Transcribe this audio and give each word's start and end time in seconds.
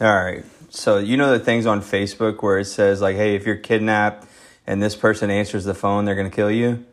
All 0.00 0.14
right. 0.14 0.44
So 0.68 0.98
you 0.98 1.16
know 1.16 1.30
the 1.30 1.42
things 1.42 1.64
on 1.66 1.80
Facebook 1.80 2.42
where 2.42 2.58
it 2.58 2.66
says 2.66 3.00
like, 3.00 3.16
"Hey, 3.16 3.34
if 3.34 3.46
you're 3.46 3.56
kidnapped 3.56 4.26
and 4.66 4.82
this 4.82 4.94
person 4.94 5.30
answers 5.30 5.64
the 5.64 5.74
phone, 5.74 6.04
they're 6.04 6.14
gonna 6.14 6.30
kill 6.30 6.50
you." 6.50 6.84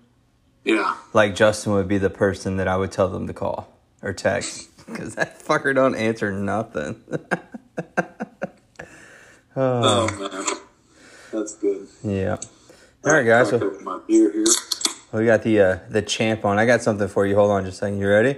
Yeah. 0.64 0.96
Like 1.12 1.36
Justin 1.36 1.74
would 1.74 1.88
be 1.88 1.98
the 1.98 2.10
person 2.10 2.58
that 2.58 2.68
I 2.68 2.78
would 2.78 2.92
tell 2.92 3.10
them 3.10 3.28
to 3.28 3.34
call 3.34 3.68
or 4.02 4.14
text 4.14 4.70
because 4.88 5.16
that 5.16 5.40
fucker 5.44 5.76
don't 5.76 5.96
answer 5.96 6.32
nothing. 6.32 7.02
Oh, 9.56 10.08
man. 10.18 10.46
That's 11.32 11.54
good. 11.56 11.88
yeah. 12.04 12.38
All 13.06 13.14
right, 13.14 13.24
guys. 13.24 13.50
So 13.50 13.78
my 13.84 14.00
beer 14.08 14.32
here. 14.32 14.46
we 15.12 15.26
got 15.26 15.44
the 15.44 15.60
uh, 15.62 15.80
the 15.90 16.02
champ 16.02 16.44
on. 16.44 16.58
I 16.58 16.66
got 16.66 16.82
something 16.82 17.08
for 17.08 17.26
you. 17.28 17.36
Hold 17.36 17.52
on, 17.52 17.66
just 17.66 17.78
a 17.78 17.80
second. 17.82 18.00
You 18.00 18.08
ready? 18.08 18.38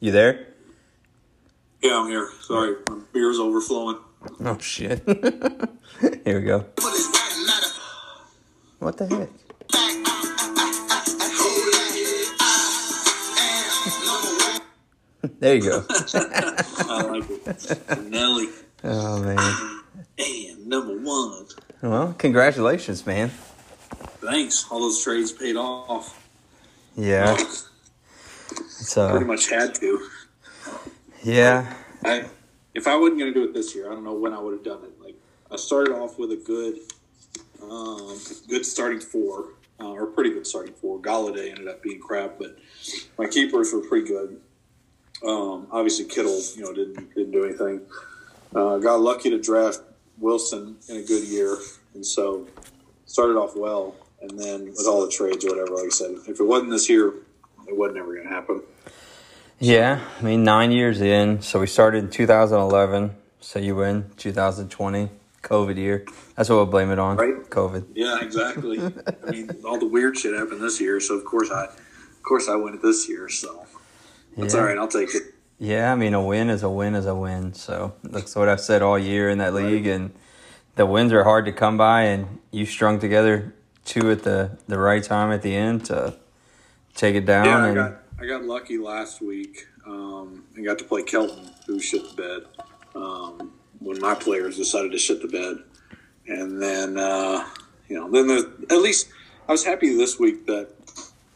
You 0.00 0.12
there? 0.12 0.48
Yeah, 1.82 1.98
I'm 2.00 2.08
here. 2.08 2.30
Sorry, 2.40 2.76
my 2.88 3.00
beer's 3.12 3.38
overflowing. 3.40 3.98
Oh 4.44 4.56
shit. 4.58 5.02
Here 6.24 6.38
we 6.38 6.46
go. 6.46 6.64
What 8.78 8.96
the 8.98 9.06
heck? 9.08 9.28
There 15.40 15.54
you 15.56 15.62
go. 15.62 15.84
I 16.88 17.02
like 17.02 17.24
it. 17.30 18.02
Nelly. 18.10 18.48
Oh 18.84 19.22
man. 19.22 19.82
And 20.18 20.66
number 20.66 20.98
one. 21.00 21.46
Well, 21.82 22.14
congratulations, 22.16 23.04
man. 23.06 23.30
Thanks. 24.20 24.66
All 24.70 24.80
those 24.80 25.02
trades 25.02 25.32
paid 25.32 25.56
off. 25.56 26.28
Yeah. 26.96 27.36
It's 28.52 28.94
Pretty 28.94 29.16
uh 29.16 29.20
much 29.20 29.48
had 29.48 29.74
to. 29.76 30.08
Yeah. 31.22 31.72
I, 32.04 32.24
if 32.74 32.86
I 32.86 32.96
wasn't 32.96 33.20
going 33.20 33.32
to 33.32 33.40
do 33.40 33.44
it 33.44 33.54
this 33.54 33.74
year, 33.74 33.90
I 33.90 33.94
don't 33.94 34.04
know 34.04 34.14
when 34.14 34.32
I 34.32 34.40
would 34.40 34.54
have 34.54 34.64
done 34.64 34.82
it. 34.84 35.00
Like 35.00 35.14
I 35.50 35.56
started 35.56 35.94
off 35.94 36.18
with 36.18 36.32
a 36.32 36.36
good, 36.36 36.78
um, 37.62 38.18
good 38.48 38.66
starting 38.66 39.00
four, 39.00 39.50
uh, 39.80 39.90
or 39.90 40.06
pretty 40.06 40.30
good 40.30 40.46
starting 40.46 40.74
four. 40.74 40.98
Golladay 40.98 41.50
ended 41.50 41.68
up 41.68 41.82
being 41.82 42.00
crap, 42.00 42.38
but 42.38 42.58
my 43.18 43.26
keepers 43.26 43.72
were 43.72 43.80
pretty 43.80 44.06
good. 44.06 44.40
Um, 45.26 45.68
obviously, 45.70 46.06
Kittle, 46.06 46.40
you 46.56 46.62
know, 46.62 46.72
didn't 46.72 47.14
didn't 47.14 47.30
do 47.30 47.44
anything. 47.44 47.82
Uh, 48.54 48.78
got 48.78 49.00
lucky 49.00 49.30
to 49.30 49.38
draft 49.38 49.80
Wilson 50.18 50.76
in 50.88 50.96
a 50.96 51.02
good 51.02 51.24
year, 51.28 51.56
and 51.94 52.04
so 52.04 52.46
started 53.06 53.36
off 53.36 53.56
well. 53.56 53.94
And 54.20 54.38
then 54.38 54.66
with 54.66 54.86
all 54.88 55.04
the 55.04 55.10
trades 55.10 55.44
or 55.44 55.50
whatever, 55.50 55.76
like 55.76 55.86
I 55.86 55.88
said, 55.88 56.10
if 56.28 56.40
it 56.40 56.44
wasn't 56.44 56.70
this 56.70 56.88
year, 56.88 57.08
it 57.66 57.76
wasn't 57.76 57.98
ever 57.98 58.14
going 58.14 58.28
to 58.28 58.32
happen. 58.32 58.62
Yeah. 59.62 60.00
I 60.18 60.22
mean 60.22 60.42
nine 60.44 60.72
years 60.72 61.00
in. 61.00 61.40
So 61.40 61.60
we 61.60 61.66
started 61.66 61.98
in 62.04 62.10
two 62.10 62.26
thousand 62.26 62.58
eleven. 62.58 63.14
So 63.40 63.58
you 63.58 63.76
win 63.76 64.10
two 64.16 64.32
thousand 64.32 64.70
twenty. 64.70 65.08
COVID 65.42 65.76
year. 65.76 66.06
That's 66.36 66.48
what 66.48 66.54
we'll 66.56 66.66
blame 66.66 66.92
it 66.92 67.00
on. 67.00 67.16
Right. 67.16 67.34
COVID. 67.50 67.86
Yeah, 67.94 68.20
exactly. 68.22 68.78
I 69.26 69.30
mean, 69.30 69.50
all 69.64 69.76
the 69.78 69.88
weird 69.88 70.16
shit 70.16 70.34
happened 70.34 70.60
this 70.62 70.80
year, 70.80 71.00
so 71.00 71.16
of 71.16 71.24
course 71.24 71.50
I, 71.50 71.64
of 71.64 72.22
course 72.22 72.48
I 72.48 72.54
win 72.54 72.74
it 72.74 72.82
this 72.82 73.08
year. 73.08 73.28
So 73.28 73.66
that's 74.36 74.54
Yeah. 74.54 74.60
all 74.60 74.66
right. 74.66 74.78
I'll 74.78 74.86
take 74.86 75.12
it. 75.14 75.22
Yeah, 75.58 75.92
I 75.92 75.96
mean, 75.96 76.14
a 76.14 76.22
win 76.22 76.48
is 76.48 76.62
a 76.62 76.70
win 76.70 76.94
is 76.94 77.06
a 77.06 77.14
win. 77.16 77.54
So 77.54 77.94
that's 78.04 78.36
what 78.36 78.48
I've 78.48 78.60
said 78.60 78.82
all 78.82 78.96
year 78.98 79.28
in 79.30 79.38
that 79.38 79.52
league, 79.52 79.86
and 79.86 80.12
the 80.76 80.86
wins 80.86 81.12
are 81.12 81.24
hard 81.24 81.44
to 81.46 81.52
come 81.52 81.76
by. 81.76 82.02
And 82.02 82.38
you 82.52 82.64
strung 82.64 83.00
together 83.00 83.52
two 83.84 84.12
at 84.12 84.22
the 84.22 84.58
the 84.68 84.78
right 84.78 85.02
time 85.02 85.32
at 85.32 85.42
the 85.42 85.56
end 85.56 85.86
to 85.86 86.14
take 86.94 87.16
it 87.16 87.26
down. 87.26 87.46
Yeah, 87.46 87.66
and 87.82 87.96
I 88.22 88.26
got 88.26 88.44
lucky 88.44 88.78
last 88.78 89.20
week 89.20 89.66
um, 89.84 90.44
and 90.54 90.64
got 90.64 90.78
to 90.78 90.84
play 90.84 91.02
Kelton, 91.02 91.50
who 91.66 91.80
shit 91.80 92.08
the 92.08 92.22
bed 92.22 92.64
um, 92.94 93.52
when 93.80 94.00
my 94.00 94.14
players 94.14 94.56
decided 94.56 94.92
to 94.92 94.98
shit 94.98 95.20
the 95.20 95.26
bed, 95.26 95.56
and 96.28 96.62
then 96.62 96.98
uh, 96.98 97.44
you 97.88 97.98
know 97.98 98.08
then 98.08 98.28
the, 98.28 98.66
at 98.70 98.78
least 98.78 99.08
I 99.48 99.52
was 99.52 99.64
happy 99.64 99.96
this 99.96 100.20
week 100.20 100.46
that 100.46 100.68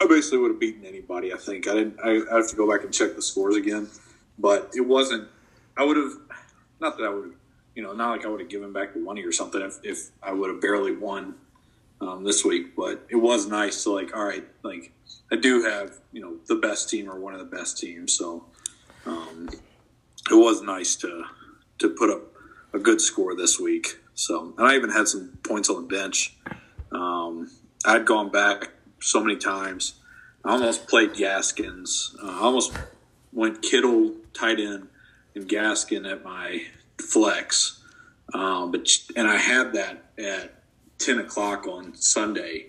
I 0.01 0.07
basically 0.07 0.39
would 0.39 0.53
have 0.53 0.61
beaten 0.61 0.85
anybody. 0.85 1.35
I 1.35 1.39
think 1.39 1.67
I 1.67 1.75
didn't. 1.75 1.99
I, 2.05 2.21
I 2.33 2.37
have 2.37 2.49
to 2.51 2.57
go 2.57 2.71
back 2.71 2.85
and 2.85 2.95
check 2.95 3.17
the 3.17 3.23
scores 3.23 3.57
again, 3.57 3.89
but 4.39 4.71
it 4.77 4.83
wasn't. 4.83 5.27
I 5.77 5.83
would 5.83 5.97
have 5.97 6.13
not 6.79 6.99
that 6.99 7.05
I 7.05 7.09
would 7.09 7.25
have. 7.25 7.35
You 7.75 7.83
know, 7.83 7.95
not 7.95 8.13
like 8.13 8.25
I 8.25 8.29
would 8.29 8.41
have 8.41 8.49
given 8.49 8.73
back 8.73 8.95
the 8.95 9.01
money 9.01 9.25
or 9.25 9.33
something 9.33 9.61
if, 9.61 9.81
if 9.83 10.11
I 10.23 10.33
would 10.33 10.51
have 10.51 10.61
barely 10.61 10.97
won 10.97 11.35
um, 12.01 12.23
this 12.23 12.45
week, 12.45 12.77
but 12.77 13.05
it 13.11 13.17
was 13.17 13.47
nice 13.47 13.83
to 13.83 13.91
like, 13.91 14.17
all 14.17 14.25
right, 14.25 14.45
like 14.63 14.93
I 15.31 15.37
do 15.37 15.63
have 15.65 15.99
you 16.13 16.21
know 16.21 16.37
the 16.47 16.57
best 16.57 16.89
team 16.89 17.11
or 17.11 17.19
one 17.19 17.35
of 17.35 17.41
the 17.41 17.57
best 17.57 17.79
teams, 17.79 18.13
so 18.13 18.45
um, 19.07 19.49
it 20.31 20.35
was 20.35 20.63
nice 20.63 20.97
to 20.97 21.25
to 21.79 21.89
put 21.91 22.11
up 22.11 22.23
a 22.73 22.79
good 22.79 23.01
score 23.01 23.35
this 23.35 23.59
week. 23.59 23.99
So, 24.15 24.55
and 24.57 24.67
I 24.67 24.77
even 24.77 24.91
had 24.91 25.09
some 25.09 25.39
points 25.43 25.69
on 25.69 25.83
the 25.83 25.89
bench. 25.89 26.35
Um, 26.91 27.51
I'd 27.85 28.07
gone 28.07 28.31
back 28.31 28.71
so 29.01 29.21
many 29.21 29.37
times. 29.37 29.95
I 30.45 30.53
almost 30.53 30.87
played 30.87 31.15
Gaskins. 31.15 32.17
Uh, 32.23 32.29
I 32.29 32.41
almost 32.41 32.73
went 33.33 33.63
Kittle 33.63 34.15
tight 34.33 34.59
end 34.61 34.89
and 35.35 35.49
Gaskin 35.49 36.11
at 36.11 36.25
my 36.25 36.63
flex. 36.99 37.83
Um, 38.33 38.71
but 38.71 38.89
and 39.15 39.29
I 39.29 39.37
had 39.37 39.73
that 39.75 40.05
at 40.19 40.55
ten 40.99 41.19
o'clock 41.19 41.67
on 41.67 41.95
Sunday, 41.95 42.67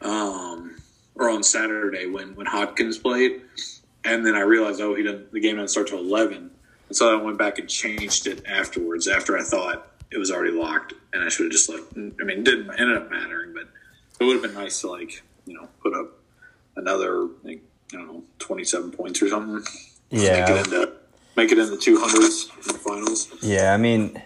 um, 0.00 0.76
or 1.20 1.28
on 1.28 1.42
Saturday 1.42 2.06
when 2.06 2.34
when 2.34 2.46
Hopkins 2.46 2.98
played, 2.98 3.42
and 4.04 4.26
then 4.26 4.34
I 4.34 4.40
realized 4.40 4.80
oh 4.80 4.94
he 4.94 5.04
doesn't 5.04 5.30
the 5.30 5.38
game 5.38 5.56
doesn't 5.56 5.68
start 5.68 5.88
till 5.88 5.98
eleven, 5.98 6.50
and 6.88 6.96
so 6.96 7.16
I 7.16 7.22
went 7.22 7.38
back 7.38 7.58
and 7.58 7.68
changed 7.68 8.26
it 8.26 8.44
afterwards 8.46 9.06
after 9.06 9.38
I 9.38 9.42
thought 9.42 9.86
it 10.10 10.18
was 10.18 10.32
already 10.32 10.52
locked, 10.52 10.94
and 11.12 11.22
I 11.22 11.28
should 11.28 11.44
have 11.44 11.52
just 11.52 11.68
left. 11.68 11.92
I 11.94 12.24
mean, 12.24 12.38
it 12.38 12.44
didn't 12.44 12.70
ended 12.70 12.96
up 12.96 13.10
mattering, 13.10 13.52
but 13.52 13.68
it 14.18 14.24
would 14.24 14.32
have 14.32 14.42
been 14.42 14.54
nice 14.54 14.80
to 14.80 14.88
like 14.88 15.22
you 15.46 15.54
know 15.54 15.68
put 15.82 15.94
up 15.94 16.18
another 16.76 17.28
like, 17.44 17.62
I 17.92 17.96
don't 17.96 18.06
know 18.06 18.24
twenty 18.38 18.64
seven 18.64 18.90
points 18.90 19.22
or 19.22 19.28
something. 19.28 19.62
Yeah. 20.08 20.40
make 20.40 20.48
it 20.48 20.66
into 20.66 20.92
make 21.36 21.52
it 21.52 21.58
in 21.58 21.70
the 21.70 21.76
two 21.76 22.00
hundreds 22.00 22.50
in 22.56 22.72
the 22.72 22.78
finals. 22.78 23.28
Yeah, 23.42 23.74
I 23.74 23.76
mean, 23.76 24.20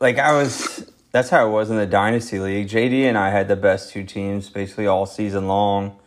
like 0.00 0.18
I 0.18 0.32
was. 0.32 0.90
That's 1.12 1.30
how 1.30 1.48
it 1.48 1.50
was 1.50 1.70
in 1.70 1.76
the 1.76 1.86
dynasty 1.86 2.38
league. 2.38 2.68
JD 2.68 3.04
and 3.04 3.16
I 3.16 3.30
had 3.30 3.48
the 3.48 3.56
best 3.56 3.90
two 3.90 4.04
teams 4.04 4.50
basically 4.50 4.86
all 4.86 5.06
season 5.06 5.48
long, 5.48 5.98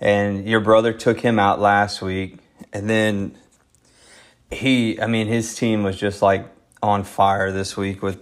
and 0.00 0.46
your 0.48 0.60
brother 0.60 0.92
took 0.92 1.20
him 1.20 1.38
out 1.38 1.60
last 1.60 2.02
week, 2.02 2.38
and 2.72 2.88
then 2.88 3.36
he. 4.50 5.00
I 5.00 5.06
mean, 5.06 5.26
his 5.26 5.54
team 5.54 5.82
was 5.82 5.96
just 5.96 6.22
like 6.22 6.46
on 6.82 7.04
fire 7.04 7.50
this 7.52 7.76
week 7.76 8.02
with 8.02 8.20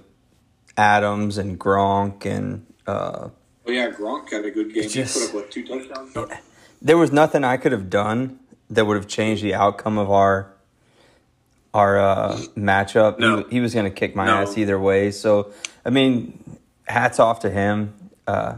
Adams 0.77 1.39
and 1.39 1.59
Gronk 1.59 2.25
and. 2.27 2.67
Uh, 2.87 3.29
Oh 3.67 3.71
yeah, 3.73 3.89
Gronk 3.91 4.31
had 4.31 4.45
a 4.45 4.51
good 4.51 4.75
game. 4.75 4.87
Just- 4.91 5.15
he 5.17 5.21
put 5.23 5.29
up 5.31 5.35
what 5.35 5.51
two 5.51 5.67
touchdowns? 5.67 6.15
there 6.83 6.99
was 6.99 7.11
nothing 7.13 7.45
I 7.45 7.57
could 7.57 7.73
have 7.73 7.89
done 7.89 8.39
that 8.69 8.85
would 8.85 8.97
have 8.97 9.09
changed 9.09 9.43
the 9.43 9.55
outcome 9.55 9.97
of 9.97 10.11
our 10.11 10.53
our 11.73 11.99
uh, 11.99 12.37
matchup. 12.57 13.19
No. 13.19 13.39
He, 13.45 13.45
he 13.57 13.61
was 13.61 13.73
going 13.73 13.87
to 13.87 13.91
kick 13.91 14.15
my 14.15 14.27
No. 14.27 14.43
ass 14.43 14.59
either 14.59 14.79
way. 14.79 15.11
So, 15.11 15.51
I 15.85 15.89
mean, 15.91 16.39
hats 16.87 17.19
off 17.19 17.41
to 17.41 17.51
him. 17.51 17.95
Uh, 18.27 18.57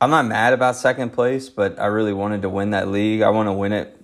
I'm 0.00 0.10
not 0.10 0.26
mad 0.26 0.52
about 0.52 0.76
second 0.76 1.10
place, 1.10 1.48
but 1.48 1.78
I 1.78 1.86
really 1.86 2.12
wanted 2.12 2.42
to 2.42 2.48
win 2.48 2.70
that 2.70 2.88
league. 2.88 3.22
I 3.22 3.30
want 3.30 3.48
to 3.48 3.52
win 3.52 3.72
it 3.72 3.98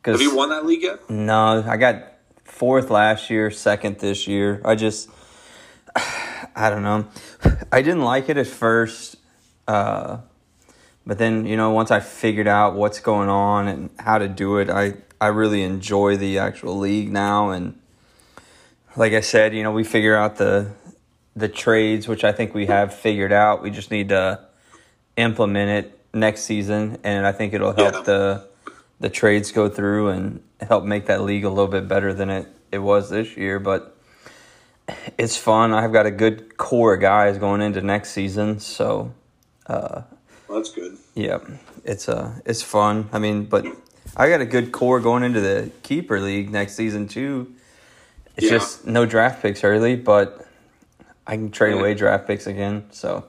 because 0.00 0.20
Have 0.20 0.20
you 0.20 0.36
won 0.36 0.50
that 0.50 0.64
league 0.64 0.82
yet? 0.82 1.10
no, 1.10 1.64
I 1.66 1.76
got 1.76 2.04
fourth 2.44 2.90
last 2.90 3.28
year, 3.30 3.50
second 3.50 3.98
this 3.98 4.26
year. 4.28 4.60
I 4.64 4.74
just, 4.74 5.08
I 5.96 6.70
don't 6.70 6.82
know. 6.82 7.08
I 7.72 7.82
didn't 7.82 8.02
like 8.02 8.28
it 8.28 8.36
at 8.36 8.46
first, 8.46 9.16
uh, 9.66 10.18
but 11.04 11.18
then 11.18 11.46
you 11.46 11.56
know 11.56 11.70
once 11.70 11.90
I 11.90 12.00
figured 12.00 12.48
out 12.48 12.74
what's 12.74 13.00
going 13.00 13.28
on 13.28 13.66
and 13.66 13.90
how 13.98 14.18
to 14.18 14.28
do 14.28 14.58
it, 14.58 14.70
I 14.70 14.94
I 15.20 15.28
really 15.28 15.62
enjoy 15.62 16.16
the 16.16 16.38
actual 16.38 16.78
league 16.78 17.10
now. 17.10 17.50
And 17.50 17.78
like 18.96 19.12
I 19.14 19.20
said, 19.20 19.54
you 19.54 19.62
know 19.62 19.72
we 19.72 19.84
figure 19.84 20.16
out 20.16 20.36
the 20.36 20.72
the 21.34 21.48
trades, 21.48 22.06
which 22.08 22.24
I 22.24 22.32
think 22.32 22.54
we 22.54 22.66
have 22.66 22.94
figured 22.94 23.32
out. 23.32 23.62
We 23.62 23.70
just 23.70 23.90
need 23.90 24.08
to 24.10 24.47
implement 25.18 25.70
it 25.70 25.98
next 26.14 26.42
season, 26.42 26.98
and 27.04 27.26
I 27.26 27.32
think 27.32 27.52
it'll 27.52 27.72
help 27.74 27.94
Yeah. 27.94 28.02
the 28.02 28.48
the 29.00 29.08
trades 29.10 29.52
go 29.52 29.68
through 29.68 30.08
and 30.08 30.40
help 30.60 30.84
make 30.84 31.06
that 31.06 31.22
league 31.22 31.44
a 31.44 31.48
little 31.48 31.68
bit 31.68 31.86
better 31.86 32.12
than 32.12 32.30
it, 32.30 32.46
it 32.72 32.78
was 32.78 33.10
this 33.10 33.36
year. 33.36 33.60
But 33.60 33.94
it's 35.16 35.36
fun. 35.36 35.72
I've 35.72 35.92
got 35.92 36.06
a 36.06 36.10
good 36.10 36.56
core 36.56 36.94
of 36.94 37.00
guys 37.00 37.38
going 37.38 37.60
into 37.60 37.80
next 37.80 38.10
season, 38.10 38.58
so 38.58 39.12
Well, 39.68 40.04
that's 40.48 40.70
good. 40.72 40.96
yeah, 41.14 41.38
it's 41.84 42.08
uh 42.08 42.32
it's 42.44 42.62
fun. 42.62 43.08
I 43.12 43.18
mean, 43.18 43.44
but 43.44 43.64
I 44.16 44.28
got 44.28 44.40
a 44.40 44.46
good 44.46 44.72
core 44.72 44.98
going 45.00 45.22
into 45.22 45.40
the 45.40 45.70
keeper 45.82 46.18
league 46.20 46.50
next 46.50 46.74
season 46.74 47.06
too. 47.06 47.52
It's 48.36 48.46
Yeah. 48.46 48.58
just 48.58 48.86
no 48.86 49.04
draft 49.06 49.42
picks 49.42 49.62
early, 49.62 49.94
but 49.96 50.44
I 51.26 51.36
can 51.36 51.50
trade 51.50 51.74
Yeah. 51.74 51.80
away 51.80 51.94
draft 51.94 52.26
picks 52.26 52.46
again. 52.46 52.84
So 52.90 53.24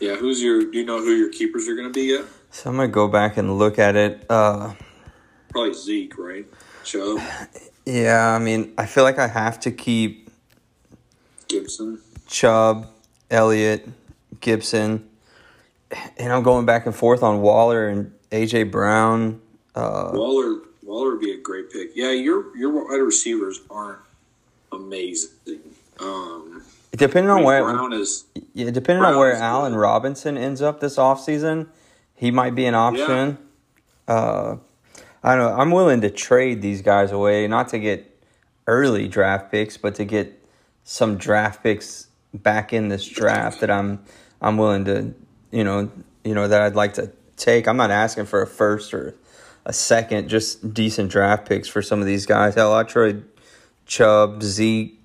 Yeah, 0.00 0.16
who's 0.16 0.42
your? 0.42 0.70
Do 0.70 0.78
you 0.78 0.84
know 0.84 0.98
who 0.98 1.12
your 1.14 1.30
keepers 1.30 1.68
are 1.68 1.74
going 1.74 1.88
to 1.88 1.92
be 1.92 2.06
yet? 2.12 2.24
so 2.52 2.68
I'm 2.68 2.76
gonna 2.76 2.88
go 2.88 3.08
back 3.08 3.38
and 3.38 3.58
look 3.58 3.78
at 3.78 3.96
it. 3.96 4.26
Uh, 4.28 4.74
Probably 5.48 5.74
Zeke, 5.74 6.16
right? 6.18 6.46
Chubb. 6.84 7.20
Yeah, 7.84 8.34
I 8.34 8.38
mean, 8.38 8.74
I 8.78 8.86
feel 8.86 9.04
like 9.04 9.18
I 9.18 9.26
have 9.26 9.58
to 9.60 9.70
keep 9.70 10.30
Gibson. 11.48 12.00
Chubb, 12.28 12.86
Elliott, 13.30 13.88
Gibson, 14.40 15.08
and 16.16 16.32
I'm 16.32 16.42
going 16.42 16.64
back 16.66 16.86
and 16.86 16.94
forth 16.94 17.22
on 17.22 17.40
Waller 17.40 17.88
and 17.88 18.12
AJ 18.30 18.70
Brown. 18.70 19.40
Uh, 19.74 20.10
Waller 20.12 20.60
Waller 20.82 21.12
would 21.12 21.20
be 21.20 21.32
a 21.32 21.40
great 21.40 21.70
pick. 21.70 21.92
Yeah, 21.94 22.12
your 22.12 22.56
your 22.56 22.70
wide 22.70 22.96
receivers 22.96 23.60
aren't 23.70 23.98
amazing. 24.70 25.30
Um, 25.98 26.51
depending 26.92 27.30
on 27.30 27.42
where, 27.42 27.62
Brown 27.62 27.92
is 27.92 28.24
yeah, 28.54 28.70
depending 28.70 29.04
on 29.04 29.16
where 29.16 29.34
Allen 29.34 29.72
good. 29.72 29.78
Robinson 29.78 30.36
ends 30.36 30.62
up 30.62 30.80
this 30.80 30.96
offseason, 30.96 31.68
he 32.14 32.30
might 32.30 32.54
be 32.54 32.66
an 32.66 32.74
option. 32.74 33.38
Uh, 34.06 34.56
I 35.22 35.36
don't 35.36 35.50
know. 35.50 35.60
I'm 35.60 35.70
willing 35.70 36.00
to 36.00 36.10
trade 36.10 36.62
these 36.62 36.82
guys 36.82 37.12
away, 37.12 37.46
not 37.46 37.68
to 37.68 37.78
get 37.78 38.08
early 38.66 39.08
draft 39.08 39.50
picks, 39.50 39.76
but 39.76 39.94
to 39.96 40.04
get 40.04 40.42
some 40.84 41.16
draft 41.16 41.62
picks 41.62 42.08
back 42.34 42.72
in 42.72 42.88
this 42.88 43.06
draft 43.06 43.60
that 43.60 43.70
I'm 43.70 44.04
I'm 44.40 44.56
willing 44.56 44.84
to, 44.86 45.14
you 45.50 45.64
know, 45.64 45.90
you 46.24 46.34
know 46.34 46.48
that 46.48 46.62
I'd 46.62 46.74
like 46.74 46.94
to 46.94 47.12
take. 47.36 47.68
I'm 47.68 47.76
not 47.76 47.90
asking 47.90 48.26
for 48.26 48.42
a 48.42 48.46
first 48.46 48.92
or 48.92 49.14
a 49.64 49.72
second, 49.72 50.28
just 50.28 50.74
decent 50.74 51.10
draft 51.10 51.48
picks 51.48 51.68
for 51.68 51.82
some 51.82 52.00
of 52.00 52.06
these 52.06 52.26
guys. 52.26 52.54
Hell, 52.56 52.74
I 52.74 52.82
trade 52.82 53.22
Chubb, 53.86 54.42
Zeke, 54.42 55.00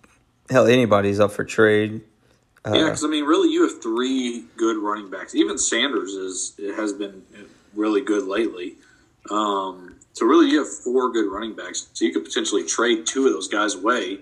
hell, 0.50 0.68
anybody's 0.68 1.20
up 1.20 1.32
for 1.32 1.44
trade. 1.44 2.02
Uh, 2.66 2.74
yeah, 2.74 2.84
because 2.86 3.04
I 3.04 3.08
mean, 3.08 3.26
really, 3.26 3.50
you 3.50 3.68
have 3.68 3.82
three 3.82 4.46
good 4.58 4.78
running 4.78 5.10
backs. 5.10 5.36
Even 5.36 5.58
Sanders 5.58 6.14
is 6.14 6.54
it 6.58 6.76
has 6.76 6.94
been 6.94 7.24
really 7.74 8.02
good 8.02 8.28
lately. 8.28 8.76
Um, 9.30 9.96
so 10.14 10.26
really, 10.26 10.50
you 10.50 10.60
have 10.60 10.70
four 10.70 11.12
good 11.12 11.32
running 11.32 11.56
backs. 11.56 11.88
So 11.94 12.06
you 12.06 12.14
could 12.14 12.26
potentially 12.26 12.66
trade 12.66 13.06
two 13.06 13.28
of 13.28 13.34
those 13.34 13.48
guys 13.48 13.76
away, 13.76 14.20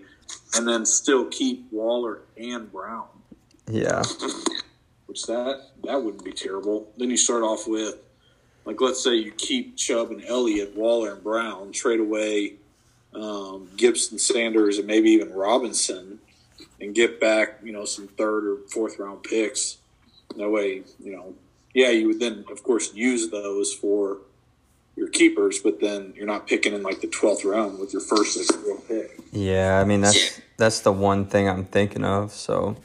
and 0.56 0.68
then 0.68 0.86
still 0.86 1.25
keep 1.25 1.66
Waller 1.72 2.22
and 2.38 2.71
Brown. 2.71 3.07
yeah, 3.69 4.04
which 5.07 5.24
that 5.24 5.69
that 5.83 6.04
wouldn't 6.04 6.24
be 6.24 6.33
terrible. 6.33 6.92
Then 6.98 7.10
you 7.10 7.18
start 7.18 7.42
off 7.44 7.68
with, 7.68 7.95
like, 8.66 8.80
let's 8.81 9.04
say 9.04 9.16
you 9.16 9.31
keep 9.31 9.75
Chubb 9.78 10.12
and 10.12 10.24
Elliott, 10.25 10.75
Waller 10.75 11.13
and 11.13 11.24
Brown, 11.24 11.71
trade 11.71 12.00
away 12.00 12.56
um, 13.16 13.69
Gibson, 13.75 14.19
Sanders, 14.19 14.78
and 14.78 14.88
maybe 14.88 15.10
even 15.12 15.33
Robinson, 15.33 16.14
and 16.80 16.94
get 16.94 17.19
back, 17.19 17.60
you 17.63 17.72
know, 17.72 17.86
some 17.86 18.07
third 18.07 18.45
or 18.45 18.57
fourth 18.69 19.00
round 19.00 19.24
picks. 19.24 19.77
That 20.38 20.50
way, 20.50 20.83
you 21.00 21.12
know, 21.16 21.33
yeah, 21.74 21.89
you 21.89 22.07
would 22.07 22.19
then, 22.19 22.45
of 22.51 22.63
course, 22.63 22.94
use 22.94 23.30
those 23.30 23.74
for 23.74 24.18
your 24.95 25.10
keepers, 25.10 25.60
but 25.60 25.80
then 25.81 26.13
you're 26.16 26.25
not 26.25 26.48
picking 26.48 26.74
in 26.74 26.83
like 26.83 27.01
the 27.01 27.07
twelfth 27.07 27.44
round 27.44 27.80
with 27.80 27.94
your 27.94 28.01
first 28.01 28.51
real 28.66 28.77
pick. 28.88 29.19
yeah. 29.31 29.80
I 29.80 29.83
mean, 29.83 30.01
that's 30.01 30.39
that's 30.57 30.80
the 30.81 30.92
one 30.92 31.25
thing 31.25 31.50
I'm 31.50 31.66
thinking 31.66 32.06
of. 32.06 32.31
So 32.31 32.78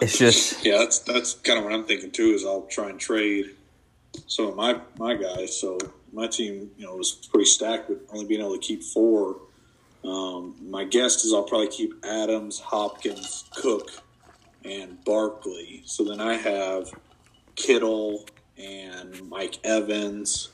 it's 0.00 0.18
just 0.18 0.64
Yeah, 0.64 0.78
that's 0.78 1.00
that's 1.00 1.34
kind 1.34 1.58
of 1.58 1.64
what 1.64 1.74
I'm 1.74 1.84
thinking 1.84 2.10
too. 2.10 2.32
Is 2.32 2.44
I'll 2.44 2.62
try 2.62 2.90
and 2.90 2.98
trade 2.98 3.50
some 4.26 4.46
of 4.46 4.56
my 4.56 4.80
my 4.98 5.14
guys. 5.14 5.58
So 5.58 5.78
my 6.12 6.26
team, 6.26 6.70
you 6.78 6.86
know, 6.86 6.96
was 6.96 7.12
pretty 7.12 7.46
stacked 7.46 7.88
with 7.88 7.98
only 8.12 8.24
being 8.24 8.40
able 8.40 8.54
to 8.54 8.60
keep 8.60 8.82
four. 8.82 9.36
Um, 10.04 10.54
my 10.60 10.84
guess 10.84 11.24
is 11.24 11.32
I'll 11.32 11.44
probably 11.44 11.68
keep 11.68 11.94
Adams, 12.04 12.60
Hopkins, 12.60 13.44
Cook, 13.54 13.90
and 14.64 15.02
Barkley. 15.04 15.82
So 15.86 16.04
then 16.04 16.20
I 16.20 16.34
have 16.34 16.90
Kittle 17.54 18.26
and 18.58 19.28
Mike 19.28 19.58
Evans 19.64 20.50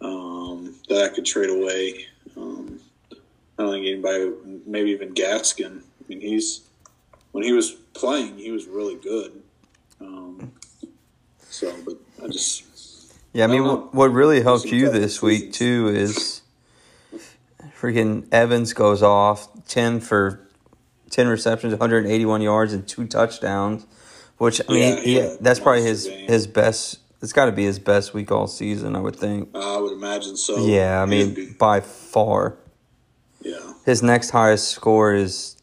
um, 0.00 0.74
that 0.88 1.04
I 1.04 1.14
could 1.14 1.26
trade 1.26 1.50
away. 1.50 2.06
Um, 2.36 2.80
I 3.12 3.62
don't 3.62 3.72
think 3.72 3.86
anybody, 3.86 4.32
maybe 4.66 4.90
even 4.90 5.14
Gaskin. 5.14 5.78
I 5.80 6.04
mean, 6.08 6.20
he's 6.20 6.62
when 7.32 7.44
he 7.44 7.52
was 7.52 7.72
playing, 7.94 8.38
he 8.38 8.50
was 8.50 8.66
really 8.66 8.96
good. 8.96 9.42
Um, 10.00 10.52
so, 11.48 11.74
but 11.84 11.96
I 12.22 12.28
just 12.28 12.64
yeah. 13.32 13.44
I 13.44 13.46
mean, 13.48 13.62
I 13.62 13.66
what, 13.66 13.94
what 13.94 14.12
really 14.12 14.42
helped 14.42 14.66
you 14.66 14.90
this 14.90 15.20
week 15.20 15.52
too 15.52 15.88
is 15.88 16.37
freaking 17.80 18.26
Evans 18.32 18.72
goes 18.72 19.02
off 19.02 19.48
ten 19.66 20.00
for 20.00 20.46
ten 21.10 21.28
receptions, 21.28 21.72
181 21.72 22.42
yards, 22.42 22.72
and 22.72 22.86
two 22.86 23.06
touchdowns. 23.06 23.86
Which 24.38 24.60
I 24.68 24.72
mean, 24.72 24.96
Yeah, 24.96 25.00
he, 25.02 25.16
yeah, 25.18 25.34
that's 25.40 25.58
probably 25.60 25.82
his 25.82 26.06
his 26.06 26.46
best. 26.46 26.98
It's 27.20 27.32
got 27.32 27.46
to 27.46 27.52
be 27.52 27.64
his 27.64 27.80
best 27.80 28.14
week 28.14 28.30
all 28.30 28.46
season, 28.46 28.94
I 28.94 29.00
would 29.00 29.16
think. 29.16 29.48
I 29.54 29.76
would 29.78 29.92
imagine 29.92 30.36
so. 30.36 30.64
Yeah, 30.64 31.02
I 31.02 31.06
mean, 31.06 31.56
by 31.58 31.80
far. 31.80 32.56
yeah, 33.42 33.72
His 33.84 34.04
next 34.04 34.30
highest 34.30 34.68
score 34.68 35.12
is 35.14 35.56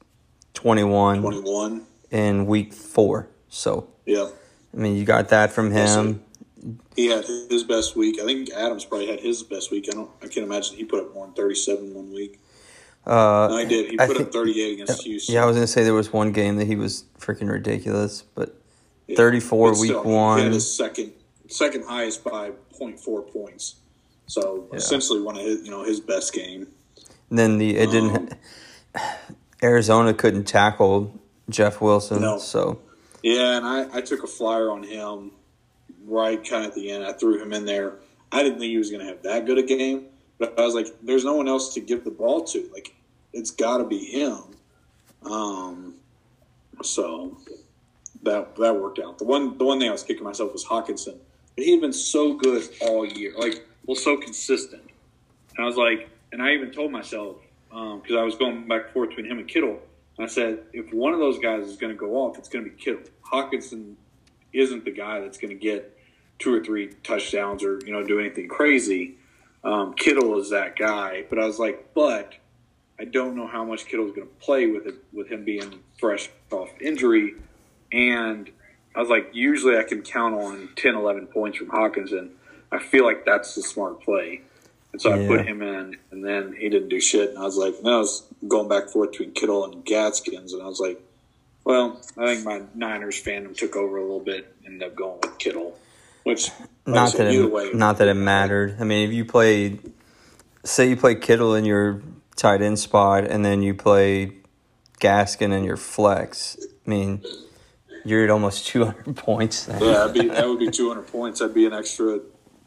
21 0.56 1.22
twenty-one. 1.22 1.86
in 2.12 2.46
week 2.46 2.74
four. 2.74 3.30
So, 3.48 3.88
Yeah, 4.06 4.28
I 4.74 4.78
mean, 4.78 4.98
you 4.98 5.06
got 5.06 5.30
that 5.30 5.54
from 5.54 5.72
him. 5.72 6.25
He 6.96 7.08
had 7.08 7.26
his 7.26 7.64
best 7.64 7.96
week. 7.96 8.20
I 8.20 8.26
think 8.26 8.50
Adams 8.52 8.86
probably 8.86 9.08
had 9.08 9.20
his 9.20 9.44
best 9.44 9.72
week. 9.72 9.86
I 9.90 9.94
don't. 9.94 10.10
I 10.22 10.28
can't 10.28 10.46
imagine 10.46 10.76
he 10.78 10.84
put 10.84 11.00
up 11.04 11.14
more 11.14 11.26
than 11.26 11.36
thirty-seven 11.36 11.94
one 11.94 12.12
week. 12.14 12.40
Uh, 13.06 13.48
No, 13.52 13.58
he 13.58 13.66
did. 13.66 13.92
He 13.92 14.00
I 14.00 14.08
put 14.08 14.18
think- 14.18 14.28
up 14.30 14.34
thirty-eight 14.34 14.74
against 14.82 15.04
Houston. 15.04 15.36
yeah, 15.36 15.44
I 15.44 15.46
was 15.46 15.56
going 15.56 15.66
to 15.68 15.72
say 15.72 15.84
there 15.84 15.94
was 15.94 16.12
one 16.12 16.32
game 16.32 16.56
that 16.58 16.66
he 16.66 16.76
was 16.76 17.04
freaking 17.20 17.52
ridiculous, 17.52 18.24
but 18.34 18.56
Yeah. 19.08 19.16
34 19.18 19.72
But 19.74 19.80
week 19.80 19.90
still, 19.92 20.04
He 20.04 20.10
one. 20.10 20.40
had 20.42 20.52
his 20.54 20.72
second 20.76 21.12
second 21.48 21.86
highest 21.86 22.24
by 22.24 22.52
0.4 22.80 23.22
points. 23.32 23.76
So 24.28 24.68
essentially, 24.74 25.22
one 25.22 25.38
of 25.38 25.44
his 25.44 25.64
you 25.64 25.70
know 25.72 25.84
his 25.84 26.00
best 26.00 26.34
game. 26.34 26.68
then 27.30 27.58
the 27.60 27.78
it 27.78 27.92
didn't. 27.92 28.34
Arizona 29.64 30.14
couldn't 30.14 30.46
tackle 30.46 31.14
Jeff 31.50 31.82
Wilson, 31.82 32.22
No. 32.22 32.38
so 32.40 32.80
Yeah, 33.24 33.58
and 33.58 33.66
I, 33.66 33.98
I 33.98 34.02
took 34.02 34.24
a 34.24 34.28
flyer 34.28 34.70
on 34.72 34.84
him 34.84 35.32
right 36.06 36.38
kind 36.48 36.64
of 36.64 36.70
at 36.70 36.76
the 36.76 36.92
end. 36.92 37.04
I 37.04 37.14
threw 37.14 37.42
him 37.42 37.54
in 37.54 37.66
there. 37.66 37.96
I 38.32 38.44
didn't 38.44 38.60
think 38.60 38.70
he 38.70 38.78
was 38.78 38.90
going 38.90 39.02
to 39.02 39.08
have 39.08 39.24
that 39.24 39.46
good 39.46 39.58
a 39.58 39.64
game, 39.64 40.06
but 40.38 40.60
I 40.60 40.64
was 40.64 40.76
like, 40.76 40.88
there's 41.02 41.24
no 41.24 41.36
one 41.36 41.48
else 41.48 41.74
to 41.76 41.80
give 41.80 42.04
the 42.04 42.12
ball 42.12 42.44
to. 42.46 42.70
Like, 42.74 42.96
it's 43.34 43.52
got 43.52 43.78
to 43.78 43.84
be 43.86 44.00
him. 44.00 44.42
Um, 45.24 45.96
so 46.84 47.38
that 48.24 48.56
that 48.58 48.76
worked 48.76 49.00
out. 49.00 49.18
The 49.18 49.24
one 49.24 49.58
the 49.58 49.66
one 49.66 49.80
thing 49.80 49.90
I 49.90 49.92
was 49.92 50.04
kicking 50.04 50.24
myself 50.24 50.54
was 50.54 50.66
Hockenson. 50.66 51.18
But 51.56 51.64
he 51.64 51.72
had 51.72 51.82
been 51.82 51.94
so 51.94 52.34
good 52.34 52.68
all 52.82 53.06
year, 53.06 53.34
like 53.38 53.66
well, 53.86 53.96
so 53.96 54.18
consistent. 54.18 54.84
And 55.56 55.64
I 55.64 55.68
was 55.68 55.78
like, 55.78 56.10
and 56.32 56.42
I 56.42 56.54
even 56.54 56.72
told 56.72 56.92
myself 56.92 57.38
because 57.70 58.16
I 58.18 58.24
was 58.24 58.36
going 58.36 58.68
back 58.68 58.86
and 58.86 58.94
forth 58.94 59.10
between 59.10 59.26
him 59.26 59.40
and 59.40 59.48
Kittle. 59.48 59.80
I 60.18 60.28
said, 60.28 60.60
if 60.72 60.94
one 60.94 61.14
of 61.14 61.20
those 61.20 61.40
guys 61.40 61.68
is 61.68 61.76
going 61.76 61.92
to 61.92 61.98
go 61.98 62.16
off, 62.16 62.38
it's 62.38 62.48
going 62.48 62.64
to 62.64 62.72
be 62.72 62.78
Kittle. 62.78 63.02
Hockenson 63.32 63.96
isn't 64.54 64.86
the 64.86 64.92
guy 64.92 65.20
that's 65.20 65.38
going 65.38 65.50
to 65.50 65.60
get 65.60 65.95
two 66.40 66.54
or 66.54 66.64
three 66.64 66.94
touchdowns 67.04 67.64
or 67.64 67.80
you 67.86 67.92
know 67.92 68.04
do 68.04 68.20
anything 68.20 68.48
crazy. 68.48 69.16
Um, 69.64 69.94
Kittle 69.94 70.40
is 70.40 70.52
that 70.52 70.76
guy, 70.78 71.26
but 71.30 71.40
I 71.40 71.46
was 71.46 71.58
like, 71.58 71.94
but 71.94 72.34
I 73.00 73.06
don't 73.06 73.36
know 73.36 73.48
how 73.48 73.64
much 73.64 73.86
Kittle's 73.86 74.16
going 74.16 74.28
to 74.28 74.34
play 74.36 74.68
with 74.68 74.86
it 74.86 74.96
with 75.12 75.28
him 75.28 75.44
being 75.44 75.80
fresh 76.00 76.30
off 76.52 76.70
injury, 76.80 77.36
and 77.92 78.50
I 78.96 79.00
was 79.00 79.10
like, 79.10 79.32
usually 79.34 79.78
I 79.78 79.84
can 79.84 80.02
count 80.02 80.36
on 80.36 80.70
10, 80.76 80.96
11 80.96 81.28
points 81.28 81.58
from 81.58 81.68
Hockenson. 81.68 82.30
I 82.72 82.80
feel 82.80 83.04
like 83.04 83.26
that's 83.26 83.56
the 83.56 83.62
smart 83.62 84.02
play. 84.02 84.42
And 84.94 85.02
so 85.02 85.12
I 85.12 85.28
put 85.28 85.46
him 85.46 85.62
in, 85.62 85.98
and 86.12 86.24
then 86.24 86.56
he 86.58 86.70
didn't 86.70 86.88
do 86.88 87.02
shit. 87.02 87.32
And 87.32 87.38
I 87.38 87.42
was 87.42 87.58
like, 87.58 87.84
no, 87.84 87.98
I 87.98 88.00
was 88.00 88.24
going 88.48 88.70
back 88.70 88.84
and 88.84 88.92
forth 88.92 89.12
between 89.12 89.32
Kittle 89.32 89.66
and 89.66 89.84
Gaskins, 89.84 90.54
and 90.54 90.64
I 90.64 90.68
was 90.68 90.80
like, 90.80 91.02
well, 91.66 92.00
I 92.18 92.28
think 92.28 92.46
my 92.46 92.62
Niners 92.74 93.22
fandom 93.22 93.58
took 93.58 93.76
over 93.76 93.98
a 93.98 94.02
little 94.02 94.22
bit, 94.22 94.56
and 94.64 94.76
ended 94.76 94.88
up 94.88 94.96
going 94.96 95.20
with 95.22 95.38
Kittle, 95.38 95.78
which 96.26 96.50
not 96.88 97.14
that 97.14 97.28
it, 97.28 97.52
way, 97.52 97.70
not 97.74 98.00
that 98.00 98.08
it 98.08 98.16
mattered. 98.16 98.78
I 98.80 98.84
mean, 98.84 99.08
if 99.08 99.14
you 99.14 99.24
play, 99.26 99.80
say 100.64 100.90
you 100.90 100.98
play 100.98 101.14
Kittle 101.14 101.54
in 101.54 101.66
your 101.66 102.02
tight 102.36 102.64
end 102.64 102.80
spot, 102.80 103.26
and 103.26 103.46
then 103.46 103.62
you 103.62 103.76
play 103.76 104.32
Gaskin 105.00 105.56
in 105.56 105.64
your 105.64 105.78
flex. 105.78 106.58
I 106.86 106.90
mean, 106.90 107.24
you're 108.04 108.24
at 108.24 108.32
almost 108.32 108.66
200 108.70 109.16
points. 109.16 109.66
Then. 109.66 109.82
Yeah, 109.84 110.08
be, 110.12 110.28
that 110.30 110.48
would 110.50 110.58
be 110.60 110.72
200 110.72 111.04
points. 111.08 111.40
That'd 111.40 111.54
be 111.54 111.68
an 111.68 111.74
extra 111.74 112.20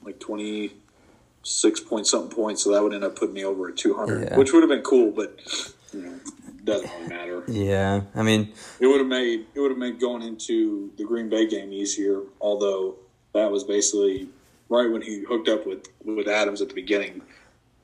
like 0.02 0.20
26 0.20 1.80
point 1.80 2.06
something 2.06 2.30
points. 2.30 2.62
So 2.62 2.72
that 2.72 2.82
would 2.82 2.94
end 2.94 3.02
up 3.02 3.16
putting 3.16 3.34
me 3.34 3.44
over 3.44 3.68
at 3.68 3.76
200, 3.76 4.22
Yeah. 4.22 4.36
which 4.38 4.52
would 4.52 4.62
have 4.62 4.70
been 4.70 4.82
cool, 4.82 5.10
but 5.10 5.36
you 5.92 6.02
know, 6.02 6.20
doesn't 6.62 6.88
really 6.92 7.08
matter. 7.08 7.44
Yeah, 7.48 8.02
I 8.14 8.22
mean, 8.22 8.52
It 8.78 8.86
would 8.86 8.98
have 9.00 9.08
made 9.08 9.46
it 9.52 9.58
would 9.58 9.72
have 9.72 9.78
made 9.78 9.98
going 9.98 10.22
into 10.22 10.92
the 10.96 11.02
Green 11.02 11.28
Bay 11.28 11.48
game 11.48 11.72
easier. 11.72 12.22
Although 12.40 12.96
that 13.38 13.50
was 13.50 13.64
basically 13.64 14.28
right 14.68 14.90
when 14.90 15.02
he 15.02 15.24
hooked 15.24 15.48
up 15.48 15.66
with 15.66 15.88
with 16.04 16.28
Adams 16.28 16.60
at 16.60 16.68
the 16.68 16.74
beginning. 16.74 17.22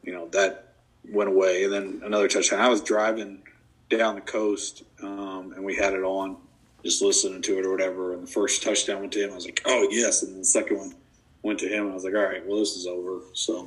You 0.02 0.12
know 0.12 0.28
that 0.28 0.74
went 1.08 1.28
away, 1.28 1.64
and 1.64 1.72
then 1.72 2.02
another 2.04 2.28
touchdown. 2.28 2.60
I 2.60 2.68
was 2.68 2.82
driving 2.82 3.42
down 3.90 4.14
the 4.16 4.20
coast, 4.20 4.82
um, 5.02 5.52
and 5.54 5.64
we 5.64 5.76
had 5.76 5.92
it 5.92 6.02
on, 6.02 6.36
just 6.82 7.02
listening 7.02 7.42
to 7.42 7.58
it 7.58 7.66
or 7.66 7.70
whatever. 7.70 8.12
And 8.14 8.22
the 8.22 8.30
first 8.30 8.62
touchdown 8.62 9.00
went 9.00 9.12
to 9.12 9.24
him. 9.24 9.32
I 9.32 9.34
was 9.34 9.46
like, 9.46 9.62
"Oh 9.64 9.88
yes!" 9.90 10.22
And 10.22 10.38
the 10.38 10.44
second 10.44 10.78
one 10.78 10.94
went 11.42 11.60
to 11.60 11.68
him. 11.68 11.90
I 11.90 11.94
was 11.94 12.04
like, 12.04 12.14
"All 12.14 12.22
right, 12.22 12.46
well 12.46 12.58
this 12.58 12.76
is 12.76 12.86
over." 12.86 13.20
So, 13.32 13.60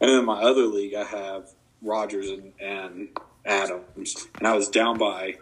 and 0.00 0.10
then 0.10 0.24
my 0.24 0.42
other 0.42 0.66
league, 0.66 0.94
I 0.94 1.04
have 1.04 1.50
Rodgers 1.80 2.30
and, 2.30 2.52
and 2.60 3.08
Adams, 3.44 4.28
and 4.38 4.46
I 4.46 4.54
was 4.54 4.68
down 4.68 4.98
by 4.98 5.36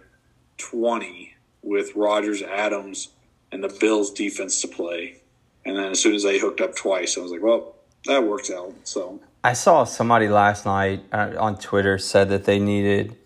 twenty 0.59 1.35
with 1.63 1.95
Rodgers, 1.95 2.43
Adams, 2.43 3.09
and 3.53 3.63
the 3.63 3.69
Bills 3.69 4.11
defense 4.11 4.61
to 4.63 4.69
play. 4.69 5.21
And 5.65 5.77
then 5.77 5.91
as 5.91 6.01
soon 6.01 6.15
as 6.15 6.23
they 6.23 6.39
hooked 6.39 6.61
up 6.61 6.75
twice, 6.75 7.17
I 7.19 7.21
was 7.21 7.31
like, 7.33 7.43
well, 7.43 7.75
that 8.07 8.25
works 8.25 8.51
out. 8.51 8.73
So 8.85 9.21
I 9.45 9.53
saw 9.53 9.85
somebody 9.85 10.29
last 10.29 10.65
night 10.67 11.05
uh, 11.13 11.35
on 11.39 11.59
Twitter 11.59 11.99
said 11.99 12.29
that 12.31 12.45
they 12.45 12.59
needed 12.59 13.17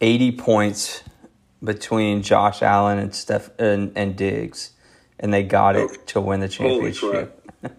80 0.00 0.32
points 0.32 1.02
between 1.62 2.22
Josh 2.22 2.62
Allen 2.62 2.98
and 2.98 3.14
Steph 3.14 3.50
and, 3.58 3.92
and 3.96 4.16
Diggs, 4.16 4.72
and 5.20 5.32
they 5.32 5.44
got 5.44 5.76
it 5.76 5.88
Oh, 5.92 5.96
to 6.06 6.20
win 6.20 6.40
the 6.40 6.48
championship. 6.48 7.38
that's 7.62 7.72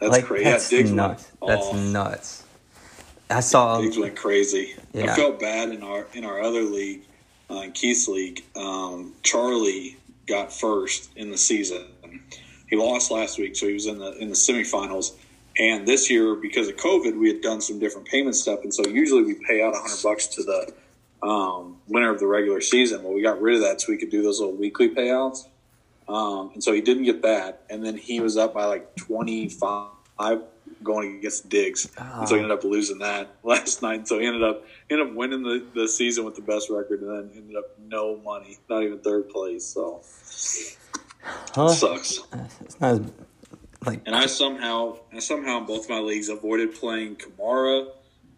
like 0.00 0.24
crazy. 0.24 0.44
that's 0.44 0.72
yeah, 0.72 0.82
nuts. 0.92 1.30
That's 1.46 1.66
off. 1.66 1.76
nuts. 1.76 2.44
I 3.30 3.40
saw. 3.40 3.80
Diggs 3.80 3.96
went 3.98 4.16
crazy. 4.16 4.74
Yeah. 4.92 5.12
I 5.12 5.16
felt 5.16 5.40
bad 5.40 5.70
in 5.70 5.82
our 5.82 6.06
in 6.12 6.24
our 6.26 6.40
other 6.42 6.60
league, 6.62 7.02
uh, 7.50 7.60
in 7.62 7.72
Keith's 7.72 8.08
league. 8.08 8.44
Um, 8.54 9.14
Charlie 9.22 9.96
got 10.26 10.52
first 10.52 11.10
in 11.16 11.30
the 11.30 11.38
season. 11.38 11.86
He 12.72 12.78
lost 12.78 13.10
last 13.10 13.38
week, 13.38 13.54
so 13.54 13.66
he 13.66 13.74
was 13.74 13.84
in 13.84 13.98
the 13.98 14.16
in 14.16 14.30
the 14.30 14.34
semifinals. 14.34 15.12
And 15.58 15.86
this 15.86 16.08
year, 16.08 16.34
because 16.34 16.68
of 16.68 16.76
COVID, 16.76 17.20
we 17.20 17.28
had 17.28 17.42
done 17.42 17.60
some 17.60 17.78
different 17.78 18.08
payment 18.08 18.34
stuff, 18.34 18.60
and 18.62 18.72
so 18.72 18.86
usually 18.86 19.22
we 19.22 19.34
pay 19.34 19.62
out 19.62 19.74
hundred 19.74 20.02
bucks 20.02 20.26
to 20.28 20.42
the 20.42 20.72
um, 21.22 21.76
winner 21.86 22.08
of 22.08 22.18
the 22.18 22.26
regular 22.26 22.62
season. 22.62 23.02
Well, 23.02 23.12
we 23.12 23.20
got 23.20 23.42
rid 23.42 23.56
of 23.56 23.60
that 23.60 23.82
so 23.82 23.92
we 23.92 23.98
could 23.98 24.08
do 24.08 24.22
those 24.22 24.40
little 24.40 24.56
weekly 24.56 24.88
payouts. 24.88 25.48
Um, 26.08 26.52
and 26.54 26.64
so 26.64 26.72
he 26.72 26.80
didn't 26.80 27.02
get 27.02 27.20
that, 27.20 27.60
and 27.68 27.84
then 27.84 27.98
he 27.98 28.20
was 28.20 28.38
up 28.38 28.54
by 28.54 28.64
like 28.64 28.96
twenty 28.96 29.50
five 29.50 29.90
going 30.82 31.18
against 31.18 31.50
Diggs, 31.50 31.90
and 31.98 32.26
so 32.26 32.36
he 32.36 32.40
ended 32.40 32.56
up 32.56 32.64
losing 32.64 33.00
that 33.00 33.36
last 33.42 33.82
night. 33.82 34.08
So 34.08 34.18
he 34.18 34.24
ended 34.24 34.44
up 34.44 34.64
ended 34.88 35.08
up 35.08 35.14
winning 35.14 35.42
the, 35.42 35.62
the 35.74 35.86
season 35.86 36.24
with 36.24 36.36
the 36.36 36.42
best 36.42 36.70
record, 36.70 37.02
and 37.02 37.10
then 37.10 37.36
ended 37.36 37.56
up 37.56 37.78
no 37.86 38.16
money, 38.16 38.56
not 38.70 38.82
even 38.82 38.98
third 39.00 39.28
place. 39.28 39.66
So 39.66 40.00
Huh? 41.24 41.68
sucks. 41.68 42.20
It's 42.60 42.80
not 42.80 42.92
as, 42.92 43.00
like 43.84 44.02
And 44.06 44.14
I 44.14 44.26
somehow, 44.26 44.98
I 45.12 45.18
somehow 45.18 45.58
in 45.58 45.66
both 45.66 45.88
my 45.88 45.98
leagues 45.98 46.28
avoided 46.28 46.74
playing 46.74 47.16
Kamara 47.16 47.88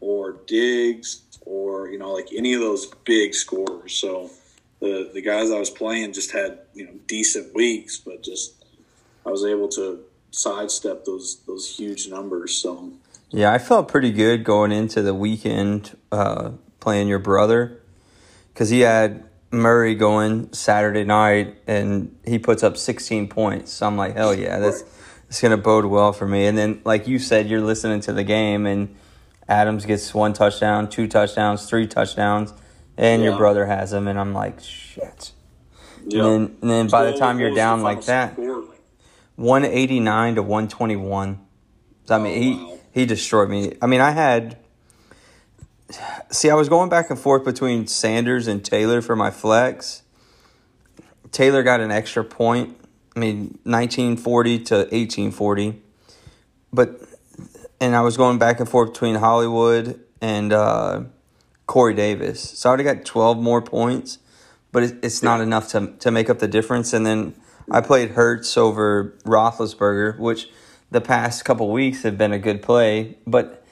or 0.00 0.36
Diggs 0.46 1.22
or 1.46 1.88
you 1.88 1.98
know 1.98 2.12
like 2.12 2.28
any 2.34 2.54
of 2.54 2.60
those 2.60 2.86
big 3.04 3.34
scorers. 3.34 3.94
So 3.94 4.30
the 4.80 5.10
the 5.12 5.22
guys 5.22 5.50
I 5.50 5.58
was 5.58 5.70
playing 5.70 6.12
just 6.12 6.32
had 6.32 6.60
you 6.74 6.86
know 6.86 6.92
decent 7.06 7.54
weeks, 7.54 7.98
but 7.98 8.22
just 8.22 8.64
I 9.26 9.30
was 9.30 9.44
able 9.44 9.68
to 9.70 10.04
sidestep 10.30 11.04
those 11.04 11.40
those 11.46 11.76
huge 11.76 12.08
numbers. 12.08 12.54
So 12.54 12.92
Yeah, 13.30 13.52
I 13.52 13.58
felt 13.58 13.88
pretty 13.88 14.12
good 14.12 14.44
going 14.44 14.72
into 14.72 15.02
the 15.02 15.14
weekend 15.14 15.96
uh, 16.10 16.52
playing 16.80 17.08
your 17.08 17.18
brother 17.18 17.80
because 18.52 18.70
he 18.70 18.80
had 18.80 19.24
Murray 19.54 19.94
going 19.94 20.52
Saturday 20.52 21.04
night 21.04 21.56
and 21.66 22.16
he 22.24 22.38
puts 22.38 22.62
up 22.62 22.76
16 22.76 23.28
points. 23.28 23.72
So 23.72 23.86
I'm 23.86 23.96
like, 23.96 24.14
hell 24.14 24.34
yeah, 24.34 24.58
that's 24.58 24.84
it's 25.28 25.40
gonna 25.40 25.56
bode 25.56 25.86
well 25.86 26.12
for 26.12 26.26
me. 26.28 26.46
And 26.46 26.56
then, 26.56 26.80
like 26.84 27.08
you 27.08 27.18
said, 27.18 27.48
you're 27.48 27.60
listening 27.60 28.00
to 28.02 28.12
the 28.12 28.24
game 28.24 28.66
and 28.66 28.94
Adams 29.48 29.84
gets 29.84 30.14
one 30.14 30.32
touchdown, 30.32 30.88
two 30.88 31.06
touchdowns, 31.08 31.66
three 31.66 31.86
touchdowns, 31.86 32.52
and 32.96 33.22
your 33.22 33.36
brother 33.36 33.66
has 33.66 33.90
them, 33.90 34.08
and 34.08 34.18
I'm 34.18 34.32
like, 34.32 34.60
shit. 34.60 35.32
yeah. 36.06 36.24
And 36.24 36.26
then, 36.48 36.56
and 36.62 36.70
then 36.70 36.88
by 36.88 37.10
the 37.10 37.18
time 37.18 37.38
you're 37.40 37.54
down 37.54 37.82
like 37.82 38.04
that, 38.06 38.38
189 39.36 40.36
to 40.36 40.42
121. 40.42 41.40
I 42.08 42.18
mean, 42.18 42.58
Oh, 42.58 42.78
he 42.92 43.00
he 43.00 43.06
destroyed 43.06 43.50
me. 43.50 43.76
I 43.82 43.86
mean, 43.86 44.00
I 44.00 44.12
had 44.12 44.58
see, 46.30 46.50
I 46.50 46.54
was 46.54 46.68
going 46.68 46.88
back 46.88 47.10
and 47.10 47.18
forth 47.18 47.44
between 47.44 47.86
Sanders 47.86 48.46
and 48.46 48.64
Taylor 48.64 49.02
for 49.02 49.16
my 49.16 49.30
flex. 49.30 50.02
Taylor 51.30 51.62
got 51.62 51.80
an 51.80 51.90
extra 51.90 52.24
point. 52.24 52.76
I 53.16 53.18
mean, 53.20 53.58
1940 53.64 54.58
to 54.64 54.74
1840. 54.74 55.80
But 56.72 57.00
and 57.80 57.94
I 57.94 58.00
was 58.00 58.16
going 58.16 58.38
back 58.38 58.60
and 58.60 58.68
forth 58.68 58.92
between 58.92 59.16
Hollywood 59.16 60.00
and 60.20 60.52
uh, 60.52 61.02
Corey 61.66 61.94
Davis. 61.94 62.40
So 62.40 62.68
I 62.68 62.70
already 62.70 62.84
got 62.84 63.04
12 63.04 63.38
more 63.38 63.60
points, 63.60 64.18
but 64.72 64.82
it, 64.84 64.96
it's 65.02 65.22
not 65.22 65.40
enough 65.40 65.68
to 65.70 65.92
to 65.98 66.10
make 66.10 66.30
up 66.30 66.38
the 66.38 66.48
difference. 66.48 66.92
And 66.92 67.04
then 67.04 67.34
I 67.70 67.80
played 67.80 68.10
Hurts 68.10 68.56
over 68.56 69.16
Roethlisberger, 69.24 70.18
which 70.18 70.48
the 70.90 71.00
past 71.00 71.44
couple 71.44 71.70
weeks 71.70 72.02
have 72.02 72.16
been 72.16 72.32
a 72.32 72.38
good 72.38 72.62
play, 72.62 73.18
but 73.26 73.63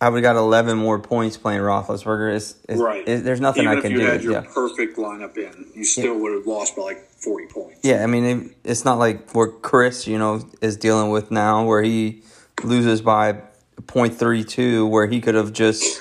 I 0.00 0.08
would 0.08 0.22
have 0.24 0.34
got 0.34 0.38
11 0.38 0.78
more 0.78 0.98
points 1.00 1.36
playing 1.36 1.60
Roethlisberger. 1.60 2.34
It's, 2.36 2.54
it's, 2.68 2.80
Right. 2.80 3.04
there's 3.04 3.40
nothing 3.40 3.64
Even 3.64 3.78
I 3.78 3.80
can 3.80 3.92
if 3.92 3.98
you 3.98 4.04
do. 4.04 4.10
had 4.12 4.22
your 4.22 4.32
yeah. 4.34 4.44
perfect 4.54 4.96
lineup 4.96 5.36
in, 5.36 5.66
you 5.74 5.84
still 5.84 6.16
would 6.20 6.32
have 6.34 6.46
lost 6.46 6.76
by 6.76 6.82
like 6.82 7.10
forty 7.10 7.46
points. 7.46 7.80
Yeah, 7.82 8.04
I 8.04 8.06
mean, 8.06 8.24
it, 8.24 8.56
it's 8.70 8.84
not 8.84 8.98
like 8.98 9.32
where 9.32 9.48
Chris, 9.48 10.06
you 10.06 10.16
know, 10.18 10.48
is 10.60 10.76
dealing 10.76 11.10
with 11.10 11.32
now, 11.32 11.64
where 11.64 11.82
he 11.82 12.22
loses 12.62 13.00
by 13.02 13.42
0.32, 13.82 14.88
where 14.88 15.06
he 15.06 15.20
could 15.20 15.34
have 15.34 15.52
just 15.52 16.00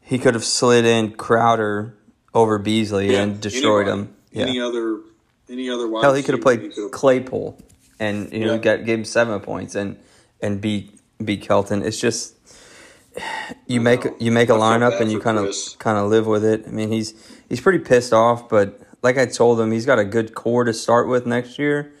he 0.00 0.18
could 0.18 0.34
have 0.34 0.44
slid 0.44 0.84
in 0.86 1.12
Crowder 1.12 1.94
over 2.32 2.58
Beasley 2.58 3.14
and 3.16 3.40
destroyed 3.40 3.86
Anybody, 3.88 4.08
him. 4.08 4.16
Yeah. 4.32 4.42
Any 4.46 4.60
other 4.60 5.00
any 5.50 5.68
other 5.68 5.88
wide 5.88 6.04
Hell, 6.04 6.14
he 6.14 6.22
could 6.22 6.34
have 6.34 6.42
played 6.42 6.72
Claypool 6.90 7.58
and 8.00 8.32
you 8.32 8.46
know 8.46 8.54
Yeah. 8.54 8.58
got 8.58 8.84
gave 8.86 8.98
him 8.98 9.04
seven 9.04 9.38
points 9.40 9.74
and 9.74 9.96
and 10.40 10.60
beat 10.60 10.98
beat 11.22 11.42
Kelton. 11.42 11.82
It's 11.82 12.00
just 12.00 12.33
you 13.66 13.80
make 13.80 14.04
you 14.18 14.30
make 14.32 14.48
a 14.48 14.52
lineup 14.54 15.00
and 15.00 15.10
you 15.10 15.20
kind 15.20 15.38
of 15.38 15.54
kind 15.78 15.98
of 15.98 16.08
live 16.10 16.26
with 16.26 16.44
it. 16.44 16.64
I 16.66 16.70
mean, 16.70 16.90
he's 16.90 17.14
he's 17.48 17.60
pretty 17.60 17.78
pissed 17.78 18.12
off, 18.12 18.48
but 18.48 18.80
like 19.02 19.18
I 19.18 19.26
told 19.26 19.60
him, 19.60 19.70
he's 19.72 19.86
got 19.86 19.98
a 19.98 20.04
good 20.04 20.34
core 20.34 20.64
to 20.64 20.72
start 20.72 21.08
with 21.08 21.26
next 21.26 21.58
year, 21.58 21.92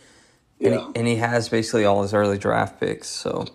and, 0.60 0.74
Yeah. 0.74 0.86
he, 0.86 0.92
and 0.96 1.06
he 1.06 1.16
has 1.16 1.48
basically 1.48 1.84
all 1.84 2.02
his 2.02 2.14
early 2.14 2.38
draft 2.38 2.80
picks. 2.80 3.08
So 3.08 3.46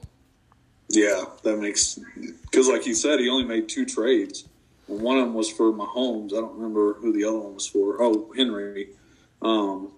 Yeah, 0.90 1.26
that 1.44 1.58
makes 1.58 2.00
because, 2.44 2.68
like 2.68 2.86
you 2.86 2.94
said, 2.96 3.20
he 3.20 3.30
only 3.30 3.46
made 3.46 3.68
two 3.70 3.86
trades. 3.86 4.46
One 4.88 5.18
of 5.20 5.26
them 5.26 5.34
was 5.36 5.50
for 5.52 5.72
Mahomes. 5.72 6.34
I 6.34 6.38
don't 6.42 6.56
remember 6.56 6.94
who 6.96 7.12
the 7.14 7.24
other 7.26 7.38
one 7.40 7.54
was 7.56 7.68
for. 7.68 8.02
Oh, 8.02 8.32
Henry. 8.36 8.90
Um, 9.42 9.92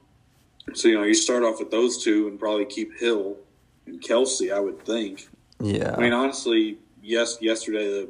so 0.74 0.88
you 0.90 0.96
know, 0.96 1.04
you 1.04 1.14
start 1.14 1.44
off 1.44 1.60
with 1.60 1.72
those 1.72 2.04
two 2.04 2.28
and 2.28 2.40
probably 2.40 2.66
keep 2.66 2.98
Hill 3.00 3.38
and 3.86 4.02
Kelsey. 4.02 4.52
I 4.52 4.60
would 4.60 4.84
think. 4.86 5.28
yeah, 5.62 5.96
I 5.98 6.00
mean, 6.02 6.12
honestly, 6.14 6.78
yes. 7.02 7.38
Yesterday, 7.42 7.86
the 7.88 8.10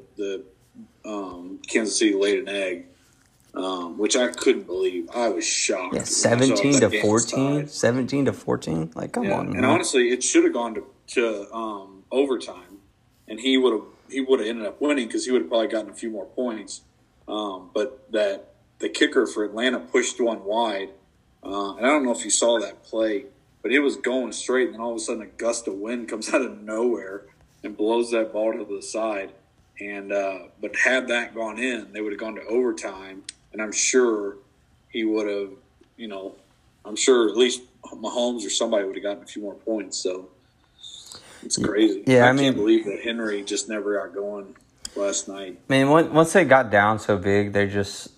the 1.04 1.10
um, 1.10 1.60
Kansas 1.68 1.98
City 1.98 2.14
laid 2.14 2.40
an 2.40 2.50
egg, 2.50 2.86
um, 3.54 3.98
which 3.98 4.16
I 4.16 4.28
couldn't 4.30 4.66
believe. 4.68 5.10
I 5.14 5.30
was 5.30 5.46
shocked. 5.46 5.94
yeah, 5.94 6.00
when 6.00 6.02
I 6.02 6.06
saw 6.06 6.30
seventeen 6.30 6.74
to 6.80 6.90
game 6.90 7.02
14, 7.02 7.68
17 7.68 8.26
to 8.26 8.34
fourteen. 8.34 8.92
Like, 8.96 9.14
come 9.14 9.26
Yeah, 9.26 9.38
on, 9.40 9.46
and 9.48 9.56
man. 9.62 9.66
honestly, 9.66 10.10
it 10.10 10.24
should 10.24 10.44
have 10.44 10.54
gone 10.54 10.76
to, 10.76 10.86
to 11.16 11.54
um, 11.54 12.04
overtime, 12.12 12.80
and 13.28 13.40
he 13.40 13.58
would 13.58 13.74
have 13.74 13.84
he 14.10 14.22
would 14.22 14.40
have 14.40 14.50
ended 14.50 14.66
up 14.68 14.82
winning 14.82 15.08
because 15.08 15.26
he 15.26 15.32
would 15.32 15.42
have 15.44 15.50
probably 15.50 15.68
gotten 15.68 15.90
a 15.90 15.94
few 15.96 16.10
more 16.10 16.26
points. 16.26 16.82
Um, 17.28 17.70
but 17.74 18.12
that 18.12 18.54
the 18.80 18.90
kicker 18.90 19.26
for 19.26 19.44
Atlanta 19.46 19.80
pushed 19.80 20.20
one 20.20 20.44
wide, 20.44 20.90
uh, 21.44 21.76
and 21.76 21.86
I 21.86 21.90
don't 21.90 22.04
know 22.04 22.12
if 22.12 22.26
you 22.26 22.32
saw 22.32 22.60
that 22.60 22.84
play, 22.84 23.26
but 23.62 23.72
it 23.72 23.80
was 23.80 23.96
going 23.96 24.32
straight, 24.34 24.66
and 24.66 24.74
then 24.76 24.82
all 24.82 24.92
of 24.92 24.98
a 24.98 25.00
sudden 25.00 25.22
a 25.22 25.28
gust 25.28 25.68
of 25.68 25.76
wind 25.76 26.10
comes 26.10 26.30
out 26.34 26.42
of 26.42 26.62
nowhere 26.62 27.26
and 27.64 27.76
blows 27.78 28.12
that 28.12 28.34
ball 28.34 28.54
to 28.54 28.66
the 28.66 28.82
side. 28.82 29.32
And 29.80 30.12
uh, 30.12 30.40
but 30.62 30.76
had 30.76 31.08
that 31.08 31.34
gone 31.34 31.58
in, 31.58 31.92
they 31.94 32.02
would 32.02 32.12
have 32.12 32.20
gone 32.20 32.36
to 32.36 32.44
overtime, 32.46 33.24
and 33.52 33.62
I'm 33.62 33.72
sure 33.72 34.38
he 34.90 35.04
would 35.06 35.28
have, 35.28 35.50
you 35.98 36.08
know, 36.08 36.36
I'm 36.86 36.96
sure 36.96 37.30
at 37.30 37.36
least 37.36 37.62
Mahomes 37.86 38.46
or 38.46 38.50
somebody 38.52 38.86
would 38.86 38.96
have 38.96 39.04
gotten 39.04 39.24
a 39.24 39.26
few 39.26 39.42
more 39.42 39.56
points. 39.56 39.98
So 39.98 40.30
it's 41.44 41.58
crazy. 41.58 42.04
Yeah, 42.06 42.26
I 42.26 42.30
I, 42.30 42.32
mean- 42.34 42.44
can't 42.46 42.58
believe 42.58 42.86
that 42.86 43.00
Henry 43.04 43.42
just 43.42 43.70
never 43.70 44.00
got 44.00 44.14
going 44.14 44.56
last 44.96 45.28
night. 45.28 45.58
I 45.70 45.74
mean, 45.74 45.90
once 45.90 46.10
once 46.12 46.34
they 46.34 46.46
got 46.46 46.70
down 46.70 47.00
so 47.00 47.18
big, 47.18 47.54
they 47.54 47.66
just 47.66 48.10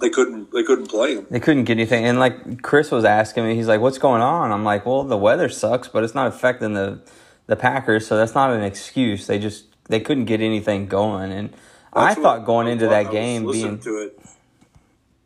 They 0.00 0.08
couldn't. 0.08 0.50
They 0.52 0.62
couldn't 0.62 0.86
play 0.88 1.16
him. 1.16 1.26
They 1.28 1.40
couldn't 1.40 1.64
get 1.64 1.72
anything. 1.76 2.06
And 2.06 2.18
like 2.18 2.62
Chris 2.62 2.90
was 2.90 3.04
asking 3.04 3.44
me, 3.46 3.54
he's 3.54 3.66
like, 3.68 3.80
"What's 3.80 3.98
going 3.98 4.22
on?" 4.22 4.50
I'm 4.50 4.64
like, 4.64 4.86
"Well, 4.86 5.02
the 5.04 5.18
weather 5.18 5.48
sucks, 5.50 5.88
but 5.88 6.04
it's 6.04 6.14
not 6.14 6.26
affecting 6.28 6.72
the 6.72 7.00
the 7.48 7.56
Packers, 7.56 8.06
so 8.06 8.16
that's 8.16 8.34
not 8.34 8.50
an 8.52 8.62
excuse. 8.62 9.26
They 9.26 9.38
just 9.40 9.64
they 9.88 9.98
couldn't 10.00 10.26
get 10.26 10.40
anything 10.40 10.86
going." 10.86 11.32
And 11.32 11.50
I 11.92 12.08
That's 12.14 12.20
thought 12.20 12.44
going 12.46 12.68
I 12.68 12.70
into 12.70 12.86
that 12.88 13.06
I 13.08 13.10
game 13.10 13.44
listening 13.44 13.76
being 13.76 13.80
to 13.80 13.98
it. 13.98 14.20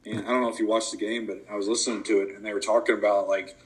And 0.04 0.26
I 0.26 0.30
don't 0.30 0.40
know 0.40 0.48
if 0.48 0.58
you 0.58 0.66
watched 0.66 0.90
the 0.92 0.96
game, 0.96 1.26
but 1.26 1.44
I 1.50 1.54
was 1.56 1.68
listening 1.68 2.02
to 2.04 2.22
it, 2.22 2.34
and 2.34 2.44
they 2.44 2.52
were 2.54 2.60
talking 2.60 2.96
about 2.96 3.28
like 3.28 3.56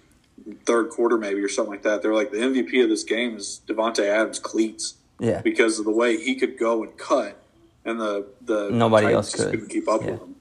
third 0.64 0.90
quarter 0.90 1.16
maybe 1.16 1.40
or 1.40 1.48
something 1.48 1.70
like 1.72 1.82
that. 1.82 2.02
They 2.02 2.08
were 2.08 2.14
like 2.14 2.30
the 2.30 2.38
MVP 2.38 2.82
of 2.82 2.88
this 2.90 3.04
game 3.04 3.36
is 3.36 3.60
Davante 3.66 4.00
Adams 4.04 4.38
cleats 4.38 4.94
yeah, 5.18 5.40
because 5.40 5.78
of 5.78 5.84
the 5.86 5.90
way 5.92 6.16
he 6.18 6.34
could 6.34 6.58
go 6.58 6.82
and 6.82 6.96
cut, 6.98 7.38
and 7.84 8.00
the 8.00 8.26
the 8.42 8.68
Nobody 8.70 9.06
Titans 9.06 9.34
else 9.34 9.34
could. 9.34 9.50
couldn't 9.52 9.68
keep 9.70 9.88
up 9.88 10.02
Yeah. 10.02 10.12
with 10.12 10.20
him. 10.20 10.34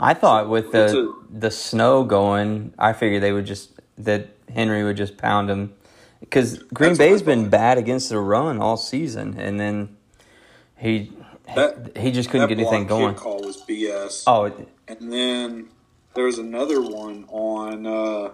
I 0.00 0.14
thought 0.14 0.48
with 0.48 0.70
the 0.72 1.00
a- 1.08 1.14
the 1.38 1.50
snow 1.50 2.04
going, 2.04 2.72
I 2.78 2.92
figured 2.92 3.22
they 3.22 3.32
would 3.32 3.46
just 3.46 3.70
that 3.98 4.28
Henry 4.52 4.84
would 4.84 4.96
just 4.96 5.16
pound 5.16 5.50
him 5.50 5.72
because 6.20 6.58
Green 6.74 6.90
That's 6.90 6.98
Bay's 6.98 7.22
been 7.22 7.48
bad 7.48 7.78
against 7.78 8.08
the 8.08 8.18
run 8.18 8.58
all 8.58 8.76
season, 8.76 9.36
and 9.38 9.58
then 9.58 9.96
he 10.76 11.12
That- 11.54 11.96
he 11.96 12.10
just 12.10 12.30
couldn't 12.30 12.48
get 12.48 12.58
anything 12.58 12.86
going. 12.86 13.14
call 13.14 13.42
was 13.42 13.56
BS. 13.62 14.24
Oh, 14.26 14.44
it- 14.44 14.68
And 14.86 15.12
then 15.12 15.68
there 16.14 16.24
was 16.24 16.38
another 16.38 16.80
one 16.82 17.24
on 17.28 17.86
uh, 17.86 18.30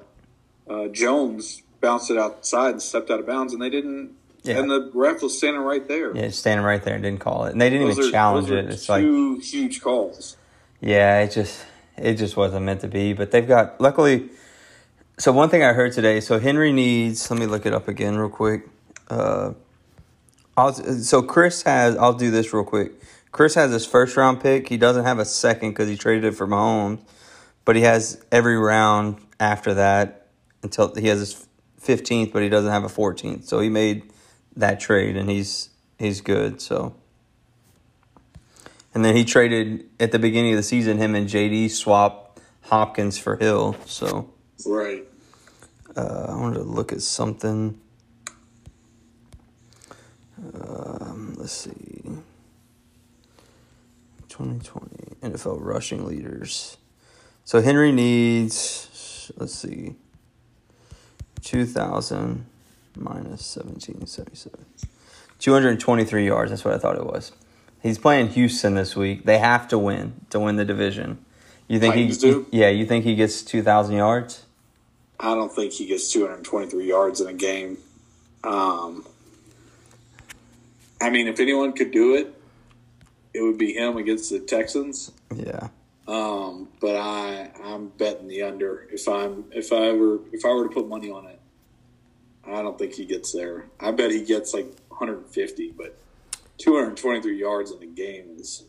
uh, 0.68 0.88
Jones 0.88 1.62
bounced 1.80 2.10
it 2.10 2.16
outside 2.18 2.70
and 2.70 2.82
stepped 2.82 3.10
out 3.10 3.20
of 3.20 3.26
bounds, 3.26 3.52
and 3.52 3.60
they 3.62 3.70
didn't. 3.70 4.10
Yeah. 4.42 4.58
And 4.58 4.70
the 4.70 4.90
ref 4.92 5.22
was 5.22 5.36
standing 5.38 5.62
right 5.62 5.86
there. 5.88 6.14
yeah, 6.14 6.28
standing 6.30 6.66
right 6.66 6.82
there 6.82 6.94
and 6.94 7.02
didn't 7.02 7.20
call 7.20 7.44
it, 7.46 7.52
and 7.52 7.60
they 7.60 7.70
didn't 7.70 7.86
Those 7.88 7.98
even 7.98 8.08
are- 8.08 8.12
challenge 8.12 8.50
it. 8.50 8.64
It's 8.66 8.88
like 8.88 9.02
two 9.02 9.38
huge 9.38 9.80
calls. 9.80 10.36
Yeah, 10.80 11.20
it 11.20 11.30
just 11.30 11.60
it 11.96 12.14
just 12.14 12.36
wasn't 12.36 12.64
meant 12.66 12.80
to 12.82 12.88
be. 12.88 13.12
But 13.14 13.30
they've 13.30 13.46
got 13.46 13.80
luckily. 13.80 14.28
So 15.16 15.30
one 15.30 15.48
thing 15.48 15.62
I 15.62 15.72
heard 15.72 15.92
today. 15.92 16.20
So 16.20 16.40
Henry 16.40 16.72
needs. 16.72 17.30
Let 17.30 17.38
me 17.38 17.46
look 17.46 17.66
it 17.66 17.72
up 17.72 17.86
again 17.86 18.16
real 18.16 18.28
quick. 18.28 18.68
Uh, 19.08 19.52
I'll, 20.56 20.72
so 20.72 21.22
Chris 21.22 21.62
has. 21.62 21.96
I'll 21.96 22.14
do 22.14 22.30
this 22.30 22.52
real 22.52 22.64
quick. 22.64 22.92
Chris 23.30 23.54
has 23.54 23.72
his 23.72 23.86
first 23.86 24.16
round 24.16 24.40
pick. 24.40 24.68
He 24.68 24.76
doesn't 24.76 25.04
have 25.04 25.20
a 25.20 25.24
second 25.24 25.70
because 25.70 25.88
he 25.88 25.96
traded 25.96 26.24
it 26.24 26.32
for 26.32 26.46
Mahomes, 26.46 27.00
but 27.64 27.76
he 27.76 27.82
has 27.82 28.24
every 28.32 28.56
round 28.56 29.18
after 29.38 29.74
that 29.74 30.28
until 30.62 30.92
he 30.94 31.06
has 31.08 31.20
his 31.20 31.46
fifteenth, 31.78 32.32
but 32.32 32.42
he 32.42 32.48
doesn't 32.48 32.70
have 32.70 32.84
a 32.84 32.88
fourteenth. 32.88 33.44
So 33.44 33.60
he 33.60 33.68
made 33.68 34.12
that 34.56 34.80
trade, 34.80 35.16
and 35.16 35.30
he's 35.30 35.70
he's 35.98 36.20
good. 36.20 36.60
So. 36.60 36.94
And 38.92 39.04
then 39.04 39.16
he 39.16 39.24
traded 39.24 39.88
at 39.98 40.12
the 40.12 40.20
beginning 40.20 40.52
of 40.52 40.56
the 40.56 40.62
season. 40.62 40.98
Him 40.98 41.16
and 41.16 41.28
JD 41.28 41.70
swap 41.70 42.38
Hopkins 42.62 43.18
for 43.18 43.34
Hill. 43.36 43.74
So 43.86 44.33
Right. 44.66 45.04
uh, 45.96 46.26
I 46.30 46.36
wanted 46.36 46.58
to 46.58 46.64
look 46.64 46.92
at 46.92 47.02
something. 47.02 47.78
Um, 50.54 51.34
let's 51.38 51.52
see. 51.52 52.02
2020 54.28 55.16
NFL 55.22 55.58
rushing 55.60 56.04
leaders. 56.04 56.76
So 57.44 57.60
Henry 57.60 57.92
needs. 57.92 59.30
Let's 59.36 59.54
see. 59.54 59.94
2,000 61.42 62.46
minus 62.96 63.56
1777. 63.56 64.64
223 65.38 66.26
yards. 66.26 66.50
That's 66.50 66.64
what 66.64 66.74
I 66.74 66.78
thought 66.78 66.96
it 66.96 67.04
was. 67.06 67.32
He's 67.82 67.98
playing 67.98 68.28
Houston 68.28 68.74
this 68.74 68.96
week. 68.96 69.24
They 69.24 69.38
have 69.38 69.68
to 69.68 69.78
win 69.78 70.14
to 70.30 70.40
win 70.40 70.56
the 70.56 70.64
division. 70.64 71.24
You 71.68 71.78
think 71.78 71.94
Titans 71.94 72.22
he? 72.22 72.30
do? 72.30 72.46
Yeah, 72.50 72.70
you 72.70 72.86
think 72.86 73.04
he 73.04 73.14
gets 73.14 73.42
2,000 73.42 73.96
yards? 73.96 74.43
I 75.20 75.34
don't 75.34 75.52
think 75.52 75.72
he 75.72 75.86
gets 75.86 76.12
223 76.12 76.86
yards 76.86 77.20
in 77.20 77.28
a 77.28 77.32
game. 77.32 77.78
Um, 78.42 79.06
I 81.00 81.10
mean, 81.10 81.28
if 81.28 81.40
anyone 81.40 81.72
could 81.72 81.90
do 81.90 82.14
it, 82.14 82.34
it 83.32 83.42
would 83.42 83.58
be 83.58 83.74
him 83.74 83.96
against 83.96 84.30
the 84.30 84.40
Texans. 84.40 85.12
Yeah. 85.34 85.68
Um, 86.06 86.68
but 86.80 86.96
I 86.96 87.50
I'm 87.64 87.88
betting 87.88 88.28
the 88.28 88.42
under. 88.42 88.86
If 88.92 89.08
I'm 89.08 89.44
if 89.52 89.72
I 89.72 89.92
were 89.92 90.20
if 90.32 90.44
I 90.44 90.48
were 90.48 90.68
to 90.68 90.74
put 90.74 90.88
money 90.88 91.10
on 91.10 91.26
it, 91.26 91.40
I 92.46 92.62
don't 92.62 92.78
think 92.78 92.94
he 92.94 93.06
gets 93.06 93.32
there. 93.32 93.66
I 93.80 93.90
bet 93.90 94.10
he 94.10 94.22
gets 94.22 94.52
like 94.52 94.66
150, 94.88 95.72
but 95.76 95.96
223 96.58 97.38
yards 97.38 97.70
in 97.70 97.82
a 97.82 97.86
game 97.86 98.36
is. 98.38 98.64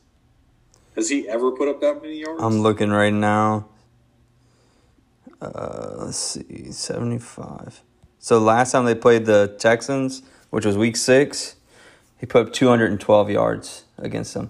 Has 0.95 1.09
he 1.09 1.27
ever 1.27 1.51
put 1.51 1.67
up 1.67 1.81
that 1.81 2.01
many 2.01 2.21
yards? 2.21 2.41
I'm 2.41 2.61
looking 2.61 2.89
right 2.89 3.13
now. 3.13 3.67
Uh, 5.53 6.05
let's 6.05 6.17
see, 6.17 6.71
75. 6.71 7.81
So 8.19 8.39
last 8.39 8.71
time 8.71 8.85
they 8.85 8.95
played 8.95 9.25
the 9.25 9.55
Texans, 9.59 10.23
which 10.49 10.65
was 10.65 10.77
week 10.77 10.95
six, 10.95 11.55
he 12.17 12.25
put 12.25 12.47
up 12.47 12.53
212 12.53 13.29
yards 13.29 13.83
against 13.97 14.33
them. 14.33 14.49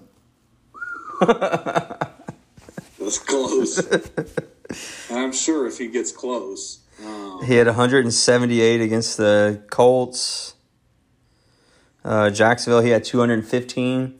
That's 1.20 3.18
close. 3.18 3.86
I'm 5.10 5.32
sure 5.32 5.66
if 5.66 5.78
he 5.78 5.88
gets 5.88 6.12
close. 6.12 6.80
Um, 7.04 7.44
He 7.44 7.54
had 7.56 7.66
178 7.66 8.80
against 8.80 9.16
the 9.18 9.62
Colts. 9.70 10.54
Uh, 12.04 12.30
Jacksonville, 12.30 12.80
he 12.80 12.90
had 12.90 13.04
215. 13.04 14.14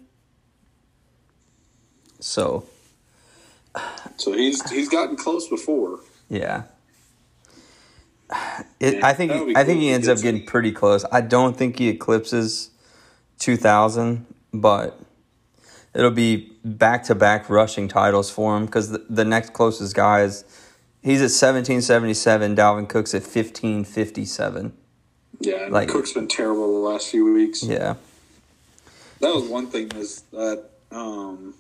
So, 2.20 2.66
so 4.16 4.32
he's 4.32 4.68
he's 4.70 4.88
gotten 4.88 5.16
close 5.16 5.48
before. 5.48 6.00
Yeah. 6.28 6.64
It, 8.78 9.02
I 9.02 9.14
think 9.14 9.32
that 9.32 9.38
would 9.38 9.48
be 9.48 9.56
I 9.56 9.64
think 9.64 9.80
he 9.80 9.88
ends 9.88 10.06
up 10.06 10.18
getting 10.20 10.44
pretty 10.44 10.70
close. 10.70 11.02
I 11.10 11.22
don't 11.22 11.56
think 11.56 11.78
he 11.78 11.88
eclipses 11.88 12.70
2000, 13.38 14.26
but 14.52 15.00
it'll 15.94 16.10
be 16.10 16.52
back 16.62 17.04
to 17.04 17.14
back 17.14 17.48
rushing 17.48 17.88
titles 17.88 18.30
for 18.30 18.54
him 18.56 18.66
because 18.66 18.90
the, 18.90 19.06
the 19.08 19.24
next 19.24 19.54
closest 19.54 19.94
guy 19.96 20.22
is 20.22 20.44
he's 21.02 21.20
at 21.20 21.32
1777. 21.32 22.54
Dalvin 22.54 22.86
Cook's 22.88 23.14
at 23.14 23.22
1557. 23.22 24.72
Yeah, 25.40 25.54
and 25.64 25.72
Like- 25.72 25.88
Cook's 25.88 26.12
been 26.12 26.28
terrible 26.28 26.82
the 26.82 26.88
last 26.88 27.08
few 27.08 27.32
weeks. 27.32 27.62
Yeah, 27.62 27.94
That 29.20 29.34
was 29.34 29.44
one 29.48 29.68
thing 29.68 29.90
is 29.92 30.22
that 30.32 30.64
um, 30.90 31.54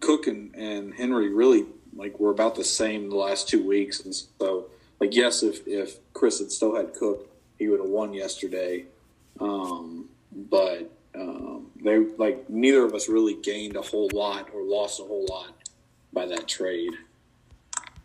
Cook 0.00 0.26
and, 0.28 0.54
and 0.54 0.94
Henry 0.94 1.32
really 1.32 1.66
like 1.98 2.18
we're 2.18 2.30
about 2.30 2.54
the 2.54 2.64
same 2.64 3.10
the 3.10 3.16
last 3.16 3.48
two 3.48 3.66
weeks, 3.66 4.00
and 4.00 4.14
so 4.14 4.66
like 5.00 5.14
yes, 5.14 5.42
if 5.42 5.66
if 5.66 5.98
Chris 6.14 6.38
had 6.38 6.50
still 6.50 6.74
had 6.74 6.94
Cook, 6.94 7.28
he 7.58 7.68
would 7.68 7.80
have 7.80 7.88
won 7.88 8.14
yesterday. 8.14 8.84
Um, 9.40 10.08
but 10.32 10.90
um, 11.14 11.70
they 11.82 11.98
like 11.98 12.48
neither 12.48 12.84
of 12.84 12.94
us 12.94 13.08
really 13.08 13.34
gained 13.34 13.76
a 13.76 13.82
whole 13.82 14.08
lot 14.12 14.48
or 14.54 14.62
lost 14.62 15.00
a 15.00 15.04
whole 15.04 15.26
lot 15.28 15.52
by 16.12 16.26
that 16.26 16.48
trade. 16.48 16.92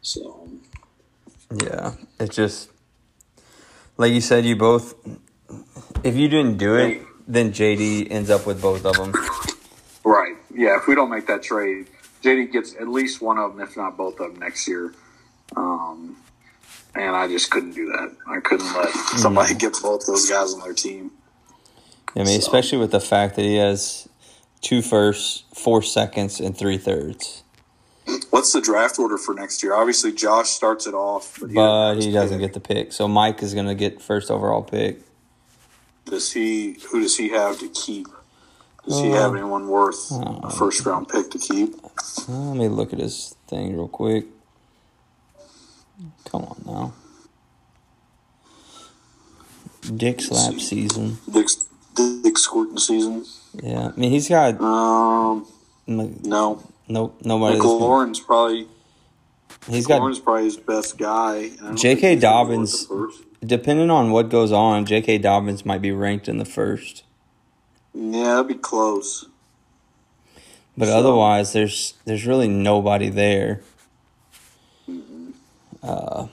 So 0.01 0.49
yeah. 1.61 1.93
It's 2.19 2.35
just 2.35 2.69
like 3.97 4.11
you 4.11 4.21
said. 4.21 4.45
You 4.45 4.55
both. 4.55 4.95
If 6.03 6.15
you 6.15 6.27
didn't 6.27 6.57
do 6.57 6.75
it, 6.75 7.01
then 7.27 7.51
JD 7.51 8.11
ends 8.11 8.29
up 8.29 8.45
with 8.45 8.61
both 8.61 8.85
of 8.85 8.95
them. 8.95 9.13
Right. 10.03 10.35
Yeah. 10.53 10.77
If 10.77 10.87
we 10.87 10.95
don't 10.95 11.09
make 11.09 11.27
that 11.27 11.43
trade, 11.43 11.87
JD 12.23 12.51
gets 12.51 12.73
at 12.75 12.87
least 12.87 13.21
one 13.21 13.37
of 13.37 13.51
them, 13.55 13.61
if 13.61 13.75
not 13.75 13.97
both 13.97 14.19
of 14.19 14.31
them, 14.31 14.39
next 14.39 14.67
year. 14.67 14.93
Um, 15.55 16.15
and 16.95 17.15
I 17.15 17.27
just 17.27 17.51
couldn't 17.51 17.73
do 17.73 17.87
that. 17.87 18.15
I 18.27 18.39
couldn't 18.39 18.73
let 18.73 18.89
somebody 19.17 19.53
get 19.55 19.73
both 19.81 20.05
those 20.05 20.29
guys 20.29 20.53
on 20.53 20.61
their 20.61 20.73
team. 20.73 21.11
I 22.15 22.19
mean, 22.19 22.27
So- 22.27 22.35
especially 22.47 22.77
with 22.77 22.91
the 22.91 22.99
fact 23.01 23.35
that 23.35 23.43
he 23.43 23.55
has 23.55 24.07
two 24.61 24.81
firsts, 24.81 25.43
four 25.53 25.81
seconds, 25.81 26.39
and 26.39 26.57
three 26.57 26.77
thirds. 26.77 27.43
What's 28.31 28.51
the 28.51 28.59
draft 28.61 28.99
order 28.99 29.17
for 29.17 29.33
next 29.33 29.63
year? 29.63 29.73
Obviously, 29.73 30.11
Josh 30.11 30.49
starts 30.49 30.87
it 30.87 30.93
off, 30.93 31.37
but 31.39 31.49
he, 31.49 31.55
But 31.55 31.95
he 31.95 32.11
doesn't 32.11 32.39
get 32.39 32.53
the 32.53 32.59
pick. 32.59 32.91
So 32.91 33.07
Mike 33.07 33.41
is 33.41 33.53
going 33.53 33.67
to 33.67 33.75
get 33.75 34.01
first 34.01 34.29
overall 34.29 34.61
pick. 34.61 35.01
Does 36.05 36.31
he? 36.33 36.77
Who 36.91 37.01
does 37.01 37.17
he 37.17 37.29
have 37.29 37.59
to 37.59 37.69
keep? 37.69 38.07
Does 38.87 38.99
he 38.99 39.11
Uh, 39.13 39.21
have 39.21 39.33
anyone 39.35 39.67
worth 39.67 40.11
a 40.11 40.49
first 40.49 40.85
round 40.85 41.07
pick 41.07 41.29
to 41.31 41.37
keep? 41.39 41.75
Uh, 42.27 42.31
let 42.31 42.57
me 42.57 42.67
look 42.67 42.91
at 42.93 42.99
his 42.99 43.35
thing 43.47 43.73
real 43.75 43.87
quick. 43.87 44.25
Come 46.25 46.43
on 46.43 46.61
now. 46.65 46.93
Dick 49.95 50.21
slap 50.21 50.59
season. 50.59 51.17
Dick's, 51.31 51.65
Dick 51.95 52.37
squirting 52.37 52.77
season? 52.77 53.25
Yeah, 53.61 53.91
I 53.95 53.99
mean 53.99 54.11
he's 54.11 54.29
got 54.29 54.59
Um, 54.61 55.45
no. 55.87 56.63
nope 56.87 57.15
nobody. 57.23 57.59
Lauren's 57.59 58.19
probably 58.19 58.67
He's 59.69 59.85
got 59.87 59.99
Lauren's 59.99 60.19
probably 60.19 60.45
his 60.45 60.57
best 60.57 60.97
guy. 60.97 61.35
and 61.35 61.59
I 61.61 61.65
don't 61.67 61.75
J.K. 61.77 62.01
think 62.01 62.13
he's 62.15 62.21
gonna 62.23 62.49
work 62.49 62.49
Dobbins- 62.49 63.23
depending 63.45 63.89
on 63.89 64.11
what 64.11 64.29
goes 64.29 64.51
on. 64.51 64.85
J.K. 64.85 65.19
Dobbins 65.19 65.65
might 65.65 65.81
be 65.81 65.91
ranked 65.91 66.27
in 66.27 66.37
the 66.37 66.45
first, 66.45 67.02
Yeah, 67.93 68.23
that'd 68.35 68.47
be 68.47 68.55
close. 68.55 69.25
but 70.77 70.87
So- 70.87 70.97
otherwise 70.97 71.53
there's 71.53 71.93
there's 72.05 72.25
really 72.25 72.47
nobody 72.47 73.09
there. 73.09 73.61
Uh, 75.81 76.27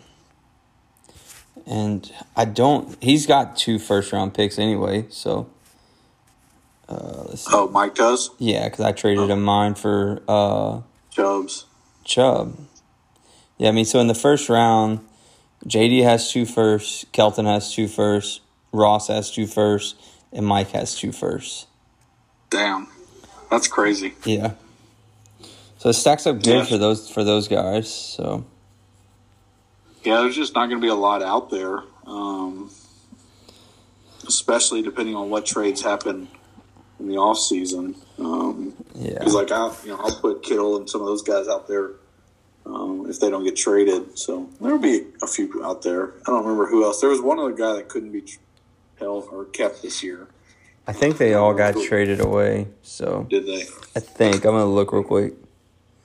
and 1.67 2.13
I 2.37 2.45
don't. 2.45 2.97
He's 3.03 3.27
got 3.27 3.57
two 3.57 3.79
first 3.79 4.13
round 4.13 4.35
picks 4.35 4.59
anyway, 4.59 5.07
so. 5.11 5.49
Uh, 6.89 7.25
let's 7.29 7.43
see. 7.45 7.51
Oh, 7.53 7.69
Mike 7.69 7.95
does. 7.95 8.31
Yeah, 8.39 8.65
because 8.69 8.85
I 8.85 8.93
traded 8.93 9.31
him 9.31 9.43
mine 9.43 9.75
for 9.75 10.23
uh, 10.27 10.81
Chubbs. 11.11 11.67
Chubb. 12.05 12.57
Yeah, 13.59 13.69
I 13.69 13.73
mean, 13.73 13.85
so 13.85 14.01
in 14.01 14.09
the 14.09 14.15
first 14.15 14.49
round, 14.49 15.01
JD 15.67 16.03
has 16.03 16.33
two 16.33 16.47
firsts, 16.47 17.05
Kelton 17.13 17.47
has 17.47 17.73
two 17.73 17.87
firsts, 17.87 18.41
Ross 18.73 19.07
has 19.09 19.31
two 19.31 19.47
firsts, 19.47 19.95
and 20.33 20.47
Mike 20.47 20.71
has 20.71 20.95
two 20.97 21.13
firsts. 21.13 21.67
Damn, 22.51 22.89
that's 23.51 23.69
crazy. 23.69 24.15
Yeah. 24.25 24.53
So 25.79 25.89
it 25.89 25.95
stacks 25.95 26.27
up 26.27 26.37
good 26.43 26.47
Yeah. 26.47 26.65
for 26.65 26.79
those 26.79 27.09
for 27.11 27.25
those 27.25 27.49
guys. 27.49 27.93
So 27.93 28.45
Yeah, 30.05 30.21
there's 30.21 30.37
just 30.37 30.55
not 30.55 30.67
going 30.69 30.81
to 30.81 30.85
be 30.85 30.91
a 30.91 30.95
lot 30.95 31.23
out 31.23 31.51
there, 31.51 31.83
um, 32.07 32.71
especially 34.27 34.83
depending 34.83 35.15
on 35.15 35.31
what 35.31 35.47
trades 35.47 35.83
happen 35.83 36.29
in 36.99 37.09
the 37.09 37.17
off 37.17 37.39
season. 37.39 37.95
Um, 38.19 38.75
Yeah. 38.95 39.15
Because 39.19 39.35
like 39.35 39.51
I, 39.51 39.73
you 39.85 39.91
know, 39.91 39.97
I'll 40.03 40.17
put 40.21 40.43
Kittle 40.43 40.77
and 40.77 40.89
some 40.89 41.01
of 41.01 41.07
those 41.07 41.23
guys 41.23 41.49
out 41.49 41.67
there 41.69 41.93
um, 42.67 43.07
if 43.09 43.21
they 43.21 43.31
don't 43.31 43.45
get 43.45 43.57
traded. 43.57 44.19
So 44.19 44.49
there'll 44.61 44.79
be 44.79 45.07
a 45.23 45.27
few 45.27 45.65
out 45.65 45.83
there. 45.83 46.13
I 46.27 46.31
don't 46.31 46.43
remember 46.45 46.67
who 46.67 46.85
else. 46.85 47.01
There 47.01 47.11
was 47.11 47.21
one 47.21 47.39
other 47.39 47.53
guy 47.53 47.75
that 47.75 47.89
couldn't 47.89 48.13
be 48.13 48.23
held 49.01 49.29
or 49.33 49.47
kept 49.47 49.83
this 49.83 50.03
year. 50.03 50.29
I 50.87 50.93
think 50.93 51.19
they 51.19 51.35
all 51.35 51.55
got 51.55 51.75
traded 51.75 52.21
away. 52.21 52.69
So 52.83 53.27
Did 53.29 53.47
they? 53.47 53.63
I 53.97 54.01
think 54.01 54.45
I'm 54.45 54.53
gonna 54.53 54.67
look 54.67 54.93
real 54.93 55.03
quick. 55.03 55.35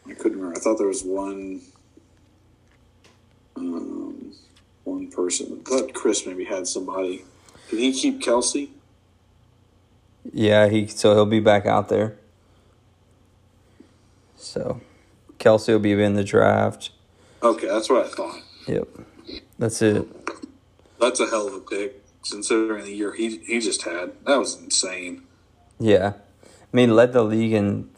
I 0.08 0.13
couldn't 0.13 0.38
remember. 0.38 0.58
I 0.58 0.62
thought 0.62 0.77
there 0.77 0.88
was 0.88 1.03
one. 1.03 1.62
Um, 3.55 4.34
one 4.84 5.10
person. 5.10 5.62
I 5.65 5.69
thought 5.69 5.93
Chris 5.93 6.25
maybe 6.25 6.45
had 6.45 6.67
somebody. 6.67 7.23
Did 7.69 7.79
he 7.79 7.93
keep 7.93 8.21
Kelsey? 8.21 8.71
Yeah, 10.31 10.67
he 10.67 10.88
so 10.88 11.13
he'll 11.13 11.25
be 11.25 11.39
back 11.39 11.65
out 11.65 11.89
there. 11.89 12.15
So 14.38 14.81
Kelsey 15.39 15.71
will 15.71 15.79
be 15.79 15.93
in 15.93 16.13
the 16.13 16.23
draft. 16.23 16.91
Okay, 17.41 17.67
that's 17.67 17.89
what 17.89 18.05
I 18.05 18.10
thought. 18.10 18.41
Yep. 18.67 18.88
That's 19.58 19.81
it. 19.81 20.08
That's 20.99 21.19
a 21.19 21.27
hell 21.27 21.47
of 21.47 21.53
a 21.55 21.60
pick 21.60 22.05
considering 22.30 22.84
the 22.86 22.94
year 22.94 23.14
he 23.14 23.38
he 23.38 23.60
just 23.60 23.84
had. 23.84 24.12
That 24.26 24.38
was 24.38 24.60
insane. 24.60 25.24
Yeah. 25.80 26.14
I 26.44 26.48
mean 26.76 26.96
led 26.96 27.14
the 27.14 27.24
league 27.24 27.54
in 27.54 27.90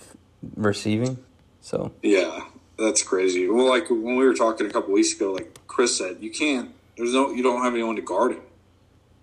receiving. 0.56 1.18
So 1.62 1.92
Yeah, 2.02 2.42
that's 2.78 3.04
crazy. 3.04 3.48
Well, 3.50 3.68
like 3.70 3.90
when 3.90 4.16
we 4.16 4.26
were 4.26 4.34
talking 4.36 4.68
a 4.68 4.70
couple 4.70 4.94
weeks 4.94 5.13
ago, 5.13 5.34
like 5.34 5.60
Chris 5.68 5.98
said, 5.98 6.18
you 6.22 6.32
can't. 6.32 6.72
There's 6.96 7.13
no. 7.13 7.32
You 7.32 7.44
don't 7.44 7.62
have 7.63 7.74
anyone 7.74 7.96
to 7.98 8.02
guard 8.02 8.32
him. 8.34 8.42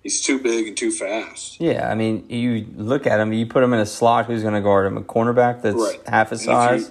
He's 0.03 0.21
too 0.21 0.39
big 0.39 0.69
and 0.69 0.77
too 0.77 0.91
fast. 0.91 1.61
yeah, 1.61 1.91
I 1.91 1.95
mean 1.95 2.27
you 2.29 2.67
look 2.77 3.07
at 3.07 3.19
him, 3.21 3.33
you 3.33 3.47
put 3.47 3.63
him 3.65 3.73
in 3.73 3.81
a 3.81 3.87
slot, 3.87 4.27
who's 4.27 4.43
gonna 4.43 4.61
guard 4.61 4.87
him? 4.87 4.97
A 4.99 5.03
cornerback 5.03 5.63
that's 5.63 5.77
Right. 5.77 6.01
half 6.07 6.31
his 6.31 6.41
you- 6.43 6.47
size. 6.47 6.91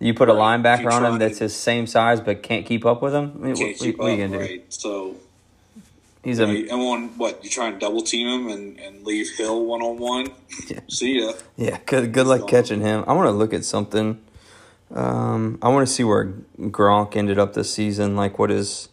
You, 0.00 0.14
put 0.14 0.28
a 0.28 0.32
Right. 0.32 0.60
If 0.60 0.62
linebacker 0.62 0.92
on 0.92 1.04
him 1.04 1.18
that's 1.18 1.38
his 1.38 1.54
same 1.56 1.88
size 1.88 2.20
but 2.20 2.40
can't 2.44 2.64
keep 2.64 2.86
up 2.86 3.02
with 3.02 3.12
him. 3.12 3.32
I 3.34 3.38
mean, 3.46 3.56
Can't 3.56 3.70
what, 3.70 3.78
keep 3.80 3.98
what, 3.98 4.04
what 4.04 4.12
are 4.12 4.16
you 4.16 4.24
up, 4.24 4.30
gonna 4.30 4.44
do? 4.46 4.50
right? 4.52 4.64
So 4.72 5.16
He's 6.24 6.38
you 6.38 6.46
a 6.46 6.48
and 6.48 6.84
one 6.84 7.18
what 7.18 7.44
you 7.44 7.50
try 7.50 7.68
and 7.68 7.80
double 7.80 8.02
team 8.02 8.26
him 8.26 8.48
and, 8.48 8.78
and 8.78 9.04
leave 9.04 9.30
Hill 9.36 9.64
one 9.64 9.82
on 9.82 9.98
one. 9.98 10.28
Yeah. 10.68 10.80
See 10.88 11.20
ya. 11.20 11.32
Yeah, 11.56 11.78
good 11.86 12.12
good 12.12 12.26
luck 12.26 12.48
catching 12.48 12.80
him. 12.80 13.04
I 13.06 13.12
want 13.12 13.26
to 13.28 13.32
look 13.32 13.54
at 13.54 13.64
something. 13.64 14.20
Um, 14.92 15.58
I 15.62 15.68
want 15.68 15.86
to 15.86 15.92
see 15.92 16.02
where 16.02 16.32
Gronk 16.58 17.14
ended 17.14 17.38
up 17.38 17.54
this 17.54 17.72
season. 17.72 18.16
Like 18.16 18.38
what 18.38 18.50
is 18.50 18.68
his 18.68 18.88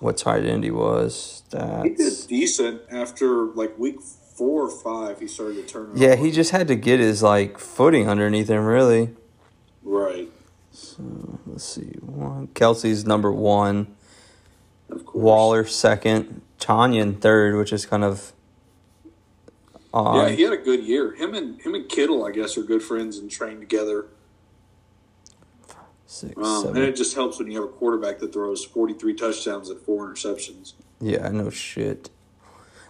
what 0.00 0.16
tight 0.16 0.44
end 0.44 0.64
he 0.64 0.70
was. 0.70 1.42
He 1.52 1.90
did 1.90 2.12
decent 2.28 2.82
after 2.90 3.46
like 3.46 3.78
week 3.78 4.02
four 4.02 4.62
or 4.62 4.70
five. 4.70 5.20
He 5.20 5.28
started 5.28 5.54
to 5.56 5.62
turn. 5.62 5.92
yeah. 5.94 6.16
He 6.16 6.30
just 6.30 6.50
had 6.50 6.68
to 6.68 6.74
get 6.74 7.00
his 7.00 7.22
like 7.22 7.58
footing 7.58 8.08
underneath 8.08 8.48
him. 8.48 8.64
Really. 8.64 9.10
right. 9.82 10.28
So 10.72 11.38
let's 11.46 11.64
see. 11.64 11.92
One 12.00 12.48
Kelsey's 12.48 13.06
number 13.06 13.32
one. 13.32 13.94
Of 14.94 15.06
course. 15.06 15.22
Waller 15.22 15.64
second. 15.66 16.42
Tonyan 16.60 17.20
third, 17.20 17.56
which 17.56 17.72
is 17.72 17.84
kind 17.86 18.04
of 18.04 18.32
odd. 19.92 20.30
Yeah, 20.30 20.36
he 20.36 20.42
had 20.42 20.52
a 20.52 20.56
good 20.58 20.82
year. 20.84 21.14
Him 21.14 21.34
and 21.34 21.60
him 21.60 21.74
and 21.74 21.88
Kittle, 21.88 22.24
I 22.24 22.30
guess, 22.30 22.56
are 22.56 22.62
good 22.62 22.82
friends 22.82 23.18
and 23.18 23.30
train 23.30 23.58
together. 23.60 24.06
Six, 26.06 26.34
Um, 26.36 26.62
seven. 26.62 26.76
and 26.76 26.84
it 26.86 26.94
just 26.96 27.14
helps 27.14 27.38
when 27.38 27.50
you 27.50 27.60
have 27.60 27.68
a 27.68 27.72
quarterback 27.72 28.20
that 28.20 28.32
throws 28.32 28.64
43 28.64 29.14
touchdowns 29.14 29.68
and 29.68 29.80
four 29.80 30.08
interceptions. 30.08 30.74
Yeah, 31.00 31.28
no 31.30 31.50
shit. 31.50 32.10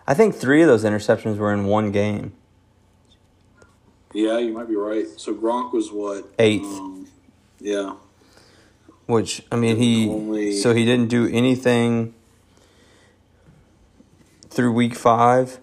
I 0.07 0.13
think 0.13 0.35
three 0.35 0.61
of 0.61 0.69
those 0.69 0.85
interceptions 0.85 1.39
were 1.39 1.53
in 1.53 1.65
one 1.65 1.91
game. 1.91 2.35
Yeah, 4.13 4.39
you 4.39 4.53
might 4.53 4.69
be 4.69 4.77
right. 4.77 5.07
So 5.17 5.35
Gronk 5.35 5.73
was 5.73 5.91
what? 5.91 6.31
Eighth. 6.39 6.65
Um, 6.67 7.09
yeah. 7.59 7.95
Which 9.07 9.43
I 9.53 9.57
mean, 9.57 9.77
he 9.77 10.09
Only- 10.09 10.57
so 10.57 10.73
he 10.75 10.85
didn't 10.85 11.09
do 11.09 11.27
anything 11.29 12.15
through 14.49 14.73
week 14.73 14.95
five, 14.95 15.59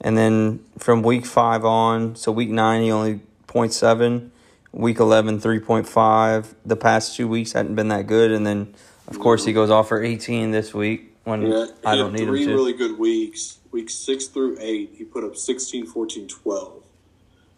and 0.00 0.16
then 0.16 0.60
from 0.78 1.02
week 1.02 1.26
five 1.26 1.64
on, 1.64 2.14
so 2.14 2.30
week 2.30 2.50
nine 2.50 2.82
he 2.82 2.92
only 2.92 3.20
0.7, 3.48 4.30
week 4.72 5.00
11 5.00 5.40
3.5. 5.40 6.54
The 6.64 6.76
past 6.76 7.16
two 7.16 7.26
weeks 7.26 7.52
hadn't 7.52 7.74
been 7.74 7.88
that 7.88 8.06
good, 8.06 8.30
and 8.30 8.46
then 8.46 8.74
of 9.08 9.18
course 9.18 9.44
he 9.44 9.52
goes 9.52 9.70
off 9.70 9.88
for 9.88 10.02
18 10.02 10.50
this 10.52 10.72
week 10.74 11.14
when 11.24 11.42
Yeah. 11.42 11.66
I 11.84 11.96
don't 11.96 12.12
need 12.12 12.22
him 12.22 12.28
three 12.28 12.44
to. 12.46 12.52
really 12.54 12.72
good 12.74 12.98
weeks. 12.98 13.56
Week 13.72 13.90
six 13.90 14.26
through 14.26 14.56
eight, 14.60 14.94
he 14.96 15.04
put 15.04 15.24
up 15.24 15.36
16, 15.36 15.86
14, 15.86 16.26
12. 16.28 16.82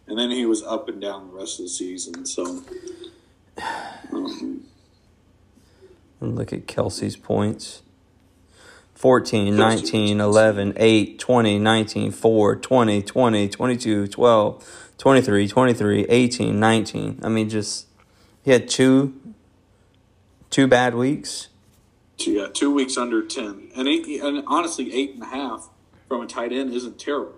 And 0.07 0.19
then 0.19 0.31
he 0.31 0.45
was 0.47 0.63
up 0.63 0.89
and 0.89 1.01
down 1.01 1.29
the 1.31 1.39
rest 1.39 1.59
of 1.61 1.67
the 1.67 1.69
season. 1.69 2.25
So, 2.27 2.63
um, 4.13 4.65
And 6.21 6.37
look 6.37 6.53
at 6.53 6.67
Kelsey's 6.67 7.17
points. 7.17 7.83
14, 8.95 9.57
19, 9.57 10.21
11, 10.21 10.75
8, 10.77 11.19
20, 11.19 11.59
19, 11.59 12.11
4, 12.13 12.57
20, 12.57 13.03
20, 13.03 13.49
22, 13.49 14.07
12, 14.07 14.91
23, 14.99 15.49
23, 15.49 16.05
18, 16.07 16.61
19. 16.61 17.21
I 17.23 17.29
mean, 17.31 17.49
just, 17.49 17.87
he 18.43 18.51
had 18.51 18.69
two, 18.69 19.19
two 20.51 20.67
bad 20.67 20.95
weeks. 20.95 21.49
yeah, 22.19 22.49
two 22.53 22.75
weeks 22.75 22.99
under 22.99 23.23
10. 23.23 23.71
And, 23.75 23.89
eight, 23.89 24.07
and 24.23 24.45
honestly, 24.47 24.93
eight 24.93 25.15
and 25.15 25.23
a 25.23 25.27
half 25.27 25.71
from 26.07 26.21
a 26.21 26.27
tight 26.27 26.53
end 26.53 26.75
isn't 26.75 26.99
terrible. 26.99 27.37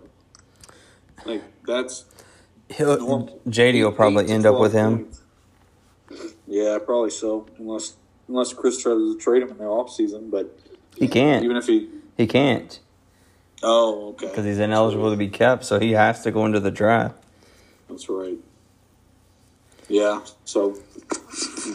Like, 1.24 1.44
that's 1.64 2.06
He'll, 2.70 2.98
normal. 2.98 3.40
JD 3.48 3.84
will 3.84 3.92
probably 3.92 4.26
to 4.26 4.32
end 4.32 4.46
up 4.46 4.58
with 4.58 4.72
him. 4.72 5.04
points. 5.04 5.20
Yeah, 6.48 6.78
probably 6.84 7.10
so. 7.10 7.46
Unless 7.58 7.96
unless 8.32 8.52
Chris 8.52 8.80
tries 8.82 8.96
to 8.96 9.18
trade 9.18 9.42
him 9.42 9.50
in 9.50 9.58
the 9.58 9.64
offseason. 9.64 10.30
But 10.30 10.56
He 10.96 11.06
can't. 11.08 11.44
even 11.44 11.56
if 11.56 11.66
he. 11.66 11.88
He 12.16 12.26
can't 12.26 12.78
Oh, 13.62 14.08
okay. 14.10 14.26
because 14.28 14.44
he's 14.44 14.58
ineligible 14.58 15.10
to 15.10 15.16
be 15.16 15.28
kept, 15.28 15.64
so 15.64 15.78
he 15.78 15.92
has 15.92 16.22
to 16.24 16.30
go 16.30 16.44
into 16.46 16.60
the 16.60 16.70
draft. 16.70 17.14
That's 17.88 18.08
right. 18.08 18.36
Yeah, 19.88 20.20
so 20.44 20.78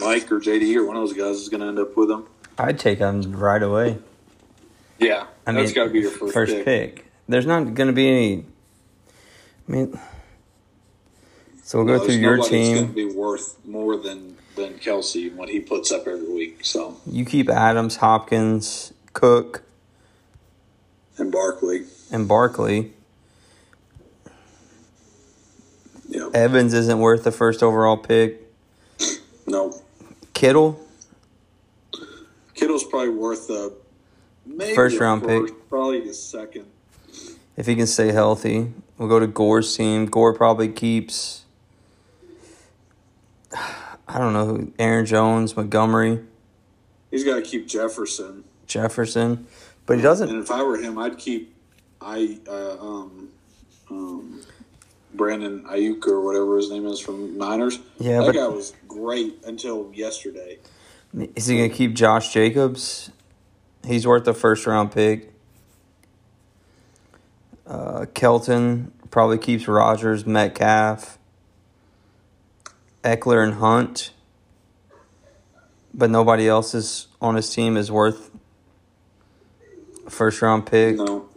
Mike 0.00 0.30
or 0.32 0.40
JD 0.40 0.74
or 0.76 0.86
one 0.86 0.96
of 0.96 1.02
those 1.02 1.12
guys 1.16 1.36
is 1.36 1.48
going 1.48 1.60
to 1.60 1.66
end 1.66 1.78
up 1.78 1.96
with 1.96 2.10
him. 2.10 2.26
I'd 2.58 2.78
take 2.78 2.98
him 2.98 3.32
right 3.32 3.62
away. 3.62 3.98
Yeah, 4.98 5.26
I 5.46 5.52
that's 5.52 5.66
mean, 5.68 5.74
got 5.74 5.84
to 5.84 5.90
be 5.90 6.00
your 6.00 6.10
first, 6.10 6.64
pick. 6.64 7.06
There's 7.28 7.46
not 7.46 7.74
going 7.74 7.86
to 7.86 7.92
be 7.92 8.08
any. 8.08 8.44
I 9.68 9.72
mean, 9.72 10.00
so 11.62 11.82
we'll 11.84 11.98
go 11.98 12.04
through 12.04 12.16
your 12.16 12.38
team. 12.38 12.74
going 12.76 12.88
to 12.88 12.94
be 12.94 13.06
worth 13.06 13.64
more 13.66 13.96
than 13.96 14.36
than 14.58 14.78
Kelsey 14.78 15.28
and 15.28 15.36
what 15.38 15.48
he 15.48 15.60
puts 15.60 15.90
up 15.90 16.06
every 16.06 16.30
week. 16.32 16.64
So 16.64 16.96
You 17.06 17.24
keep 17.24 17.48
Adams, 17.48 17.96
Hopkins, 17.96 18.92
Cook, 19.14 19.62
and 21.16 21.32
Barkley, 21.32 21.84
and 22.12 22.28
Barkley. 22.28 22.92
yeah, 26.08 26.28
Evans 26.34 26.74
isn't 26.74 26.98
worth 27.00 27.24
the 27.24 27.32
first 27.32 27.62
overall 27.62 27.96
pick. 27.96 28.42
no, 29.46 29.74
Kittle, 30.34 30.80
Kittle's 32.54 32.84
probably 32.84 33.10
worth 33.10 33.48
a 33.50 33.72
maybe 34.46 34.74
First 34.74 34.98
round 35.00 35.24
pick. 35.26 35.68
probably 35.68 36.00
the 36.00 36.14
second. 36.14 36.66
if 37.56 37.66
he 37.66 37.74
can 37.74 37.86
stay 37.86 38.12
healthy. 38.12 38.72
We'll 38.96 39.08
go 39.08 39.20
to 39.20 39.26
Gore's 39.28 39.76
team. 39.76 40.06
Gore 40.06 40.34
probably 40.34 40.68
keeps. 40.68 41.44
I 44.08 44.18
don't 44.18 44.32
know 44.32 44.46
who. 44.46 44.72
Aaron 44.78 45.06
Jones, 45.06 45.56
Montgomery, 45.56 46.20
He's 47.10 47.24
got 47.24 47.36
to 47.36 47.42
keep 47.42 47.66
Jefferson, 47.66 48.44
Jefferson, 48.66 49.46
but 49.86 49.96
he 49.96 50.02
doesn't. 50.02 50.28
and 50.28 50.42
if 50.42 50.50
I 50.50 50.62
were 50.62 50.76
him, 50.78 50.98
I'd 50.98 51.18
keep 51.18 51.54
I 52.00 52.38
uh, 52.46 52.76
um 52.80 53.28
um 53.90 54.42
Brandon 55.14 55.62
Aiyuk 55.64 56.06
or 56.06 56.20
whatever 56.20 56.56
his 56.58 56.70
name 56.70 56.86
is 56.86 57.00
from 57.00 57.38
Niners. 57.38 57.78
Yeah, 57.98 58.20
that 58.20 58.26
but- 58.26 58.34
guy 58.34 58.46
was 58.48 58.74
great 58.86 59.38
until 59.46 59.90
yesterday. 59.94 60.58
Is 61.34 61.46
he 61.46 61.56
going 61.56 61.70
to 61.70 61.74
keep 61.74 61.94
Josh 61.94 62.32
Jacobs? 62.34 63.10
He's 63.86 64.06
worth 64.06 64.28
a 64.28 64.34
first 64.34 64.66
round 64.66 64.92
pick. 64.92 65.32
Uh, 67.66 68.04
Kelton 68.14 68.92
probably 69.10 69.38
keeps 69.38 69.66
Rodgers, 69.66 70.26
Metcalf, 70.26 71.17
Ekeler, 73.16 73.42
and 73.42 73.54
Hunt. 73.54 74.10
But 75.94 76.10
nobody 76.10 76.46
else 76.48 76.74
is 76.74 77.08
on 77.20 77.34
his 77.34 77.52
team 77.52 77.76
is 77.76 77.90
worth 77.90 78.30
a 80.06 80.10
first 80.10 80.40
round 80.42 80.66
pick. 80.66 80.96
No, 80.96 81.28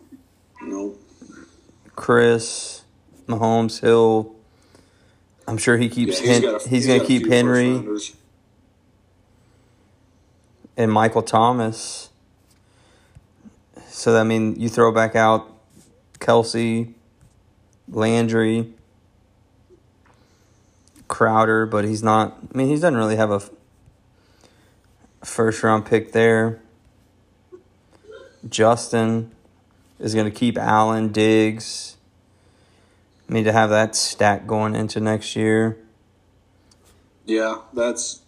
no. 0.61 0.95
Chris, 1.95 2.83
Mahomes, 3.27 3.79
Hill. 3.81 4.35
I'm 5.47 5.57
sure 5.57 5.77
he 5.77 5.89
keeps. 5.89 6.21
Yeah, 6.21 6.33
Hen- 6.33 6.43
a- 6.45 6.67
he's 6.69 6.85
going 6.87 6.99
to 6.99 7.05
keep 7.05 7.27
Henry. 7.27 7.83
and 10.77 10.91
Michael 10.91 11.21
Thomas. 11.23 12.09
So 13.87 14.17
I 14.17 14.23
mean, 14.23 14.59
you 14.59 14.69
throw 14.69 14.91
back 14.91 15.15
out 15.15 15.47
Kelsey, 16.19 16.93
Landry, 17.89 18.73
Crowder, 21.11 21.65
but 21.65 21.83
he's 21.83 22.01
not. 22.01 22.37
I 22.53 22.57
mean, 22.57 22.67
he 22.67 22.75
doesn't 22.75 22.95
really 22.95 23.17
have 23.17 23.31
a 23.31 23.41
first 25.23 25.61
round 25.61 25.85
pick 25.85 26.13
there. 26.13 26.61
Justin 28.47 29.31
is 29.99 30.15
going 30.15 30.25
to 30.25 30.31
keep 30.31 30.57
Allen, 30.57 31.11
Diggs. 31.11 31.97
Need 33.27 33.43
to 33.43 33.51
have 33.51 33.69
that 33.69 33.95
stack 33.95 34.47
going 34.47 34.73
into 34.73 34.99
next 35.01 35.35
year. 35.35 35.77
Yeah, 37.25 37.59
that's 37.73 38.21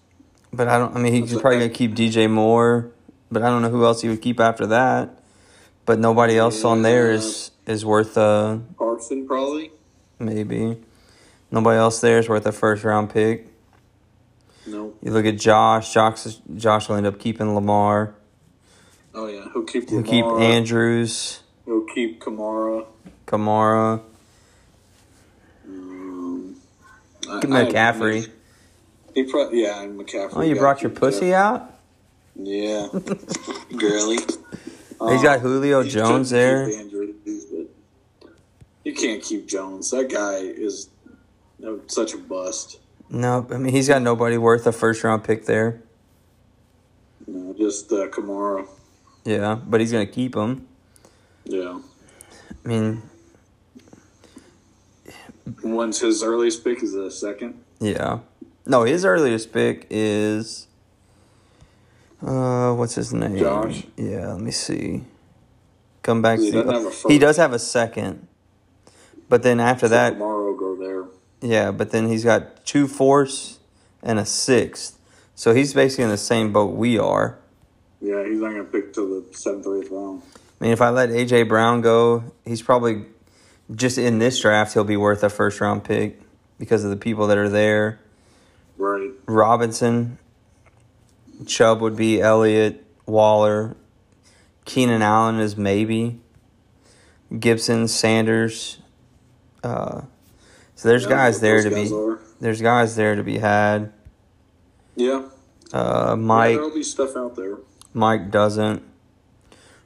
But 0.51 0.67
I 0.67 0.77
don't. 0.77 0.95
I 0.95 0.99
mean, 0.99 1.13
he's 1.13 1.31
probably 1.31 1.57
okay. 1.57 1.67
gonna 1.67 1.73
keep 1.73 1.95
DJ 1.95 2.29
Moore, 2.29 2.91
but 3.31 3.41
I 3.43 3.47
don't 3.47 3.61
know 3.61 3.69
who 3.69 3.83
else 3.85 4.01
he 4.01 4.09
would 4.09 4.21
keep 4.21 4.39
after 4.39 4.67
that. 4.67 5.19
But 5.85 5.99
nobody 5.99 6.37
else 6.37 6.63
on 6.63 6.83
there 6.83 7.11
is 7.11 7.51
is 7.65 7.83
worth 7.85 8.15
a 8.17 8.61
Carson 8.77 9.27
probably. 9.27 9.71
maybe. 10.19 10.77
Nobody 11.53 11.77
else 11.77 12.01
there 12.01 12.17
is 12.17 12.27
worth 12.27 12.47
a 12.47 12.51
first 12.51 12.83
round 12.83 13.11
pick. 13.11 13.47
No. 14.65 14.91
You 15.03 15.11
look 15.11 15.27
at 15.27 15.37
Josh. 15.37 15.93
Josh 15.93 16.37
Josh 16.55 16.89
will 16.89 16.95
end 16.95 17.05
up 17.05 17.19
keeping 17.19 17.53
Lamar. 17.53 18.15
Oh 19.13 19.27
yeah, 19.27 19.45
he'll 19.53 19.61
keep 19.63 19.87
He'll 19.87 20.01
keep 20.01 20.25
Andrews, 20.25 21.41
He'll 21.65 21.85
keep 21.85 22.19
Kamara. 22.19 22.87
Kamara, 23.27 24.01
Um, 25.67 26.55
I- 27.29 27.39
McCaffrey. 27.45 28.27
He 29.13 29.23
pro- 29.25 29.51
yeah, 29.51 29.83
and 29.83 29.99
McCaffrey. 29.99 30.31
Oh, 30.37 30.41
you 30.41 30.55
brought 30.55 30.81
your 30.81 30.89
pussy 30.89 31.35
out. 31.35 31.71
Yeah, 32.35 32.87
girly. 33.77 34.15
He's 34.17 35.21
got 35.21 35.41
Julio 35.41 35.81
you 35.81 35.91
Jones 35.91 36.31
there. 36.31 36.63
Andrews, 36.63 37.13
You 38.83 38.93
can't 38.95 39.21
keep 39.21 39.45
Jones. 39.47 39.91
That 39.91 40.09
guy 40.09 40.37
is 40.37 40.89
no, 41.63 41.79
such 41.87 42.13
a 42.13 42.17
bust. 42.17 42.79
No, 43.09 43.47
I 43.51 43.57
mean 43.57 43.73
he's 43.73 43.87
got 43.87 44.01
nobody 44.01 44.37
worth 44.37 44.67
a 44.67 44.71
first 44.71 45.03
round 45.03 45.23
pick 45.23 45.45
there. 45.45 45.81
Know, 47.25 47.53
just 47.57 47.91
uh, 47.91 48.07
Kamara. 48.09 48.67
Yeah, 49.25 49.55
but 49.55 49.79
he's 49.79 49.91
gonna 49.91 50.05
keep 50.05 50.35
him. 50.35 50.67
Yeah. 51.45 51.79
I 52.63 52.67
mean, 52.67 53.01
When's 55.61 55.99
his 55.99 56.23
earliest 56.23 56.63
pick? 56.63 56.81
Is 56.83 56.93
a 56.95 57.09
second? 57.11 57.61
yeah. 57.79 58.19
No, 58.65 58.83
his 58.83 59.03
earliest 59.03 59.51
pick 59.51 59.87
is 59.89 60.67
uh 62.25 62.73
what's 62.73 62.95
his 62.95 63.13
name? 63.13 63.37
Josh? 63.37 63.83
Yeah, 63.97 64.33
let 64.33 64.41
me 64.41 64.51
see. 64.51 65.03
Come 66.01 66.21
back 66.21 66.39
He 66.39 66.51
to 66.51 66.63
doesn't 66.63 66.83
have 67.03 67.11
he 67.11 67.19
does 67.19 67.37
have 67.37 67.53
a 67.53 67.59
second. 67.59 68.27
But 69.29 69.43
then 69.43 69.59
after 69.59 69.87
So 69.87 69.89
that, 69.89 70.13
Kamara 70.13 70.45
will 70.45 70.57
go 70.57 70.69
there. 70.71 70.72
Yeah, 71.43 71.71
but 71.71 71.91
then 71.91 72.07
he's 72.07 72.23
got 72.23 72.65
two 72.65 72.87
fourths 72.87 73.59
and 74.01 74.17
a 74.17 74.25
sixth. 74.25 74.97
So 75.35 75.53
he's 75.53 75.73
basically 75.73 76.05
in 76.05 76.09
the 76.09 76.17
same 76.17 76.53
boat 76.53 76.75
we 76.75 76.97
are. 76.97 77.37
Yeah, 77.99 78.23
he's 78.25 78.39
not 78.39 78.51
going 78.51 78.65
to 78.65 78.71
pick 78.71 78.93
till 78.93 79.09
the 79.09 79.25
seventh 79.35 79.65
or 79.65 79.81
eighth 79.81 79.91
round. 79.91 80.21
I 80.35 80.63
mean, 80.63 80.71
if 80.71 80.81
I 80.81 80.89
let 80.89 81.09
AJ 81.09 81.49
Brown 81.49 81.81
go, 81.81 82.23
he's 82.45 82.61
probably 82.61 83.05
just 83.75 83.97
in 83.97 84.19
this 84.19 84.39
draft. 84.39 84.73
He'll 84.73 84.83
be 84.83 84.97
worth 84.97 85.23
a 85.23 85.29
first 85.29 85.59
round 85.59 85.83
pick 85.83 86.21
because 86.59 86.83
of 86.85 86.89
the 86.89 86.97
people 86.97 87.27
that 87.27 87.37
are 87.37 87.49
there. 87.49 87.99
Right. 88.77 89.11
Robinson, 89.25 90.17
Chubb 91.45 91.81
would 91.81 91.97
be 91.97 92.21
Elliott, 92.21 92.85
Waller, 93.05 93.75
Keenan 94.65 95.01
Allen 95.01 95.39
is 95.39 95.57
maybe, 95.57 96.21
Gibson, 97.37 97.87
Sanders. 97.87 98.77
Uh, 99.61 100.03
so 100.75 100.87
there's 100.89 101.03
Yeah, 101.03 101.09
guys 101.09 101.39
there 101.39 101.61
to 101.63 101.69
guys 101.69 101.89
be. 101.89 101.95
are. 101.95 102.19
There's 102.39 102.61
guys 102.61 102.95
there 102.95 103.15
to 103.15 103.23
be 103.23 103.37
had. 103.37 103.91
Yeah. 104.95 105.27
Uh, 105.71 106.05
yeah. 106.09 106.15
Mike 106.15 106.55
There'll 106.55 106.73
be 106.73 106.83
stuff 106.83 107.15
out 107.15 107.35
there. 107.35 107.57
Mike 107.93 108.31
doesn't. 108.31 108.83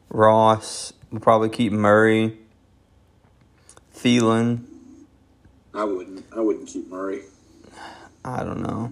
Ross 0.10 0.93
will 1.12 1.19
probably 1.19 1.50
keep 1.50 1.71
Murray. 1.73 2.38
Thielen, 3.95 4.63
I 5.73 5.84
wouldn't. 5.84 6.26
I 6.36 6.39
wouldn't 6.39 6.67
keep 6.67 6.88
Murray. 6.89 7.21
I 8.23 8.43
don't 8.43 8.62
know. 8.62 8.91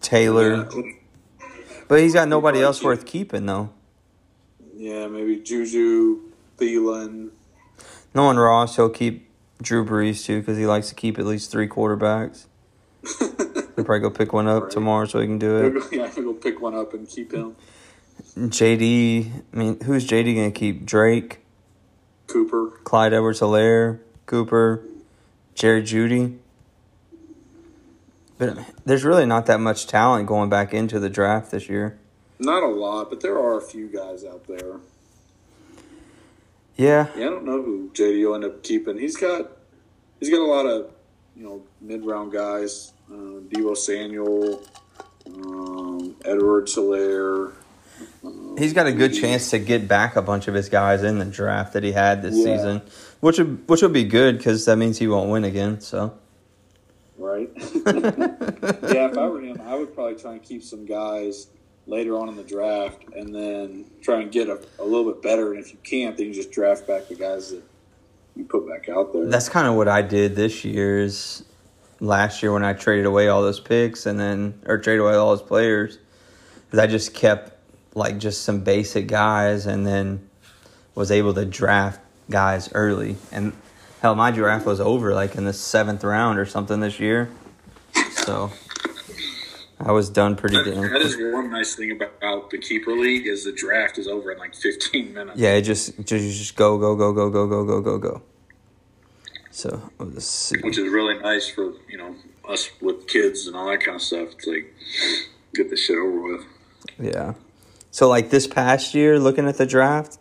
Taylor, 0.00 0.68
Yeah, 0.74 1.46
but 1.86 2.00
he's 2.00 2.14
got 2.14 2.28
nobody 2.28 2.60
else 2.60 2.82
worth 2.82 3.04
keeping 3.06 3.46
though. 3.46 3.70
yeah, 4.76 5.06
maybe 5.06 5.36
Juju, 5.36 6.20
Thielen. 6.56 7.30
one, 8.12 8.36
Ross, 8.36 8.76
he'll 8.76 8.88
keep 8.90 9.27
Drew 9.62 9.84
Brees 9.84 10.24
too 10.24 10.40
because 10.40 10.56
he 10.56 10.66
likes 10.66 10.88
to 10.88 10.94
keep 10.94 11.18
at 11.18 11.26
least 11.26 11.50
three 11.50 11.68
quarterbacks. 11.68 12.46
He'll 13.18 13.84
probably 13.84 14.00
go 14.00 14.10
pick 14.10 14.32
one 14.32 14.48
up 14.48 14.64
Right. 14.64 14.72
tomorrow 14.72 15.06
so 15.06 15.20
he 15.20 15.26
can 15.26 15.38
do 15.38 15.56
it. 15.56 15.82
yeah, 15.92 16.08
he'll 16.08 16.24
go 16.24 16.34
pick 16.34 16.60
one 16.60 16.74
up 16.74 16.94
and 16.94 17.08
keep 17.08 17.32
him. 17.32 17.54
JD, 18.36 19.30
I 19.52 19.56
mean, 19.56 19.80
who's 19.80 20.06
JD 20.06 20.34
gonna 20.34 20.50
keep? 20.50 20.84
Drake, 20.84 21.38
Cooper. 22.26 22.70
Clyde 22.84 23.12
Edwards-Helaire, 23.14 24.00
Cooper, 24.26 24.82
Jerry 25.54 25.82
Jeudy. 25.82 26.38
But 28.36 28.58
there's 28.84 29.04
really 29.04 29.26
not 29.26 29.46
that 29.46 29.58
much 29.60 29.86
talent 29.86 30.26
going 30.26 30.48
back 30.50 30.72
into 30.74 30.98
the 31.00 31.08
draft 31.10 31.50
this 31.50 31.68
year. 31.68 31.98
Not 32.38 32.62
a 32.62 32.68
lot, 32.68 33.10
but 33.10 33.20
there 33.20 33.36
are 33.38 33.58
a 33.58 33.62
few 33.62 33.88
guys 33.88 34.24
out 34.24 34.46
there. 34.46 34.76
Yeah, 36.78 37.08
Yeah, 37.16 37.26
I 37.26 37.30
don't 37.30 37.44
know 37.44 37.60
who 37.60 37.90
JD 37.92 38.24
will 38.24 38.36
end 38.36 38.44
up 38.44 38.62
keeping. 38.62 38.96
He's 38.98 39.16
got 39.16 39.50
he's 40.20 40.30
got 40.30 40.38
a 40.40 40.46
lot 40.46 40.64
of 40.64 40.90
you 41.36 41.42
know 41.44 41.62
mid 41.80 42.04
round 42.04 42.32
guys. 42.32 42.92
Uh, 43.10 43.40
Deebo 43.48 43.76
Samuel, 43.76 44.62
um, 45.26 46.14
Edward 46.24 46.66
Helaire. 46.66 47.52
Um, 48.22 48.54
he's 48.56 48.72
got 48.72 48.86
a 48.86 48.92
good 48.92 49.12
chance 49.12 49.50
to 49.50 49.58
get 49.58 49.88
back 49.88 50.14
a 50.14 50.22
bunch 50.22 50.46
of 50.46 50.54
his 50.54 50.68
guys 50.68 51.02
in 51.02 51.18
the 51.18 51.24
draft 51.24 51.72
that 51.72 51.82
he 51.82 51.90
had 51.92 52.22
this 52.22 52.36
Yeah. 52.36 52.44
season, 52.56 52.82
which 53.20 53.38
would 53.38 53.68
which 53.68 53.82
would 53.82 53.92
be 53.92 54.04
good 54.04 54.38
because 54.38 54.64
that 54.66 54.76
means 54.76 54.98
he 54.98 55.08
won't 55.08 55.30
win 55.30 55.42
again. 55.44 55.80
So 55.80 56.14
Right. 57.16 57.50
yeah, 57.56 59.10
if 59.10 59.18
I 59.18 59.26
were 59.26 59.40
him, 59.40 59.60
I 59.64 59.74
would 59.74 59.92
probably 59.94 60.14
try 60.14 60.34
and 60.34 60.42
keep 60.42 60.62
some 60.62 60.86
guys 60.86 61.48
later 61.88 62.18
on 62.18 62.28
in 62.28 62.36
the 62.36 62.44
draft, 62.44 63.02
and 63.16 63.34
then 63.34 63.86
try 64.02 64.20
and 64.20 64.30
get 64.30 64.48
a, 64.48 64.60
a 64.78 64.84
little 64.84 65.10
bit 65.10 65.22
better. 65.22 65.52
And 65.52 65.60
if 65.60 65.72
you 65.72 65.78
can't, 65.82 66.16
then 66.16 66.26
you 66.26 66.34
just 66.34 66.52
draft 66.52 66.86
back 66.86 67.08
the 67.08 67.14
guys 67.14 67.50
that 67.50 67.62
you 68.36 68.44
put 68.44 68.68
back 68.68 68.88
out 68.88 69.12
there. 69.12 69.26
that's 69.26 69.48
kind 69.48 69.66
of 69.66 69.74
what 69.74 69.88
I 69.88 70.02
did 70.02 70.36
this 70.36 70.64
year. 70.64 71.00
Is 71.00 71.44
last 72.00 72.42
year 72.42 72.52
when 72.52 72.64
I 72.64 72.74
traded 72.74 73.06
away 73.06 73.28
all 73.28 73.42
those 73.42 73.58
picks 73.58 74.06
and 74.06 74.20
then 74.20 74.60
or 74.66 74.78
traded 74.78 75.00
away 75.00 75.14
all 75.14 75.30
those 75.30 75.46
players, 75.46 75.98
is 76.72 76.78
I 76.78 76.86
just 76.86 77.14
kept 77.14 77.52
like 77.94 78.18
just 78.18 78.42
some 78.42 78.60
basic 78.60 79.08
guys 79.08 79.66
and 79.66 79.86
then 79.86 80.28
was 80.94 81.10
able 81.10 81.34
to 81.34 81.44
draft 81.44 82.00
guys 82.30 82.70
early. 82.74 83.16
And 83.32 83.52
hell, 84.02 84.14
my 84.14 84.30
draft 84.30 84.66
was 84.66 84.80
over 84.80 85.14
like 85.14 85.34
in 85.34 85.44
the 85.44 85.52
seventh 85.52 86.04
round 86.04 86.38
or 86.38 86.46
something 86.46 86.80
this 86.80 87.00
year. 87.00 87.30
So 88.12 88.52
I 89.80 89.92
was 89.92 90.10
done 90.10 90.34
pretty 90.36 90.56
That- 90.56 90.64
damn. 90.74 90.90
that 90.92 91.02
is 91.02 91.16
one 91.16 91.50
nice 91.50 91.74
thing 91.76 91.92
about 91.92 92.50
the 92.50 92.58
keeper 92.58 92.92
league 92.92 93.26
is 93.26 93.44
the 93.44 93.52
draft 93.52 93.96
is 93.98 94.08
over 94.08 94.32
in 94.32 94.38
like 94.38 94.54
15 94.54 95.14
minutes. 95.14 95.38
Yeah, 95.38 95.54
it 95.54 95.62
just 95.62 95.96
just 96.04 96.38
just 96.38 96.56
go 96.56 96.78
go 96.78 96.96
go 96.96 97.12
go 97.12 97.30
go 97.30 97.46
go 97.46 97.64
go 97.64 97.80
go 97.80 97.98
go. 97.98 98.22
So 99.50 99.90
let's 99.98 100.24
see. 100.26 100.58
which 100.62 100.78
is 100.78 100.90
really 100.92 101.18
nice 101.18 101.48
for 101.48 101.72
you 101.88 101.96
know 101.98 102.14
us 102.48 102.70
with 102.80 103.06
kids 103.06 103.46
and 103.46 103.54
all 103.56 103.68
that 103.68 103.80
kind 103.80 103.94
of 103.96 104.02
stuff. 104.02 104.28
It's 104.32 104.46
like 104.46 104.74
get 105.54 105.70
this 105.70 105.80
shit 105.84 105.96
over 105.96 106.20
with. 106.32 106.44
Yeah. 106.98 107.34
So 107.90 108.08
like 108.08 108.30
this 108.30 108.46
past 108.46 108.94
year, 108.94 109.18
looking 109.18 109.46
at 109.48 109.58
the 109.58 109.66
draft, 109.66 110.18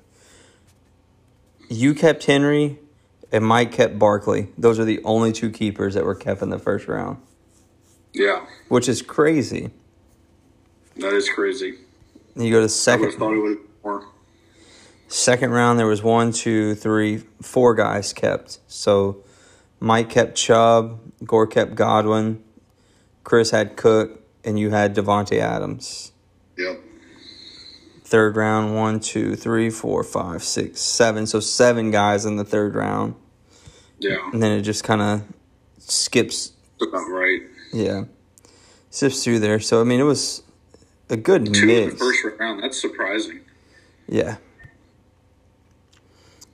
you 1.69 1.93
kept 1.93 2.25
Henry 2.25 2.79
and 3.31 3.43
Mike 3.45 3.71
kept 3.71 3.99
Barkley. 3.99 4.49
Those 4.57 4.79
are 4.79 4.85
the 4.85 5.03
only 5.03 5.31
two 5.33 5.49
keepers 5.49 5.95
that 5.95 6.05
were 6.05 6.15
kept 6.15 6.41
in 6.41 6.49
the 6.49 6.59
first 6.59 6.87
round, 6.87 7.17
Yeah, 8.13 8.45
which 8.69 8.87
is 8.89 9.01
crazy. 9.01 9.71
that 10.97 11.13
is 11.13 11.29
crazy. 11.29 11.75
You 12.35 12.51
go 12.51 12.59
to 12.59 12.65
I 12.65 12.67
second 12.67 13.11
thought 13.13 13.33
it 13.33 13.39
would 13.39 13.57
have 13.57 13.67
more. 13.83 14.05
second 15.07 15.51
round. 15.51 15.79
There 15.79 15.87
was 15.87 16.03
one, 16.03 16.31
two, 16.31 16.75
three, 16.75 17.23
four 17.41 17.73
guys 17.75 18.13
kept. 18.13 18.59
So 18.67 19.23
Mike 19.79 20.09
kept 20.09 20.35
Chubb, 20.35 20.99
Gore 21.25 21.47
kept 21.47 21.75
Godwin, 21.75 22.43
Chris 23.23 23.51
had 23.51 23.75
Cook, 23.77 24.21
and 24.43 24.57
you 24.59 24.69
had 24.71 24.95
Davante 24.95 25.39
Adams. 25.39 26.11
Yep. 26.57 26.81
Third 28.03 28.37
round, 28.37 28.73
one, 28.75 28.99
two, 28.99 29.35
three, 29.35 29.69
four, 29.69 30.03
five, 30.03 30.41
six, 30.43 30.79
seven. 30.79 31.27
So 31.27 31.39
seven 31.39 31.91
guys 31.91 32.25
in 32.25 32.37
the 32.37 32.45
third 32.45 32.73
round. 32.75 33.15
Yeah, 33.99 34.17
and 34.31 34.41
then 34.41 34.51
it 34.51 34.61
just 34.61 34.83
kind 34.83 35.01
of 35.01 35.23
skips 35.79 36.53
about 36.79 37.09
right. 37.09 37.41
Yeah 37.73 38.03
sips 38.89 39.23
through 39.23 39.39
there 39.39 39.59
so 39.59 39.81
i 39.81 39.83
mean 39.83 39.99
it 39.99 40.03
was 40.03 40.43
a 41.09 41.17
good 41.17 41.53
Two 41.53 41.69
in 41.69 41.89
the 41.89 41.95
first 41.95 42.23
round. 42.39 42.61
That's 42.61 42.79
surprising. 42.81 43.39
yeah 44.07 44.37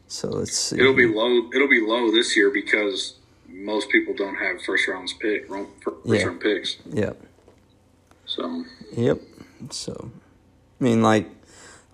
So 0.08 0.28
let's 0.30 0.56
see. 0.56 0.80
It'll 0.80 0.94
be 0.94 1.08
low. 1.08 1.50
It'll 1.56 1.68
be 1.68 1.82
low 1.82 2.12
this 2.12 2.38
year 2.38 2.52
because 2.52 3.16
most 3.48 3.90
people 3.90 4.14
don't 4.14 4.36
have 4.36 4.62
first 4.62 4.88
rounds 4.88 5.14
pick, 5.14 5.48
first 5.50 5.98
Yeah. 6.06 6.24
round 6.26 6.40
picks. 6.40 6.78
Yep. 6.92 7.20
So 8.28 8.64
Yep. 8.96 9.22
So, 9.72 10.12
I 10.80 10.84
mean, 10.84 11.02
like, 11.02 11.30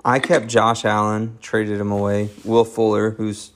I 0.03 0.19
kept 0.19 0.47
Josh 0.47 0.83
Allen, 0.83 1.37
traded 1.41 1.79
him 1.79 1.91
away. 1.91 2.29
Will 2.43 2.65
Fuller, 2.65 3.11
who's 3.11 3.51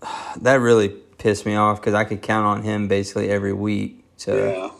that 0.40 0.54
really 0.54 0.88
pissed 0.88 1.44
me 1.44 1.54
off 1.54 1.80
because 1.80 1.94
I 1.94 2.04
could 2.04 2.22
count 2.22 2.46
on 2.46 2.62
him 2.62 2.88
basically 2.88 3.28
every 3.28 3.52
week 3.52 4.03
to 4.18 4.32
yeah, 4.36 4.70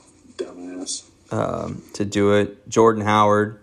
dumbass. 0.44 1.04
um, 1.32 1.82
to 1.94 2.04
do 2.04 2.32
it. 2.34 2.68
Jordan 2.68 3.04
Howard, 3.04 3.60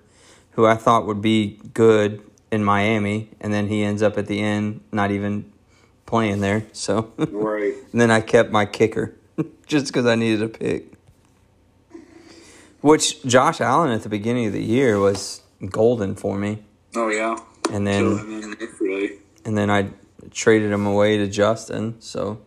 who 0.52 0.66
I 0.66 0.76
thought 0.76 1.06
would 1.08 1.22
be 1.22 1.60
good 1.74 2.22
in 2.52 2.64
Miami, 2.64 3.30
and 3.40 3.54
then 3.54 3.68
he 3.68 3.84
ends 3.84 4.02
up 4.02 4.18
at 4.18 4.28
the 4.28 4.40
end 4.42 4.82
not 4.92 5.12
even 5.12 5.52
playing 6.06 6.42
there. 6.42 6.64
So, 6.74 7.12
right, 7.18 7.74
and 7.92 8.02
then 8.02 8.12
I 8.12 8.22
kept 8.22 8.52
my 8.52 8.66
kicker 8.66 9.16
just 9.66 9.88
because 9.88 10.06
I 10.06 10.16
needed 10.16 10.42
a 10.42 10.50
pick. 10.50 10.94
Which 12.82 13.22
Josh 13.24 13.62
Allen 13.62 13.92
at 13.92 14.02
the 14.04 14.10
beginning 14.10 14.48
of 14.48 14.54
the 14.54 14.64
year 14.64 15.00
was 15.00 15.42
golden 15.70 16.16
for 16.16 16.36
me, 16.38 16.64
Oh 16.96 17.10
yeah. 17.10 17.38
and 17.72 17.86
then 17.86 18.18
so, 18.18 18.24
and 18.26 18.44
then 18.44 18.70
really, 18.80 19.12
and 19.46 19.56
then 19.56 19.70
I 19.70 19.92
traded 20.32 20.72
him 20.72 20.88
away 20.88 21.18
to 21.18 21.28
Justin. 21.28 21.96
So 22.02 22.40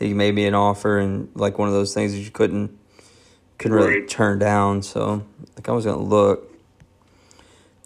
he 0.00 0.14
made 0.14 0.34
me 0.34 0.46
an 0.46 0.54
offer, 0.54 0.98
and 0.98 1.28
like 1.34 1.58
one 1.58 1.68
of 1.68 1.74
those 1.74 1.94
things 1.94 2.12
that 2.12 2.18
you 2.18 2.30
couldn't 2.30 2.76
couldn't 3.58 3.76
really 3.76 4.06
turn 4.06 4.38
down. 4.38 4.82
So 4.82 5.26
like 5.56 5.68
I 5.68 5.72
was 5.72 5.84
gonna 5.84 6.02
look. 6.02 6.50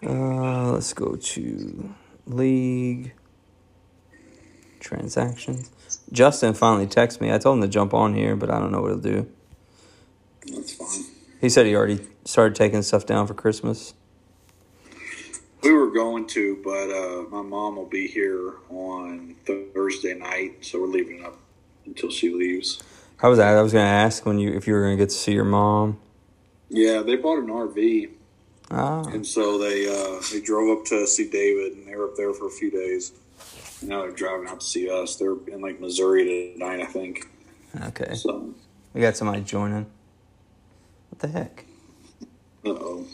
Uh, 0.03 0.71
let's 0.71 0.93
go 0.93 1.15
to 1.15 1.95
league 2.25 3.13
transactions. 4.79 5.71
Justin 6.11 6.53
finally 6.53 6.87
texted 6.87 7.21
me. 7.21 7.33
I 7.33 7.37
told 7.37 7.57
him 7.57 7.61
to 7.63 7.67
jump 7.67 7.93
on 7.93 8.13
here, 8.13 8.35
but 8.35 8.49
I 8.49 8.59
don't 8.59 8.71
know 8.71 8.81
what 8.81 8.89
he'll 8.91 8.99
do. 8.99 9.29
that's 10.47 10.73
fine. 10.73 11.05
He 11.41 11.49
said 11.49 11.65
he 11.65 11.75
already 11.75 12.05
started 12.23 12.55
taking 12.55 12.81
stuff 12.81 13.05
down 13.05 13.27
for 13.27 13.33
Christmas. 13.33 13.93
We 15.63 15.71
were 15.71 15.91
going 15.91 16.27
to, 16.27 16.61
but 16.63 16.91
uh, 16.91 17.23
my 17.29 17.41
mom 17.41 17.75
will 17.77 17.87
be 17.87 18.07
here 18.07 18.53
on 18.69 19.35
Thursday 19.45 20.13
night, 20.13 20.63
so 20.63 20.81
we're 20.81 20.87
leaving 20.87 21.25
up 21.25 21.39
until 21.85 22.09
she 22.09 22.33
leaves. 22.33 22.81
How 23.17 23.29
was 23.29 23.37
that? 23.39 23.55
I 23.57 23.61
was 23.61 23.73
gonna 23.73 23.85
ask 23.85 24.25
when 24.25 24.39
you 24.39 24.53
if 24.53 24.67
you 24.67 24.73
were 24.73 24.81
gonna 24.83 24.97
get 24.97 25.09
to 25.09 25.15
see 25.15 25.33
your 25.33 25.45
mom. 25.45 25.99
Yeah, 26.69 27.01
they 27.01 27.15
bought 27.15 27.39
an 27.39 27.47
RV, 27.47 28.09
Ah, 28.71 29.03
and 29.09 29.25
so 29.25 29.57
they 29.57 29.87
uh, 29.87 30.19
they 30.31 30.41
drove 30.41 30.77
up 30.77 30.85
to 30.85 31.05
see 31.07 31.29
David, 31.29 31.73
and 31.77 31.87
they 31.87 31.95
were 31.95 32.05
up 32.05 32.15
there 32.17 32.33
for 32.33 32.47
a 32.47 32.51
few 32.51 32.71
days. 32.71 33.13
And 33.81 33.89
now 33.89 34.01
they're 34.01 34.11
driving 34.11 34.47
out 34.47 34.61
to 34.61 34.65
see 34.65 34.89
us. 34.89 35.15
They're 35.15 35.35
in 35.47 35.61
like 35.61 35.79
Missouri 35.79 36.53
tonight, 36.53 36.81
I 36.81 36.85
think. 36.85 37.27
okay. 37.87 38.15
So, 38.15 38.53
We 38.93 39.01
got 39.01 39.15
somebody 39.15 39.41
joining. 39.41 39.85
What 41.09 41.19
the 41.19 41.27
heck? 41.27 41.65
uh 42.65 42.69
oh. 42.69 43.05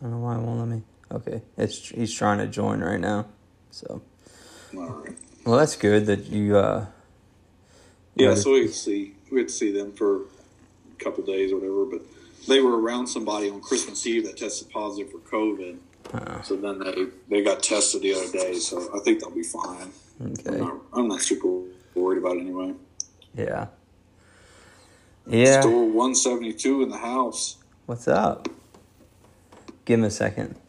I 0.00 0.02
don't 0.02 0.10
know 0.12 0.18
why 0.18 0.36
it 0.36 0.42
won't 0.42 0.58
let 0.58 0.68
me. 0.68 0.82
Okay, 1.14 1.42
it's 1.56 1.88
he's 1.90 2.12
trying 2.12 2.38
to 2.38 2.46
join 2.46 2.80
right 2.80 2.98
now. 3.00 3.26
So, 3.70 4.02
right. 4.72 5.12
well, 5.44 5.56
that's 5.58 5.76
good 5.76 6.06
that 6.06 6.26
you. 6.26 6.56
uh 6.56 6.86
Yeah, 8.16 8.28
Right. 8.30 8.38
so 8.38 8.52
we 8.52 8.62
could 8.62 8.74
see 8.74 9.14
we 9.30 9.38
had 9.40 9.48
to 9.48 9.54
see 9.54 9.70
them 9.72 9.92
for 9.92 10.22
a 10.22 11.04
couple 11.04 11.24
days 11.24 11.52
or 11.52 11.56
whatever, 11.56 11.84
but 11.84 12.02
they 12.48 12.60
were 12.60 12.78
around 12.80 13.06
somebody 13.06 13.48
on 13.50 13.60
Christmas 13.60 14.06
Eve 14.06 14.24
that 14.26 14.36
tested 14.36 14.70
positive 14.70 15.10
for 15.12 15.18
COVID. 15.18 15.78
uh, 16.12 16.42
So 16.42 16.56
then 16.56 16.78
they 16.80 17.06
they 17.28 17.42
got 17.44 17.62
tested 17.62 18.02
the 18.02 18.14
other 18.14 18.30
day, 18.32 18.54
so 18.58 18.90
I 18.94 18.98
think 19.04 19.20
they'll 19.20 19.30
be 19.30 19.42
fine. 19.44 19.90
I'm 20.20 20.32
Okay. 20.32 20.58
not, 20.58 20.76
I'm 20.92 21.08
not 21.08 21.20
super 21.22 21.48
worried 21.94 22.18
about 22.18 22.36
it 22.36 22.40
anyway. 22.40 22.74
Yeah. 23.36 23.66
Yeah. 25.26 25.60
Store 25.60 25.84
172 25.86 26.82
in 26.82 26.88
the 26.90 26.98
house. 26.98 27.56
What's 27.86 28.06
up? 28.08 28.48
Give 29.84 29.98
him 30.00 30.04
a 30.04 30.10
second. 30.10 30.56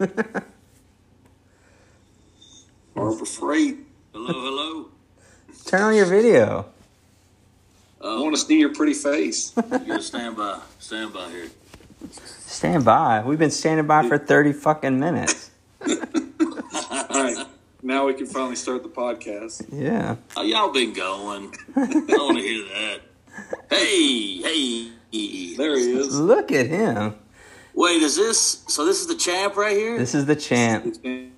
Harbor 2.95 3.25
Freight. 3.25 3.78
Hello, 4.13 4.28
hello. 4.34 4.89
Turn 5.65 5.82
on 5.82 5.95
your 5.95 6.06
video. 6.06 6.65
Uh, 8.01 8.08
I 8.08 8.08
Oh, 8.08 8.23
want 8.23 8.36
to 8.36 8.41
see 8.41 8.60
your 8.60 8.73
pretty 8.73 8.93
face. 8.93 9.54
you 9.56 9.63
gotta 9.63 10.01
stand 10.01 10.38
by. 10.38 10.60
Stand 10.80 11.13
by 11.13 11.30
here. 11.30 11.47
Stand 12.45 12.86
by. 12.86 13.23
We've 13.25 13.39
been 13.39 13.51
standing 13.51 13.88
by 13.88 14.08
for 14.08 14.17
thirty 14.17 14.54
fucking 14.54 14.99
minutes. 14.99 15.49
All 15.88 15.89
right, 17.23 17.47
now 17.82 18.06
we 18.06 18.13
can 18.13 18.28
finally 18.28 18.56
start 18.56 18.84
the 18.84 18.89
podcast. 18.89 19.65
Yeah. 19.71 20.17
How 20.36 20.43
y'all 20.43 20.71
been 20.71 20.93
going? 20.93 21.54
I 21.75 21.80
want 21.80 22.38
to 22.38 22.43
hear 22.43 22.63
that. 22.65 22.99
Hey, 23.69 24.38
hey. 24.41 24.91
There 25.58 25.78
he 25.78 25.93
is. 25.93 26.19
Look 26.19 26.51
at 26.51 26.67
him. 26.67 27.15
Wait, 27.75 28.01
is 28.01 28.15
this? 28.15 28.63
So 28.67 28.85
this 28.85 29.01
is 29.01 29.07
the 29.07 29.15
champ 29.15 29.55
right 29.57 29.75
here. 29.75 29.97
This 29.97 30.15
is 30.15 30.25
the 30.25 30.35
champ, 30.35 30.85
Man, 31.03 31.31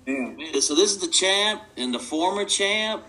So 0.60 0.74
this 0.74 0.92
is 0.92 0.98
the 0.98 1.08
champ 1.08 1.62
and 1.76 1.92
the 1.92 1.98
former 1.98 2.44
champ. 2.44 3.02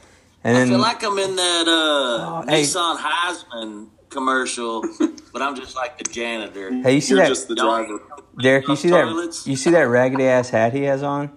and 0.44 0.58
I 0.58 0.60
then 0.62 0.70
feel 0.70 0.80
like 0.80 1.04
I'm 1.04 1.18
in 1.20 1.36
that 1.36 1.68
uh, 1.68 1.72
Oh, 1.72 2.44
hey. 2.48 2.64
Nissan 2.64 2.98
Heisman 2.98 3.90
commercial, 4.10 4.84
but 5.32 5.42
I'm 5.44 5.56
just 5.56 5.76
like 5.76 5.98
the 6.00 6.06
janitor. 6.06 6.72
hey, 6.82 6.96
you 6.96 7.02
see 7.02 7.14
you're 7.14 7.22
that, 7.24 7.30
just 7.30 7.48
the 7.48 7.56
driver. 7.56 8.00
Derek? 8.42 8.68
You 8.68 8.76
see 8.76 8.90
that? 8.90 9.04
toilets? 9.04 9.46
You 9.46 9.56
see 9.56 9.70
that 9.72 9.88
raggedy 9.88 10.26
ass 10.26 10.50
hat 10.50 10.74
he 10.74 10.84
has 10.84 11.04
on? 11.04 11.32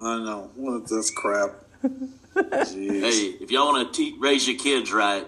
I 0.00 0.18
know. 0.18 0.50
What 0.56 0.88
this 0.88 1.10
crap? 1.10 1.52
Jeez. 1.84 3.00
Hey, 3.00 3.36
if 3.40 3.50
y'all 3.50 3.72
want 3.72 3.92
to 3.92 3.96
te- 3.96 4.16
raise 4.18 4.46
your 4.48 4.56
kids 4.58 4.92
right, 4.92 5.26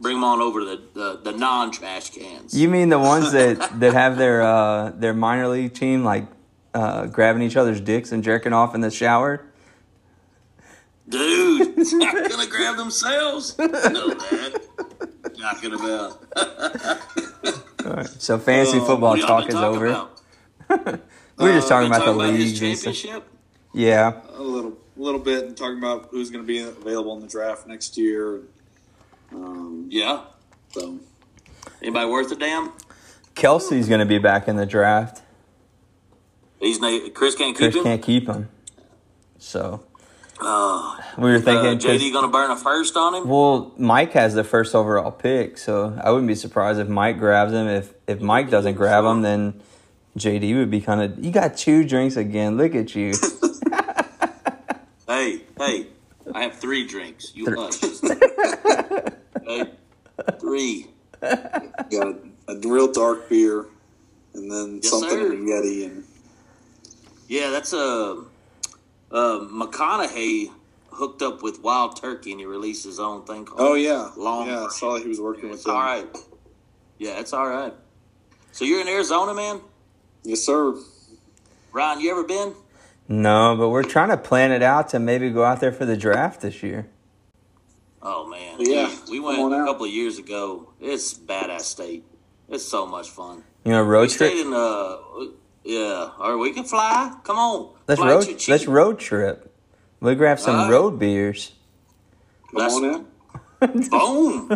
bring 0.00 0.16
them 0.16 0.24
on 0.24 0.40
over 0.40 0.60
to 0.60 0.66
the 0.66 0.82
the, 0.94 1.30
the 1.32 1.38
non 1.38 1.70
trash 1.70 2.10
cans. 2.10 2.58
You 2.58 2.68
mean 2.68 2.88
the 2.88 2.98
ones 2.98 3.32
that 3.32 3.58
that 3.80 3.92
have 3.94 4.16
their 4.16 4.42
uh 4.42 4.90
their 4.90 5.14
minor 5.14 5.48
league 5.48 5.74
team 5.74 6.04
like 6.04 6.26
uh 6.74 7.06
grabbing 7.06 7.42
each 7.42 7.56
other's 7.56 7.80
dicks 7.80 8.12
and 8.12 8.22
jerking 8.24 8.52
off 8.52 8.74
in 8.74 8.80
the 8.80 8.90
shower? 8.90 9.44
Dude, 11.08 11.76
not 11.92 12.28
gonna 12.30 12.46
grab 12.46 12.76
themselves. 12.76 13.56
Know 13.58 13.66
that. 13.68 14.60
Talking 15.38 15.72
about. 15.74 16.20
So 18.20 18.38
fantasy 18.38 18.78
Oh, 18.78 18.84
football 18.84 19.10
What 19.16 19.20
talk 19.26 19.48
is 19.48 19.54
over. 19.54 20.08
We 21.38 21.44
were 21.44 21.52
just 21.52 21.66
Uh, 21.70 21.76
talking 21.80 21.88
Been 21.90 22.02
about 22.02 22.06
the 22.06 22.18
talking 22.18 22.34
leagues 22.36 22.58
his 22.58 22.62
and 22.62 22.76
stuff. 22.76 22.94
championship. 22.94 23.28
Yeah, 23.72 24.20
a 24.34 24.42
little, 24.42 24.76
little 24.96 25.20
bit, 25.20 25.44
and 25.44 25.56
talking 25.56 25.78
about 25.78 26.08
who's 26.10 26.30
going 26.30 26.44
to 26.44 26.46
be 26.46 26.58
available 26.58 27.14
in 27.14 27.20
the 27.20 27.28
draft 27.28 27.66
next 27.68 27.96
year. 27.96 28.40
Um, 29.32 29.86
Yeah. 29.90 30.20
so 30.72 30.98
Anybody 31.82 32.10
worth 32.10 32.32
a 32.32 32.36
damn? 32.36 32.72
Kelsey's 33.34 33.88
going 33.88 34.00
to 34.00 34.06
be 34.06 34.18
back 34.18 34.48
in 34.48 34.56
the 34.56 34.66
draft. 34.66 35.22
He's 36.60 36.80
na- 36.80 37.08
Chris 37.14 37.36
can't 37.36 37.56
keep 37.56 37.72
Chris 37.72 37.76
him. 37.76 37.82
can't 37.84 38.02
keep 38.02 38.26
him, 38.28 38.48
so 39.38 39.84
Oh, 40.40 40.98
we 41.16 41.30
were 41.30 41.38
thinking 41.38 41.56
uh, 41.56 41.62
thinking. 41.70 41.78
'cause- 41.88 42.00
JD 42.00 42.12
gonna 42.12 42.28
burn 42.28 42.50
a 42.50 42.56
first 42.56 42.96
on 42.96 43.14
him? 43.14 43.28
well, 43.28 43.72
Mike 43.78 44.12
has 44.14 44.34
the 44.34 44.42
first 44.42 44.74
overall 44.74 45.12
pick, 45.12 45.56
so 45.56 45.96
I 46.02 46.10
wouldn't 46.10 46.26
be 46.26 46.34
surprised 46.34 46.80
if 46.80 46.88
Mike 46.88 47.18
grabs 47.20 47.52
him. 47.52 47.68
If 47.68 47.94
if 48.08 48.20
Mike 48.20 48.50
doesn't 48.50 48.74
grab 48.74 49.04
him, 49.04 49.22
then 49.22 49.60
JD 50.16 50.54
would 50.56 50.70
be 50.70 50.80
kind 50.80 51.00
of. 51.00 51.24
You 51.24 51.30
got 51.30 51.56
two 51.56 51.84
drinks 51.84 52.16
again. 52.16 52.56
Look 52.56 52.74
at 52.74 52.94
you. 52.96 53.12
Hey, 55.08 55.40
hey, 55.58 55.86
I 56.34 56.42
have 56.42 56.54
three 56.56 56.86
drinks. 56.86 57.32
You 57.34 57.46
hush. 57.56 57.80
hey, 59.48 59.64
three. 60.40 60.88
got 61.22 62.16
a 62.48 62.56
real 62.64 62.92
dark 62.92 63.28
beer, 63.28 63.66
and 64.34 64.50
then 64.50 64.80
Yes, 64.82 64.90
something 64.90 65.10
sir. 65.10 65.32
in 65.32 65.42
a 65.42 65.50
Yeti, 65.50 65.84
and 65.86 66.04
Yeah, 67.28 67.50
that's 67.50 67.72
a 67.72 67.78
uh, 67.78 68.14
uh, 69.10 69.40
McConaughey 69.48 70.50
hooked 70.90 71.22
up 71.22 71.42
with 71.42 71.62
Wild 71.62 71.96
Turkey 72.00 72.32
and 72.32 72.40
he 72.40 72.46
released 72.46 72.84
his 72.84 72.98
own 73.00 73.24
thing 73.24 73.44
called. 73.44 73.60
oh 73.60 73.74
yeah, 73.74 74.10
Long 74.16 74.48
yeah, 74.48 74.64
I 74.64 74.68
saw 74.68 74.94
that 74.94 75.02
he 75.02 75.08
was 75.08 75.20
working 75.20 75.44
with 75.50 75.58
It's 75.58 75.64
them. 75.64 75.76
all 75.76 75.82
right. 75.82 76.06
Yeah, 76.98 77.20
it's 77.20 77.32
all 77.32 77.48
right. 77.48 77.72
So 78.52 78.64
you're 78.64 78.80
in 78.80 78.88
Arizona, 78.88 79.34
man? 79.34 79.60
Yes, 80.24 80.40
sir. 80.40 80.74
Ryan, 81.72 82.00
you 82.00 82.10
ever 82.10 82.24
been? 82.24 82.54
no, 83.08 83.54
but 83.56 83.68
we're 83.68 83.84
trying 83.84 84.08
to 84.10 84.16
plan 84.16 84.50
it 84.52 84.62
out 84.62 84.88
to 84.90 84.98
maybe 84.98 85.30
go 85.30 85.44
out 85.44 85.60
there 85.60 85.72
for 85.72 85.84
the 85.86 85.96
draft 85.96 86.40
this 86.40 86.62
year. 86.62 86.88
Oh 88.00 88.26
man, 88.28 88.56
Yeah, 88.60 88.94
we, 89.10 89.18
we 89.18 89.36
went 89.36 89.52
a 89.54 89.64
couple 89.64 89.84
of 89.86 89.90
years 89.90 90.18
ago. 90.18 90.72
It's 90.80 91.14
badass 91.14 91.62
state. 91.62 92.04
It's 92.48 92.64
so 92.64 92.86
much 92.86 93.10
fun. 93.10 93.42
You 93.64 93.72
know, 93.72 93.82
road 93.82 94.10
stayed 94.10 94.32
trip. 94.34 94.46
in 94.46 94.52
uh, 94.54 94.96
yeah, 95.64 96.10
or 96.20 96.38
we 96.38 96.52
can 96.52 96.64
fly. 96.64 97.12
Come 97.24 97.36
on, 97.36 97.74
Let's 97.88 98.00
Fly 98.00 98.10
road. 98.10 98.42
Let's 98.48 98.66
road 98.66 98.98
trip. 98.98 99.54
We 100.00 100.14
grab 100.14 100.38
some 100.38 100.54
All 100.56 100.62
right. 100.64 100.70
road 100.72 100.98
beers. 100.98 101.52
Come 102.54 102.58
That's- 102.60 102.76
on 102.76 102.84
in. 102.84 103.04
Boom! 103.90 104.48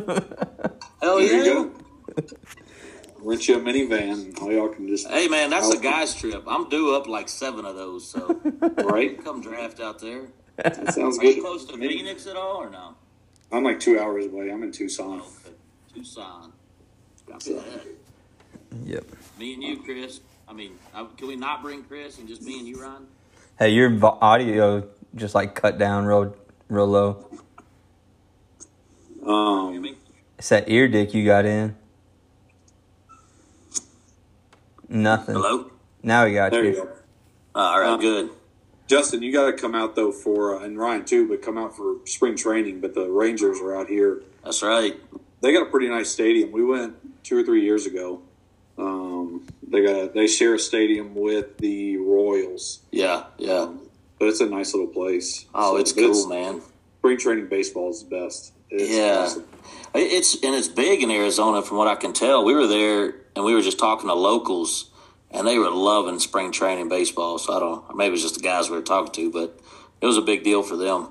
Hell 1.02 1.18
There 1.18 1.22
yeah! 1.22 1.44
you 1.44 1.74
rent 3.18 3.48
you 3.48 3.56
a 3.56 3.60
minivan. 3.60 4.40
All 4.40 4.52
y'all 4.52 4.68
can 4.68 4.86
just 4.86 5.08
Hey 5.08 5.26
man, 5.26 5.50
that's 5.50 5.68
a 5.68 5.74
I'll- 5.76 5.80
guy's 5.82 6.14
trip. 6.14 6.44
I'm 6.46 6.68
due 6.68 6.94
up 6.94 7.08
like 7.08 7.28
seven 7.28 7.64
of 7.64 7.74
those, 7.74 8.08
so 8.08 8.40
right. 8.84 9.22
come 9.24 9.40
draft 9.40 9.80
out 9.80 9.98
there. 9.98 10.28
That 10.56 10.94
sounds 10.94 11.18
Are 11.18 11.24
you 11.24 11.34
good. 11.34 11.42
close 11.42 11.64
to 11.64 11.76
Phoenix 11.76 12.26
at 12.28 12.36
all 12.36 12.58
or 12.58 12.70
no? 12.70 12.94
I'm 13.52 13.64
like 13.64 13.78
two 13.80 13.98
hours 14.00 14.26
away. 14.26 14.50
I'm 14.50 14.62
in 14.62 14.72
Tucson. 14.72 15.20
Okay. 15.20 15.54
Tucson. 15.94 16.52
Copy 17.30 17.52
that. 17.54 17.86
Yep. 18.84 19.04
Me 19.38 19.54
and 19.54 19.62
you, 19.62 19.76
Chris. 19.82 20.20
I 20.48 20.52
mean, 20.54 20.72
uh, 20.94 21.04
can 21.04 21.28
we 21.28 21.36
not 21.36 21.62
bring 21.62 21.82
Chris 21.84 22.18
and 22.18 22.26
just 22.26 22.42
me 22.42 22.58
and 22.58 22.66
you, 22.66 22.80
Ron? 22.82 23.06
Hey, 23.58 23.70
your 23.70 23.90
vo- 23.90 24.18
audio 24.20 24.88
just 25.14 25.34
like 25.34 25.54
cut 25.54 25.78
down 25.78 26.06
real, 26.06 26.34
real 26.68 26.86
low. 26.86 27.26
Hear 29.22 29.28
Um, 29.30 29.80
me? 29.82 29.94
It's 30.38 30.48
that 30.48 30.68
ear 30.68 30.88
dick 30.88 31.14
you 31.14 31.24
got 31.24 31.44
in. 31.44 31.76
Nothing. 34.88 35.34
Hello. 35.36 35.70
Now 36.02 36.24
we 36.24 36.32
got 36.34 36.50
there 36.50 36.64
you. 36.64 36.70
you 36.70 36.76
go. 36.76 36.88
all 37.54 37.80
right, 37.80 37.90
Uh, 37.90 37.96
good. 37.96 38.30
Justin, 38.92 39.22
you 39.22 39.32
got 39.32 39.46
to 39.46 39.54
come 39.54 39.74
out 39.74 39.96
though 39.96 40.12
for 40.12 40.60
uh, 40.60 40.64
and 40.64 40.78
Ryan 40.78 41.04
too, 41.06 41.26
but 41.26 41.40
come 41.40 41.56
out 41.56 41.74
for 41.74 41.96
spring 42.04 42.36
training. 42.36 42.82
But 42.82 42.94
the 42.94 43.08
Rangers 43.08 43.58
are 43.58 43.74
out 43.74 43.88
here. 43.88 44.22
That's 44.44 44.62
right. 44.62 44.94
They 45.40 45.50
got 45.50 45.62
a 45.62 45.70
pretty 45.70 45.88
nice 45.88 46.10
stadium. 46.10 46.52
We 46.52 46.62
went 46.62 46.94
two 47.24 47.38
or 47.38 47.42
three 47.42 47.62
years 47.64 47.86
ago. 47.86 48.20
Um, 48.76 49.46
they 49.66 49.82
got 49.82 50.12
they 50.12 50.26
share 50.26 50.54
a 50.54 50.58
stadium 50.58 51.14
with 51.14 51.56
the 51.56 51.96
Royals, 51.96 52.80
Yeah, 52.90 53.24
yeah. 53.38 53.72
but 54.18 54.28
it's 54.28 54.40
a 54.40 54.46
nice 54.46 54.74
little 54.74 54.88
place. 54.92 55.46
Oh, 55.54 55.72
So 55.74 55.76
it's 55.78 55.92
cool, 55.92 56.28
man. 56.28 56.60
Spring 56.98 57.18
training 57.18 57.48
baseball 57.48 57.90
is 57.90 58.04
the 58.04 58.10
best. 58.10 58.52
It's 58.70 58.90
Yeah. 58.90 59.20
awesome. 59.24 59.44
It's 59.94 60.34
and 60.42 60.54
it's 60.54 60.68
big 60.68 61.02
in 61.02 61.10
Arizona, 61.10 61.62
from 61.62 61.78
what 61.78 61.88
I 61.88 61.94
can 61.94 62.12
tell. 62.12 62.44
We 62.44 62.54
were 62.54 62.66
there 62.66 63.14
and 63.36 63.44
we 63.44 63.54
were 63.54 63.62
just 63.62 63.78
talking 63.78 64.08
to 64.08 64.14
locals, 64.14 64.90
and 65.32 65.46
they 65.46 65.58
were 65.58 65.70
loving 65.70 66.18
spring 66.18 66.52
training 66.52 66.88
baseball. 66.88 67.38
So 67.38 67.54
I 67.56 67.60
don't, 67.60 67.84
or 67.88 67.94
maybe 67.94 68.08
it 68.08 68.12
was 68.12 68.22
just 68.22 68.36
the 68.36 68.42
guys 68.42 68.68
we 68.70 68.76
were 68.76 68.82
talking 68.82 69.12
to, 69.12 69.30
but 69.30 69.58
it 70.00 70.06
was 70.06 70.16
a 70.16 70.22
big 70.22 70.42
deal 70.44 70.62
for 70.62 70.76
them. 70.76 71.08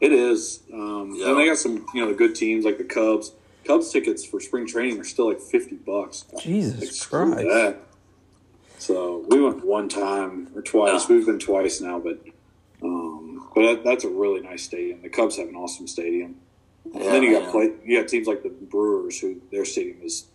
It 0.00 0.12
is, 0.12 0.60
um, 0.72 1.14
Yeah. 1.16 1.30
and 1.30 1.38
they 1.38 1.46
got 1.46 1.58
some 1.58 1.84
you 1.94 2.04
know 2.04 2.14
good 2.14 2.34
teams 2.34 2.64
like 2.64 2.78
the 2.78 2.84
Cubs. 2.84 3.32
Cubs 3.66 3.90
tickets 3.90 4.24
for 4.24 4.40
spring 4.40 4.66
training 4.66 4.98
are 5.00 5.04
still 5.04 5.28
like 5.28 5.40
fifty 5.40 5.74
bucks. 5.76 6.24
Jesus 6.40 6.80
Like, 6.80 6.90
screw 6.90 7.32
Christ. 7.32 7.48
that. 7.48 7.76
So 8.78 9.24
we 9.28 9.40
went 9.40 9.64
one 9.64 9.88
time 9.88 10.48
or 10.54 10.62
twice. 10.62 11.08
Yeah. 11.08 11.16
We've 11.16 11.26
been 11.26 11.38
twice 11.40 11.80
now, 11.80 11.98
but 11.98 12.20
um, 12.82 13.48
but 13.54 13.62
that, 13.62 13.84
that's 13.84 14.04
a 14.04 14.08
really 14.08 14.40
nice 14.40 14.62
stadium. 14.62 15.02
The 15.02 15.08
Cubs 15.08 15.36
have 15.36 15.48
an 15.48 15.56
awesome 15.56 15.88
stadium. 15.88 16.36
and 16.84 17.02
then 17.02 17.22
you 17.24 17.32
got 17.32 17.42
man. 17.42 17.50
play, 17.50 17.72
you 17.84 17.98
got 18.00 18.08
teams 18.08 18.28
like 18.28 18.42
the 18.44 18.50
Brewers, 18.50 19.18
who 19.20 19.40
their 19.50 19.64
stadium 19.64 19.98
is 20.02 20.26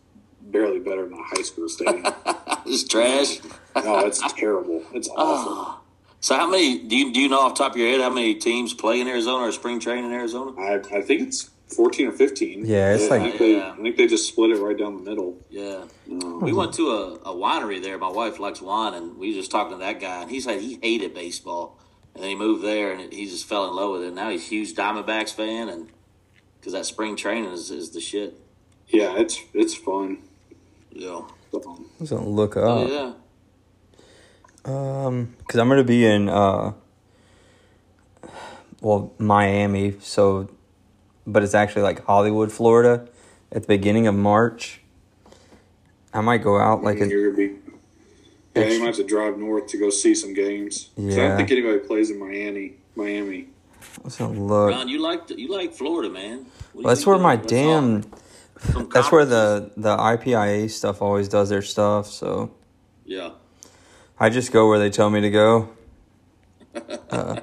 barely 0.42 0.80
better 0.80 1.08
than 1.08 1.18
a 1.18 1.24
high 1.24 1.42
school 1.42 1.70
stadium. 1.70 2.04
it's 2.66 2.84
trash. 2.88 3.40
no, 3.76 4.00
it's 4.00 4.22
terrible. 4.34 4.84
It's 4.94 5.08
awful. 5.16 5.54
Oh. 5.56 5.80
So 6.20 6.36
how 6.38 6.50
many 6.50 6.80
do 6.80 6.96
you 6.96 7.12
do 7.14 7.20
you 7.20 7.28
know 7.30 7.40
off 7.42 7.56
the 7.56 7.64
top 7.64 7.74
of 7.74 7.78
your 7.78 7.90
head 7.90 8.00
how 8.02 8.10
many 8.10 8.36
teams 8.36 8.74
play 8.74 9.02
in 9.02 9.08
Arizona 9.08 9.46
or 9.46 9.52
spring 9.52 9.80
training 9.80 10.06
in 10.06 10.12
Arizona? 10.14 10.52
I, 10.60 10.76
I 10.76 11.02
think 11.02 11.22
it's 11.28 11.50
fourteen 11.68 12.08
or 12.08 12.12
fifteen. 12.14 12.66
Yeah, 12.66 12.94
it's 12.94 13.06
I 13.06 13.18
like- 13.18 13.22
think 13.24 13.40
they, 13.40 13.58
Yeah. 13.58 13.74
I 13.78 13.82
think 13.82 13.98
they 13.98 14.08
just 14.08 14.28
split 14.30 14.52
it 14.52 14.60
right 14.62 14.78
down 14.78 15.04
the 15.04 15.10
middle. 15.10 15.38
Yeah. 15.50 15.84
Um, 16.10 16.40
We 16.40 16.54
went 16.54 16.74
to 16.76 16.92
a, 16.92 17.14
a 17.16 17.34
winery 17.36 17.82
there. 17.84 17.98
My 17.98 18.10
wife 18.10 18.40
likes 18.40 18.62
wine, 18.62 18.94
and 18.94 19.18
we 19.18 19.30
were 19.30 19.36
just 19.36 19.52
talking 19.52 19.74
to 19.78 19.84
that 19.84 20.00
guy, 20.00 20.22
and 20.22 20.32
he 20.32 20.40
said 20.40 20.62
he 20.62 20.80
hated 20.82 21.14
baseball, 21.14 21.78
and 22.14 22.24
then 22.24 22.30
he 22.30 22.36
moved 22.38 22.64
there, 22.64 22.92
and 22.94 23.02
it, 23.02 23.12
he 23.14 23.26
just 23.26 23.46
fell 23.46 23.68
in 23.68 23.76
love 23.76 23.92
with 23.92 24.04
it. 24.04 24.14
Now 24.14 24.30
he's 24.30 24.46
a 24.46 24.50
huge 24.50 24.76
Diamondbacks 24.76 25.34
fan, 25.34 25.68
and 25.68 25.90
because 26.60 26.72
that 26.72 26.86
spring 26.86 27.18
training 27.18 27.52
is, 27.52 27.70
is 27.70 27.90
the 27.90 28.00
shit. 28.00 28.40
yeah, 28.88 29.18
it's 29.18 29.42
it's 29.54 29.76
fun. 29.76 30.20
Yeah. 30.92 31.22
So, 31.54 31.62
I 31.78 32.02
was 32.02 32.10
gonna 32.10 32.28
look 32.28 32.58
Oh 32.58 32.84
up. 32.84 32.90
yeah. 32.90 33.14
Um, 34.66 35.36
because 35.40 35.60
I'm 35.60 35.70
gonna 35.70 35.84
be 35.84 36.06
in 36.06 36.28
uh, 36.30 36.74
well, 38.82 39.14
Miami. 39.20 39.96
So, 40.00 40.50
but 41.28 41.44
it's 41.44 41.54
actually 41.54 41.84
like 41.84 42.04
Hollywood, 42.06 42.52
Florida, 42.52 43.08
at 43.52 43.62
the 43.64 43.68
beginning 43.68 44.08
of 44.08 44.16
March. 44.16 44.82
I 46.14 46.22
might 46.22 46.44
go 46.44 46.58
out 46.60 46.84
like 46.84 47.00
a 47.00 47.08
you're 47.08 47.32
gonna 47.32 47.38
be. 47.50 47.56
Yeah, 48.56 48.66
you 48.68 48.80
might 48.80 48.88
have 48.88 48.96
to 48.98 49.04
drive 49.04 49.38
north 49.38 49.68
to 49.68 49.78
go 49.80 49.90
see 49.90 50.14
some 50.16 50.34
games. 50.34 50.90
'Cause 50.96 51.18
I 51.18 51.28
don't 51.28 51.38
think 51.38 51.52
anybody 51.52 51.80
plays 51.80 52.10
in 52.12 52.20
Miami. 52.20 52.74
Miami. 52.96 53.48
I 53.82 54.04
was 54.06 54.16
gonna 54.18 54.40
look. 54.40 54.72
Ron, 54.72 54.88
you 54.90 55.00
like 55.00 55.30
you 55.30 55.50
like 55.52 55.74
Florida, 55.74 56.10
man. 56.10 56.38
What 56.40 56.46
do 56.46 56.80
you 56.80 56.86
Well, 56.86 56.96
that's 56.96 57.06
where 57.06 57.18
my 57.20 57.36
what's 57.36 57.48
damn. 57.48 57.96
all- 57.96 58.02
some 58.02 58.12
That's 58.94 59.12
where 59.12 59.26
the 59.26 59.72
the 59.78 59.96
IPIA 59.98 60.70
stuff 60.70 61.02
always 61.02 61.28
does 61.28 61.50
their 61.50 61.62
stuff. 61.62 62.08
So 62.08 62.52
yeah. 63.06 63.32
I 64.20 64.30
just 64.30 64.52
go 64.52 64.68
where 64.70 64.80
they 64.80 64.90
tell 64.90 65.10
me 65.10 65.22
to 65.22 65.30
go. 65.30 65.70
Uh, 67.12 67.40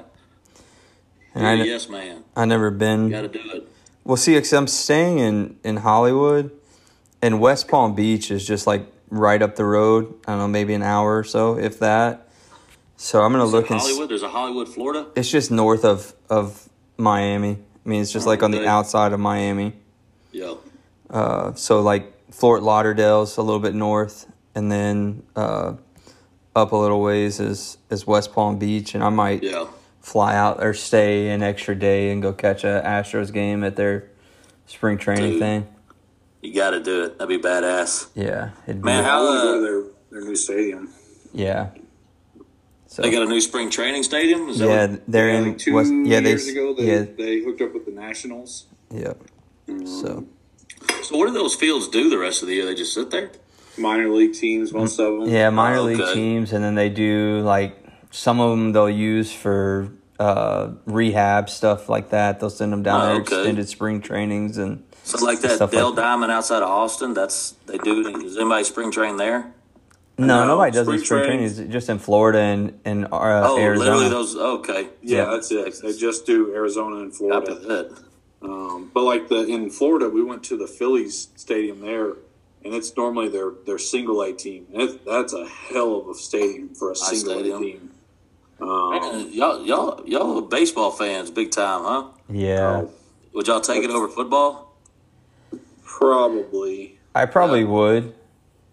and 1.33 1.47
I, 1.47 1.53
You're 1.53 1.59
a 1.59 1.63
n- 1.63 1.67
yes, 1.67 1.87
man. 1.87 2.23
I 2.35 2.43
never 2.43 2.69
been. 2.71 3.09
got 3.09 3.21
to 3.21 3.27
do 3.29 3.39
it. 3.53 3.67
Well, 4.03 4.17
see, 4.17 4.33
because 4.35 4.51
I'm 4.51 4.67
staying 4.67 5.19
in 5.19 5.57
in 5.63 5.77
Hollywood, 5.77 6.51
and 7.21 7.39
West 7.39 7.69
Palm 7.69 7.95
Beach 7.95 8.29
is 8.31 8.45
just 8.45 8.67
like 8.67 8.85
right 9.09 9.41
up 9.41 9.55
the 9.55 9.63
road. 9.63 10.13
I 10.27 10.31
don't 10.31 10.39
know, 10.39 10.47
maybe 10.49 10.73
an 10.73 10.83
hour 10.83 11.17
or 11.17 11.23
so, 11.23 11.57
if 11.57 11.79
that. 11.79 12.27
So 12.97 13.21
I'm 13.21 13.31
gonna 13.31 13.45
Is 13.45 13.51
look 13.53 13.71
s- 13.71 13.81
Hollywood. 13.81 14.09
There's 14.09 14.23
a 14.23 14.27
Hollywood, 14.29 14.67
Florida. 14.67 15.07
It's 15.15 15.29
just 15.31 15.49
north 15.51 15.85
of 15.85 16.13
of 16.29 16.67
Miami. 16.97 17.57
I 17.85 17.89
mean, 17.89 18.01
it's 18.01 18.11
just 18.11 18.27
like 18.27 18.43
on 18.43 18.51
the 18.51 18.67
outside 18.67 19.13
of 19.13 19.19
Miami. 19.21 19.73
Yeah. 20.33 20.55
Uh, 21.11 21.53
so 21.53 21.81
like 21.81 22.13
Fort 22.33 22.63
Lauderdale's 22.63 23.37
a 23.37 23.41
little 23.41 23.59
bit 23.59 23.75
north, 23.75 24.31
and 24.55 24.71
then 24.71 25.23
uh, 25.35 25.73
up 26.55 26.71
a 26.71 26.75
little 26.75 27.01
ways 27.01 27.39
is 27.39 27.77
is 27.89 28.07
West 28.07 28.33
Palm 28.33 28.57
Beach, 28.57 28.95
and 28.95 29.03
I 29.03 29.09
might 29.09 29.43
Yeah. 29.43 29.67
fly 30.01 30.35
out 30.35 30.63
or 30.63 30.73
stay 30.73 31.29
an 31.29 31.43
extra 31.43 31.75
day 31.75 32.11
and 32.11 32.21
go 32.21 32.31
catch 32.33 32.63
a 32.63 32.81
Astros 32.85 33.31
game 33.33 33.63
at 33.63 33.75
their 33.75 34.09
spring 34.67 34.97
training 34.97 35.31
Dude. 35.33 35.39
thing. 35.41 35.67
You 36.41 36.55
got 36.55 36.71
to 36.71 36.81
do 36.81 37.03
it. 37.03 37.19
That'd 37.19 37.41
be 37.41 37.45
badass. 37.47 38.07
Yeah, 38.15 38.51
it'd 38.65 38.81
be, 38.81 38.85
Man, 38.85 39.03
I 39.03 39.07
how- 39.07 39.23
want 39.23 39.41
to 39.41 39.43
go 39.47 39.57
uh, 39.57 39.61
their, 39.61 39.83
their 40.21 40.21
new 40.29 40.35
stadium. 40.35 40.89
yeah. 41.33 41.67
So 42.87 43.03
They 43.03 43.11
got 43.11 43.21
a 43.21 43.25
new 43.29 43.39
spring 43.39 43.69
training 43.69 44.03
stadium. 44.03 44.49
Is 44.49 44.59
that 44.59 44.67
yeah, 44.67 44.85
what- 44.87 45.01
they're 45.07 45.29
Yeah, 45.29 45.37
in 45.37 45.43
think 45.45 45.59
two 45.59 45.73
West. 45.75 45.91
Yeah, 45.93 46.19
they 46.19 46.33
ago 46.33 46.73
they, 46.73 46.83
yeah 46.87 47.05
they 47.17 47.39
hooked 47.43 47.61
up 47.61 47.73
with 47.73 47.85
the 47.85 47.91
Nationals. 47.91 48.65
yeah. 48.89 49.13
So 49.85 50.25
So 51.03 51.17
what 51.17 51.27
do 51.27 51.33
those 51.33 51.55
fields 51.55 51.87
do 51.87 52.09
the 52.09 52.17
rest 52.17 52.41
of 52.41 52.47
the 52.47 52.55
year? 52.55 52.65
They 52.65 52.75
just 52.75 52.93
sit 52.93 53.11
there. 53.11 53.31
Minor 53.77 54.09
league 54.09 54.33
teams, 54.33 54.73
most 54.73 54.99
of 54.99 55.19
them. 55.21 55.29
yeah, 55.29 55.49
minor 55.49 55.77
Oh, 55.79 55.83
league 55.83 56.13
teams, 56.13 56.51
and 56.53 56.63
then 56.63 56.75
they 56.75 56.89
do 56.89 57.39
like 57.41 57.77
some 58.11 58.39
of 58.41 58.51
them 58.51 58.73
they'll 58.73 58.89
use 58.89 59.31
for 59.33 59.89
uh, 60.19 60.71
rehab 60.85 61.49
stuff 61.49 61.87
like 61.89 62.09
that. 62.09 62.39
They'll 62.39 62.49
send 62.49 62.73
them 62.73 62.83
down 62.83 63.01
Oh, 63.01 63.05
there 63.13 63.21
extended 63.21 63.67
spring 63.69 64.01
trainings 64.01 64.57
and 64.57 64.83
So 65.03 65.23
like 65.25 65.39
that 65.41 65.51
Stuff 65.55 65.71
Dell 65.71 65.87
like 65.87 65.95
that. 65.95 66.01
Diamond 66.01 66.31
outside 66.31 66.61
of 66.63 66.69
Austin. 66.69 67.13
That's 67.13 67.51
they 67.65 67.77
do. 67.77 68.05
Is 68.25 68.37
anybody 68.37 68.63
spring 68.65 68.91
train 68.91 69.15
there? 69.17 69.53
no, 70.17 70.27
No, 70.27 70.45
nobody 70.47 70.71
does 70.73 70.85
spring 70.85 70.97
these 70.97 71.05
spring 71.07 71.23
trainings- 71.25 71.55
trainings 71.55 71.73
just 71.73 71.89
in 71.89 71.97
Florida 71.97 72.39
and 72.39 72.79
and 72.85 73.05
uh, 73.05 73.09
Oh, 73.11 73.57
Arizona. 73.57 73.89
literally 73.91 74.09
those. 74.09 74.35
Okay. 74.35 74.89
Yeah, 75.01 75.17
Yeah. 75.17 75.25
that's 75.31 75.49
it. 75.51 75.75
They 75.81 75.93
just 75.93 76.25
do 76.25 76.53
Arizona 76.53 76.97
and 76.97 77.15
Florida. 77.15 77.89
That. 78.41 78.47
Um, 78.47 78.91
but 78.93 79.03
like 79.03 79.27
the 79.29 79.45
in 79.45 79.69
Florida, 79.69 80.09
we 80.09 80.23
went 80.23 80.43
to 80.45 80.57
the 80.57 80.67
Phillies 80.67 81.29
stadium 81.35 81.81
there, 81.81 82.13
and 82.63 82.73
it's 82.73 82.95
normally 82.95 83.29
their 83.29 83.51
their 83.65 83.77
single 83.77 84.21
A 84.21 84.33
team. 84.33 84.67
And 84.73 84.81
it, 84.81 85.05
that's 85.05 85.33
a 85.33 85.47
hell 85.47 85.95
of 85.95 86.07
a 86.09 86.13
stadium 86.15 86.69
for 86.69 86.91
a 86.91 86.95
single 86.95 87.39
A 87.39 87.59
team. 87.59 87.91
Um, 88.59 88.91
Man, 88.91 89.33
y'all, 89.33 89.65
y'all, 89.65 90.03
y'all 90.05 90.41
baseball 90.41 90.91
fans, 90.91 91.31
big 91.31 91.49
time, 91.49 91.81
huh? 91.83 92.07
yeah, 92.29 92.85
Would 93.33 93.47
y'all 93.47 93.59
take 93.59 93.83
it 93.83 93.89
over 93.89 94.07
football? 94.07 94.71
probably 95.83 96.97
I 97.13 97.25
probably 97.25 97.63
would. 97.63 98.15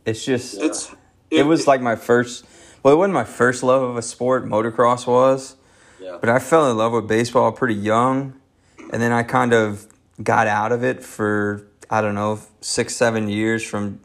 It's 0.06 0.24
just 0.24 0.60
it's 0.60 0.94
it 1.30 1.44
was 1.44 1.66
like 1.66 1.80
my 1.80 1.96
first. 1.96 2.44
Well, 2.82 2.94
it 2.94 2.96
wasn't 2.96 3.14
my 3.14 3.24
first 3.24 3.62
love 3.62 3.82
of 3.82 3.96
a 3.96 4.02
sport. 4.02 4.46
Motocross 4.46 5.06
was. 5.06 5.56
Yeah. 6.00 6.16
But 6.20 6.30
I 6.30 6.38
fell 6.38 6.70
in 6.70 6.76
love 6.76 6.92
with 6.92 7.08
baseball 7.08 7.50
pretty 7.52 7.74
young, 7.74 8.34
and 8.92 9.00
then 9.02 9.12
I 9.12 9.22
kind 9.22 9.52
of 9.52 9.86
got 10.22 10.46
out 10.46 10.72
of 10.72 10.82
it 10.84 11.02
for 11.04 11.66
I 11.90 12.00
don't 12.00 12.14
know 12.14 12.40
six 12.60 12.94
seven 12.96 13.28
years 13.28 13.64
from 13.64 14.00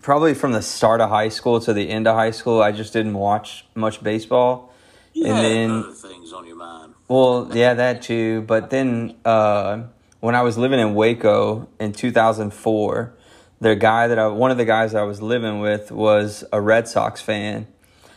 probably 0.00 0.34
from 0.34 0.52
the 0.52 0.62
start 0.62 1.00
of 1.00 1.10
high 1.10 1.28
school 1.28 1.60
to 1.60 1.72
the 1.72 1.88
end 1.88 2.06
of 2.06 2.16
high 2.16 2.30
school. 2.30 2.62
I 2.62 2.72
just 2.72 2.92
didn't 2.92 3.14
watch 3.14 3.64
much 3.74 4.02
baseball, 4.02 4.72
You 5.12 5.26
and 5.26 5.38
then 5.44 5.70
other 5.70 5.92
things 5.92 6.32
on 6.32 6.46
your 6.46 6.56
mind. 6.56 6.94
well 7.08 7.50
yeah 7.52 7.74
that 7.74 8.02
too. 8.02 8.42
But 8.42 8.70
then 8.70 9.14
uh, 9.24 9.84
when 10.20 10.34
I 10.34 10.42
was 10.42 10.56
living 10.58 10.80
in 10.80 10.94
Waco 10.94 11.68
in 11.78 11.92
two 11.92 12.10
thousand 12.10 12.52
four. 12.52 13.14
The 13.60 13.76
guy 13.76 14.08
that 14.08 14.18
I, 14.18 14.26
one 14.26 14.50
of 14.50 14.56
the 14.56 14.64
guys 14.64 14.92
I 14.92 15.02
was 15.04 15.22
living 15.22 15.60
with 15.60 15.92
was 15.92 16.42
a 16.52 16.60
Red 16.60 16.88
Sox 16.88 17.20
fan, 17.20 17.68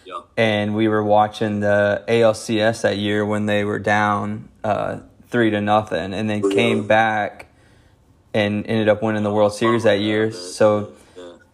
Yeah. 0.03 0.21
and 0.35 0.73
we 0.73 0.87
were 0.87 1.03
watching 1.03 1.59
the 1.59 2.03
ALCS 2.07 2.81
that 2.81 2.97
year 2.97 3.23
when 3.23 3.45
they 3.45 3.63
were 3.63 3.77
down 3.77 4.49
uh, 4.63 5.01
three 5.29 5.49
to 5.51 5.61
nothing, 5.61 6.13
and 6.13 6.29
then 6.29 6.49
came 6.49 6.87
back 6.87 7.47
and 8.33 8.67
ended 8.67 8.89
up 8.89 9.01
winning 9.01 9.23
the 9.23 9.31
World 9.31 9.53
Series 9.53 9.83
that 9.83 9.99
year. 9.99 10.31
So 10.31 10.93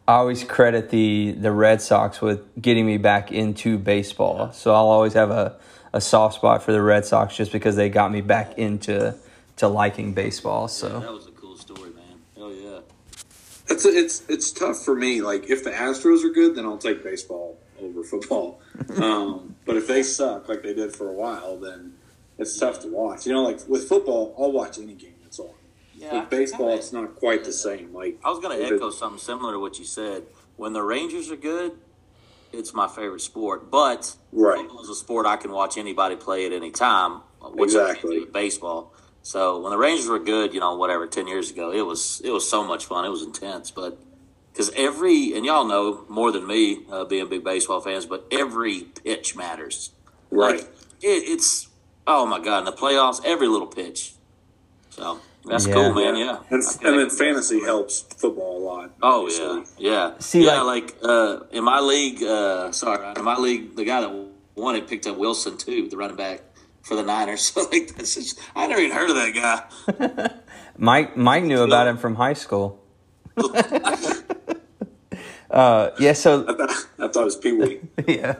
I 0.07 0.15
always 0.15 0.43
credit 0.43 0.89
the 0.89 1.31
the 1.31 1.51
Red 1.51 1.81
Sox 1.81 2.21
with 2.21 2.41
getting 2.61 2.85
me 2.85 2.97
back 2.97 3.31
into 3.31 3.77
baseball. 3.77 4.51
So 4.51 4.73
I'll 4.73 4.89
always 4.89 5.13
have 5.13 5.31
a, 5.31 5.57
a 5.93 6.01
soft 6.01 6.35
spot 6.35 6.63
for 6.63 6.71
the 6.71 6.81
Red 6.81 7.05
Sox 7.05 7.35
just 7.35 7.51
because 7.51 7.75
they 7.75 7.89
got 7.89 8.11
me 8.11 8.21
back 8.21 8.57
into 8.57 9.15
to 9.57 9.67
liking 9.67 10.13
baseball. 10.13 10.67
So 10.67 10.99
that 10.99 11.13
was 11.13 11.27
a 11.27 11.31
cool 11.31 11.55
story, 11.55 11.91
man. 11.91 12.19
Hell 12.35 12.51
yeah. 12.51 12.79
It's 13.69 13.85
it's 13.85 14.23
it's 14.27 14.51
tough 14.51 14.83
for 14.83 14.95
me. 14.95 15.21
Like 15.21 15.49
if 15.49 15.63
the 15.63 15.71
Astros 15.71 16.25
are 16.25 16.33
good, 16.33 16.55
then 16.55 16.65
I'll 16.65 16.77
take 16.77 17.03
baseball 17.03 17.59
over 17.79 18.03
football. 18.03 18.59
um, 18.97 19.55
but 19.65 19.77
if 19.77 19.87
they 19.87 20.01
suck 20.01 20.49
like 20.49 20.63
they 20.63 20.73
did 20.73 20.93
for 20.93 21.07
a 21.07 21.13
while, 21.13 21.57
then 21.57 21.93
it's 22.37 22.57
tough 22.57 22.79
to 22.81 22.87
watch. 22.87 23.25
You 23.25 23.33
know, 23.33 23.43
like 23.43 23.59
with 23.67 23.87
football, 23.87 24.35
I'll 24.37 24.51
watch 24.51 24.77
any 24.79 24.93
game 24.93 25.15
that's 25.23 25.39
on. 25.39 25.49
Yeah, 25.95 26.21
With 26.21 26.29
baseball, 26.29 26.69
I- 26.71 26.75
it's 26.75 26.91
not 26.91 27.15
quite 27.15 27.43
the 27.43 27.53
same. 27.53 27.93
Like 27.93 28.19
I 28.23 28.29
was 28.29 28.39
going 28.39 28.57
to 28.57 28.63
if 28.63 28.71
it- 28.71 28.75
echo 28.75 28.89
something 28.89 29.19
similar 29.19 29.53
to 29.53 29.59
what 29.59 29.77
you 29.79 29.85
said. 29.85 30.25
When 30.57 30.73
the 30.73 30.81
Rangers 30.83 31.29
are 31.31 31.35
good, 31.35 31.73
it's 32.51 32.73
my 32.73 32.87
favorite 32.87 33.21
sport. 33.21 33.69
But 33.71 34.15
Right. 34.31 34.59
football 34.59 34.81
is 34.81 34.89
a 34.89 34.95
sport 34.95 35.25
I 35.25 35.37
can 35.37 35.51
watch 35.51 35.77
anybody 35.77 36.15
play 36.15 36.45
at 36.45 36.51
any 36.51 36.71
time. 36.71 37.21
Which 37.41 37.69
Exactly. 37.69 38.15
do 38.17 38.21
with 38.25 38.33
baseball. 38.33 38.93
So 39.23 39.59
when 39.59 39.71
the 39.71 39.77
Rangers 39.77 40.07
were 40.07 40.19
good, 40.19 40.53
you 40.53 40.59
know, 40.59 40.75
whatever, 40.75 41.07
ten 41.07 41.27
years 41.27 41.49
ago, 41.51 41.71
it 41.71 41.81
was 41.81 42.21
it 42.23 42.31
was 42.31 42.47
so 42.47 42.63
much 42.63 42.85
fun. 42.85 43.03
It 43.05 43.09
was 43.09 43.23
intense, 43.23 43.71
but 43.71 43.97
because 44.53 44.69
every 44.75 45.33
and 45.33 45.43
y'all 45.45 45.65
know 45.65 46.05
more 46.07 46.31
than 46.31 46.45
me, 46.45 46.85
uh, 46.91 47.03
being 47.05 47.27
big 47.29 47.43
baseball 47.43 47.79
fans, 47.81 48.05
but 48.05 48.25
every 48.31 48.81
pitch 49.03 49.35
matters. 49.35 49.91
Right. 50.29 50.57
Like, 50.59 50.69
it, 51.01 51.23
it's 51.29 51.67
oh 52.07 52.25
my 52.25 52.39
god, 52.39 52.59
in 52.59 52.65
the 52.65 52.71
playoffs, 52.73 53.21
every 53.25 53.47
little 53.47 53.67
pitch. 53.67 54.13
So 54.89 55.19
that's 55.45 55.65
Yeah. 55.67 55.73
cool, 55.73 55.93
man. 55.93 56.15
Yeah, 56.17 56.37
And, 56.49 56.61
and 56.63 56.79
then 56.81 56.99
echo- 57.07 57.15
fantasy 57.15 57.61
helps 57.63 58.01
football 58.01 58.57
a 58.57 58.63
lot. 58.63 58.91
Oh 59.01 59.21
obviously. 59.23 59.63
yeah, 59.77 59.91
yeah. 59.91 60.11
See, 60.19 60.45
yeah, 60.45 60.61
like- 60.61 60.95
like, 61.01 61.03
uh, 61.03 61.39
in 61.51 61.63
my 61.63 61.79
league, 61.79 62.21
uh, 62.23 62.71
sorry, 62.71 63.13
in 63.15 63.23
my 63.23 63.35
league, 63.37 63.75
the 63.75 63.83
guy 63.85 64.01
that 64.01 64.11
won 64.55 64.75
it 64.75 64.87
picked 64.87 65.07
up 65.07 65.17
Wilson 65.17 65.57
too, 65.57 65.87
the 65.89 65.97
running 65.97 66.15
back 66.17 66.41
for 66.83 66.95
the 66.95 67.03
Niners. 67.03 67.41
So 67.55 67.61
like, 67.71 67.95
that's 67.95 68.15
just, 68.15 68.39
I 68.55 68.67
never 68.67 68.81
even 68.81 68.95
heard 68.95 69.09
of 69.09 69.15
that 69.15 69.33
guy. 69.33 70.29
Mike 70.77 71.15
Mike 71.17 71.43
knew 71.43 71.61
about 71.63 71.87
him 71.87 71.97
from 71.97 72.15
high 72.15 72.33
school. 72.33 72.79
uh, 75.49 75.89
yeah, 75.99 76.13
so 76.13 76.43
I 77.01 77.07
thought, 77.07 77.21
it 77.21 77.25
was 77.25 77.35
Pee 77.35 77.53
Wee. 77.53 77.79
yeah. 78.07 78.35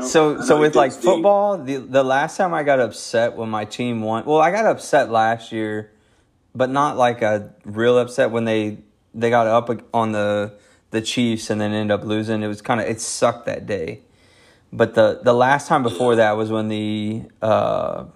So 0.00 0.40
so 0.40 0.58
with 0.58 0.74
like 0.74 0.92
deep. 0.92 1.02
football, 1.02 1.58
the 1.58 1.76
the 1.76 2.02
last 2.02 2.36
time 2.36 2.54
I 2.54 2.62
got 2.62 2.80
upset 2.80 3.36
when 3.36 3.50
my 3.50 3.64
team 3.64 4.00
won, 4.00 4.24
well, 4.24 4.38
I 4.38 4.50
got 4.50 4.64
upset 4.64 5.10
last 5.10 5.52
year, 5.52 5.92
but 6.54 6.70
not 6.70 6.96
like 6.96 7.22
a 7.22 7.52
real 7.64 7.98
upset 7.98 8.30
when 8.30 8.44
they 8.44 8.78
they 9.14 9.30
got 9.30 9.46
up 9.46 9.70
on 9.92 10.12
the 10.12 10.54
the 10.90 11.02
Chiefs 11.02 11.50
and 11.50 11.60
then 11.60 11.72
ended 11.72 11.90
up 11.90 12.04
losing. 12.04 12.42
It 12.42 12.48
was 12.48 12.62
kind 12.62 12.80
of 12.80 12.86
it 12.86 13.00
sucked 13.00 13.46
that 13.46 13.66
day. 13.66 14.00
But 14.72 14.94
the 14.94 15.20
the 15.22 15.32
last 15.32 15.68
time 15.68 15.82
before 15.82 16.16
that 16.16 16.36
was 16.36 16.50
when 16.50 16.68
the 16.68 17.22
uh, 17.40 18.06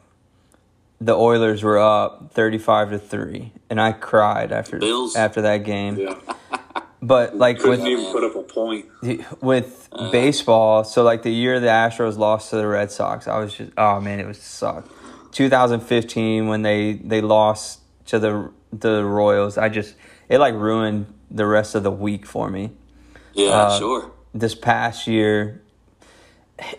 the 1.01 1.15
Oilers 1.15 1.63
were 1.63 1.79
up 1.79 2.33
thirty 2.33 2.59
five 2.59 2.91
to 2.91 2.99
three, 2.99 3.53
and 3.69 3.81
I 3.81 3.93
cried 3.93 4.53
after 4.53 4.79
Bills? 4.79 5.17
after 5.17 5.43
that 5.43 5.59
game. 5.59 5.99
Yeah. 5.99 6.19
But 7.03 7.37
like 7.37 7.59
Couldn't 7.61 7.81
with 7.81 7.89
even 7.89 8.13
put 8.13 8.25
up 8.25 8.37
a 8.37 8.43
point. 8.43 8.87
with 9.41 9.89
Uh. 9.93 10.11
baseball, 10.11 10.85
so 10.85 11.03
like 11.03 11.23
the 11.23 11.31
year 11.33 11.59
the 11.59 11.69
Astros 11.69 12.19
lost 12.19 12.51
to 12.51 12.57
the 12.57 12.67
Red 12.67 12.91
Sox, 12.93 13.27
I 13.27 13.39
was 13.39 13.55
just 13.55 13.73
oh 13.79 14.01
man, 14.01 14.21
it 14.21 14.27
was 14.27 14.39
sucked. 14.39 14.91
2015 15.33 16.49
when 16.49 16.63
they 16.63 16.95
they 16.95 17.21
lost 17.21 17.81
to 18.07 18.19
the 18.19 18.51
the 18.73 19.05
Royals, 19.05 19.57
I 19.57 19.69
just 19.69 19.95
it 20.29 20.39
like 20.39 20.55
ruined 20.55 21.07
the 21.31 21.47
rest 21.47 21.75
of 21.75 21.83
the 21.83 21.91
week 21.91 22.27
for 22.27 22.51
me. 22.51 22.71
Yeah, 23.33 23.49
Uh, 23.51 23.79
sure. 23.79 24.11
This 24.35 24.55
past 24.55 25.07
year, 25.07 25.63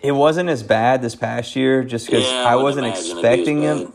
it 0.02 0.12
wasn't 0.12 0.48
as 0.48 0.62
bad 0.62 1.02
this 1.02 1.14
past 1.16 1.56
year, 1.56 1.82
just 1.82 2.06
because 2.06 2.30
Yeah, 2.30 2.44
I 2.46 2.54
wouldn't 2.56 2.62
wasn't 2.64 2.86
imagine 2.86 3.04
it'd 3.04 3.22
be 3.22 3.28
as 3.28 3.34
expecting 3.34 3.60
them. 3.62 3.92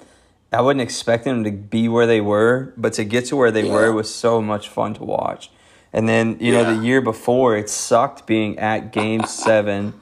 I 0.51 0.61
wasn't 0.61 0.81
expecting 0.81 1.33
them 1.33 1.43
to 1.45 1.51
be 1.51 1.87
where 1.87 2.05
they 2.07 2.21
were, 2.21 2.73
but 2.77 2.93
to 2.93 3.03
get 3.03 3.25
to 3.27 3.35
where 3.35 3.51
they 3.51 3.65
Yeah. 3.65 3.73
were 3.73 3.91
was 3.93 4.13
so 4.13 4.41
much 4.41 4.67
fun 4.69 4.93
to 4.95 5.03
watch. 5.03 5.49
And 5.93 6.07
then 6.07 6.37
you 6.39 6.51
know 6.51 6.63
the 6.75 6.83
year 6.85 7.01
before, 7.01 7.55
it 7.57 7.69
sucked 7.69 8.25
being 8.27 8.59
at 8.59 8.91
Game 8.91 9.23
Seven 9.23 9.93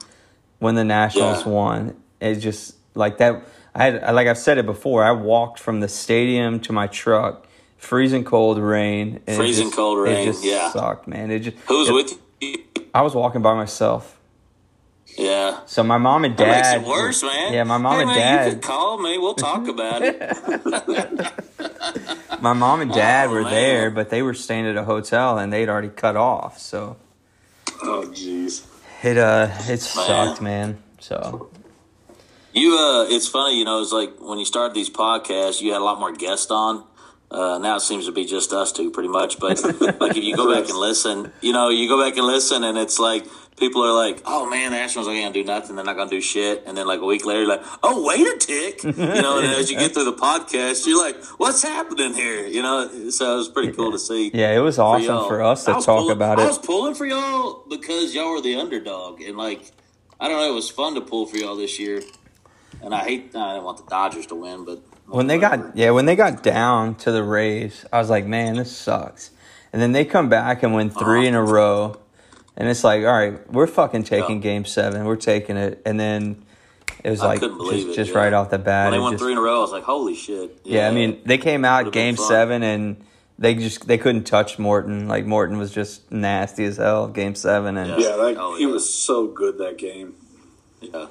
when 0.58 0.74
the 0.74 0.84
Nationals 0.84 1.44
Yeah. 1.46 1.52
won. 1.52 1.96
It 2.20 2.36
just 2.36 2.74
like 2.94 3.18
that. 3.18 3.42
I 3.74 3.84
had 3.84 4.14
like 4.14 4.26
I've 4.26 4.38
said 4.38 4.58
it 4.58 4.66
before. 4.66 5.04
I 5.04 5.12
walked 5.12 5.58
from 5.60 5.80
the 5.80 5.88
stadium 5.88 6.60
to 6.60 6.72
my 6.72 6.86
truck, 6.86 7.46
freezing 7.76 8.24
cold 8.24 8.58
rain. 8.58 9.20
and 9.26 9.36
Freezing 9.36 9.66
just- 9.66 9.76
cold 9.76 9.98
rain, 9.98 10.16
It 10.28 10.32
just 10.32 10.44
yeah. 10.44 10.70
sucked, 10.70 11.06
man. 11.06 11.30
It 11.30 11.40
just 11.40 11.56
Who's 11.68 11.88
it- 11.88 11.92
with 11.92 12.18
you? 12.40 12.56
I 12.94 13.02
was 13.02 13.14
walking 13.14 13.42
by 13.42 13.54
myself. 13.54 14.14
Yeah. 15.16 15.60
So 15.66 15.82
my 15.82 15.98
mom 15.98 16.24
and 16.24 16.36
That 16.36 16.44
dad. 16.44 16.78
makes 16.78 16.88
it 16.88 16.90
worse, 16.90 17.22
man. 17.22 17.52
Yeah, 17.54 17.64
my 17.64 17.78
mom 17.78 17.94
hey, 17.96 18.00
and 18.02 18.10
man, 18.10 18.18
dad. 18.18 18.44
You 18.46 18.52
could 18.54 18.62
call 18.62 18.98
me. 18.98 19.16
We'll 19.18 19.34
talk 19.34 19.66
about 19.68 20.02
it. 20.02 20.20
My 22.40 22.52
mom 22.52 22.80
and 22.80 22.92
dad 22.92 23.28
Oh, 23.28 23.32
were 23.32 23.42
man. 23.42 23.50
there, 23.52 23.90
but 23.90 24.10
they 24.10 24.22
were 24.22 24.34
staying 24.34 24.66
at 24.66 24.76
a 24.76 24.84
hotel 24.84 25.38
and 25.38 25.52
they'd 25.52 25.68
already 25.68 25.88
cut 25.88 26.16
off. 26.16 26.58
So 26.58 26.96
Oh, 27.82 28.04
jeez. 28.12 28.64
it 29.02 29.16
uh 29.16 29.48
it 29.68 29.80
sucked, 29.80 30.40
man. 30.40 30.82
So 31.00 31.50
You, 32.52 32.76
uh, 32.78 33.06
it's 33.08 33.28
funny, 33.28 33.58
you 33.58 33.64
know, 33.64 33.80
it's 33.82 33.92
like 33.92 34.12
when 34.18 34.38
you 34.38 34.44
started 34.46 34.74
these 34.74 34.88
podcasts, 34.90 35.60
you 35.60 35.72
had 35.72 35.80
a 35.80 35.84
lot 35.84 36.00
more 36.00 36.12
guests 36.12 36.50
on. 36.50 36.84
Uh, 37.30 37.58
now 37.58 37.76
it 37.76 37.80
seems 37.80 38.06
to 38.06 38.12
be 38.12 38.24
just 38.24 38.52
us 38.52 38.72
two, 38.72 38.90
pretty 38.90 39.08
much. 39.08 39.38
But 39.38 39.62
like, 40.00 40.16
if 40.16 40.22
you 40.24 40.34
go 40.36 40.52
back 40.54 40.68
and 40.68 40.78
listen, 40.78 41.32
you 41.42 41.52
know, 41.52 41.68
you 41.70 41.88
go 41.88 42.00
back 42.02 42.16
and 42.16 42.26
listen, 42.26 42.64
and 42.64 42.78
it's 42.78 42.98
like 42.98 43.26
people 43.56 43.82
are 43.82 43.92
like, 43.92 44.22
"Oh 44.24 44.48
man, 44.48 44.72
the 44.72 44.78
Astros 44.78 45.08
ain't 45.08 45.22
gonna 45.22 45.32
do 45.32 45.44
nothing. 45.44 45.76
They're 45.76 45.84
not 45.84 45.96
gonna 45.96 46.10
do 46.10 46.20
shit." 46.20 46.64
And 46.66 46.76
then 46.76 46.86
like 46.86 47.00
a 47.00 47.04
week 47.04 47.24
later, 47.24 47.40
you're 47.40 47.48
like, 47.48 47.64
"Oh, 47.82 48.06
wait 48.06 48.20
a 48.26 48.36
tick," 48.38 48.84
you 48.84 48.92
know. 48.92 49.38
And 49.38 49.46
as 49.48 49.70
you 49.70 49.78
get 49.78 49.92
through 49.94 50.04
the 50.04 50.12
podcast, 50.12 50.86
you're 50.86 51.02
like, 51.02 51.22
"What's 51.38 51.62
happening 51.62 52.14
here?" 52.14 52.46
You 52.46 52.62
know. 52.62 53.10
So 53.10 53.34
it 53.34 53.36
was 53.36 53.48
pretty 53.48 53.72
cool 53.72 53.92
to 53.92 53.98
see. 53.98 54.30
yeah, 54.34 54.56
it 54.56 54.60
was 54.60 54.78
awesome 54.78 55.06
y'all. 55.06 55.28
for 55.28 55.42
us 55.42 55.64
to 55.64 55.72
talk 55.72 55.84
pulling- 55.84 56.12
about 56.12 56.38
it. 56.38 56.42
I 56.42 56.46
was 56.46 56.58
pulling 56.58 56.94
for 56.94 57.06
y'all 57.06 57.64
because 57.68 58.14
y'all 58.14 58.32
were 58.32 58.40
the 58.40 58.56
underdog, 58.56 59.20
and 59.22 59.36
like 59.36 59.72
I 60.20 60.28
don't 60.28 60.38
know, 60.38 60.50
it 60.50 60.54
was 60.54 60.70
fun 60.70 60.94
to 60.94 61.00
pull 61.00 61.26
for 61.26 61.36
y'all 61.36 61.56
this 61.56 61.78
year. 61.78 62.02
And 62.82 62.94
I 62.94 63.00
hate 63.00 63.34
I 63.34 63.52
didn't 63.54 63.64
want 63.64 63.78
the 63.78 63.84
Dodgers 63.88 64.26
to 64.26 64.34
win, 64.34 64.64
but 64.64 64.80
When 65.06 65.26
they 65.26 65.38
got 65.38 65.76
yeah, 65.76 65.90
when 65.90 66.06
they 66.06 66.16
got 66.16 66.42
down 66.42 66.94
to 66.96 67.12
the 67.12 67.22
Rays, 67.22 67.84
I 67.92 67.98
was 67.98 68.10
like, 68.10 68.26
man, 68.26 68.56
this 68.56 68.76
sucks. 68.76 69.30
And 69.72 69.82
then 69.82 69.92
they 69.92 70.04
come 70.04 70.28
back 70.28 70.62
and 70.62 70.74
win 70.74 70.90
three 70.90 71.20
uh-huh. 71.20 71.28
in 71.28 71.34
a 71.34 71.42
row, 71.42 71.96
and 72.56 72.68
it's 72.68 72.84
like, 72.84 73.04
all 73.04 73.12
right, 73.12 73.52
we're 73.52 73.66
fucking 73.66 74.04
taking 74.04 74.36
Yeah. 74.36 74.42
Game 74.42 74.64
Seven, 74.64 75.04
we're 75.04 75.16
taking 75.16 75.56
it. 75.56 75.82
And 75.86 75.98
then 76.00 76.44
it 77.04 77.10
was 77.10 77.20
I 77.20 77.26
like 77.26 77.40
just, 77.40 77.72
it, 77.72 77.94
just 77.94 78.10
yeah. 78.12 78.18
right 78.18 78.32
off 78.32 78.50
the 78.50 78.58
bat. 78.58 78.86
when 78.86 78.92
they 78.92 78.98
it 78.98 79.00
won 79.00 79.12
just- 79.12 79.22
three 79.22 79.32
in 79.32 79.38
a 79.38 79.42
row, 79.42 79.58
I 79.58 79.60
was 79.60 79.72
like, 79.72 79.84
holy 79.84 80.14
shit! 80.14 80.58
Yeah, 80.64 80.88
I 80.88 80.92
mean, 80.92 81.20
they 81.24 81.38
came 81.38 81.64
out 81.64 81.78
Would've 81.86 81.92
game 81.92 82.16
seven 82.16 82.62
and 82.62 82.96
they 83.38 83.54
just 83.54 83.86
they 83.86 83.98
couldn't 83.98 84.24
touch 84.24 84.58
Morton. 84.58 85.08
Like 85.08 85.26
Morton 85.26 85.58
was 85.58 85.70
just 85.70 86.10
nasty 86.10 86.64
as 86.64 86.78
hell. 86.78 87.08
Game 87.08 87.34
seven 87.34 87.76
and 87.76 87.90
Yeah. 87.90 87.96
Yeah, 88.10 88.16
that, 88.16 88.36
Oh, 88.38 88.56
he 88.56 88.66
was 88.66 88.88
so 88.92 89.26
good 89.26 89.58
that 89.58 89.76
game. 89.78 90.14
yeah. 90.80 91.06
I 91.06 91.08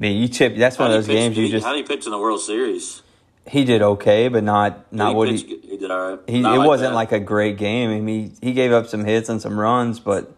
mean, 0.00 0.20
you 0.20 0.28
chip. 0.28 0.56
That's 0.56 0.78
one 0.78 0.90
of 0.90 0.94
those 0.96 1.06
pitch- 1.06 1.14
games 1.16 1.36
you 1.36 1.44
he- 1.46 1.50
just 1.50 1.64
How 1.66 1.72
do 1.72 1.78
you 1.78 1.84
pitch 1.84 2.04
in 2.06 2.12
the 2.12 2.18
World 2.18 2.40
Series? 2.40 3.02
he 3.48 3.62
did 3.64 3.80
okay, 3.80 4.26
but 4.28 4.42
not 4.42 4.92
not 4.92 5.10
Did 5.10 5.16
what 5.16 5.28
he, 5.28 5.36
he. 5.36 5.56
he 5.70 5.76
did 5.76 5.90
all 5.90 6.10
right. 6.10 6.18
He, 6.26 6.40
Not 6.40 6.56
it 6.56 6.58
like 6.58 6.66
wasn't 6.68 6.90
that. 6.90 6.94
like 6.96 7.12
a 7.12 7.20
great 7.20 7.56
game. 7.58 7.90
I 7.90 8.00
mean, 8.00 8.34
he, 8.40 8.48
he 8.48 8.52
gave 8.54 8.72
up 8.72 8.88
some 8.88 9.04
hits 9.04 9.28
and 9.28 9.40
some 9.40 9.58
runs, 9.60 10.00
but 10.00 10.32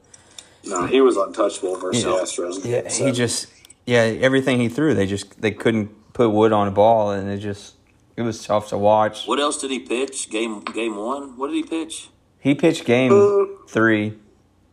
No, 0.69 0.87
he 0.87 1.01
was 1.01 1.17
untouchable 1.17 1.77
versus 1.77 2.05
Yeah. 2.05 2.11
the 2.13 2.17
Astros. 2.23 2.65
yeah, 2.65 3.07
he 3.07 3.13
just 3.13 3.47
yeah 3.87 4.01
everything 4.01 4.61
he 4.61 4.69
threw 4.69 4.95
they 4.95 5.07
just 5.07 5.41
they 5.41 5.51
couldn't 5.51 6.13
put 6.13 6.31
wood 6.31 6.53
on 6.53 6.69
a 6.69 6.71
ball, 6.71 7.11
and 7.11 7.29
it 7.31 7.39
just 7.39 7.75
it 8.17 8.23
was 8.23 8.45
tough 8.45 8.69
to 8.71 8.79
watch. 8.79 9.27
What 9.27 9.39
else 9.39 9.61
did 9.61 9.71
he 9.71 9.79
pitch? 9.79 10.31
Game 10.31 10.61
game 10.61 10.97
one. 10.97 11.37
What 11.37 11.49
did 11.49 11.57
he 11.57 11.63
pitch? 11.63 12.09
He 12.41 12.55
pitched 12.55 12.85
game 12.85 13.11
three, 13.69 14.15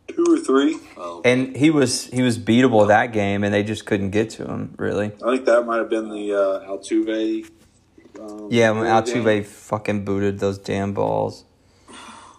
two 0.08 0.24
or 0.28 0.38
three. 0.38 0.78
Oh, 0.96 1.20
and 1.24 1.56
he 1.56 1.70
was 1.70 2.06
he 2.06 2.22
was 2.22 2.38
beatable 2.38 2.88
that 2.88 3.12
game, 3.12 3.42
and 3.44 3.52
they 3.54 3.62
just 3.62 3.86
couldn't 3.86 4.10
get 4.10 4.30
to 4.30 4.44
him 4.46 4.74
really. 4.78 5.12
I 5.24 5.34
think 5.34 5.44
that 5.46 5.64
might 5.66 5.78
have 5.78 5.90
been 5.90 6.08
the 6.08 6.32
uh, 6.34 6.68
Altuve. 6.70 7.50
Um, 8.20 8.48
Yeah, 8.50 8.70
when 8.70 8.84
game. 8.84 8.92
Altuve 9.24 9.44
fucking 9.44 10.04
booted 10.04 10.38
those 10.38 10.58
damn 10.58 10.92
balls. 10.94 11.44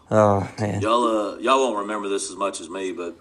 Oh 0.09 0.49
man. 0.59 0.81
y'all 0.81 1.03
uh, 1.03 1.37
y'all 1.39 1.59
won't 1.59 1.79
remember 1.79 2.07
this 2.07 2.29
as 2.29 2.35
much 2.37 2.61
as 2.61 2.69
me, 2.69 2.93
but 2.93 3.17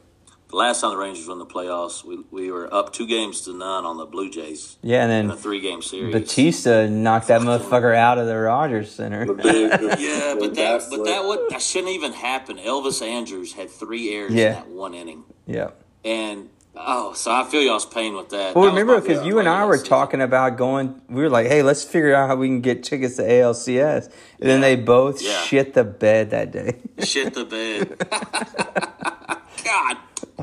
the 0.48 0.56
last 0.56 0.80
time 0.80 0.90
the 0.90 0.96
Rangers 0.96 1.26
won 1.28 1.38
the 1.38 1.46
playoffs, 1.46 2.04
we 2.04 2.18
we 2.30 2.50
were 2.50 2.72
up 2.72 2.92
two 2.92 3.06
games 3.06 3.40
to 3.42 3.52
none 3.56 3.84
on 3.84 3.96
the 3.96 4.06
Blue 4.06 4.30
Jays 4.30 4.76
Yeah, 4.82 5.02
and 5.02 5.12
in 5.12 5.26
a 5.26 5.28
then 5.34 5.36
three 5.42 5.60
game 5.60 5.82
series. 5.82 6.12
Bautista 6.14 6.88
knocked 6.88 7.28
that 7.28 7.40
motherfucker 7.40 7.94
out 7.96 8.18
of 8.18 8.26
the 8.26 8.36
Rogers 8.36 8.90
Center. 8.92 9.26
The 9.26 9.34
big, 9.34 9.70
the- 9.72 9.96
Yeah, 9.98 10.36
but 10.38 10.54
that 10.54 10.82
but 10.90 11.04
that 11.04 11.24
would 11.24 11.40
that 11.50 11.60
shouldn't 11.62 11.92
even 11.92 12.12
happen. 12.12 12.58
Elvis 12.58 13.02
Andrus 13.02 13.52
had 13.54 13.70
three 13.70 14.12
errors 14.14 14.32
Yeah. 14.34 14.46
in 14.48 14.54
that 14.54 14.68
one 14.68 14.94
inning, 14.94 15.24
yeah. 15.46 15.70
and 16.04 16.48
oh, 16.78 17.12
so 17.14 17.32
I 17.32 17.42
feel 17.44 17.62
y'all's 17.62 17.86
pain 17.86 18.14
with 18.14 18.28
that. 18.28 18.54
Well, 18.54 18.66
That 18.66 18.70
remember 18.70 19.00
because 19.00 19.26
you 19.26 19.38
and 19.40 19.48
I 19.48 19.64
were 19.64 19.78
talking 19.78 20.20
about 20.20 20.56
going. 20.56 21.00
We 21.08 21.22
were 21.22 21.30
like, 21.30 21.46
"Hey, 21.48 21.62
let's 21.62 21.82
figure 21.82 22.14
out 22.14 22.28
how 22.28 22.36
we 22.36 22.46
can 22.48 22.60
get 22.60 22.84
tickets 22.84 23.16
to 23.16 23.22
ALCS." 23.22 24.06
And 24.40 24.48
then 24.50 24.60
they 24.60 24.76
both 24.76 25.20
Yeah. 25.22 25.40
shit 25.40 25.74
the 25.74 25.84
bed 25.84 26.30
that 26.30 26.52
day. 26.52 26.76
shit 27.02 27.34
the 27.34 27.44
bed. 27.46 27.98
God, 29.64 29.96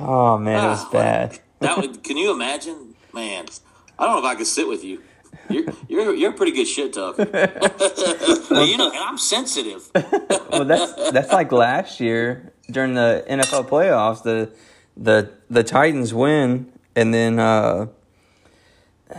Oh 0.06 0.38
man, 0.38 0.64
it 0.66 0.68
was 0.70 0.84
Ah, 0.86 0.90
bad. 0.92 1.40
that 1.60 1.78
would. 1.78 2.04
Can 2.04 2.18
you 2.18 2.32
imagine, 2.32 2.96
man? 3.14 3.46
I 3.98 4.06
don't 4.06 4.16
know 4.16 4.20
if 4.20 4.26
I 4.26 4.36
could 4.36 4.48
sit 4.48 4.68
with 4.68 4.84
you. 4.84 5.02
You're 5.50 5.66
you're 5.88 6.14
you're 6.16 6.32
a 6.32 6.34
pretty 6.34 6.52
good 6.54 6.68
shit 6.68 6.94
talker. 6.94 7.24
you 7.32 8.78
know, 8.78 8.90
and 8.90 9.00
I'm 9.00 9.18
sensitive. 9.18 9.90
Well, 10.52 10.66
that's 10.66 11.12
that's 11.12 11.32
like 11.32 11.52
last 11.52 12.00
year 12.00 12.54
during 12.70 12.94
the 12.94 13.26
NFL 13.30 13.68
playoffs. 13.68 14.24
The 14.24 14.52
the 14.96 15.32
the 15.50 15.64
Titans 15.64 16.14
win, 16.14 16.72
and 16.96 17.14
then 17.14 17.40
uh, 17.40 17.88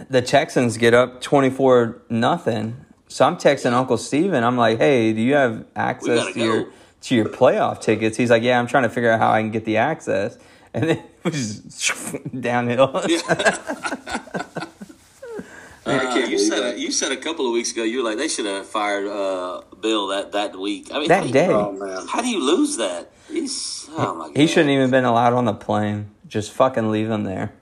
the 0.08 0.22
Texans 0.22 0.76
get 0.76 0.94
up 0.94 1.20
twenty 1.20 1.50
four 1.50 2.02
nothing. 2.08 2.84
So 3.08 3.24
I'm 3.26 3.36
texting 3.36 3.72
Uncle 3.72 3.98
Steven. 3.98 4.42
I'm 4.44 4.56
like, 4.56 4.78
"Hey, 4.78 5.12
do 5.12 5.20
you 5.20 5.34
have 5.34 5.64
access 5.76 6.32
to 6.32 6.38
your 6.40 6.66
to 7.02 7.14
your 7.14 7.26
playoff 7.26 7.80
tickets?" 7.80 8.16
He's 8.16 8.30
like, 8.30 8.42
"Yeah, 8.42 8.58
I'm 8.58 8.66
trying 8.66 8.84
to 8.84 8.88
figure 8.88 9.10
out 9.10 9.20
how 9.20 9.30
I 9.30 9.40
can 9.42 9.50
get 9.50 9.64
the 9.64 9.76
access." 9.76 10.38
And 10.74 10.88
then 10.88 10.98
it 10.98 11.04
was 11.24 11.60
just 11.78 12.16
downhill. 12.40 12.90
I 15.86 15.96
Uh, 15.96 16.14
can't 16.14 16.30
you 16.30 16.38
said 16.38 16.62
that. 16.62 16.78
you 16.78 16.90
said 16.90 17.12
a 17.12 17.16
couple 17.16 17.46
of 17.46 17.52
weeks 17.52 17.70
ago 17.72 17.82
you 17.82 17.98
were 17.98 18.08
like 18.08 18.16
they 18.16 18.28
should 18.28 18.46
have 18.46 18.66
fired 18.66 19.06
uh, 19.06 19.60
Bill 19.80 20.08
that 20.08 20.32
that 20.32 20.58
week. 20.58 20.88
I 20.92 20.98
mean 21.00 21.08
That 21.08 21.26
how- 21.26 21.30
day. 21.32 21.48
Oh 21.48 21.72
man. 21.72 22.06
How 22.08 22.22
do 22.22 22.28
you 22.28 22.40
lose 22.42 22.76
that? 22.78 23.10
He's 23.28 23.86
oh 23.90 24.14
my 24.14 24.26
god. 24.28 24.36
He 24.36 24.46
shouldn't 24.46 24.70
even 24.70 24.90
been 24.90 25.04
allowed 25.04 25.34
on 25.34 25.44
the 25.44 25.52
plane. 25.54 26.10
Just 26.26 26.52
fucking 26.52 26.90
leave 26.90 27.10
him 27.10 27.24
there. 27.24 27.52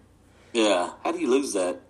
Yeah. 0.52 0.90
How 1.02 1.10
do 1.12 1.18
you 1.18 1.28
lose 1.28 1.52
that? 1.54 1.80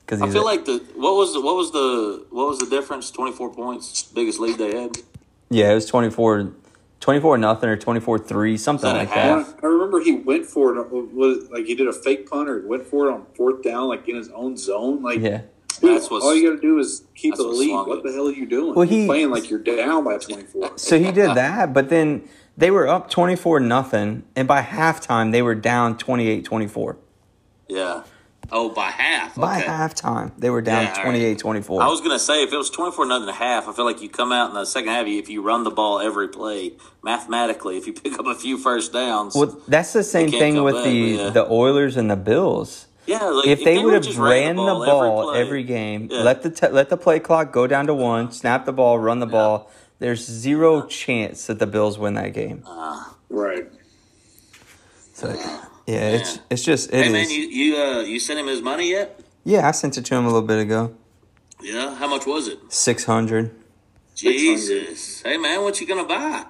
Because 0.00 0.22
I 0.22 0.30
feel 0.30 0.44
like 0.44 0.64
the 0.66 0.78
what 0.94 1.14
was 1.16 1.32
the 1.34 1.40
what 1.40 1.56
was 1.56 1.72
the 1.72 2.24
what 2.30 2.48
was 2.48 2.58
the 2.60 2.66
difference? 2.66 3.10
Twenty 3.10 3.32
four 3.32 3.52
points, 3.52 4.04
biggest 4.04 4.38
lead 4.38 4.58
they 4.58 4.72
had. 4.80 4.98
Yeah, 5.50 5.70
it 5.70 5.74
was 5.74 5.86
24, 5.86 6.50
24 7.00 7.38
nothing 7.38 7.68
or 7.68 7.76
24 7.76 8.18
3, 8.18 8.56
something 8.56 8.90
like 8.90 9.08
half? 9.08 9.46
that. 9.56 9.64
I 9.64 9.66
remember 9.66 10.00
he 10.00 10.12
went 10.12 10.46
for 10.46 10.76
it. 10.76 10.90
Was 10.90 11.48
like 11.50 11.66
he 11.66 11.74
did 11.74 11.86
a 11.86 11.92
fake 11.92 12.28
punt 12.28 12.48
or 12.48 12.66
went 12.66 12.86
for 12.86 13.08
it 13.08 13.12
on 13.12 13.26
fourth 13.36 13.62
down, 13.62 13.88
like 13.88 14.08
in 14.08 14.16
his 14.16 14.30
own 14.30 14.56
zone. 14.56 15.02
Like, 15.02 15.20
Yeah. 15.20 15.42
dude, 15.80 15.94
That's 15.96 16.10
what's- 16.10 16.24
all 16.24 16.34
you 16.34 16.48
got 16.50 16.56
to 16.56 16.60
do 16.62 16.78
is 16.78 17.04
keep 17.14 17.34
the 17.36 17.42
lead. 17.44 17.70
What 17.86 17.98
it. 17.98 18.04
the 18.04 18.12
hell 18.12 18.28
are 18.28 18.32
you 18.32 18.46
doing? 18.46 18.74
Well, 18.74 18.86
You're 18.86 19.00
he- 19.00 19.06
playing 19.06 19.30
like 19.30 19.50
you're 19.50 19.58
down 19.60 20.04
by 20.04 20.16
twenty 20.18 20.44
four. 20.44 20.70
So 20.76 20.98
he 20.98 21.12
did 21.12 21.34
that, 21.34 21.72
but 21.74 21.90
then 21.90 22.22
they 22.56 22.70
were 22.70 22.88
up 22.88 23.10
24 23.10 23.60
nothing, 23.60 24.22
and 24.34 24.48
by 24.48 24.62
halftime, 24.62 25.30
they 25.32 25.42
were 25.42 25.54
down 25.54 25.98
28 25.98 26.44
24. 26.46 26.96
Yeah. 27.68 28.02
Oh, 28.52 28.68
by 28.68 28.90
half. 28.90 29.34
By 29.34 29.58
okay. 29.58 29.66
halftime, 29.66 30.32
they 30.38 30.50
were 30.50 30.62
down 30.62 30.84
Yeah, 30.84 31.02
28 31.02 31.38
24. 31.38 31.82
I 31.82 31.86
was 31.88 32.00
gonna 32.00 32.18
say 32.18 32.42
if 32.42 32.52
it 32.52 32.56
was 32.56 32.70
twenty 32.70 32.92
four 32.92 33.04
nothing 33.06 33.22
and 33.28 33.30
a 33.30 33.34
half, 33.34 33.68
I 33.68 33.72
feel 33.72 33.84
like 33.84 34.00
you 34.02 34.08
come 34.08 34.32
out 34.32 34.48
in 34.50 34.54
the 34.54 34.64
second 34.64 34.90
half. 34.90 35.06
If 35.06 35.28
you 35.28 35.42
run 35.42 35.64
the 35.64 35.70
ball 35.70 35.98
every 36.00 36.28
play, 36.28 36.72
mathematically, 37.02 37.76
if 37.76 37.86
you 37.86 37.92
pick 37.92 38.18
up 38.18 38.26
a 38.26 38.34
few 38.34 38.58
first 38.58 38.92
downs, 38.92 39.34
Well, 39.34 39.58
that's 39.68 39.92
the 39.92 40.02
same 40.04 40.30
thing 40.30 40.62
with 40.62 40.74
back, 40.76 40.84
the, 40.84 40.90
yeah. 40.92 41.30
the 41.30 41.50
Oilers 41.50 41.96
and 41.96 42.10
the 42.10 42.16
Bills. 42.16 42.86
yeah, 43.06 43.22
like, 43.24 43.46
If 43.48 43.64
they 43.64 43.78
would 43.82 43.94
have 43.94 44.02
just 44.04 44.18
ran 44.18 44.56
the 44.56 44.62
ball 44.62 45.30
play- 45.30 45.40
every 45.40 45.62
game, 45.64 46.08
Yeah. 46.10 46.22
let 46.22 46.42
the 46.42 46.50
t- 46.50 46.68
let 46.68 46.88
the 46.88 46.96
play 46.96 47.18
clock 47.20 47.52
go 47.52 47.66
down 47.66 47.86
to 47.88 47.94
one, 47.94 48.30
snap 48.32 48.64
the 48.64 48.72
ball, 48.72 48.98
run 48.98 49.20
the 49.20 49.26
ball, 49.26 49.70
there's 49.98 50.24
zero 50.24 50.82
chance 50.82 51.46
that 51.46 51.58
the 51.58 51.66
Bills 51.66 51.98
win 51.98 52.14
that 52.14 52.32
game. 52.32 52.62
Uh-huh. 52.66 53.10
Right. 53.30 53.66
So 55.14 55.34
yeah, 55.86 56.10
it's 56.10 56.38
it's 56.50 56.62
just 56.62 56.90
it 56.90 56.94
Hey 56.94 57.06
is. 57.06 57.12
man, 57.12 57.30
you 57.30 57.40
you 57.48 57.76
uh, 57.76 58.00
you 58.00 58.18
sent 58.20 58.38
him 58.38 58.46
his 58.46 58.62
money 58.62 58.90
yet? 58.90 59.20
yeah, 59.44 59.66
I 59.68 59.70
sent 59.70 59.96
it 59.96 60.04
to 60.06 60.14
him 60.16 60.24
a 60.24 60.28
little 60.28 60.46
bit 60.46 60.58
ago. 60.58 60.94
Yeah. 61.62 61.94
How 61.94 62.06
much 62.08 62.26
was 62.26 62.48
it? 62.48 62.58
Six 62.68 63.04
hundred. 63.04 63.54
Jesus. 64.14 65.22
Hey 65.22 65.36
man, 65.36 65.62
what 65.62 65.80
you 65.80 65.86
gonna 65.86 66.04
buy? 66.04 66.44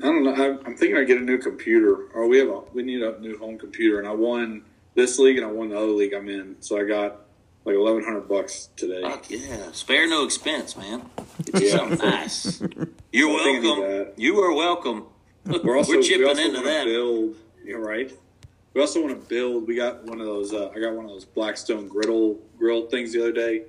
I 0.00 0.04
don't 0.04 0.24
know. 0.24 0.34
I'm, 0.34 0.58
I'm 0.66 0.76
thinking 0.76 0.96
I 0.96 1.04
get 1.04 1.18
a 1.18 1.20
new 1.24 1.38
computer, 1.38 2.06
or 2.14 2.26
we 2.26 2.38
have 2.38 2.48
a 2.48 2.60
we 2.72 2.82
need 2.82 3.02
a 3.02 3.18
new 3.20 3.38
home 3.38 3.58
computer, 3.58 3.98
and 3.98 4.08
I 4.08 4.12
won 4.12 4.62
this 4.94 5.18
league 5.18 5.36
and 5.38 5.46
I 5.46 5.50
won 5.50 5.68
the 5.70 5.76
other 5.76 5.86
league 5.86 6.12
I'm 6.14 6.28
in, 6.28 6.56
so 6.60 6.78
I 6.80 6.84
got 6.84 7.20
like 7.64 7.76
eleven 7.76 8.02
hundred 8.02 8.28
bucks 8.28 8.68
today. 8.76 9.02
Fuck 9.02 9.30
yeah. 9.30 9.70
Spare 9.72 10.08
no 10.08 10.24
expense, 10.24 10.76
man. 10.76 11.02
Get 11.44 11.62
you 11.62 11.68
Yeah. 11.68 11.76
something 11.76 11.98
nice. 11.98 12.60
You're 13.12 13.30
I 13.30 13.42
think 13.44 13.58
I 13.58 13.60
need 13.60 13.78
welcome. 13.78 14.12
You 14.16 14.40
are 14.40 14.52
welcome. 14.54 15.04
We're 15.44 15.76
also 15.76 15.92
We're 15.96 16.02
chipping 16.02 16.22
we 16.22 16.28
also 16.28 16.42
into 16.42 16.60
that. 16.62 16.84
Build, 16.86 17.36
you're 17.64 17.80
right. 17.80 18.10
We 18.74 18.80
also 18.80 19.02
want 19.02 19.20
to 19.20 19.28
build. 19.28 19.66
We 19.66 19.74
got 19.74 20.04
one 20.04 20.20
of 20.20 20.26
those. 20.26 20.52
Uh, 20.54 20.70
I 20.74 20.80
got 20.80 20.94
one 20.94 21.04
of 21.04 21.10
those 21.10 21.24
Blackstone 21.24 21.88
griddle 21.88 22.38
grill 22.58 22.86
things 22.86 23.12
the 23.12 23.20
other 23.20 23.32
day, 23.32 23.62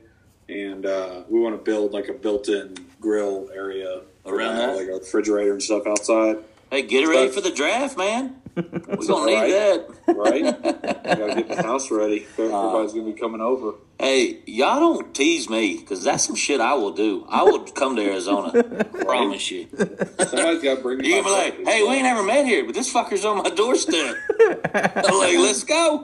and 0.49 0.85
uh, 0.85 1.23
we 1.29 1.39
want 1.39 1.55
to 1.57 1.61
build 1.61 1.91
like 1.91 2.07
a 2.07 2.13
built-in 2.13 2.75
grill 3.01 3.49
area 3.53 4.01
Around 4.25 4.55
that? 4.57 4.75
like 4.77 4.87
a 4.87 4.93
refrigerator 4.93 5.51
and 5.51 5.61
stuff 5.61 5.85
outside. 5.85 6.37
Hey, 6.71 6.83
get 6.83 7.05
ready 7.07 7.29
for 7.29 7.41
the 7.41 7.51
draft, 7.51 7.97
man. 7.97 8.37
We're 8.55 8.63
gonna 9.07 9.25
need 9.25 9.35
Right. 9.35 9.49
that. 9.49 10.15
Right? 10.15 10.45
I 11.05 11.15
gotta 11.15 11.35
get 11.43 11.47
the 11.49 11.63
house 11.63 11.91
ready. 11.91 12.25
Everybody's 12.37 12.93
gonna 12.93 13.05
be 13.11 13.19
coming 13.19 13.41
over. 13.41 13.73
Hey, 14.03 14.39
y'all 14.47 14.81
don't 14.81 15.15
tease 15.15 15.49
me 15.49 15.77
because 15.77 16.03
that's 16.03 16.25
some 16.25 16.35
shit 16.35 16.59
I 16.59 16.73
will 16.73 16.91
do. 16.91 17.25
I 17.29 17.43
will 17.43 17.59
come 17.79 17.95
to 17.95 18.01
Arizona. 18.01 18.61
Promise 18.61 19.49
you. 19.49 19.69
Somebody's 19.77 20.61
got 20.61 20.75
to 20.75 20.81
bring 20.81 20.97
me. 20.97 21.07
You 21.07 21.21
my 21.21 21.23
be 21.23 21.29
like, 21.31 21.53
breakfast. 21.55 21.69
hey, 21.69 21.83
we 21.83 21.95
ain't 21.95 22.05
ever 22.05 22.21
met 22.21 22.45
here, 22.45 22.65
but 22.65 22.75
this 22.75 22.91
fucker's 22.93 23.23
on 23.23 23.37
my 23.37 23.49
doorstep. 23.49 24.17
I'm 24.75 25.17
like, 25.17 25.37
let's 25.37 25.63
go. 25.63 26.03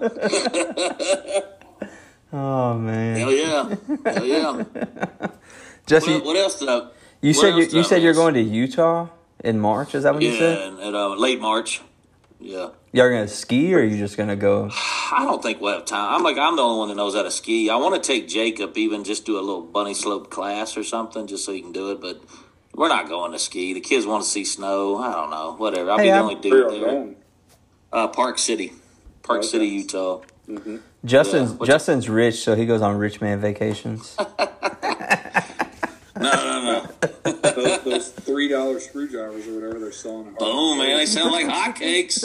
Oh 2.31 2.75
man, 2.77 3.17
Hell 3.17 3.31
yeah. 3.31 3.75
Hell 4.05 4.23
yeah. 4.23 4.63
Jesse, 5.87 6.13
What, 6.13 6.25
what 6.25 6.37
else 6.37 6.59
did 6.59 6.69
I? 6.69 6.89
you 7.21 7.33
said 7.33 7.55
you, 7.55 7.65
you 7.65 7.79
I 7.79 7.81
said 7.81 8.03
you're 8.03 8.13
going 8.13 8.35
to 8.35 8.41
Utah 8.41 9.07
in 9.43 9.59
March. 9.59 9.95
Is 9.95 10.03
that 10.03 10.13
what 10.13 10.21
you 10.21 10.37
said? 10.37 10.59
and, 10.59 10.79
and, 10.79 10.95
uh, 10.95 11.15
late 11.15 11.41
March. 11.41 11.81
Yeah. 12.39 12.69
Y'all 12.93 13.09
gonna 13.09 13.27
ski 13.27 13.73
or 13.75 13.79
are 13.79 13.83
you 13.83 13.97
just 13.97 14.15
gonna 14.17 14.35
go? 14.35 14.69
I 15.11 15.25
don't 15.25 15.41
think 15.43 15.59
we'll 15.61 15.73
have 15.73 15.85
time. 15.85 16.13
I'm 16.15 16.23
like, 16.23 16.37
I'm 16.37 16.55
the 16.55 16.61
only 16.61 16.79
one 16.79 16.87
that 16.89 16.95
knows 16.95 17.13
how 17.15 17.23
to 17.23 17.31
ski. 17.31 17.69
I 17.69 17.75
want 17.75 18.01
to 18.01 18.07
take 18.07 18.27
Jacob, 18.29 18.77
even 18.77 19.03
just 19.03 19.25
do 19.25 19.37
a 19.37 19.41
little 19.41 19.61
bunny 19.61 19.93
slope 19.93 20.29
class 20.31 20.77
or 20.77 20.83
something, 20.83 21.27
just 21.27 21.43
so 21.45 21.51
he 21.51 21.61
can 21.61 21.71
do 21.73 21.91
it. 21.91 21.99
But 21.99 22.21
we're 22.73 22.87
not 22.87 23.09
going 23.09 23.33
to 23.33 23.39
ski. 23.39 23.73
The 23.73 23.81
kids 23.81 24.05
want 24.05 24.23
to 24.23 24.29
see 24.29 24.45
snow. 24.45 24.97
I 24.97 25.11
don't 25.11 25.29
know. 25.31 25.55
Whatever. 25.57 25.91
I'll 25.91 25.97
Hey, 25.97 26.03
be 26.05 26.09
the 26.09 26.15
I'm- 26.15 26.23
only 26.23 26.35
Where 26.35 26.69
dude 26.69 26.83
there. 26.83 27.07
Uh, 27.91 28.07
Park 28.07 28.37
City, 28.39 28.71
Park 29.23 29.39
Okay. 29.39 29.47
City, 29.47 29.67
Utah. 29.67 30.21
Justin's 31.03 31.51
Yeah, 31.51 31.57
what- 31.57 31.67
Justin's 31.67 32.07
rich, 32.09 32.35
so 32.43 32.55
he 32.55 32.65
goes 32.65 32.81
on 32.81 32.97
rich 32.97 33.19
man 33.21 33.39
vacations. 33.41 34.15
No, 36.21 36.31
no, 36.33 36.85
no. 37.25 37.33
those, 37.61 37.83
those 37.83 38.09
three 38.09 38.47
dollar 38.47 38.79
screwdrivers 38.79 39.47
or 39.47 39.55
whatever 39.55 39.79
they're 39.79 39.91
selling. 39.91 40.27
at 40.27 40.39
Harbor 40.39 40.45
Boom, 40.45 40.77
man! 40.79 40.97
They 40.97 41.05
sound 41.05 41.31
like 41.31 41.45
hotcakes, 41.45 42.23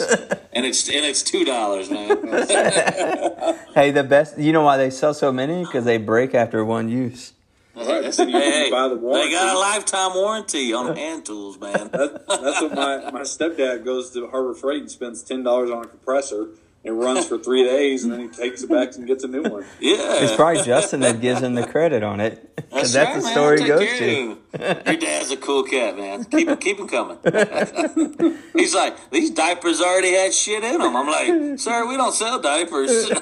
and 0.53 0.65
it's 0.65 0.87
and 0.87 1.05
it's 1.05 1.23
two 1.23 1.45
dollars, 1.45 1.89
man. 1.89 2.09
hey, 3.75 3.91
the 3.91 4.05
best. 4.07 4.37
You 4.37 4.51
know 4.51 4.63
why 4.63 4.77
they 4.77 4.89
sell 4.89 5.13
so 5.13 5.31
many? 5.31 5.63
Because 5.63 5.85
they 5.85 5.97
break 5.97 6.33
after 6.33 6.63
one 6.63 6.89
use. 6.89 7.33
Right, 7.75 8.09
then 8.09 8.29
you 8.29 8.39
Hey, 8.39 8.69
the 8.69 8.95
they 9.13 9.31
got 9.31 9.53
a 9.53 9.59
lifetime 9.59 10.13
warranty 10.13 10.71
on 10.73 10.95
hand 10.95 11.25
tools, 11.25 11.59
man. 11.59 11.89
That, 11.91 12.25
that's 12.27 12.61
what 12.61 12.73
my, 12.73 13.11
my 13.11 13.21
stepdad 13.21 13.83
goes 13.83 14.11
to 14.11 14.27
Harbor 14.27 14.53
Freight 14.53 14.81
and 14.81 14.91
spends 14.91 15.23
ten 15.23 15.43
dollars 15.43 15.69
on 15.69 15.83
a 15.83 15.87
compressor. 15.87 16.47
It 16.85 16.91
runs 16.91 17.25
for 17.27 17.37
three 17.39 17.63
days 17.67 18.03
and 18.03 18.13
then 18.13 18.19
he 18.21 18.27
takes 18.27 18.61
it 18.63 18.69
back 18.69 18.95
and 18.95 19.07
gets 19.07 19.23
a 19.23 19.27
new 19.27 19.41
one. 19.41 19.65
Yeah, 19.79 20.21
It's 20.23 20.35
probably 20.35 20.61
Justin 20.63 20.99
that 21.01 21.19
gives 21.19 21.41
him 21.41 21.55
the 21.55 21.65
credit 21.65 22.03
on 22.03 22.19
it. 22.19 22.55
Because 22.55 22.93
that's, 22.93 23.15
right, 23.15 23.21
the 23.23 23.27
story 23.29 23.61
he 23.61 23.67
goes 23.67 23.79
care 23.79 23.97
to. 23.99 24.37
Your 24.91 24.97
dad's 24.97 25.31
a 25.31 25.37
cool 25.37 25.63
cat, 25.63 25.97
man. 25.97 26.23
Keep 26.25 26.47
him, 26.49 26.57
keep 26.57 26.79
him 26.79 26.87
coming. 26.87 27.17
He's 28.55 28.73
like, 28.75 29.09
these 29.11 29.31
diapers 29.31 29.81
already 29.81 30.13
had 30.13 30.33
shit 30.33 30.63
in 30.63 30.79
them. 30.79 30.95
I'm 30.95 31.07
like, 31.07 31.59
sir, 31.59 31.87
we 31.87 31.97
don't 31.97 32.13
sell 32.13 32.39
diapers. 32.39 33.11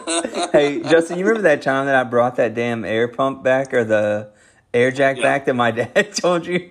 Hey, 0.51 0.82
Justin, 0.84 1.18
you 1.18 1.26
remember 1.26 1.47
that 1.49 1.61
time 1.61 1.86
that 1.88 1.95
I 1.95 2.03
brought 2.03 2.36
that 2.36 2.53
damn 2.53 2.86
air 2.86 3.07
pump 3.07 3.43
back 3.43 3.74
or 3.74 3.84
the 3.84 4.30
air 4.74 4.91
jack 4.91 5.18
Yeah. 5.18 5.24
back 5.24 5.45
that 5.45 5.53
my 5.55 5.72
dad 5.72 6.14
told 6.16 6.45
you? 6.45 6.70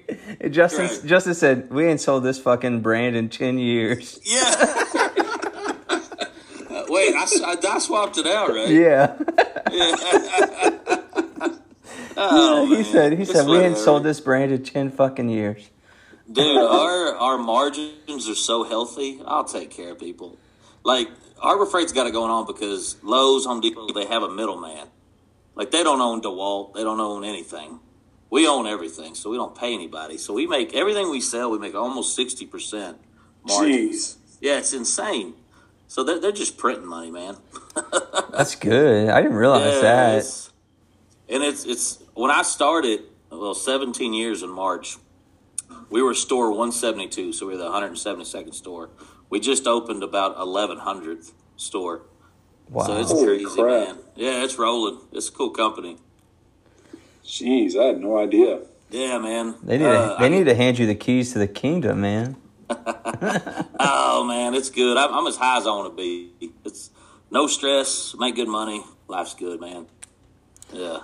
Justin, 0.50 0.86
Right. 0.86 1.02
Justin 1.04 1.34
said, 1.34 1.70
We 1.72 1.86
ain't 1.86 2.00
sold 2.00 2.22
this 2.22 2.38
fucking 2.38 2.80
brand 2.82 3.16
in 3.16 3.28
10 3.28 3.58
years. 3.58 4.20
yeah. 4.24 5.01
Wait, 7.06 7.14
I, 7.14 7.22
s- 7.22 7.40
I- 7.42 7.56
I 7.74 7.78
swapped 7.78 8.18
it 8.18 8.26
out, 8.26 8.50
right? 8.50 8.68
Yeah. 8.68 9.16
Oh, 12.14 12.66
he 12.66 12.74
man. 12.74 12.84
said, 12.84 13.12
he 13.14 13.22
It's 13.22 13.32
said, 13.32 13.46
We 13.46 13.54
ain't 13.54 13.62
whatever. 13.62 13.76
sold 13.76 14.02
this 14.04 14.20
brand 14.20 14.52
in 14.52 14.62
10 14.62 14.90
fucking 14.90 15.28
years. 15.30 15.70
Dude, 16.30 16.58
our 16.58 17.14
our 17.16 17.38
margins 17.38 18.28
are 18.28 18.34
so 18.34 18.64
healthy. 18.64 19.20
I'll 19.26 19.44
take 19.44 19.70
care 19.70 19.92
of 19.92 19.98
people. 19.98 20.36
Like 20.84 21.08
Harbor 21.38 21.66
Freight's 21.66 21.92
got 21.92 22.06
it 22.06 22.12
going 22.12 22.30
on 22.30 22.46
because 22.46 22.96
Lowe's, 23.02 23.44
Home 23.46 23.60
Depot, 23.60 23.88
they 23.92 24.06
have 24.06 24.22
a 24.22 24.30
middleman. 24.30 24.86
Like 25.54 25.70
they 25.70 25.82
don't 25.82 26.00
own 26.00 26.20
DeWalt, 26.22 26.74
they 26.74 26.82
don't 26.84 27.00
own 27.00 27.24
anything. 27.24 27.80
We 28.30 28.46
own 28.46 28.66
everything, 28.66 29.14
so 29.14 29.28
we 29.30 29.36
don't 29.36 29.54
pay 29.56 29.74
anybody. 29.74 30.16
So 30.16 30.32
we 30.34 30.46
make 30.46 30.74
everything 30.74 31.10
we 31.10 31.20
sell. 31.20 31.50
We 31.50 31.58
make 31.58 31.74
almost 31.74 32.14
sixty 32.14 32.46
percent 32.46 32.98
margin. 33.42 33.72
Jeez. 33.72 34.16
Yeah, 34.40 34.58
it's 34.58 34.72
insane. 34.72 35.34
So 35.92 36.02
they're, 36.02 36.18
they're 36.18 36.32
just 36.32 36.56
printing 36.56 36.86
money, 36.86 37.10
man. 37.10 37.36
That's 38.32 38.54
good. 38.54 39.10
I 39.10 39.20
didn't 39.20 39.36
realize 39.36 39.82
that. 39.82 40.14
Yes. 40.14 40.50
And 41.28 41.42
it's 41.42 41.66
it's 41.66 41.98
when 42.14 42.30
I 42.30 42.40
started, 42.40 43.00
well, 43.30 43.52
17 43.54 44.14
years 44.14 44.42
in 44.42 44.48
March, 44.48 44.96
we 45.90 46.00
were 46.00 46.14
store 46.14 46.48
172, 46.48 47.34
so 47.34 47.46
we 47.46 47.52
were 47.52 47.58
the 47.58 47.68
172nd 47.68 48.54
store. 48.54 48.88
we 49.28 49.38
just 49.38 49.66
opened 49.66 50.02
about 50.02 50.38
eleven 50.38 50.78
hundredth 50.78 51.34
store. 51.58 52.00
Wow. 52.70 52.84
So 52.86 52.96
it's 52.96 53.10
Holy 53.10 53.26
crazy, 53.26 53.44
crap. 53.62 53.88
man. 53.88 53.98
Yeah, 54.16 54.44
it's 54.44 54.56
rolling. 54.58 54.98
It's 55.12 55.28
a 55.28 55.32
cool 55.32 55.50
company. 55.50 55.98
Jeez, 57.22 57.76
I 57.78 57.88
had 57.88 58.00
no 58.00 58.16
idea. 58.16 58.60
Yeah, 58.90 59.18
man. 59.18 59.56
they 59.62 59.76
need 59.76 59.84
Uh, 59.84 60.16
to, 60.16 60.20
they 60.20 60.24
I- 60.24 60.28
need 60.30 60.44
to 60.46 60.54
hand 60.54 60.78
you 60.78 60.86
the 60.86 60.94
keys 60.94 61.34
to 61.34 61.38
the 61.38 61.48
kingdom, 61.48 62.00
man. 62.00 62.36
Oh 63.84 64.24
man, 64.24 64.54
it's 64.54 64.70
good. 64.70 64.96
I'm, 64.96 65.12
I'm 65.12 65.26
as 65.26 65.36
high 65.36 65.58
as 65.58 65.66
I 65.66 65.70
want 65.70 65.92
to 65.92 65.96
be. 65.96 66.30
It's 66.64 66.90
no 67.30 67.46
stress, 67.46 68.14
make 68.18 68.36
good 68.36 68.48
money, 68.48 68.84
life's 69.08 69.34
good, 69.34 69.60
man. 69.60 69.86
Yeah, 70.72 71.00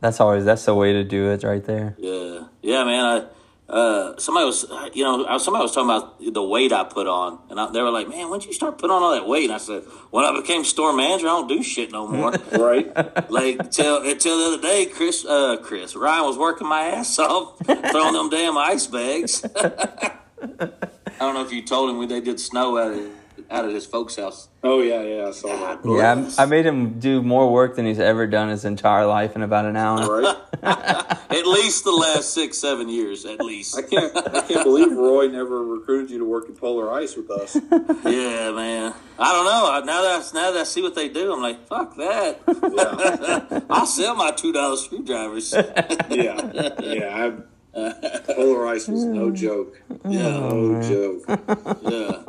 That's 0.00 0.20
always 0.20 0.44
that's 0.44 0.64
the 0.64 0.74
way 0.74 0.92
to 0.92 1.04
do 1.04 1.30
it 1.30 1.42
right 1.44 1.64
there. 1.64 1.94
yeah, 1.98 2.44
yeah, 2.62 2.84
man. 2.84 3.04
I 3.04 3.26
uh, 3.72 4.18
somebody 4.18 4.44
was, 4.44 4.66
you 4.92 5.02
know, 5.02 5.38
somebody 5.38 5.62
was 5.62 5.72
talking 5.74 5.88
about 5.88 6.20
the 6.20 6.42
weight 6.42 6.72
I 6.72 6.84
put 6.84 7.06
on, 7.06 7.38
and 7.48 7.58
I, 7.58 7.70
they 7.70 7.80
were 7.80 7.90
like, 7.90 8.08
"Man, 8.08 8.28
when 8.28 8.40
did 8.40 8.48
you 8.48 8.52
start 8.52 8.76
putting 8.76 8.90
on 8.94 9.02
all 9.02 9.12
that 9.12 9.26
weight?" 9.26 9.44
And 9.44 9.52
I 9.54 9.58
said, 9.58 9.82
"When 10.10 10.24
I 10.24 10.38
became 10.38 10.62
store 10.64 10.92
manager, 10.92 11.26
I 11.26 11.30
don't 11.30 11.48
do 11.48 11.62
shit 11.62 11.90
no 11.90 12.06
more." 12.06 12.32
Right? 12.52 12.86
like 13.30 13.70
till 13.70 14.02
until 14.02 14.38
the 14.38 14.46
other 14.58 14.62
day, 14.62 14.86
Chris, 14.86 15.24
uh, 15.24 15.56
Chris 15.62 15.96
Ryan 15.96 16.26
was 16.26 16.36
working 16.36 16.66
my 16.68 16.82
ass 16.82 17.18
off, 17.18 17.58
throwing 17.64 18.12
them 18.12 18.28
damn 18.30 18.58
ice 18.58 18.86
bags. 18.86 19.44
I 21.16 21.18
don't 21.20 21.34
know 21.34 21.44
if 21.44 21.52
you 21.52 21.62
told 21.62 21.90
him 21.90 21.98
we 21.98 22.06
they 22.06 22.20
did 22.20 22.40
snow 22.40 22.78
out 22.78 22.92
of 22.92 23.06
out 23.50 23.64
of 23.64 23.72
his 23.72 23.84
folks' 23.86 24.16
house. 24.16 24.48
oh 24.62 24.80
yeah, 24.80 25.02
yeah, 25.02 25.26
I 25.28 25.30
saw 25.30 25.48
that. 25.48 25.80
Yeah, 25.84 26.30
I, 26.38 26.42
I 26.42 26.46
made 26.46 26.64
him 26.64 26.98
do 26.98 27.22
more 27.22 27.50
work 27.52 27.76
than 27.76 27.86
he's 27.86 27.98
ever 27.98 28.26
done 28.26 28.48
his 28.48 28.64
entire 28.64 29.06
life 29.06 29.36
in 29.36 29.42
about 29.42 29.66
an 29.66 29.76
hour. 29.76 30.22
Right? 30.22 30.36
At 30.62 31.46
least 31.46 31.84
the 31.84 31.90
last 31.92 32.34
six, 32.34 32.58
seven 32.58 32.88
years, 32.88 33.24
at 33.24 33.40
least. 33.40 33.76
I 33.76 33.82
can't 33.82 34.16
I 34.16 34.42
can't 34.42 34.64
believe 34.64 34.92
Roy 34.92 35.28
never 35.28 35.64
recruited 35.64 36.10
you 36.10 36.18
to 36.18 36.24
work 36.24 36.48
in 36.48 36.54
Polar 36.54 36.92
Ice 36.92 37.16
with 37.16 37.30
us. 37.30 37.56
Yeah, 38.04 38.50
man. 38.52 38.94
I 39.18 39.32
don't 39.32 39.44
know. 39.44 39.86
Now 39.86 40.02
that 40.02 40.20
I, 40.20 40.34
now 40.34 40.50
that 40.52 40.60
I 40.60 40.64
see 40.64 40.82
what 40.82 40.94
they 40.94 41.08
do, 41.08 41.32
I'm 41.32 41.40
like, 41.40 41.66
fuck 41.66 41.96
that. 41.96 42.40
Yeah. 42.46 43.60
I'll 43.70 43.86
sell 43.86 44.14
my 44.14 44.30
two 44.32 44.52
dollar 44.52 44.76
screwdrivers. 44.76 45.52
Yeah. 45.52 46.72
Yeah. 46.80 47.32
I, 47.38 47.51
Polar 48.36 48.66
Ice 48.68 48.88
was 48.88 49.04
no 49.04 49.30
joke. 49.30 49.80
Yeah, 50.04 50.22
No 50.38 50.82
joke. 50.82 51.24
yeah. 51.28 52.22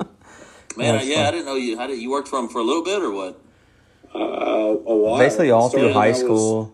Man, 0.76 0.96
That's 0.96 1.06
yeah, 1.06 1.16
fun. 1.18 1.26
I 1.26 1.32
didn't 1.32 1.46
know 1.46 1.56
you. 1.56 1.78
How 1.78 1.88
did 1.88 2.00
you 2.00 2.10
worked 2.10 2.28
for 2.30 2.38
them 2.42 2.50
for 2.50 2.60
a 2.60 2.64
little 2.64 2.84
bit 2.84 3.02
or 3.02 3.12
what? 3.12 3.40
Uh, 4.16 4.20
a 4.20 4.96
while. 4.96 5.18
Basically, 5.20 5.52
all 5.52 5.70
Started 5.70 5.88
through 5.88 5.94
high 5.94 6.12
school. 6.14 6.74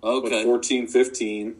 what, 0.00 0.24
Okay, 0.26 0.44
14, 0.44 0.86
15. 0.86 1.56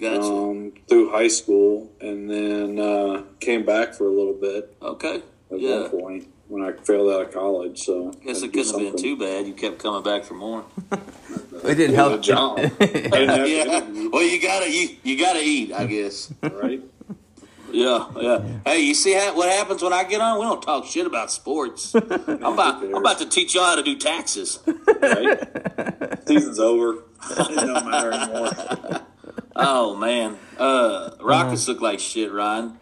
gotcha. 0.00 0.20
um, 0.22 0.72
through 0.88 1.10
high 1.10 1.28
school, 1.28 1.90
and 2.00 2.28
then 2.30 2.78
uh, 2.78 3.22
came 3.40 3.64
back 3.64 3.94
for 3.94 4.06
a 4.06 4.10
little 4.10 4.34
bit 4.34 4.74
okay, 4.82 5.22
at 5.50 5.60
yeah. 5.60 5.80
one 5.82 5.90
point 5.90 6.28
when 6.48 6.62
I 6.62 6.72
failed 6.72 7.10
out 7.12 7.22
of 7.26 7.32
college. 7.32 7.80
So 7.84 8.10
Guess 8.24 8.42
it 8.42 8.52
couldn't 8.52 8.68
have 8.72 8.78
been 8.94 8.96
too 9.02 9.16
bad. 9.16 9.46
You 9.46 9.54
kept 9.54 9.78
coming 9.78 10.02
back 10.02 10.24
for 10.24 10.34
more. 10.34 10.64
It 11.64 11.74
didn't 11.74 11.90
It 11.94 11.96
help. 11.96 12.10
was 12.18 12.20
a 12.20 12.22
job. 12.22 12.56
Didn't 12.56 13.48
yeah. 13.48 14.08
Well, 14.12 14.22
you 14.22 14.40
gotta 14.40 14.70
you 14.70 14.96
you 15.02 15.18
gotta 15.18 15.40
eat, 15.42 15.72
I 15.72 15.86
guess. 15.86 16.32
right? 16.40 16.80
Yeah, 17.72 18.06
yeah. 18.16 18.42
Hey, 18.64 18.78
you 18.80 18.94
see 18.94 19.12
how, 19.12 19.36
what 19.36 19.50
happens 19.50 19.82
when 19.82 19.92
I 19.92 20.04
get 20.04 20.20
on? 20.20 20.38
We 20.38 20.44
don't 20.46 20.62
talk 20.62 20.86
shit 20.86 21.04
about 21.06 21.30
sports. 21.32 21.94
I'm 21.96 22.04
about 22.54 22.82
I'm 22.84 22.94
about 22.94 23.18
to 23.18 23.28
teach 23.28 23.54
y'all 23.56 23.64
how 23.64 23.74
to 23.74 23.82
do 23.82 23.96
taxes. 23.98 24.60
Right? 24.66 25.38
Season's 26.28 26.60
over. 26.60 27.02
It 27.28 27.36
don't 27.56 27.90
matter 27.90 28.12
anymore. 28.12 29.00
Oh 29.56 29.96
man, 29.96 30.38
uh, 30.58 31.10
Rockets 31.20 31.66
look 31.66 31.80
like 31.80 31.98
shit, 31.98 32.32
Ryan. 32.32 32.78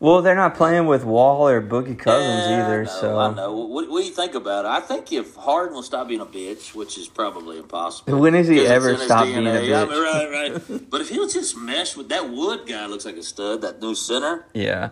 Well, 0.00 0.22
they're 0.22 0.36
not 0.36 0.54
playing 0.54 0.86
with 0.86 1.04
Wall 1.04 1.48
or 1.48 1.60
Boogie 1.60 1.98
Cousins 1.98 2.46
Yeah, 2.46 2.64
either. 2.66 2.80
I 2.82 2.84
know, 2.84 2.90
so 3.00 3.18
I 3.18 3.34
know. 3.34 3.52
What, 3.52 3.88
what 3.90 4.00
do 4.00 4.06
you 4.06 4.12
think 4.12 4.36
about 4.36 4.64
it? 4.64 4.68
I 4.68 4.80
think 4.80 5.12
if 5.12 5.34
Harden 5.34 5.74
will 5.74 5.82
stop 5.82 6.06
being 6.06 6.20
a 6.20 6.26
bitch, 6.26 6.72
which 6.72 6.96
is 6.98 7.08
probably 7.08 7.58
impossible. 7.58 8.18
When 8.20 8.34
has 8.34 8.46
he 8.46 8.54
'cause 8.56 8.62
it's 8.64 8.70
ever 8.70 8.90
in 8.90 8.98
stopped 8.98 9.26
being 9.26 9.44
a 9.46 9.50
DNA. 9.50 9.74
I 9.74 9.86
bitch? 9.86 9.90
mean, 9.90 10.02
right, 10.02 10.68
right. 10.70 10.90
but 10.90 11.00
if 11.00 11.08
he'll 11.08 11.28
just 11.28 11.56
mesh 11.56 11.96
with 11.96 12.10
that 12.10 12.30
Wood 12.30 12.60
guy, 12.68 12.86
looks 12.86 13.04
like 13.06 13.16
a 13.16 13.22
stud. 13.24 13.62
That 13.62 13.80
new 13.82 13.96
center, 13.96 14.46
yeah, 14.54 14.90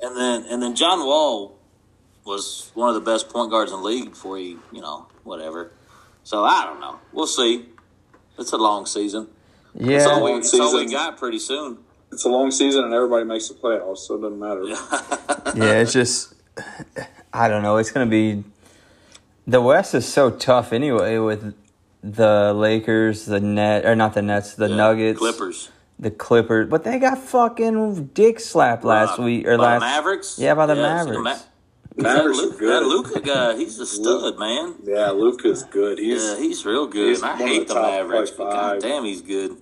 and 0.00 0.16
then 0.16 0.44
and 0.48 0.62
then 0.62 0.76
John 0.76 1.00
Wall 1.00 1.58
was 2.24 2.70
one 2.74 2.88
of 2.88 2.94
the 2.94 3.00
best 3.00 3.28
point 3.30 3.50
guards 3.50 3.72
in 3.72 3.78
the 3.78 3.84
league 3.84 4.10
before 4.10 4.38
he, 4.38 4.56
you 4.72 4.80
know, 4.80 5.06
whatever. 5.24 5.72
So 6.22 6.42
I 6.44 6.64
don't 6.64 6.80
know. 6.80 6.98
We'll 7.12 7.26
see. 7.26 7.66
It's 8.38 8.52
a 8.52 8.56
long 8.56 8.86
season. 8.86 9.28
It's 9.74 10.06
all, 10.06 10.18
yeah. 10.18 10.24
we, 10.34 10.38
it's 10.38 10.54
all 10.54 10.74
we 10.76 10.86
got 10.90 11.18
pretty 11.18 11.38
soon. 11.38 11.78
It's 12.14 12.24
a 12.24 12.28
long 12.28 12.50
season, 12.52 12.84
and 12.84 12.94
everybody 12.94 13.24
makes 13.24 13.48
the 13.48 13.54
playoffs, 13.54 13.98
so 13.98 14.14
it 14.14 14.22
doesn't 14.22 14.38
matter. 14.38 14.64
Yeah, 15.58 15.80
it's 15.82 15.92
just 15.92 16.34
I 17.32 17.48
don't 17.48 17.62
know. 17.62 17.76
It's 17.78 17.90
gonna 17.90 18.06
be 18.06 18.44
the 19.46 19.60
West 19.60 19.94
is 19.94 20.06
so 20.10 20.30
tough 20.30 20.72
anyway 20.72 21.18
with 21.18 21.54
the 22.04 22.52
Lakers, 22.54 23.26
the 23.26 23.40
net 23.40 23.84
or 23.84 23.96
not 23.96 24.14
the 24.14 24.22
Nets, 24.22 24.54
the 24.54 24.68
Yeah, 24.68 24.76
Nuggets, 24.76 25.18
Clippers, 25.18 25.70
the 25.98 26.10
Clippers, 26.12 26.68
but 26.70 26.84
they 26.84 26.98
got 27.00 27.18
fucking 27.18 28.06
dick 28.14 28.38
slapped 28.38 28.84
last 28.84 29.18
Uh, 29.18 29.22
week 29.24 29.46
or 29.48 29.56
by 29.58 29.78
last. 29.78 29.80
the 29.80 29.86
Mavericks. 29.86 30.38
Yeah, 30.38 30.54
by 30.54 30.66
the 30.66 30.76
so 30.76 30.82
Mavericks. 30.82 31.44
Mavericks 31.96 32.38
that, 32.40 32.46
are 32.54 32.58
good. 32.58 32.82
that 32.82 32.86
Luka 32.86 33.20
guy, 33.20 33.56
he's 33.56 33.78
a 33.80 33.86
stud, 33.86 34.38
man. 34.38 34.74
Yeah, 34.84 35.10
Luka's 35.10 35.64
good. 35.64 35.98
He's 35.98 36.22
Yeah, 36.24 36.36
he's 36.38 36.64
real 36.64 36.86
good. 36.86 37.08
he's 37.08 37.22
and 37.22 37.30
I 37.32 37.36
hate 37.36 37.68
the 37.68 37.74
the 37.74 37.80
Mavericks, 37.82 38.30
but 38.30 38.50
god 38.52 38.80
damn, 38.80 39.04
he's 39.04 39.20
good. 39.22 39.56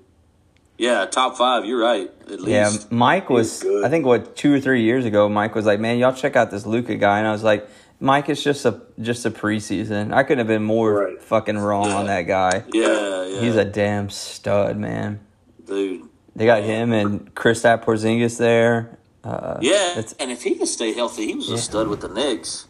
Yeah, 0.78 1.04
top 1.06 1.36
five. 1.36 1.64
You're 1.64 1.80
right. 1.80 2.10
At 2.24 2.40
least. 2.40 2.48
Yeah. 2.48 2.70
Mike 2.90 3.30
was. 3.30 3.64
I 3.84 3.88
think 3.88 4.04
what 4.06 4.34
two 4.36 4.52
or 4.54 4.60
three 4.60 4.82
years 4.82 5.04
ago, 5.04 5.28
Mike 5.28 5.54
was 5.54 5.66
like, 5.66 5.78
"Man, 5.80 5.98
y'all 5.98 6.12
check 6.14 6.34
out 6.36 6.50
this 6.50 6.66
Luka 6.66 6.96
guy," 6.96 7.18
and 7.18 7.26
I 7.26 7.32
was 7.32 7.44
like, 7.44 7.68
"Mike, 8.00 8.28
it's 8.28 8.42
just 8.42 8.64
a 8.64 8.80
just 9.00 9.24
a 9.26 9.30
preseason. 9.30 10.12
I 10.12 10.22
couldn't 10.22 10.38
have 10.38 10.46
been 10.48 10.64
more 10.64 10.92
Right. 11.04 11.22
fucking 11.22 11.58
wrong 11.58 11.90
on 11.90 12.06
that 12.06 12.22
guy. 12.22 12.64
Yeah, 12.72 13.24
yeah. 13.26 13.40
He's 13.40 13.54
a 13.56 13.64
damn 13.64 14.10
stud, 14.10 14.76
man. 14.76 15.20
dude. 15.66 16.08
They 16.34 16.46
got 16.46 16.62
him 16.62 16.92
and 16.92 17.32
Kristaps 17.34 17.84
Porzingis 17.84 18.38
there. 18.38 18.98
Uh, 19.22 19.58
Yeah, 19.60 20.02
and 20.18 20.30
if 20.32 20.42
he 20.42 20.54
can 20.54 20.66
stay 20.66 20.92
healthy, 20.94 21.26
he 21.26 21.34
was 21.34 21.50
a 21.50 21.58
stud 21.58 21.88
with 21.88 22.00
the 22.00 22.08
Knicks. 22.08 22.66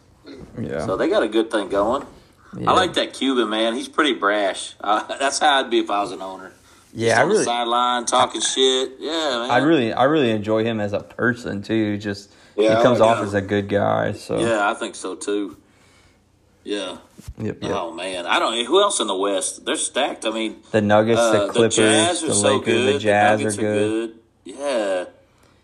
yeah. 0.59 0.85
So 0.85 0.97
they 0.97 1.07
got 1.09 1.23
a 1.23 1.27
good 1.29 1.49
thing 1.49 1.69
going. 1.69 2.05
yeah. 2.59 2.69
I 2.69 2.73
like 2.73 2.93
that 2.95 3.13
Cuban 3.13 3.49
man. 3.49 3.73
He's 3.73 3.87
pretty 3.87 4.13
brash. 4.13 4.75
Uh, 4.81 5.03
that's 5.19 5.39
how 5.39 5.59
I'd 5.61 5.69
be 5.71 5.79
if 5.79 5.89
I 5.89 6.01
was 6.01 6.11
an 6.11 6.21
owner. 6.21 6.51
Yeah, 6.93 7.19
I 7.19 7.23
the 7.23 7.31
really, 7.31 7.43
sideline 7.43 8.05
talking 8.05 8.41
shit. 8.41 8.93
Yeah, 8.99 9.11
man. 9.11 9.51
I 9.51 9.57
really, 9.57 9.91
I 9.93 10.03
really 10.03 10.29
enjoy 10.31 10.63
him 10.63 10.79
as 10.79 10.93
a 10.93 10.99
person 10.99 11.61
too. 11.63 11.97
Just 11.97 12.31
Yeah, 12.55 12.77
he 12.77 12.83
comes 12.83 12.99
off 13.01 13.23
as 13.23 13.33
a 13.33 13.41
good 13.41 13.67
guy. 13.67 14.11
So 14.13 14.39
Yeah, 14.39 14.69
I 14.69 14.73
think 14.75 14.95
so 14.95 15.15
too. 15.15 15.57
Yeah. 16.63 16.97
Yep, 17.39 17.57
yep. 17.63 17.71
Oh 17.73 17.91
man, 17.93 18.25
I 18.25 18.39
don't. 18.39 18.65
Who 18.65 18.81
else 18.81 18.99
in 18.99 19.07
the 19.07 19.15
West? 19.15 19.65
They're 19.65 19.75
stacked. 19.75 20.25
I 20.25 20.29
mean, 20.29 20.57
the 20.71 20.81
Nuggets, 20.81 21.19
uh, 21.19 21.47
the 21.47 21.53
Clippers, 21.53 21.75
Jazz 21.75 22.23
are 22.23 22.27
the 22.27 22.33
so 22.33 22.57
Lakers, 22.57 22.65
good. 22.73 22.95
the 22.95 22.99
Jazz 22.99 23.39
Nuggets 23.39 23.57
are 23.57 23.61
good. 23.61 24.19
Yeah, 24.45 25.05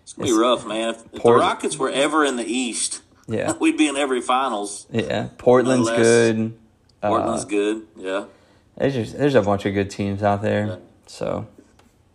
it's 0.04 0.14
gonna 0.14 0.28
be 0.30 0.38
rough, 0.38 0.66
man. 0.66 0.90
If, 0.90 1.06
if 1.14 1.24
the 1.24 1.34
Rockets 1.34 1.78
were 1.78 1.90
ever 1.90 2.26
in 2.26 2.38
the 2.38 2.46
East, 2.46 3.02
Yeah, 3.28 3.54
we'd 3.60 3.78
be 3.78 3.88
in 3.88 3.96
every 3.98 4.22
finals. 4.22 4.88
yeah. 4.92 5.30
Portland's 5.38 5.90
good. 5.90 6.58
Portland's 7.02 7.44
Uh, 7.46 7.48
good. 7.48 7.88
Yeah, 7.96 8.26
there's 8.78 8.94
just 8.94 9.18
there's 9.18 9.36
a 9.36 9.42
bunch 9.42 9.66
of 9.66 9.74
good 9.74 9.90
teams 9.90 10.22
out 10.24 10.42
there. 10.42 10.66
Yeah. 10.68 10.76
So 11.10 11.48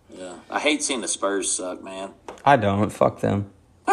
yeah. 0.09 0.35
I 0.49 0.61
hate 0.61 0.83
seeing 0.83 1.01
the 1.01 1.09
Spurs 1.09 1.51
suck, 1.51 1.83
man. 1.83 2.11
I 2.45 2.57
don't 2.57 2.91
fuck 2.91 3.21
them. 3.21 3.51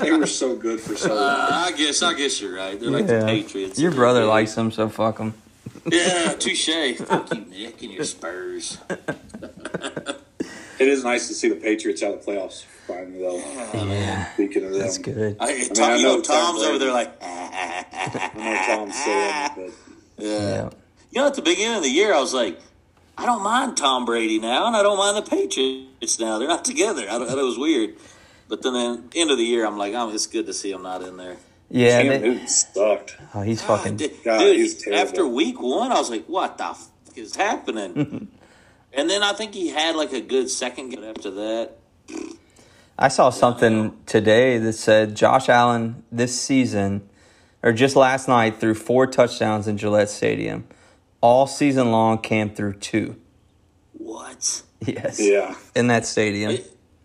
they 0.00 0.12
were 0.12 0.26
so 0.26 0.54
good 0.56 0.80
for 0.80 0.96
so 0.96 1.08
long. 1.14 1.18
Uh, 1.18 1.48
I 1.66 1.72
guess. 1.72 2.00
I 2.02 2.14
guess 2.14 2.40
you're 2.40 2.54
right. 2.54 2.78
They're 2.78 2.88
like 2.90 3.08
the 3.08 3.24
Patriots. 3.26 3.78
Your 3.80 3.90
brother 3.90 4.20
Yeah. 4.20 4.26
likes 4.26 4.54
them, 4.54 4.70
so 4.70 4.88
fuck 4.88 5.18
them. 5.18 5.34
Yeah, 5.90 6.34
touche. 6.34 6.98
Fuck 6.98 7.34
you, 7.34 7.44
Nick, 7.46 7.82
and 7.82 7.92
your 7.92 8.04
Spurs. 8.04 8.78
It 10.78 10.88
is 10.88 11.04
nice 11.04 11.28
to 11.28 11.34
see 11.34 11.50
the 11.50 11.56
Patriots 11.56 12.02
out 12.02 12.14
of 12.14 12.24
the 12.24 12.32
playoffs 12.32 12.64
finally, 12.86 13.18
though. 13.20 13.36
Yeah, 13.36 14.32
Speaking 14.32 14.64
of 14.64 14.70
them, 14.70 14.80
that's 14.80 14.96
good. 14.96 15.36
I, 15.38 15.68
Tom, 15.68 15.90
I 15.90 15.96
you 15.96 16.02
know 16.04 16.16
know, 16.16 16.22
Tom's 16.22 16.62
over 16.62 16.78
there 16.78 16.90
like. 16.92 17.12
I 17.22 18.30
know 18.34 18.66
Tom's 18.66 18.98
still 18.98 19.12
in 19.12 19.28
it, 19.68 19.74
but 20.16 20.24
Yeah. 20.24 20.38
Yeah. 20.38 20.70
You 21.10 21.20
know, 21.20 21.26
at 21.26 21.34
the 21.34 21.42
beginning 21.42 21.76
of 21.76 21.82
the 21.82 21.90
year, 21.90 22.14
I 22.14 22.20
was 22.20 22.32
like, 22.32 22.58
I 23.20 23.26
don't 23.26 23.42
mind 23.42 23.76
Tom 23.76 24.06
Brady 24.06 24.38
now, 24.38 24.66
and 24.66 24.74
I 24.74 24.82
don't 24.82 24.96
mind 24.96 25.14
the 25.18 25.28
Patriots 25.28 26.18
now. 26.18 26.38
They're 26.38 26.48
not 26.48 26.64
together. 26.72 27.02
I, 27.02 27.18
thought 27.18 27.36
it 27.36 27.42
was 27.42 27.58
weird. 27.58 27.96
But 28.48 28.62
then, 28.62 28.72
then 28.72 29.10
end 29.14 29.30
of 29.30 29.36
the 29.36 29.44
year, 29.44 29.66
I'm 29.66 29.76
like, 29.76 29.92
oh, 29.94 30.08
it's 30.08 30.26
good 30.26 30.46
to 30.46 30.54
see 30.54 30.72
him 30.72 30.82
not 30.82 31.02
in 31.02 31.18
there. 31.18 31.36
Yeah, 31.68 32.00
Cam 32.00 32.08
they, 32.08 32.18
Newton 32.18 32.48
sucked. 32.48 33.18
oh, 33.34 33.42
he's 33.42 33.60
fucking. 33.60 33.98
Dude, 33.98 34.24
God, 34.24 34.38
dude, 34.38 34.56
he's 34.56 34.88
after 34.88 35.26
week 35.26 35.60
one, 35.60 35.92
I 35.92 35.96
was 35.96 36.08
like, 36.08 36.24
what 36.26 36.56
the 36.56 36.72
fuck 36.72 37.18
is 37.18 37.36
happening? 37.36 38.28
and 38.94 39.10
then 39.10 39.22
I 39.22 39.34
think 39.34 39.52
he 39.52 39.68
had 39.68 39.96
like 39.96 40.14
a 40.14 40.22
good 40.22 40.48
second 40.48 40.88
game 40.88 41.04
after 41.04 41.30
that. 41.30 41.76
I 42.98 43.08
saw 43.08 43.28
something 43.28 43.98
today 44.06 44.56
that 44.56 44.72
said 44.72 45.14
Josh 45.14 45.50
Allen 45.50 46.04
this 46.10 46.40
season, 46.40 47.06
or 47.62 47.74
just 47.74 47.96
last 47.96 48.28
night, 48.28 48.58
threw 48.58 48.74
four 48.74 49.06
touchdowns 49.06 49.68
in 49.68 49.76
Gillette 49.76 50.08
Stadium. 50.08 50.66
All 51.20 51.46
season 51.46 51.90
long, 51.92 52.18
Cam 52.18 52.50
through 52.54 52.74
two. 52.74 53.16
What? 53.92 54.62
Yes. 54.80 55.20
Yeah. 55.20 55.54
In 55.76 55.88
that 55.88 56.06
stadium. 56.06 56.56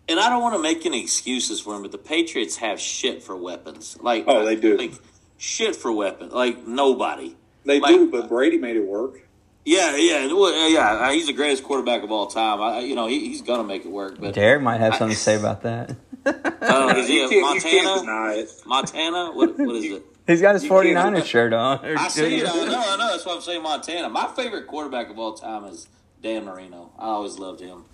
and 0.08 0.18
I 0.18 0.30
don't 0.30 0.40
want 0.42 0.54
to 0.54 0.62
make 0.62 0.86
any 0.86 1.02
excuses 1.02 1.60
for 1.60 1.74
him, 1.76 1.82
but 1.82 1.92
the 1.92 1.98
Patriots 1.98 2.56
have 2.56 2.80
shit 2.80 3.22
for 3.22 3.36
weapons. 3.36 3.98
Like 4.00 4.24
Oh, 4.26 4.44
they 4.44 4.56
do. 4.56 4.76
Like 4.78 4.94
shit 5.36 5.76
for 5.76 5.92
weapons. 5.92 6.32
Like 6.32 6.66
nobody. 6.66 7.36
They 7.66 7.80
Like- 7.80 7.94
do, 7.94 8.10
but 8.10 8.28
Brady 8.28 8.56
made 8.58 8.76
it 8.76 8.86
work. 8.86 9.20
Yeah, 9.68 9.96
yeah, 9.96 10.32
well, 10.32 10.70
yeah. 10.70 10.92
uh, 10.92 11.10
He's 11.10 11.26
the 11.26 11.32
greatest 11.32 11.64
quarterback 11.64 12.04
of 12.04 12.12
all 12.12 12.28
time. 12.28 12.60
I, 12.62 12.78
you 12.80 12.94
know, 12.94 13.08
he, 13.08 13.26
he's 13.28 13.42
gonna 13.42 13.64
make 13.64 13.84
it 13.84 13.90
work. 13.90 14.16
But 14.20 14.32
Derek 14.34 14.62
might 14.62 14.78
have 14.78 14.94
something 14.94 15.16
to 15.16 15.20
say 15.20 15.34
about 15.34 15.62
that. 15.62 15.96
oh, 16.62 16.96
is 16.96 17.08
he 17.08 17.16
You 17.20 17.26
a 17.26 17.28
can't, 17.28 17.54
you 17.56 17.60
can't 17.60 17.84
Montana? 17.84 18.00
deny 18.00 18.32
it. 18.34 18.62
Montana? 18.64 19.32
What, 19.32 19.58
what 19.58 19.74
is 19.74 19.84
it? 19.86 20.02
He's 20.26 20.40
got 20.40 20.54
his 20.54 20.64
49ers 20.64 21.24
shirt 21.24 21.52
on. 21.52 21.78
I 21.84 22.08
see 22.08 22.38
it. 22.38 22.48
I 22.48 22.52
know. 22.66 22.82
I 22.84 22.96
know. 22.96 23.10
That's 23.12 23.24
why 23.24 23.34
I'm 23.34 23.40
saying 23.40 23.62
Montana. 23.62 24.08
My 24.08 24.26
favorite 24.34 24.66
quarterback 24.66 25.08
of 25.10 25.18
all 25.18 25.34
time 25.34 25.64
is 25.66 25.86
Dan 26.22 26.44
Marino. 26.44 26.90
I 26.98 27.06
always 27.06 27.38
loved 27.38 27.60
him. 27.60 27.84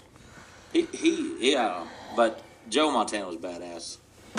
He, 0.72 0.82
he, 0.92 1.52
yeah. 1.52 1.84
But 2.16 2.40
Joe 2.70 2.90
Montana 2.90 3.26
was 3.26 3.36
badass. 3.36 3.98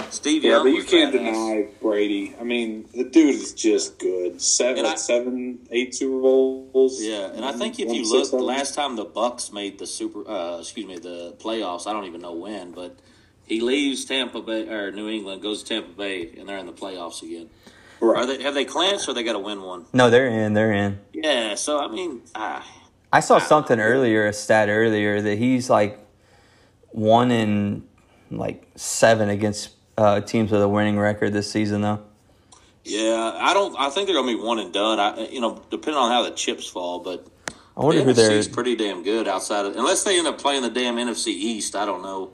Steve 0.10 0.44
Yeah, 0.44 0.54
Young 0.54 0.64
but 0.64 0.70
you 0.70 0.76
was 0.78 0.86
can't 0.86 1.14
badass. 1.14 1.18
deny 1.34 1.68
Brady. 1.80 2.36
I 2.40 2.44
mean, 2.44 2.90
the 2.96 3.04
dude 3.04 3.36
is 3.36 3.54
just 3.54 4.00
good. 4.00 4.42
Seven, 4.42 4.80
And 4.80 4.88
I- 4.88 4.96
seven, 4.96 5.60
eight 5.70 5.94
Super 5.94 6.20
Bowls. 6.20 7.00
Yeah, 7.00 7.28
and 7.32 7.46
I 7.46 7.52
think 7.52 7.80
if 7.80 7.94
you 7.94 8.10
look, 8.12 8.32
the 8.32 8.38
last 8.38 8.74
time 8.74 8.96
the 8.96 9.06
Bucs 9.06 9.54
made 9.54 9.78
the 9.78 9.86
super, 9.86 10.28
uh, 10.28 10.58
excuse 10.62 10.88
me, 10.88 10.98
the 10.98 11.36
playoffs, 11.40 11.86
I 11.86 11.94
don't 11.94 12.06
even 12.06 12.22
know 12.22 12.34
when, 12.34 12.72
but 12.72 12.98
he 13.46 13.60
leaves 13.62 14.04
Tampa 14.06 14.42
Bay 14.42 14.68
or 14.68 14.92
New 14.92 15.08
England, 15.10 15.44
goes 15.44 15.62
to 15.62 15.70
Tampa 15.76 15.92
Bay, 15.92 16.34
and 16.40 16.50
they're 16.50 16.58
in 16.58 16.66
the 16.66 16.74
playoffs 16.74 17.22
again. 17.22 17.52
Right. 18.04 18.24
Are 18.24 18.26
they? 18.26 18.44
Have 18.44 18.54
they 18.54 18.66
clinched, 18.66 19.08
or 19.08 19.14
they 19.14 19.24
got 19.24 19.34
to 19.34 19.40
win 19.40 19.62
one? 19.62 19.86
No, 19.94 20.10
they're 20.10 20.28
in. 20.28 20.54
They're 20.54 20.74
in. 20.74 21.00
Yeah. 21.14 21.56
So 21.56 21.80
I 21.80 21.88
mean, 21.88 22.22
ah, 22.36 22.66
I 23.14 23.22
saw 23.22 23.40
something 23.40 23.80
earlier, 23.80 24.28
a 24.28 24.34
stat 24.34 24.68
earlier, 24.68 25.22
that 25.22 25.38
he's 25.38 25.70
like 25.70 26.00
one 26.90 27.32
in 27.32 27.88
like 28.30 28.68
seven 28.76 29.30
against 29.30 29.70
uh, 29.98 30.20
teams 30.20 30.52
with 30.52 30.62
a 30.62 30.68
winning 30.68 31.00
record 31.00 31.32
this 31.32 31.50
season, 31.50 31.82
though. 31.82 32.02
yeah, 32.84 33.32
I 33.36 33.54
don't. 33.54 33.74
I 33.80 33.90
think 33.90 34.08
they're 34.08 34.16
gonna 34.16 34.36
be 34.36 34.42
one 34.42 34.60
and 34.60 34.74
done. 34.74 35.00
I, 35.00 35.28
you 35.28 35.40
know, 35.40 35.64
depending 35.70 36.02
on 36.02 36.12
how 36.12 36.24
the 36.24 36.32
chips 36.32 36.68
fall, 36.68 37.00
but 37.00 37.26
I 37.78 37.86
wonder 37.86 38.00
the 38.00 38.06
who 38.06 38.14
they're. 38.14 38.44
Pretty 38.52 38.76
damn 38.76 39.02
good 39.04 39.30
outside 39.30 39.66
of 39.66 39.78
unless 39.78 40.04
they 40.04 40.18
end 40.18 40.28
up 40.28 40.40
playing 40.40 40.64
the 40.64 40.70
damn 40.70 40.98
NFC 40.98 41.28
East. 41.28 41.76
I 41.76 41.86
don't 41.86 42.02
know. 42.02 42.34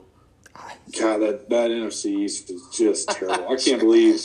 God, 0.98 1.18
that, 1.18 1.48
that 1.50 1.70
NFC 1.70 2.06
East 2.06 2.50
is 2.50 2.66
just 2.72 3.08
terrible. 3.10 3.52
I 3.52 3.56
can't 3.56 3.80
believe. 3.80 4.20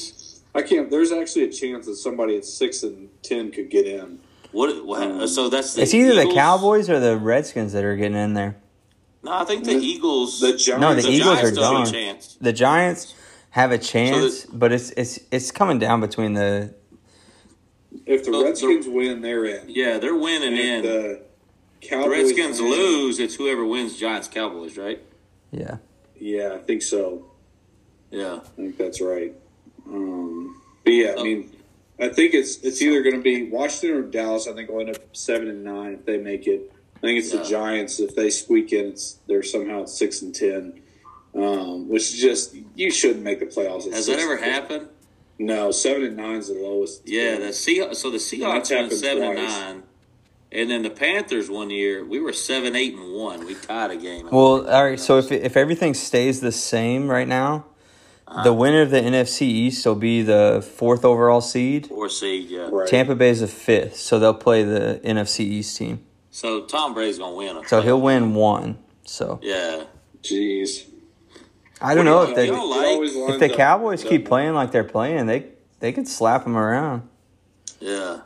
I 0.56 0.62
can't. 0.62 0.90
There's 0.90 1.12
actually 1.12 1.44
a 1.44 1.52
chance 1.52 1.86
that 1.86 1.96
somebody 1.98 2.38
at 2.38 2.46
six 2.46 2.82
and 2.84 3.10
ten 3.22 3.52
could 3.52 3.70
get 3.70 3.86
in. 3.86 4.20
What? 4.52 4.86
what 4.86 5.02
um, 5.04 5.28
so 5.28 5.50
that's 5.50 5.74
the 5.74 5.82
It's 5.82 5.94
either 5.94 6.16
the 6.16 6.34
Cowboys 6.34 6.90
or 6.90 7.00
the 7.00 7.18
Redskins 7.18 7.74
that 7.74 7.84
are 7.84 7.96
getting 7.98 8.18
in 8.18 8.34
there. 8.36 8.56
No, 9.22 9.34
I 9.34 9.44
think 9.44 9.66
the, 9.66 9.74
The- 9.78 9.86
Eagles. 9.86 10.40
The 10.40 10.56
Giants. 10.56 10.82
No, 10.82 10.96
the 10.96 11.02
the 11.02 11.10
Eagles 11.10 11.40
Giants 11.42 11.58
are 11.60 11.62
have 11.64 11.72
a 11.72 11.76
gone. 11.84 11.92
chance. 11.92 12.38
The 12.40 12.54
Giants 12.54 13.14
have 13.50 13.72
a 13.72 13.78
chance, 13.78 14.46
but 14.46 14.72
it's 14.72 14.92
it's 14.92 15.20
it's 15.32 15.52
coming 15.52 15.78
down 15.80 16.00
between 16.00 16.34
the. 16.34 16.74
If 18.06 18.24
the 18.26 18.32
the- 18.32 18.44
Redskins 18.44 18.88
win, 18.88 19.22
they're 19.22 19.46
in. 19.46 19.66
Yeah, 19.68 19.98
they're 19.98 20.16
winning 20.16 20.54
in. 20.56 20.60
And 20.76 20.84
The 20.86 21.22
the 21.90 22.10
Redskins 22.10 22.62
win- 22.62 22.72
lose. 22.72 23.20
It's 23.20 23.36
whoever 23.36 23.66
wins. 23.66 23.98
Giants, 23.98 24.28
Cowboys, 24.28 24.78
right? 24.78 25.02
Yeah, 25.52 25.78
Yeah, 26.18 26.54
I 26.56 26.58
think 26.60 26.82
so. 26.82 27.26
Yeah. 28.12 28.36
I 28.44 28.48
think 28.56 28.78
that's 28.78 29.02
right. 29.02 29.34
Um, 29.88 30.62
but 30.84 30.92
yeah. 30.92 31.16
I 31.18 31.24
mean, 31.24 31.52
I 32.00 32.10
think 32.10 32.34
it's 32.34 32.58
it's 32.58 32.82
either 32.82 33.02
going 33.02 33.16
to 33.16 33.22
be 33.22 33.50
Washington 33.50 33.98
or 33.98 34.02
Dallas. 34.04 34.48
I 34.48 34.54
think 34.54 34.70
will 34.70 34.82
end 34.82 34.90
up 34.90 35.16
seven 35.16 35.48
and 35.50 35.64
nine 35.64 35.94
if 35.94 36.06
they 36.06 36.18
make 36.18 36.48
it. 36.48 36.72
I 36.98 37.00
think 37.00 37.20
it's 37.20 37.34
Yeah. 37.34 37.42
the 37.42 37.46
Giants 37.50 38.00
if 38.00 38.16
they 38.16 38.30
squeak 38.30 38.74
in. 38.74 38.88
It's 38.88 39.20
they're 39.28 39.44
somehow 39.44 39.84
at 39.84 39.90
six 39.90 40.22
and 40.22 40.34
ten, 40.34 40.82
um, 41.36 41.88
which 41.88 42.02
is 42.14 42.20
just 42.20 42.56
you 42.76 42.92
shouldn't 42.92 43.24
make 43.24 43.40
the 43.40 43.46
playoffs. 43.46 43.92
Has 43.92 44.08
that 44.08 44.20
ever 44.20 44.38
happened? 44.38 44.88
No, 45.38 45.72
seven 45.72 46.04
and 46.04 46.18
nine 46.18 46.38
is 46.38 46.48
the 46.48 46.54
lowest. 46.56 47.02
Yeah. 47.06 47.38
The 47.38 47.48
Seahawks. 47.48 47.98
So 47.98 48.10
the 48.10 48.18
Seahawks 48.18 48.40
That's 48.40 48.70
went 48.70 48.82
happened 48.84 49.00
seven 49.00 49.24
and 49.24 49.36
nine, 49.36 49.84
and 50.52 50.70
then 50.70 50.82
the 50.82 50.90
Panthers 50.90 51.50
one 51.50 51.70
year 51.70 52.04
we 52.06 52.20
were 52.20 52.34
seven, 52.34 52.76
eight, 52.76 52.94
and 52.96 53.14
one. 53.14 53.46
We 53.46 53.56
tied 53.56 53.92
a 53.92 53.98
game. 53.98 54.30
Well, 54.32 54.68
all 54.70 54.84
right. 54.86 55.00
So 55.00 55.18
if 55.18 55.32
if 55.32 55.56
everything 55.58 55.94
stays 55.94 56.40
the 56.42 56.52
same 56.54 57.10
right 57.10 57.28
now, 57.28 57.66
the 58.44 58.54
winner 58.54 58.82
of 58.82 58.90
the 58.92 59.00
NFC 59.02 59.42
East 59.44 59.86
will 59.86 59.96
be 59.96 60.22
the 60.22 60.68
fourth 60.76 61.06
overall 61.06 61.42
seed. 61.42 61.88
four 61.88 62.10
seed, 62.10 62.50
yeah. 62.50 62.70
right. 62.72 62.88
Tampa 62.88 63.16
Bay's 63.16 63.40
the 63.42 63.48
fifth, 63.48 63.98
so 63.98 64.18
they'll 64.20 64.34
play 64.34 64.64
the 64.64 65.00
NFC 65.04 65.42
East 65.42 65.78
team. 65.78 66.04
So 66.32 66.66
Tom 66.66 66.94
Brady's 66.94 67.18
gonna 67.20 67.36
win. 67.36 67.62
So 67.68 67.82
he'll 67.82 68.02
win 68.02 68.34
one. 68.34 68.78
So 69.06 69.40
Yeah. 69.42 69.84
Jeez, 70.24 70.86
I 71.80 71.94
don't 71.94 72.06
What 72.06 72.12
know 72.12 72.26
do 72.26 72.30
if 72.32 72.36
they 72.36 72.46
you 72.48 72.52
don't 72.52 72.64
It 72.64 72.76
like- 72.76 73.10
if 73.10 73.16
lines 73.16 73.40
the 73.40 73.52
up 73.52 73.58
Cowboys 73.58 74.02
keep 74.04 74.24
double. 74.24 74.28
playing 74.30 74.54
like 74.56 74.72
they're 74.72 74.84
playing, 74.84 75.28
they 75.28 75.46
they 75.80 75.92
could 75.92 76.08
slap 76.08 76.44
them 76.44 76.58
around. 76.58 77.08
Yeah. 77.80 78.22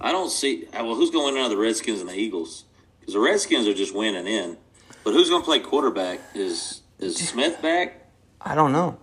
I 0.00 0.10
don't 0.12 0.30
see. 0.30 0.66
uh, 0.72 0.82
Well, 0.84 0.94
who's 0.96 1.10
going 1.10 1.28
to 1.28 1.34
win 1.34 1.40
out 1.42 1.50
of 1.52 1.56
the 1.56 1.62
Redskins 1.62 2.00
and 2.00 2.08
the 2.08 2.14
Eagles? 2.18 2.64
Because 2.98 3.14
the 3.14 3.20
Redskins 3.20 3.68
are 3.68 3.74
just 3.74 3.94
winning 3.94 4.26
in. 4.26 4.56
But 5.04 5.12
who's 5.12 5.28
going 5.28 5.42
to 5.42 5.44
play 5.46 5.60
quarterback? 5.60 6.20
Is 6.34 6.80
is 6.98 7.16
Smith 7.16 7.60
back? 7.62 8.08
I 8.40 8.54
don't 8.54 8.72
know. 8.72 8.98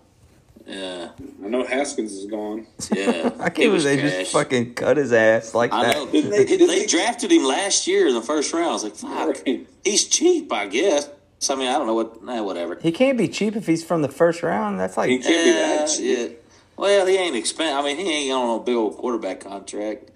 Yeah. 0.70 1.10
I 1.44 1.48
know 1.48 1.64
Haskins 1.66 2.14
is 2.14 2.28
gone. 2.28 2.68
Yeah. 2.96 3.32
I 3.40 3.50
can't 3.50 3.56
believe 3.72 3.84
they 3.84 4.00
trash. 4.00 4.12
just 4.12 4.32
fucking 4.34 4.76
cut 4.76 4.98
his 4.98 5.12
ass 5.12 5.56
like 5.56 5.74
I 5.74 5.86
that. 5.86 5.96
know. 5.96 6.06
Didn't 6.12 6.30
They, 6.30 6.38
they- 6.38 6.46
didn't 6.46 6.68
they 6.68 6.80
they- 6.82 6.86
drafted 6.86 7.32
him 7.32 7.44
last 7.44 7.88
year 7.88 8.08
in 8.08 8.14
the 8.14 8.22
first 8.22 8.54
round. 8.54 8.66
I 8.70 8.74
was 8.74 8.84
like, 8.84 8.96
fuck. 8.96 9.38
Right. 9.46 9.68
He's 9.84 10.06
cheap, 10.08 10.52
I 10.54 10.68
guess. 10.68 11.10
I 11.50 11.56
mean, 11.56 11.70
I 11.70 11.74
don't 11.74 11.88
know 11.88 11.96
what. 11.96 12.24
Nah, 12.24 12.44
whatever. 12.44 12.76
He 12.76 12.92
can't 12.92 13.18
be 13.18 13.28
cheap 13.28 13.56
if 13.56 13.66
he's 13.66 13.84
from 13.84 14.02
the 14.04 14.10
first 14.10 14.44
round. 14.44 14.80
That's 14.80 14.96
like 14.98 15.10
He 15.10 15.20
can't 15.20 15.44
be 15.46 15.52
that 15.54 15.82
uh, 15.82 15.88
cheap. 15.88 16.32
yeah. 16.32 16.36
Well, 16.78 17.06
he 17.08 17.16
ain't 17.18 17.36
expensive. 17.36 17.78
I 17.78 17.82
mean, 17.82 17.98
he 17.98 18.30
ain't 18.30 18.34
on 18.34 18.60
a 18.60 18.64
big 18.64 18.76
old 18.76 18.98
quarterback 18.98 19.40
contract. 19.40 20.12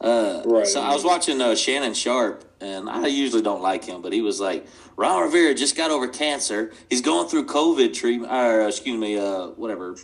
Uh, 0.00 0.42
Right. 0.46 0.66
So 0.66 0.80
I 0.80 0.92
was 0.94 1.04
watching 1.04 1.40
uh, 1.40 1.54
Shannon 1.54 1.94
Sharpe, 1.94 2.44
and 2.60 2.88
I 2.88 3.06
usually 3.08 3.42
don't 3.42 3.62
like 3.62 3.84
him, 3.84 4.00
but 4.02 4.12
he 4.12 4.20
was 4.22 4.40
like, 4.40 4.66
Ron 4.96 5.22
Rivera 5.22 5.54
just 5.54 5.76
got 5.76 5.90
over 5.90 6.08
cancer. 6.08 6.72
He's 6.90 7.00
going 7.00 7.28
through 7.28 7.46
COVID 7.46 7.92
treatment, 7.94 8.32
or 8.32 8.62
uh, 8.62 8.68
excuse 8.68 8.98
me, 8.98 9.18
uh, 9.18 9.48
whatever. 9.48 9.96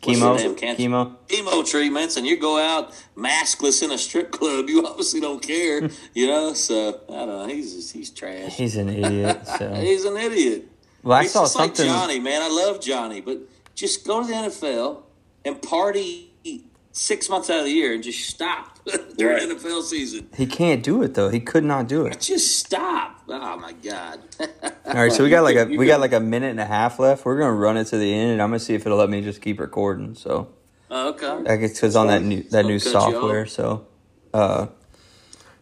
Chemo, 0.00 0.36
the 0.36 0.44
name? 0.44 0.54
Cancer- 0.54 0.82
chemo. 0.82 1.16
chemo 1.28 1.68
treatments 1.68 2.16
and 2.16 2.24
you 2.26 2.36
go 2.36 2.56
out 2.58 2.92
maskless 3.16 3.82
in 3.82 3.90
a 3.90 3.98
strip 3.98 4.30
club, 4.30 4.68
you 4.68 4.84
obviously 4.86 5.20
don't 5.20 5.42
care, 5.42 5.88
you 6.14 6.26
know. 6.26 6.52
So 6.54 7.00
I 7.08 7.12
don't 7.12 7.28
know. 7.28 7.46
He's 7.46 7.74
just, 7.74 7.92
he's 7.92 8.10
trash. 8.10 8.54
He's 8.56 8.76
an 8.76 8.88
idiot. 8.88 9.40
So 9.58 9.74
He's 9.74 10.04
an 10.04 10.16
idiot. 10.16 10.68
well, 11.02 11.18
I 11.18 11.22
He's 11.22 11.32
saw 11.32 11.42
just 11.44 11.56
like 11.56 11.74
something. 11.76 11.86
Johnny, 11.92 12.20
man. 12.20 12.42
I 12.42 12.48
love 12.48 12.80
Johnny, 12.80 13.20
but 13.20 13.38
just 13.74 14.06
go 14.06 14.22
to 14.22 14.26
the 14.26 14.34
NFL 14.34 15.02
and 15.44 15.60
party 15.60 16.31
six 16.92 17.28
months 17.28 17.48
out 17.50 17.60
of 17.60 17.64
the 17.64 17.70
year 17.72 17.94
and 17.94 18.02
just 18.02 18.28
stop 18.28 18.78
during 19.16 19.48
Right. 19.48 19.58
NFL 19.58 19.82
season. 19.82 20.28
He 20.36 20.46
can't 20.46 20.82
do 20.82 21.02
it 21.02 21.14
though. 21.14 21.28
He 21.30 21.40
could 21.40 21.64
not 21.64 21.88
do 21.88 22.06
it. 22.06 22.20
Just 22.20 22.58
stop. 22.58 23.20
Oh 23.28 23.56
my 23.58 23.72
god. 23.72 24.20
All 24.40 24.94
right, 24.94 25.10
so 25.12 25.24
we 25.24 25.30
got 25.30 25.42
like 25.42 25.56
a 25.56 25.64
we 25.76 25.86
got 25.86 26.00
like 26.00 26.12
a 26.12 26.20
minute 26.20 26.50
and 26.50 26.60
a 26.60 26.66
half 26.66 26.98
left. 26.98 27.24
We're 27.24 27.38
gonna 27.38 27.52
run 27.54 27.76
it 27.76 27.84
to 27.86 27.96
the 27.98 28.12
end, 28.12 28.32
and 28.32 28.42
I'm 28.42 28.50
gonna 28.50 28.58
see 28.58 28.74
if 28.74 28.84
it'll 28.86 28.98
let 28.98 29.08
me 29.10 29.20
just 29.22 29.40
keep 29.40 29.58
recording. 29.60 30.14
So 30.14 30.52
Oh, 30.90 31.08
okay. 31.10 31.50
I 31.50 31.56
guess 31.56 31.72
because 31.72 31.96
on 31.96 32.08
that 32.08 32.22
new 32.22 32.42
that 32.50 32.66
new 32.66 32.78
Cut 32.78 32.84
you 32.86 32.92
software. 32.92 33.46
So, 33.46 33.86
uh, 34.34 34.66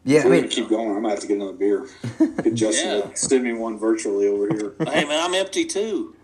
yeah, 0.04 0.22
I 0.22 0.24
We're 0.24 0.30
mean, 0.30 0.40
gonna 0.42 0.48
keep 0.52 0.68
going. 0.68 0.88
I'm 0.88 0.94
gonna 1.02 1.10
have 1.10 1.20
to 1.20 1.26
get 1.28 1.36
another 1.36 1.52
beer. 1.52 1.86
Get 2.42 2.54
Justin 2.54 2.98
Yeah. 3.00 3.14
send 3.14 3.44
me 3.44 3.52
one 3.52 3.78
virtually 3.78 4.26
over 4.26 4.48
here. 4.48 4.74
hey 4.80 5.04
man, 5.04 5.22
I'm 5.24 5.34
empty 5.34 5.66
too. 5.66 6.16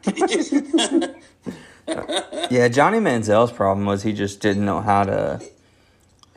Yeah, 2.50 2.68
Johnny 2.68 2.98
Manziel's 3.00 3.52
problem 3.52 3.86
was 3.86 4.02
he 4.02 4.12
just 4.12 4.40
didn't 4.40 4.64
know 4.64 4.80
how 4.80 5.04
to. 5.04 5.40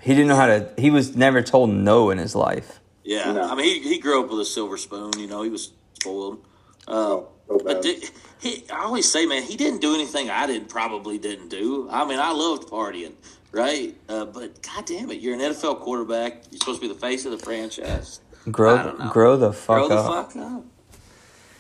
He 0.02 0.12
didn't 0.14 0.28
know 0.28 0.36
how 0.36 0.47
to. 0.47 0.70
He 0.78 0.89
was 0.89 1.16
never 1.16 1.41
told 1.41 1.70
no 1.72 2.10
in 2.10 2.18
his 2.18 2.36
life. 2.36 2.80
yeah. 3.04 3.32
No. 3.32 3.50
I 3.50 3.56
mean, 3.56 3.66
he, 3.84 3.89
he 3.95 4.00
grew 4.00 4.24
up 4.24 4.30
with 4.30 4.39
a 4.39 4.45
silver 4.45 4.78
spoon. 4.78 5.12
You 5.18 5.28
know, 5.28 5.41
he 5.41 5.50
was 5.50 5.72
spoiled. 6.00 6.39
Uh, 6.88 7.22
Oh, 7.52 7.58
so 7.58 7.64
But 7.66 7.82
did, 7.82 8.04
he, 8.39 8.64
I 8.72 8.84
always 8.84 9.12
say, 9.12 9.26
man, 9.26 9.41
he 9.41 9.58
didn't 9.58 9.82
do 9.82 9.95
anything 9.95 10.30
I 10.30 10.45
didn't 10.45 10.70
probably 10.70 11.18
didn't 11.18 11.50
do. 11.50 11.88
I 11.91 12.06
mean, 12.06 12.20
I 12.20 12.32
loved 12.32 12.70
partying, 12.70 13.14
right? 13.52 13.95
Uh, 14.08 14.26
but 14.26 14.62
god 14.62 14.86
damn 14.86 15.10
it, 15.10 15.20
you're 15.20 15.34
an 15.34 15.39
NFL 15.39 15.80
quarterback. 15.80 16.43
You're 16.52 16.60
supposed 16.60 16.80
to 16.82 16.88
be 16.88 16.93
the 16.93 17.00
face 17.00 17.26
of 17.26 17.32
the 17.32 17.39
franchise. 17.39 18.22
Grow, 18.52 18.93
grow 19.12 19.36
the 19.36 19.52
fuck 19.52 19.78
Grow 19.78 19.88
the 19.89 19.95
up. 19.95 20.32
fuck 20.32 20.36
up. 20.43 20.64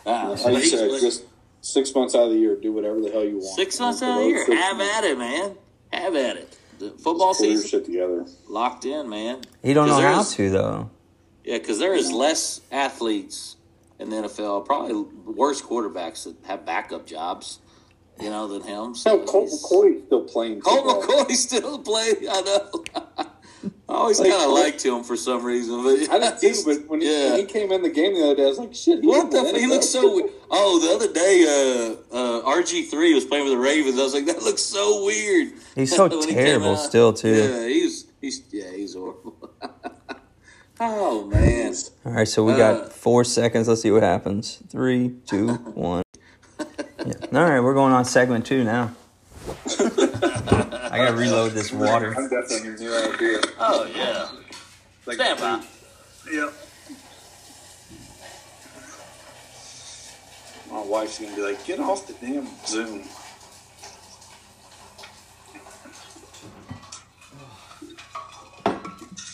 Uh, 0.05 0.29
Like 0.29 0.45
you 0.45 0.59
he's 0.59 0.71
said, 0.71 0.89
just 1.01 1.23
six 1.61 1.93
months 1.93 2.15
out 2.15 2.23
of 2.23 2.29
the 2.31 2.37
year, 2.37 2.55
do 2.55 2.71
whatever 2.71 2.99
the 3.01 3.09
hell 3.11 3.23
you 3.23 3.35
want. 3.37 3.55
six 3.55 3.79
months 3.79 4.01
out 4.01 4.17
of 4.17 4.23
the 4.23 4.29
year, 4.29 4.45
six 4.45 4.57
have 4.59 4.77
months, 4.77 4.93
at 4.97 5.03
it, 5.03 5.17
man. 5.17 5.55
Have 5.91 6.15
at 6.15 6.37
it. 6.37 6.57
The 6.79 6.91
football 6.91 7.33
Pull 7.33 7.45
your 7.45 7.55
season 7.57 7.69
shit 7.69 7.85
together. 7.85 8.25
locked 8.47 8.85
in, 8.85 9.09
man. 9.09 9.41
He 9.61 9.73
don't 9.73 9.87
know 9.87 9.99
'Cause 9.99 10.31
how 10.31 10.35
to 10.37 10.49
though. 10.49 10.89
Yeah, 11.43 11.57
because 11.57 11.79
there 11.79 11.93
is 11.93 12.11
less 12.11 12.61
athletes 12.71 13.57
in 13.99 14.09
the 14.09 14.17
NFL, 14.17 14.61
probably 14.65 14.93
worse 15.25 15.61
quarterbacks 15.61 16.23
that 16.25 16.35
have 16.45 16.65
backup 16.65 17.05
jobs, 17.05 17.59
you 18.21 18.29
know, 18.29 18.47
than 18.47 18.61
him. 18.61 18.95
So 18.95 19.17
No, 19.17 19.23
Colt 19.25 19.49
he's- 19.49 19.63
McCoy's 19.63 20.05
still 20.05 20.21
playing. 20.23 20.61
Colt 20.61 20.85
football. 21.01 21.25
McCoy 21.25 21.31
still 21.35 21.79
playing. 21.79 22.15
I 22.29 22.41
know. 22.41 23.25
I 23.63 23.93
always 23.93 24.19
Like, 24.19 24.29
kind 24.29 24.43
of 24.43 24.51
liked 24.51 24.85
him 24.85 25.03
for 25.03 25.15
some 25.17 25.43
reason. 25.43 25.83
But 25.83 26.09
I 26.11 26.37
did 26.39 26.55
too, 26.55 26.61
but 26.65 26.87
when 26.87 27.01
he, 27.01 27.07
Yeah. 27.11 27.31
when 27.31 27.39
he 27.39 27.45
came 27.45 27.71
in 27.71 27.81
the 27.81 27.89
game 27.89 28.13
the 28.13 28.23
other 28.23 28.35
day, 28.35 28.43
I 28.45 28.47
was 28.47 28.57
like, 28.59 28.73
shit. 28.75 29.03
What 29.03 29.31
the? 29.31 29.39
F- 29.39 29.55
he 29.55 29.65
looks 29.67 29.87
so. 29.89 30.15
weird. 30.15 30.29
Oh, 30.51 30.79
the 30.79 30.93
other 30.95 31.11
day, 31.13 31.95
uh, 32.13 32.15
uh, 32.15 32.41
RG 32.55 32.89
three 32.89 33.13
was 33.13 33.25
playing 33.25 33.43
with 33.45 33.53
the 33.53 33.59
Ravens. 33.59 33.99
I 33.99 34.03
was 34.03 34.13
like, 34.13 34.25
that 34.27 34.41
looks 34.43 34.61
so 34.61 35.03
weird. 35.05 35.53
He's 35.75 35.95
so 35.95 36.07
When 36.09 36.27
he 36.27 36.33
terrible 36.35 36.75
still 36.77 37.11
too. 37.13 37.33
Yeah, 37.35 37.67
he's 37.67 38.05
he's 38.21 38.41
yeah, 38.51 38.71
he's 38.71 38.93
horrible. 38.93 39.35
oh 40.79 41.25
man, 41.25 41.73
All 42.05 42.11
right, 42.13 42.27
so 42.27 42.43
we 42.43 42.53
Uh, 42.53 42.57
got 42.57 42.93
four 42.93 43.23
seconds. 43.25 43.67
Let's 43.67 43.81
see 43.81 43.91
what 43.91 44.03
happens. 44.03 44.59
Three, 44.69 45.15
two, 45.27 45.47
one. 45.75 46.03
Yeah. 47.05 47.13
All 47.33 47.43
right, 47.49 47.59
we're 47.59 47.73
going 47.73 47.91
on 47.93 48.05
segment 48.05 48.45
two 48.45 48.63
now. 48.63 48.95
I 50.91 50.97
gotta 50.97 51.15
reload 51.15 51.51
this 51.51 51.71
water. 51.71 52.15
I'm 52.17 52.29
definitely 52.29 52.59
gonna 52.61 52.77
do 52.77 52.89
that 52.89 53.19
beer. 53.19 53.41
oh 53.59 53.85
yeah. 53.95 54.29
Like, 55.05 55.17
Stand 55.17 55.39
by. 55.39 55.63
Yep. 56.31 56.53
My 60.71 60.81
wife's 60.81 61.19
gonna 61.19 61.35
be 61.35 61.41
like, 61.41 61.65
get 61.65 61.79
off 61.79 62.07
the 62.07 62.13
damn 62.13 62.47
Zoom. 62.65 63.03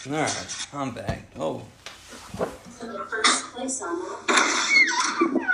All 0.07 0.11
right, 0.13 0.67
I'm 0.73 0.91
back. 0.91 1.23
Oh, 1.37 1.63
first 2.37 3.45
place 3.53 3.81
on 3.81 3.97
that. 4.27 5.51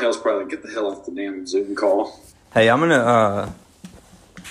Hell's 0.00 0.18
probably 0.18 0.42
like, 0.42 0.50
get 0.50 0.62
the 0.62 0.68
hell 0.70 0.86
off 0.90 1.06
the 1.06 1.12
damn 1.12 1.46
Zoom 1.46 1.74
call. 1.74 2.20
hey, 2.52 2.68
I'm 2.68 2.80
gonna 2.80 2.96
uh, 2.96 3.50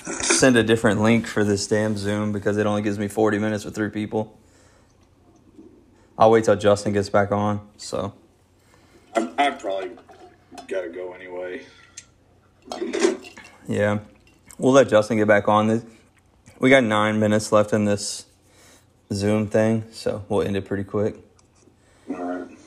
send 0.06 0.58
a 0.58 0.64
different 0.64 1.02
link 1.02 1.26
for 1.28 1.44
this 1.44 1.68
damn 1.68 1.96
Zoom 1.98 2.32
because 2.32 2.58
it 2.58 2.66
only 2.66 2.82
gives 2.82 3.00
me 3.00 3.08
40 3.08 3.40
minutes 3.40 3.66
with 3.66 3.76
three 3.76 3.90
people. 3.90 4.38
I'll 6.18 6.30
wait 6.32 6.44
till 6.44 6.56
Justin 6.56 6.94
gets 6.94 7.10
back 7.10 7.32
on. 7.32 7.68
So 7.78 8.14
I'm, 9.16 9.34
I 9.38 9.50
probably 9.52 9.92
gotta 10.68 10.90
go 10.90 11.14
anyway. 11.14 11.62
yeah, 13.68 14.00
we'll 14.58 14.74
let 14.74 14.90
Justin 14.90 15.18
get 15.18 15.28
back 15.28 15.48
on. 15.48 15.68
This- 15.68 15.86
We 16.60 16.70
got 16.70 16.84
nine 16.84 17.20
minutes 17.20 17.52
left 17.52 17.74
in 17.74 17.86
this 17.86 18.26
Zoom 19.12 19.48
thing, 19.48 19.86
so 19.92 20.24
we'll 20.30 20.42
end 20.44 20.56
it 20.56 20.66
pretty 20.66 20.84
quick. 20.84 21.16
All 22.10 22.16
right. 22.24 22.58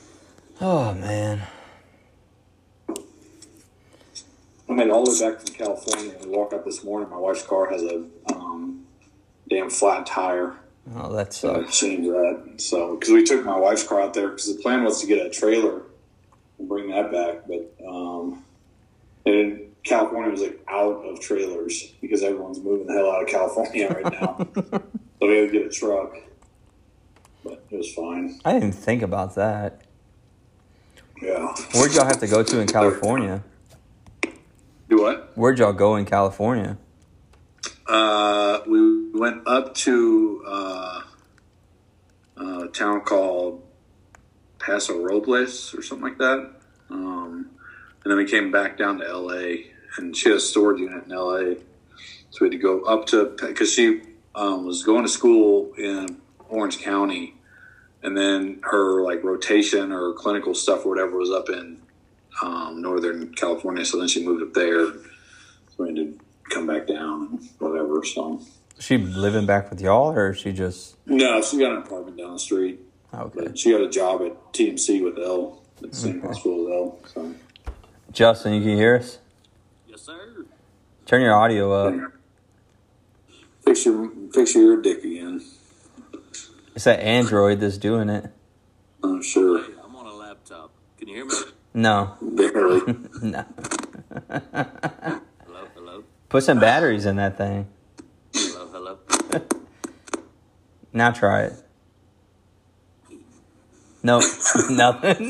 Oh 0.61 0.93
man. 0.93 1.41
I 4.69 4.73
made 4.73 4.89
all 4.89 5.05
the 5.05 5.11
way 5.11 5.31
back 5.31 5.39
from 5.41 5.53
California 5.55 6.11
and 6.15 6.25
we 6.25 6.31
walk 6.37 6.53
up 6.53 6.65
this 6.65 6.83
morning. 6.83 7.09
My 7.09 7.17
wife's 7.17 7.43
car 7.43 7.69
has 7.69 7.83
a 7.83 8.03
um, 8.33 8.85
damn 9.49 9.69
flat 9.69 10.05
tire. 10.05 10.55
Oh, 10.95 11.13
that 11.13 11.33
So 11.33 11.55
I 11.55 11.61
sucks. 11.63 11.79
changed 11.79 12.09
that. 12.09 12.53
So, 12.57 12.95
because 12.95 13.13
we 13.13 13.23
took 13.23 13.45
my 13.45 13.57
wife's 13.57 13.83
car 13.83 14.01
out 14.01 14.13
there, 14.13 14.29
because 14.29 14.55
the 14.55 14.61
plan 14.61 14.83
was 14.83 15.01
to 15.01 15.07
get 15.07 15.25
a 15.25 15.29
trailer 15.29 15.83
and 16.59 16.67
bring 16.67 16.89
that 16.91 17.11
back, 17.11 17.47
but 17.47 17.73
um, 17.87 18.43
and 19.25 19.61
California 19.83 20.31
was 20.31 20.41
like 20.41 20.59
out 20.69 21.03
of 21.05 21.19
trailers 21.19 21.91
because 22.01 22.23
everyone's 22.23 22.59
moving 22.59 22.87
the 22.87 22.93
hell 22.93 23.11
out 23.11 23.21
of 23.23 23.27
California 23.27 23.87
right 23.89 24.13
now. 24.13 24.47
so 24.55 24.81
we 25.21 25.37
had 25.37 25.51
to 25.51 25.51
get 25.51 25.65
a 25.65 25.69
truck, 25.69 26.13
but 27.43 27.63
it 27.69 27.77
was 27.77 27.93
fine. 27.93 28.39
I 28.45 28.53
didn't 28.53 28.73
think 28.73 29.01
about 29.01 29.35
that. 29.35 29.81
Yeah. 31.21 31.53
Where'd 31.73 31.93
y'all 31.93 32.05
have 32.05 32.19
to 32.19 32.27
go 32.27 32.43
to 32.43 32.59
in 32.59 32.67
California? 32.67 33.43
Do 34.89 35.01
what? 35.01 35.31
Where'd 35.35 35.59
y'all 35.59 35.73
go 35.73 35.95
in 35.95 36.05
California? 36.05 36.77
Uh, 37.85 38.59
we 38.67 39.11
went 39.11 39.45
up 39.47 39.73
to 39.75 40.43
uh, 40.47 41.01
a 42.37 42.67
town 42.67 43.01
called 43.01 43.63
Paso 44.59 44.97
Robles 45.01 45.73
or 45.73 45.81
something 45.81 46.07
like 46.07 46.17
that. 46.19 46.51
Um, 46.89 47.49
and 48.03 48.11
then 48.11 48.17
we 48.17 48.25
came 48.25 48.51
back 48.51 48.77
down 48.77 48.99
to 48.99 49.17
LA, 49.17 49.63
and 49.97 50.15
she 50.15 50.29
had 50.29 50.37
a 50.37 50.41
storage 50.41 50.79
unit 50.79 51.05
in 51.05 51.09
LA. 51.09 51.55
So 52.29 52.39
we 52.41 52.47
had 52.47 52.51
to 52.51 52.57
go 52.57 52.81
up 52.83 53.05
to, 53.07 53.35
because 53.39 53.73
she 53.73 54.01
um, 54.35 54.65
was 54.65 54.83
going 54.83 55.03
to 55.03 55.09
school 55.09 55.73
in 55.77 56.21
Orange 56.47 56.79
County, 56.79 57.35
and 58.03 58.15
then 58.15 58.61
her 58.63 59.01
like 59.01 59.23
rotation 59.23 59.91
or 59.91 60.13
clinical 60.13 60.53
stuff 60.53 60.85
or 60.85 60.89
whatever 60.89 61.17
was 61.17 61.31
up 61.31 61.49
in 61.49 61.81
um, 62.41 62.81
Northern 62.81 63.33
California. 63.33 63.85
So 63.85 63.99
then 63.99 64.07
she 64.07 64.25
moved 64.25 64.43
up 64.43 64.53
there. 64.53 64.85
So 64.87 65.83
we 65.83 65.87
had 65.87 65.95
to 65.95 66.19
come 66.49 66.67
back 66.67 66.87
down 66.87 67.27
and 67.31 67.49
whatever. 67.59 68.03
So 68.03 68.41
she 68.79 68.97
living 68.97 69.45
back 69.45 69.69
with 69.69 69.81
y'all, 69.81 70.11
or 70.11 70.33
she 70.33 70.51
just 70.53 70.95
no, 71.07 71.41
she 71.41 71.57
got 71.57 71.71
an 71.71 71.77
apartment 71.77 72.17
down 72.17 72.33
the 72.33 72.39
street, 72.39 72.79
okay? 73.13 73.31
but 73.45 73.57
she 73.57 73.71
got 73.71 73.81
a 73.81 73.89
job 73.89 74.21
at 74.21 74.53
TMC 74.53 75.03
with 75.03 75.17
L 75.17 75.61
at 75.83 75.91
the 75.91 75.95
same 75.95 76.19
Okay. 76.19 76.27
hospital 76.27 76.67
as 76.67 76.73
L. 76.73 76.99
So 77.25 77.35
Justin, 78.11 78.53
you 78.53 78.61
can 78.61 78.75
hear 78.77 78.97
us? 78.97 79.19
Yes, 79.87 80.01
sir. 80.01 80.45
Turn 81.05 81.21
your 81.21 81.33
audio 81.35 81.71
up. 81.71 82.11
fix 83.63 83.85
your 83.85 84.11
fix 84.33 84.55
your 84.55 84.81
dick 84.81 85.03
again. 85.03 85.41
It's 86.75 86.83
that 86.83 86.99
Android 86.99 87.59
that's 87.59 87.77
doing 87.77 88.09
it. 88.09 88.31
I'm 89.03 89.21
sure. 89.23 89.63
Hey, 89.63 89.73
I'm 89.83 89.95
on 89.95 90.05
a 90.05 90.13
laptop. 90.13 90.71
Can 90.99 91.07
you 91.07 91.15
hear 91.15 91.25
me? 91.25 91.33
No, 91.77 92.15
Barely. 92.19 92.81
no. 93.21 93.45
Hello, 94.31 95.19
hello, 95.75 96.03
Put 96.27 96.43
some 96.43 96.59
batteries 96.59 97.05
in 97.05 97.17
that 97.17 97.37
thing. 97.37 97.67
hello, 98.33 98.67
hello. 98.71 98.97
Now 100.91 101.11
try 101.11 101.43
it. 101.43 101.53
No, 104.01 104.21
nothing. 104.71 105.29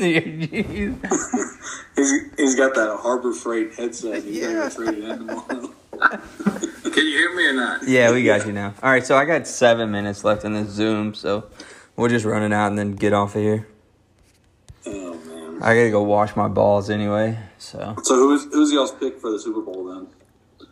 he's, 1.98 2.22
he's 2.38 2.54
got 2.54 2.74
that 2.74 2.98
Harbor 3.02 3.34
Freight 3.34 3.74
headset. 3.74 4.22
He's 4.24 4.38
Yeah. 4.38 4.70
trade 4.70 4.96
it 5.00 5.04
in 5.04 5.18
tomorrow. 5.18 5.74
Can 6.00 6.94
you 7.06 7.18
hear 7.18 7.34
me 7.36 7.46
or 7.48 7.52
not? 7.52 7.86
yeah, 7.86 8.10
we 8.10 8.24
got 8.24 8.46
you 8.46 8.52
now. 8.54 8.72
All 8.82 8.90
right, 8.90 9.04
so 9.04 9.18
I 9.18 9.26
got 9.26 9.46
seven 9.46 9.90
minutes 9.90 10.24
left 10.24 10.44
in 10.44 10.54
this 10.54 10.70
Zoom, 10.70 11.12
so 11.12 11.50
we'll 11.94 12.08
just 12.08 12.24
run 12.24 12.42
it 12.42 12.54
out 12.54 12.68
and 12.68 12.78
then 12.78 12.92
get 12.92 13.12
off 13.12 13.36
of 13.36 13.42
here. 13.42 13.68
Oh. 14.86 15.17
I 15.60 15.74
gotta 15.74 15.90
go 15.90 16.02
wash 16.02 16.36
my 16.36 16.48
balls 16.48 16.88
anyway. 16.90 17.38
So 17.58 17.96
So 18.02 18.14
who's 18.14 18.44
who's 18.52 18.72
y'all's 18.72 18.92
pick 18.92 19.18
for 19.20 19.30
the 19.30 19.38
Super 19.40 19.60
Bowl 19.60 19.84
then? 19.86 20.68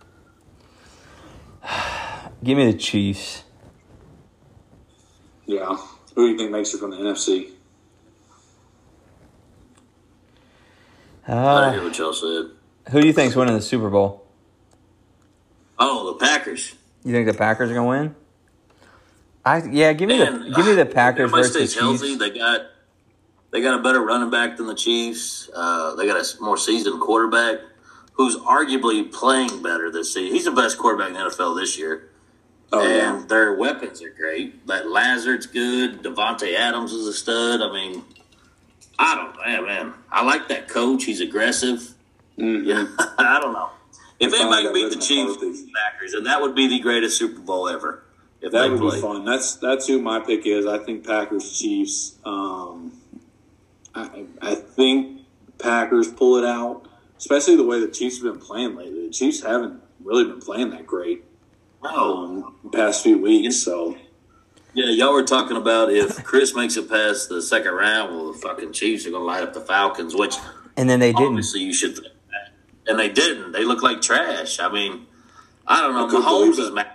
give 2.44 2.56
me 2.56 2.70
the 2.70 2.78
Chiefs. 2.78 3.44
Yeah. 5.46 5.76
Who 6.14 6.26
do 6.26 6.32
you 6.32 6.38
think 6.38 6.50
makes 6.50 6.72
it 6.74 6.78
from 6.78 6.90
the 6.90 6.96
NFC? 6.98 7.50
I 11.28 11.32
Uh, 11.32 11.72
hear 11.72 11.82
what 11.82 11.98
y'all 11.98 12.12
said. 12.12 12.50
who 12.90 13.00
do 13.00 13.06
you 13.06 13.12
think's 13.12 13.34
winning 13.34 13.54
the 13.54 13.60
Super 13.62 13.90
Bowl? 13.90 14.24
Oh, 15.78 16.12
the 16.12 16.24
Packers. 16.24 16.74
You 17.04 17.12
think 17.12 17.26
the 17.26 17.34
Packers 17.34 17.70
are 17.70 17.74
gonna 17.74 17.88
win? 17.88 18.14
I 19.44 19.62
yeah, 19.64 19.92
give 19.92 20.08
me 20.08 20.18
the 20.18 20.52
give 20.56 20.66
me 20.66 20.74
the 20.74 20.86
Packers 20.86 21.24
everybody 21.24 21.42
versus 21.42 21.54
the 21.54 21.66
stays 21.68 21.80
healthy. 21.80 22.06
Chiefs. 22.08 22.18
They 22.18 22.30
got 22.30 22.60
they 23.56 23.62
got 23.62 23.80
a 23.80 23.82
better 23.82 24.02
running 24.02 24.28
back 24.28 24.58
than 24.58 24.66
the 24.66 24.74
Chiefs. 24.74 25.48
Uh, 25.54 25.94
they 25.94 26.06
got 26.06 26.20
a 26.20 26.42
more 26.42 26.58
seasoned 26.58 27.00
quarterback 27.00 27.60
who's 28.12 28.36
arguably 28.36 29.10
playing 29.10 29.62
better 29.62 29.90
this 29.90 30.12
season. 30.12 30.34
He's 30.34 30.44
the 30.44 30.50
best 30.50 30.76
quarterback 30.76 31.08
in 31.08 31.14
the 31.14 31.20
NFL 31.20 31.58
this 31.58 31.78
year. 31.78 32.10
Oh 32.70 32.82
and 32.86 33.26
their 33.30 33.54
weapons 33.54 34.02
are 34.02 34.10
great. 34.10 34.66
That 34.66 34.90
Lazard's 34.90 35.46
good. 35.46 36.02
Davante 36.02 36.54
Adams 36.54 36.92
is 36.92 37.06
a 37.06 37.14
stud. 37.14 37.62
I 37.62 37.72
mean, 37.72 38.04
I 38.98 39.14
don't 39.14 39.36
man, 39.38 39.64
man. 39.64 39.94
I 40.12 40.22
like 40.22 40.48
that 40.48 40.68
coach. 40.68 41.04
He's 41.04 41.20
aggressive. 41.22 41.94
Mhm. 42.38 42.66
Yeah, 42.66 42.86
I 43.18 43.38
don't 43.40 43.54
know. 43.54 43.70
If 44.20 44.32
They 44.32 44.36
anybody 44.38 44.42
finally 44.42 44.62
can 44.64 44.72
got 44.72 44.74
beat 44.74 45.00
the 45.00 45.06
Chiefs, 45.06 45.30
McCarthy. 45.30 45.46
it's 45.46 45.62
the 45.62 45.70
Packers, 45.74 46.12
and 46.12 46.26
that 46.26 46.42
would 46.42 46.54
be 46.54 46.68
the 46.68 46.80
greatest 46.80 47.16
Super 47.16 47.40
Bowl 47.40 47.68
ever. 47.70 48.02
If 48.42 48.52
That 48.52 48.62
they 48.62 48.68
would 48.70 48.80
played. 48.80 48.94
be 48.94 49.00
fun. 49.00 49.24
That's 49.24 49.54
that's 49.56 49.86
who 49.86 50.02
my 50.02 50.20
pick 50.20 50.44
is. 50.46 50.66
I 50.66 50.76
think 50.78 51.06
Packers 51.06 51.58
Chiefs. 51.58 52.16
Um, 52.24 52.92
I, 53.96 54.24
I 54.42 54.54
think 54.54 55.22
Packers 55.58 56.08
pull 56.12 56.36
it 56.36 56.44
out, 56.44 56.86
especially 57.18 57.56
the 57.56 57.64
way 57.64 57.80
the 57.80 57.88
Chiefs 57.88 58.22
have 58.22 58.32
been 58.32 58.40
playing 58.40 58.76
lately. 58.76 59.06
The 59.06 59.12
Chiefs 59.12 59.42
haven't 59.42 59.82
really 60.04 60.24
been 60.24 60.40
playing 60.40 60.70
that 60.70 60.86
great 60.86 61.24
um, 61.82 62.56
the 62.64 62.70
past 62.70 63.02
few 63.02 63.18
weeks. 63.18 63.56
So 63.56 63.96
Yeah, 64.74 64.86
y'all 64.90 65.12
were 65.12 65.24
talking 65.24 65.56
about 65.56 65.90
if 65.90 66.22
Chris 66.24 66.54
makes 66.54 66.76
it 66.76 66.88
past 66.90 67.28
the 67.28 67.40
second 67.40 67.72
round, 67.72 68.14
well, 68.14 68.32
the 68.32 68.38
fucking 68.38 68.72
Chiefs 68.72 69.06
are 69.06 69.10
going 69.10 69.22
to 69.22 69.26
light 69.26 69.42
up 69.42 69.54
the 69.54 69.60
Falcons, 69.60 70.14
which 70.14 70.36
And 70.76 70.88
then 70.90 71.00
they 71.00 71.12
didn't. 71.12 71.28
obviously 71.28 71.60
you 71.60 71.72
should 71.72 71.94
think 71.94 72.08
that. 72.30 72.52
And 72.90 72.98
they 72.98 73.08
didn't. 73.08 73.52
They 73.52 73.64
look 73.64 73.82
like 73.82 74.00
trash. 74.02 74.60
I 74.60 74.70
mean, 74.70 75.06
I 75.66 75.80
don't 75.80 75.94
know. 75.94 76.06
I 76.06 76.10
couldn't 76.10 76.26
Mahomes 76.26 76.58
is 76.60 76.68
it. 76.68 76.74
mad. 76.74 76.90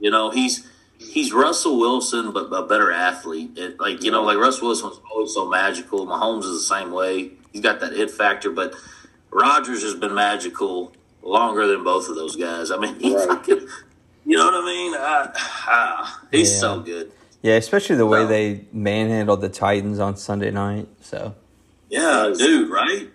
You 0.00 0.10
know, 0.10 0.30
he's 0.30 0.66
he's 0.98 1.32
Russell 1.32 1.78
Wilson, 1.78 2.32
but 2.32 2.46
a 2.52 2.62
better 2.66 2.92
athlete. 2.92 3.52
It, 3.56 3.80
like 3.80 4.02
you 4.02 4.10
know, 4.10 4.22
like 4.22 4.38
Russell 4.38 4.68
Wilson 4.68 4.88
was 4.90 5.00
always 5.12 5.34
so 5.34 5.48
magical. 5.48 6.06
Mahomes 6.06 6.44
is 6.44 6.68
the 6.68 6.74
same 6.74 6.92
way. 6.92 7.32
He's 7.52 7.62
got 7.62 7.80
that 7.80 7.92
it 7.92 8.10
factor, 8.10 8.50
but 8.50 8.74
Rodgers 9.30 9.82
has 9.82 9.94
been 9.94 10.14
magical 10.14 10.92
longer 11.22 11.66
than 11.66 11.82
both 11.84 12.08
of 12.08 12.16
those 12.16 12.36
guys. 12.36 12.70
I 12.70 12.76
mean, 12.78 12.94
he 13.00 13.14
Right. 13.14 13.28
fucking 13.28 13.66
You 14.24 14.36
know 14.36 14.44
what 14.46 14.54
I 14.54 14.64
mean? 14.66 14.94
I, 14.94 15.30
ah, 15.68 16.20
he's 16.30 16.52
Yeah. 16.52 16.58
so 16.60 16.80
good. 16.80 17.12
Yeah, 17.42 17.54
especially 17.54 17.96
the 17.96 18.06
way 18.06 18.20
No. 18.20 18.26
they 18.28 18.64
manhandled 18.72 19.40
the 19.40 19.48
Titans 19.48 20.00
on 20.00 20.16
Sunday 20.16 20.50
night. 20.50 20.88
So 21.00 21.34
Yeah, 21.90 22.32
dude, 22.36 22.68
right? 22.70 23.08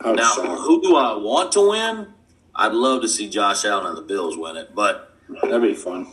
I 0.00 0.10
was 0.10 0.16
Now, 0.16 0.32
shocked. 0.34 0.60
who 0.62 0.80
do 0.82 0.96
I 0.96 1.16
want 1.16 1.52
to 1.52 1.68
win? 1.68 2.06
I'd 2.54 2.72
love 2.72 3.02
to 3.02 3.08
see 3.08 3.28
Josh 3.28 3.64
Allen 3.64 3.86
and 3.86 3.96
the 3.96 4.02
Bills 4.02 4.36
win 4.36 4.56
it, 4.56 4.74
but 4.74 5.14
That'd 5.42 5.60
be 5.62 5.74
fun. 5.74 6.06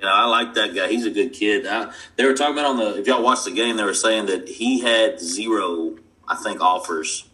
You 0.00 0.06
know 0.06 0.12
I 0.12 0.24
like 0.26 0.54
that 0.54 0.74
guy. 0.74 0.88
He's 0.88 1.04
a 1.04 1.10
good 1.10 1.32
kid. 1.32 1.66
I, 1.66 1.92
they 2.16 2.24
were 2.24 2.34
talking 2.34 2.54
about 2.54 2.70
on 2.70 2.76
the 2.78 2.98
if 2.98 3.06
y'all 3.06 3.22
watched 3.22 3.44
the 3.44 3.50
game, 3.52 3.76
they 3.76 3.84
were 3.84 3.94
saying 3.94 4.26
that 4.26 4.48
he 4.48 4.80
had 4.80 5.20
zero, 5.20 5.96
I 6.26 6.36
think, 6.36 6.60
offers 6.60 7.28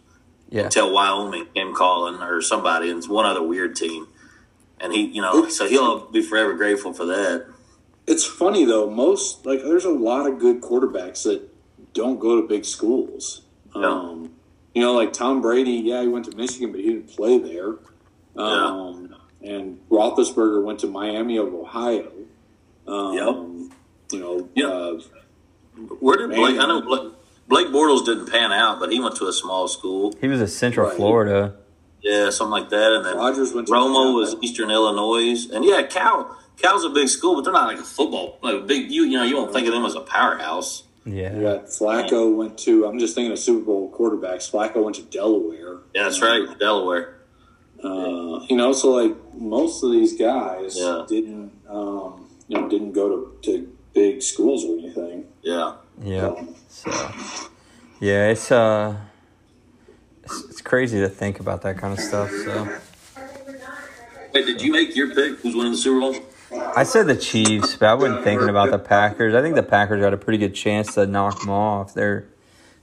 yeah, 0.50 0.64
until 0.64 0.92
Wyoming 0.92 1.46
came 1.54 1.74
calling 1.74 2.20
or 2.20 2.40
somebody 2.42 2.90
and 2.90 2.98
it's 2.98 3.08
one 3.08 3.24
other 3.24 3.42
weird 3.42 3.76
team, 3.76 4.08
and 4.80 4.92
he, 4.92 5.06
you 5.06 5.22
know, 5.22 5.48
so 5.48 5.68
he'll 5.68 6.06
be 6.10 6.22
forever 6.22 6.54
grateful 6.54 6.92
for 6.92 7.06
that. 7.06 7.46
It's 8.06 8.24
funny 8.24 8.64
though. 8.64 8.90
Most 8.90 9.46
like 9.46 9.62
there's 9.62 9.84
a 9.84 9.90
lot 9.90 10.26
of 10.26 10.38
good 10.38 10.60
quarterbacks 10.60 11.22
that 11.22 11.48
don't 11.94 12.18
go 12.18 12.40
to 12.40 12.46
big 12.46 12.64
schools. 12.64 13.42
Yeah. 13.74 13.86
Um, 13.86 14.32
you 14.74 14.82
know, 14.82 14.92
like 14.92 15.12
Tom 15.12 15.40
Brady. 15.40 15.72
Yeah, 15.72 16.02
he 16.02 16.08
went 16.08 16.24
to 16.26 16.36
Michigan, 16.36 16.70
but 16.72 16.80
he 16.80 16.88
didn't 16.88 17.08
play 17.08 17.38
there. 17.38 17.76
Um, 18.36 19.14
And 19.42 19.78
Roethlisberger 19.88 20.62
went 20.62 20.80
to 20.80 20.86
Miami 20.86 21.36
of 21.36 21.54
Ohio. 21.54 22.12
Um, 22.88 23.70
You 24.12 24.20
know, 24.20 24.48
Yep. 24.54 24.70
uh, 24.70 24.92
Where 26.00 26.16
did 26.16 26.30
Blake? 26.30 26.56
Man. 26.56 26.64
I 26.64 26.68
know 26.68 26.80
Blake, 26.82 27.12
Blake 27.48 27.66
Bortles 27.68 28.04
didn't 28.06 28.26
pan 28.30 28.52
out, 28.52 28.78
but 28.78 28.92
he 28.92 29.00
went 29.00 29.16
to 29.16 29.26
a 29.26 29.32
small 29.32 29.66
school. 29.68 30.14
he 30.20 30.28
was 30.28 30.40
a 30.40 30.46
Central 30.46 30.86
Right. 30.86 30.96
Florida. 30.96 31.54
Yeah, 32.02 32.30
something 32.30 32.52
like 32.52 32.70
that. 32.70 32.92
And 32.92 33.04
then 33.04 33.16
Rodgers 33.16 33.52
went 33.52 33.66
to 33.66 33.72
Romo 33.72 34.14
was 34.14 34.28
Alabama. 34.28 34.44
Eastern 34.44 34.70
Illinois, 34.70 35.48
and 35.52 35.64
yeah, 35.64 35.82
Cal. 35.82 36.36
Cal's 36.56 36.84
a 36.84 36.88
big 36.90 37.08
school, 37.08 37.34
but 37.34 37.42
they're 37.44 37.52
not 37.52 37.66
like 37.66 37.78
a 37.80 37.82
football 37.82 38.38
like 38.42 38.54
a 38.54 38.60
big. 38.60 38.90
You 38.92 39.02
you 39.04 39.18
know 39.18 39.24
you 39.24 39.36
won't 39.36 39.52
think 39.52 39.66
of 39.66 39.74
them 39.74 39.84
as 39.84 39.94
a 39.96 40.00
powerhouse. 40.00 40.84
Yeah, 41.04 41.34
You 41.36 41.42
got 41.42 41.66
Flacco 41.66 42.34
went 42.34 42.56
to. 42.58 42.86
I'm 42.86 42.98
just 42.98 43.14
thinking 43.16 43.32
of 43.32 43.38
Super 43.38 43.64
Bowl 43.64 43.92
quarterbacks. 43.96 44.48
Flacco 44.50 44.82
went 44.84 44.96
to 44.96 45.02
Delaware. 45.02 45.78
Yeah, 45.94 46.04
that's 46.04 46.22
right, 46.22 46.46
Delaware. 46.60 47.16
Uh, 47.82 48.40
you 48.48 48.56
know, 48.56 48.72
so 48.72 48.90
like 48.92 49.14
most 49.34 49.82
of 49.84 49.92
these 49.92 50.16
guys 50.18 50.78
Yeah. 50.78 51.04
didn't, 51.08 51.52
um, 51.68 52.25
you 52.48 52.60
know, 52.60 52.68
didn't 52.68 52.92
go 52.92 53.08
to, 53.08 53.38
to 53.42 53.76
big 53.94 54.22
schools 54.22 54.64
or 54.64 54.78
anything. 54.78 55.26
Yeah, 55.42 55.74
yeah. 56.02 56.34
So 56.68 56.90
yeah, 58.00 58.28
it's 58.28 58.50
uh, 58.52 58.96
it's, 60.22 60.44
it's 60.50 60.60
crazy 60.60 61.00
to 61.00 61.08
think 61.08 61.40
about 61.40 61.62
that 61.62 61.78
kind 61.78 61.92
of 61.92 62.00
stuff. 62.00 62.30
So 62.30 62.78
Wait, 64.34 64.44
did 64.46 64.60
you 64.60 64.70
make 64.70 64.94
your 64.94 65.14
pick? 65.14 65.40
Who's 65.40 65.54
winning 65.54 65.72
the 65.72 65.78
Super 65.78 66.00
Bowl? 66.00 66.14
I 66.76 66.84
said 66.84 67.06
the 67.06 67.16
Chiefs, 67.16 67.76
but 67.76 67.86
I 67.86 67.94
wasn't 67.94 68.22
thinking 68.22 68.48
about 68.48 68.70
the 68.70 68.78
Packers. 68.78 69.34
I 69.34 69.42
think 69.42 69.54
the 69.54 69.62
Packers 69.62 70.00
got 70.00 70.12
a 70.12 70.18
pretty 70.18 70.38
good 70.38 70.54
chance 70.54 70.94
to 70.94 71.06
knock 71.06 71.40
them 71.40 71.50
off. 71.50 71.94
They're 71.94 72.26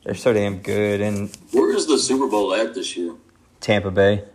they're 0.03 0.15
so 0.15 0.33
damn 0.33 0.59
good, 0.59 0.99
and 0.99 1.35
Where 1.51 1.73
is 1.75 1.87
the 1.87 1.97
Super 1.97 2.27
Bowl 2.27 2.53
at 2.53 2.73
this 2.73 2.97
year? 2.97 3.13
Tampa 3.61 3.91
Bay 3.91 4.25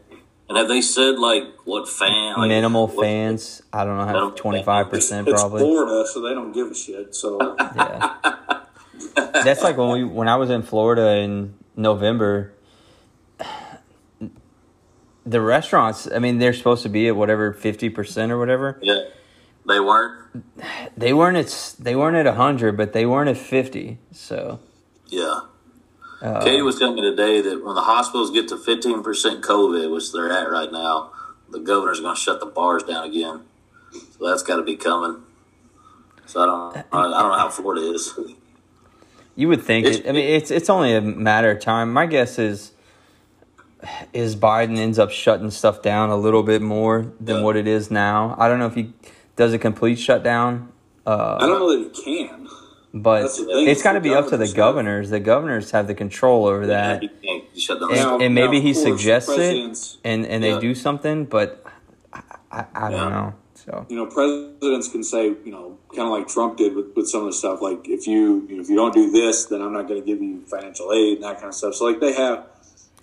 And 0.49 0.57
have 0.57 0.69
they 0.69 0.81
said 0.81 1.19
like 1.19 1.45
what 1.65 1.89
fan? 1.89 2.37
Like, 2.39 2.49
minimal 2.49 2.87
what- 2.89 3.05
fans. 3.05 3.63
I 3.73 3.85
don't 3.85 3.99
know 3.99 4.07
how 4.07 4.31
twenty 4.31 4.63
five 4.63 4.89
percent 4.91 5.29
It's 5.29 5.41
probably. 5.41 5.61
Florida, 5.61 6.07
so 6.09 6.21
they 6.23 6.35
don't 6.35 6.53
give 6.53 6.71
a 6.71 6.75
shit. 6.75 7.15
So 7.15 7.57
Yeah. 7.77 8.17
That's 9.15 9.63
like 9.63 9.77
when 9.77 9.91
we 9.91 10.05
when 10.05 10.29
I 10.29 10.37
was 10.37 10.51
in 10.51 10.63
Florida 10.63 11.17
in 11.19 11.55
November. 11.77 12.53
The 15.27 15.41
restaurants, 15.43 16.09
I 16.11 16.21
mean, 16.21 16.39
they're 16.39 16.55
supposed 16.55 16.83
to 16.85 16.89
be 16.89 17.07
at 17.09 17.15
whatever 17.17 17.53
fifty 17.53 17.91
percent 17.91 18.33
or 18.33 18.39
whatever. 18.39 18.79
Yeah, 18.81 19.01
they 19.69 19.79
weren't. 19.79 20.43
They 20.97 21.13
weren't 21.13 21.37
at 21.37 21.75
they 21.79 21.95
weren't 21.95 22.17
at 22.17 22.35
hundred, 22.35 22.79
but 22.79 22.95
they 22.95 23.05
weren't 23.05 23.29
at 23.29 23.37
fifty. 23.37 23.99
So, 24.11 24.61
Yeah. 25.09 25.41
Uh, 26.23 26.43
Katie 26.43 26.63
was 26.63 26.79
telling 26.79 26.97
me 26.97 27.03
today 27.03 27.41
that 27.41 27.65
when 27.65 27.75
the 27.75 27.83
hospitals 27.83 28.31
get 28.31 28.49
to 28.49 28.57
15% 28.57 29.03
COVID, 29.41 29.93
which 29.93 30.13
they're 30.13 30.31
at 30.33 30.51
right 30.51 30.71
now, 30.73 31.13
the 31.51 31.61
governor's 31.61 32.01
going 32.01 32.15
to 32.15 32.21
shut 32.21 32.41
the 32.41 32.47
bars 32.47 32.83
down 32.83 33.05
again. 33.09 33.41
So 33.93 34.29
that's 34.29 34.43
got 34.43 34.57
to 34.57 34.63
be 34.63 34.77
coming. 34.77 35.23
So 36.27 36.43
I 36.43 36.47
don't, 36.47 36.77
I 36.93 37.21
don't 37.23 37.31
know 37.33 37.39
how 37.39 37.49
Florida 37.49 37.83
is. 37.93 38.13
you 39.35 39.49
would 39.49 39.63
think. 39.63 39.87
It's- 39.87 40.01
It, 40.05 40.09
I 40.09 40.13
mean, 40.13 40.29
it's 40.29 40.51
it's 40.51 40.69
only 40.69 40.95
a 40.95 41.01
matter 41.01 41.51
of 41.51 41.61
time. 41.61 41.93
My 41.93 42.05
guess 42.07 42.39
is 42.39 42.73
is 44.13 44.35
Biden 44.37 44.77
ends 44.77 44.99
up 44.99 45.11
shutting 45.11 45.51
stuff 45.51 45.83
down 45.83 46.11
a 46.11 46.17
little 46.17 46.43
bit 46.43 46.61
more 46.61 47.13
than 47.21 47.37
Yeah. 47.37 47.43
what 47.43 47.57
it 47.57 47.67
is 47.69 47.91
now. 47.91 48.35
I 48.39 48.49
don't 48.49 48.59
know 48.59 48.67
if 48.67 48.75
he 48.75 48.93
does 49.37 49.53
a 49.55 49.59
complete 49.59 49.99
shutdown. 50.01 50.71
Uh, 51.07 51.39
I 51.41 51.47
don't 51.47 51.61
know 51.61 51.71
that 51.85 51.97
he 52.05 52.27
can. 52.27 52.49
But 52.95 53.23
That's 53.23 53.37
the 53.39 53.45
thing, 53.45 53.63
it's 53.69 53.73
it's 53.73 53.83
got 53.83 53.93
to 53.93 54.01
be 54.01 54.15
up 54.15 54.29
to 54.29 54.37
the 54.39 54.47
governors. 54.47 54.55
governors. 54.55 55.11
The 55.11 55.21
governors 55.21 55.71
have 55.73 55.87
the 55.87 55.95
control 55.95 56.47
over 56.47 56.67
that, 56.69 57.03
You 57.03 57.11
can't 57.23 57.45
you 57.55 57.61
shut 57.61 57.81
down 57.81 57.91
and, 57.91 57.99
Now- 58.01 58.19
and 58.19 58.35
maybe 58.35 58.57
now, 58.59 58.63
he 58.63 58.75
suggests 58.75 59.29
it, 59.31 59.37
presidents- 59.37 59.99
and 60.05 60.25
and 60.27 60.43
Yeah. 60.43 60.55
they 60.55 60.61
do 60.61 60.75
something. 60.75 61.27
But 61.27 61.65
I, 62.13 62.21
I, 62.51 62.65
I 62.75 62.91
don't 62.91 62.93
Yeah. 63.01 63.09
know. 63.11 63.35
So 63.55 63.87
You 63.91 63.97
know, 63.97 64.07
presidents 64.07 64.89
can 64.89 65.03
say, 65.03 65.27
you 65.27 65.51
know, 65.51 65.77
kind 65.95 66.07
of 66.09 66.13
like 66.17 66.29
Trump 66.29 66.57
did 66.57 66.75
with, 66.75 66.87
with 66.97 67.09
some 67.09 67.21
of 67.21 67.27
the 67.27 67.33
stuff. 67.35 67.61
Like, 67.61 67.87
if 67.89 68.07
you 68.07 68.47
you 68.49 68.57
know, 68.57 68.63
if 68.63 68.71
you 68.71 68.77
don't 68.77 68.95
do 68.95 69.11
this, 69.11 69.45
then 69.47 69.61
I'm 69.61 69.73
not 69.75 69.87
going 69.89 70.01
to 70.01 70.07
give 70.07 70.23
you 70.23 70.41
financial 70.47 70.91
aid 70.93 71.17
and 71.17 71.25
that 71.25 71.37
kind 71.37 71.49
of 71.49 71.55
stuff. 71.55 71.75
So, 71.75 71.85
like, 71.85 72.01
they 72.01 72.13
have, 72.15 72.45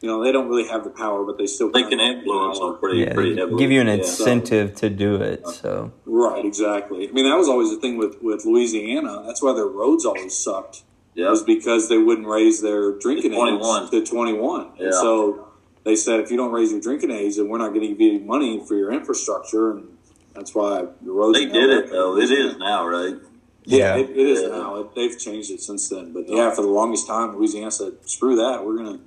you 0.06 0.12
know, 0.12 0.24
they 0.24 0.32
don't 0.32 0.48
really 0.48 0.68
have 0.68 0.84
the 0.84 0.92
power, 0.92 1.24
but 1.24 1.40
they 1.40 1.48
still 1.48 1.72
They 1.72 1.82
can 1.82 2.00
influence 2.00 2.60
power. 2.60 2.72
them 2.74 2.80
pretty, 2.80 3.00
yeah, 3.00 3.14
pretty 3.14 3.36
heavily. 3.38 3.58
give 3.58 3.72
you 3.72 3.82
an 3.82 3.88
Yeah. 3.88 3.94
incentive 3.96 4.76
to 4.76 4.90
do 4.92 5.16
it. 5.16 5.48
So 5.48 5.92
Right, 6.06 6.46
exactly. 6.46 7.10
I 7.10 7.12
mean, 7.12 7.26
that 7.28 7.36
was 7.38 7.50
always 7.50 7.72
the 7.72 7.78
thing 7.78 7.98
with, 7.98 8.22
with 8.22 8.46
Louisiana. 8.46 9.24
That's 9.26 9.42
why 9.42 9.54
their 9.54 9.66
roads 9.66 10.06
always 10.06 10.38
sucked. 10.38 10.84
Yeah. 11.16 11.32
Was 11.32 11.42
because 11.42 11.90
they 11.90 11.98
wouldn't 11.98 12.28
raise 12.28 12.62
their 12.62 12.92
drinking 12.92 13.34
age 13.34 13.40
21. 13.40 13.90
to 13.90 14.06
21. 14.06 14.68
Yeah. 14.78 14.86
And 14.86 14.94
so 14.94 15.48
they 15.86 15.96
said, 15.96 16.20
if 16.20 16.30
you 16.30 16.38
don't 16.38 16.52
raise 16.52 16.72
your 16.72 16.82
drinking 16.82 17.10
age, 17.10 17.38
then 17.38 17.48
we're 17.48 17.58
not 17.58 17.70
going 17.70 17.82
to 17.82 17.88
give 17.88 18.00
you 18.00 18.10
any 18.16 18.24
money 18.24 18.64
for 18.68 18.76
your 18.76 18.92
infrastructure. 18.92 19.72
And 19.72 19.88
that's 20.36 20.54
why 20.54 20.86
the 21.02 21.12
roads. 21.12 21.40
They 21.40 21.46
did 21.48 21.70
it, 21.72 21.90
though. 21.90 22.16
It 22.18 22.30
is 22.30 22.58
now, 22.58 22.86
right? 22.86 23.16
Yeah, 23.64 23.96
Yeah. 23.96 24.04
it, 24.04 24.10
it 24.12 24.18
is 24.34 24.42
Yeah. 24.44 24.50
now. 24.50 24.76
It, 24.82 24.94
they've 24.94 25.18
changed 25.18 25.50
it 25.50 25.62
since 25.62 25.90
then. 25.90 26.14
But 26.14 26.26
yeah, 26.30 26.52
for 26.52 26.62
the 26.62 26.68
longest 26.68 27.08
time, 27.08 27.36
Louisiana 27.36 27.72
said, 27.72 27.94
screw 28.06 28.36
that. 28.36 28.64
We're 28.64 28.76
going 28.76 28.98
to 28.98 29.04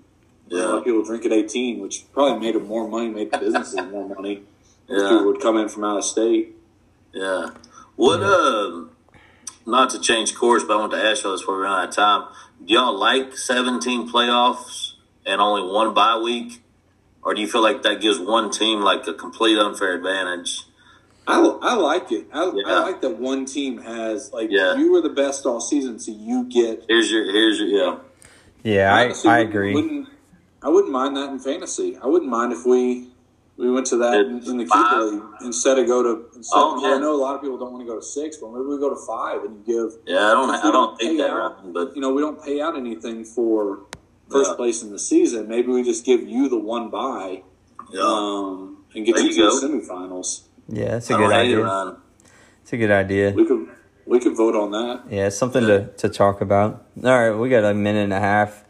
Yeah. 0.50 0.64
let 0.66 0.84
people 0.84 1.02
drink 1.04 1.24
at 1.26 1.32
18, 1.32 1.80
which 1.80 2.04
probably 2.12 2.38
made 2.40 2.54
them 2.54 2.66
more 2.66 2.88
money, 2.88 3.08
made 3.08 3.30
the 3.30 3.38
businesses 3.38 3.80
more 3.90 4.08
money. 4.08 4.42
Yeah. 4.88 5.08
People 5.08 5.26
would 5.26 5.40
come 5.40 5.56
in 5.58 5.68
from 5.68 5.84
out 5.84 5.98
of 5.98 6.04
state. 6.04 6.56
Yeah. 7.12 7.50
What, 7.96 8.22
um, 8.22 8.90
not 9.66 9.90
to 9.90 10.00
change 10.00 10.34
course, 10.34 10.64
but 10.64 10.76
I 10.76 10.80
want 10.80 10.92
to 10.92 10.98
ask 11.04 11.22
y'all 11.24 11.32
this 11.32 11.42
before 11.42 11.56
we 11.56 11.62
run 11.64 11.82
out 11.82 11.88
of 11.90 11.94
time. 11.94 12.24
Do 12.64 12.72
y'all 12.74 12.98
like 12.98 13.36
17 13.36 14.10
playoffs 14.10 14.92
and 15.26 15.40
only 15.40 15.62
one 15.70 15.92
bye 15.94 16.18
week? 16.18 16.62
Or 17.22 17.34
do 17.34 17.40
you 17.42 17.48
feel 17.48 17.62
like 17.62 17.82
that 17.82 18.00
gives 18.00 18.18
one 18.18 18.50
team 18.50 18.80
like 18.80 19.06
a 19.06 19.12
complete 19.12 19.58
unfair 19.58 19.94
advantage? 19.94 20.62
I, 21.26 21.40
I 21.40 21.74
like 21.74 22.10
it. 22.10 22.26
I, 22.32 22.44
Yeah. 22.54 22.62
I 22.66 22.80
like 22.80 23.02
that 23.02 23.18
one 23.18 23.44
team 23.44 23.78
has 23.82 24.32
like 24.32 24.48
Yeah. 24.50 24.76
you 24.76 24.92
were 24.92 25.02
the 25.02 25.10
best 25.10 25.44
all 25.44 25.60
season, 25.60 25.98
so 25.98 26.10
you 26.12 26.44
get. 26.44 26.84
Here's 26.88 27.10
your, 27.10 27.24
here's 27.30 27.58
your, 27.58 27.68
yeah. 27.68 27.98
yeah, 28.62 28.94
I 28.94 29.04
honestly, 29.04 29.30
I 29.30 29.38
agree. 29.40 29.74
Wouldn't, 29.74 30.08
I 30.62 30.68
wouldn't 30.68 30.92
mind 30.92 31.16
that 31.16 31.30
in 31.30 31.38
fantasy. 31.38 31.96
I 32.02 32.06
wouldn't 32.06 32.30
mind 32.30 32.52
if 32.52 32.64
we 32.66 33.08
we 33.56 33.70
went 33.70 33.86
to 33.88 33.96
that 33.96 34.14
in, 34.14 34.42
in 34.48 34.58
the 34.58 34.66
Five? 34.66 34.84
keeper 34.84 35.02
league 35.04 35.22
instead 35.42 35.78
of 35.78 35.86
go 35.86 36.02
to. 36.02 36.36
Instead, 36.36 36.56
Oh, 36.58 36.94
I 36.96 36.98
know 37.00 37.14
a 37.14 37.20
lot 37.20 37.34
of 37.34 37.40
people 37.42 37.58
don't 37.58 37.72
want 37.72 37.82
to 37.84 37.92
go 37.92 37.96
to 37.98 38.04
six, 38.04 38.36
but 38.36 38.50
maybe 38.52 38.64
we 38.64 38.78
go 38.78 38.88
to 38.90 39.00
five 39.06 39.42
and 39.44 39.66
you 39.66 39.88
give. 39.90 39.98
Yeah, 40.06 40.18
I 40.26 40.30
don't, 40.32 40.50
I 40.50 40.70
don't 40.70 40.98
think 40.98 41.18
that, 41.18 41.30
out, 41.30 41.58
Ryan, 41.58 41.72
but 41.72 41.94
You 41.96 42.00
know, 42.00 42.12
we 42.12 42.20
don't 42.22 42.42
pay 42.42 42.60
out 42.60 42.76
anything 42.76 43.24
for 43.24 43.80
first 44.30 44.50
Yeah. 44.50 44.56
place 44.56 44.82
in 44.82 44.90
the 44.90 44.98
season. 44.98 45.48
Maybe 45.48 45.68
we 45.68 45.82
just 45.82 46.04
give 46.04 46.22
you 46.28 46.48
the 46.48 46.58
one 46.58 46.88
bye 46.90 47.42
yeah. 47.90 48.00
um, 48.02 48.84
and 48.94 49.04
get 49.04 49.16
There 49.16 49.24
you 49.24 49.30
you 49.30 49.60
to 49.60 49.68
the 49.68 49.74
semifinals. 49.82 50.42
Yeah, 50.68 50.90
that's 50.92 51.06
a 51.10 51.14
don't 51.14 51.22
good 51.22 51.32
hate 51.32 51.54
idea. 51.58 51.96
It's 52.62 52.72
a 52.72 52.76
good 52.76 52.90
idea. 52.90 53.30
We 53.32 53.44
could 53.46 53.68
we 54.06 54.20
could 54.20 54.36
vote 54.36 54.54
on 54.54 54.70
that. 54.70 55.02
Yeah, 55.10 55.26
it's 55.26 55.36
something 55.36 55.62
to, 55.66 55.88
to 55.96 56.08
talk 56.08 56.40
about. 56.40 56.86
All 57.02 57.10
right, 57.10 57.32
we 57.36 57.48
got 57.48 57.64
a 57.64 57.74
minute 57.74 58.04
and 58.04 58.12
a 58.12 58.20
half. 58.20 58.64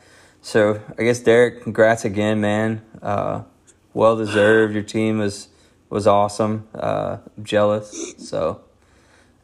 So 0.49 0.81
I 0.99 1.03
guess 1.03 1.21
Derrick, 1.21 1.63
congrats 1.63 2.07
again, 2.07 2.41
man. 2.41 2.81
Uh, 3.03 3.43
well 3.93 4.17
deserved. 4.17 4.73
Your 4.73 4.83
team 4.83 5.19
was 5.19 5.49
was 5.91 6.07
awesome. 6.07 6.67
Uh, 6.75 7.19
jealous. 7.43 8.15
So 8.17 8.63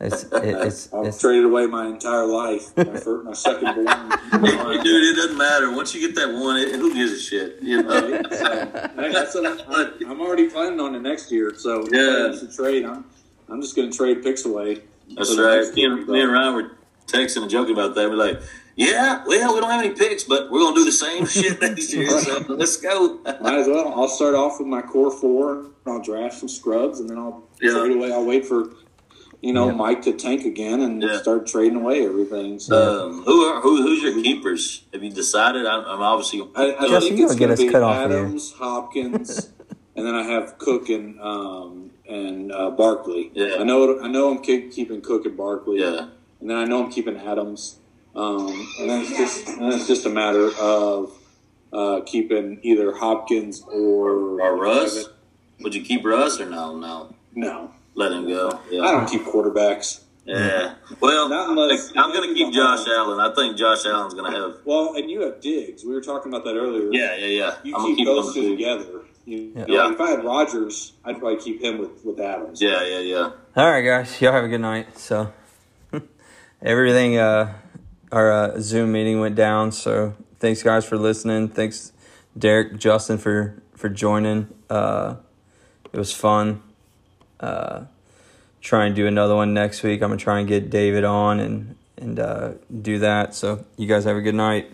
it's 0.01 0.23
it, 0.23 0.33
it's 0.33 0.91
I've 0.95 1.05
it's 1.09 1.21
traded 1.21 1.45
away 1.45 1.67
my 1.67 1.89
entire 1.89 2.25
life. 2.25 2.75
My, 2.75 2.85
first, 2.85 3.25
my 3.27 3.35
second 3.35 3.75
born. 3.75 3.85
Dude, 4.83 5.05
it 5.05 5.17
doesn't 5.17 5.37
matter. 5.37 5.71
Once 5.73 5.95
you 5.95 6.01
get 6.01 6.15
that 6.15 6.33
one, 6.33 6.57
it, 6.57 6.75
who 6.75 6.95
gives 6.95 7.13
a 7.13 7.21
shit? 7.21 7.59
You 7.61 7.83
know? 7.83 8.23
That's 8.31 9.35
what 9.35 9.69
I'm, 9.71 10.11
I'm 10.11 10.21
already 10.23 10.49
planning 10.49 10.81
on 10.81 10.95
it 10.95 11.03
next 11.03 11.31
year. 11.31 11.53
So 11.55 11.87
Yeah. 11.93 12.29
yeah, 12.33 12.41
to 12.41 12.51
trade. 12.51 12.87
I'm 12.87 13.05
I'm 13.51 13.61
just 13.61 13.77
going 13.77 13.91
to 13.91 13.95
trade 13.95 14.23
picks 14.23 14.47
away. 14.47 14.81
That's 15.15 15.37
right. 15.37 15.71
Me 15.75 15.85
and, 15.85 16.09
me 16.09 16.23
and 16.23 16.33
Ryan 16.33 16.55
were 16.55 16.71
texting 17.07 17.43
and 17.43 17.51
joking 17.51 17.75
about 17.75 17.95
that. 17.95 18.09
We're 18.09 18.17
like, 18.17 18.41
Yeah, 18.77 19.23
well, 19.27 19.55
we 19.55 19.61
don't 19.61 19.71
have 19.71 19.85
any 19.85 19.95
picks, 19.95 20.25
but 20.25 20.51
we're 20.51 20.59
gonna 20.61 20.75
do 20.75 20.85
the 20.85 20.93
same 20.93 21.27
shit 21.37 21.61
next 21.61 21.93
year. 21.93 22.09
So 22.21 22.45
let's 22.49 22.77
go. 22.77 23.21
Might 23.41 23.59
as 23.59 23.69
well. 23.69 23.93
I'll 23.95 24.09
start 24.09 24.35
off 24.35 24.59
with 24.59 24.67
my 24.69 24.83
core 24.83 25.11
four. 25.13 25.59
And 25.87 25.95
I'll 25.95 26.01
draft 26.03 26.39
some 26.39 26.49
scrubs, 26.49 26.99
and 27.01 27.09
then 27.09 27.19
I'll 27.19 27.45
Yeah. 27.61 27.73
trade 27.73 27.93
away. 27.97 28.13
I'll 28.13 28.25
wait 28.25 28.47
for 28.47 28.71
you 29.43 29.53
know 29.53 29.67
Yeah. 29.67 29.73
Mike 29.75 30.03
to 30.03 30.13
tank 30.13 30.45
again 30.45 30.81
and 30.81 31.03
Yeah. 31.03 31.19
start 31.21 31.47
trading 31.47 31.77
away 31.83 32.05
everything. 32.05 32.59
So 32.59 33.07
Um, 33.07 33.23
who 33.25 33.43
are 33.45 33.61
who? 33.61 33.83
Who's 33.83 34.03
your 34.03 34.15
keepers? 34.15 34.83
Have 34.93 35.05
you 35.05 35.11
decided? 35.11 35.67
I'm, 35.67 35.85
I'm 35.85 36.01
obviously. 36.03 36.41
I, 36.57 36.75
I 36.75 36.89
Justin, 36.89 37.01
think 37.01 37.19
you 37.21 37.25
it's 37.27 37.35
gotta 37.35 37.39
get 37.39 37.39
going 37.39 37.51
us 37.53 37.59
to 37.61 37.67
be 37.67 37.73
cut 37.73 37.83
off 37.83 37.97
here. 38.11 38.19
Adams, 38.19 38.53
Hopkins, 38.59 39.51
and 39.97 40.07
then 40.07 40.15
I 40.17 40.23
have 40.25 40.59
Cook 40.59 40.89
and 40.89 41.21
um, 41.21 41.91
and 42.09 42.51
uh, 42.51 42.71
Barkley. 42.71 43.31
Yeah. 43.35 43.57
I 43.61 43.63
know. 43.65 44.01
I 44.01 44.09
know. 44.09 44.31
I'm 44.31 44.39
keep, 44.43 44.73
keeping 44.73 45.01
Cook 45.01 45.27
and 45.27 45.37
Barkley. 45.37 45.81
Yeah. 45.81 46.09
and 46.41 46.51
then 46.51 46.57
I 46.57 46.65
know 46.65 46.83
I'm 46.83 46.91
keeping 46.91 47.17
Adams. 47.17 47.79
Um, 48.17 48.47
and 48.81 48.89
then 48.91 49.01
it's 49.03 49.17
just 49.17 49.49
and 49.49 49.63
then 49.63 49.73
it's 49.79 49.87
just 49.89 50.07
a 50.07 50.11
matter 50.11 50.51
of 50.61 51.13
uh, 51.73 52.01
keeping 52.07 52.61
either 52.63 52.95
Hopkins 52.97 53.63
or 53.63 54.41
Or 54.41 54.57
Russ? 54.57 55.09
Would 55.61 55.75
you 55.75 55.83
keep 55.83 56.05
Russ 56.05 56.41
or 56.41 56.47
no? 56.49 56.77
No, 56.77 57.15
No, 57.35 57.73
let 57.95 58.13
him 58.13 58.29
go. 58.29 58.51
I 58.71 58.93
don't 58.93 59.09
keep 59.09 59.23
quarterbacks. 59.23 60.01
Yeah. 60.27 60.75
Well, 61.01 61.31
unless- 61.51 61.93
I'm 61.97 62.13
going 62.13 62.29
to 62.29 62.35
keep 62.35 62.53
Josh 62.55 62.87
Allen. 62.89 63.21
I 63.21 63.35
think 63.35 63.57
Josh 63.59 63.85
Allen's 63.85 64.15
going 64.15 64.33
to 64.33 64.39
have. 64.39 64.57
Well, 64.65 64.95
and 64.97 65.11
you 65.11 65.21
have 65.23 65.41
Diggs. 65.41 65.85
We 65.85 65.93
were 65.93 66.01
talking 66.01 66.33
about 66.33 66.45
that 66.45 66.55
earlier. 66.57 66.89
Yeah, 66.93 67.15
yeah, 67.17 67.27
yeah. 67.27 67.55
you 67.63 67.77
I'm 67.77 67.85
keep 67.87 67.99
keep 67.99 68.07
those 68.07 68.33
two 68.33 68.41
too. 68.43 68.51
together. 68.57 69.01
You, 69.27 69.53
Yeah. 69.55 69.65
know, 69.67 69.75
Yeah. 69.75 69.93
If 69.93 70.01
I 70.01 70.11
had 70.11 70.25
Rodgers, 70.25 70.93
I'd 71.05 71.19
probably 71.19 71.41
keep 71.41 71.61
him 71.63 71.79
with 71.79 72.05
with 72.05 72.21
Adams. 72.21 72.63
Yeah, 72.63 72.83
yeah, 72.87 73.01
yeah. 73.01 73.31
All 73.57 73.71
right, 73.71 73.83
guys. 73.83 74.21
Y'all 74.23 74.33
have 74.33 74.45
a 74.45 74.49
good 74.49 74.61
night. 74.61 74.99
So, 74.99 75.31
everything, 76.63 77.17
uh, 77.19 77.53
our 78.15 78.31
uh, 78.31 78.61
Zoom 78.61 78.93
meeting 78.93 79.19
went 79.19 79.35
down. 79.35 79.73
So, 79.73 80.15
thanks, 80.39 80.63
guys, 80.63 80.85
for 80.85 80.97
listening. 80.97 81.49
Thanks, 81.49 81.93
Derrick, 82.39 82.79
Justin, 82.79 83.19
for 83.19 83.61
for 83.75 83.89
joining. 83.89 84.49
Uh, 84.71 85.17
it 85.93 85.99
was 85.99 86.13
fun. 86.13 86.63
Uh, 87.41 87.87
try 88.61 88.87
and 88.87 88.95
do 88.95 89.09
another 89.09 89.35
one 89.35 89.53
next 89.53 89.83
week. 89.83 90.01
I'm 90.01 90.11
gonna 90.11 90.17
try 90.17 90.39
and 90.39 90.49
get 90.49 90.71
David 90.71 91.03
on 91.03 91.41
and 91.41 91.75
and 91.97 92.21
uh, 92.21 92.53
do 92.83 93.01
that. 93.01 93.35
So, 93.35 93.65
you 93.77 93.89
guys 93.89 94.05
have 94.05 94.17
a 94.17 94.23
good 94.23 94.37
night. 94.37 94.71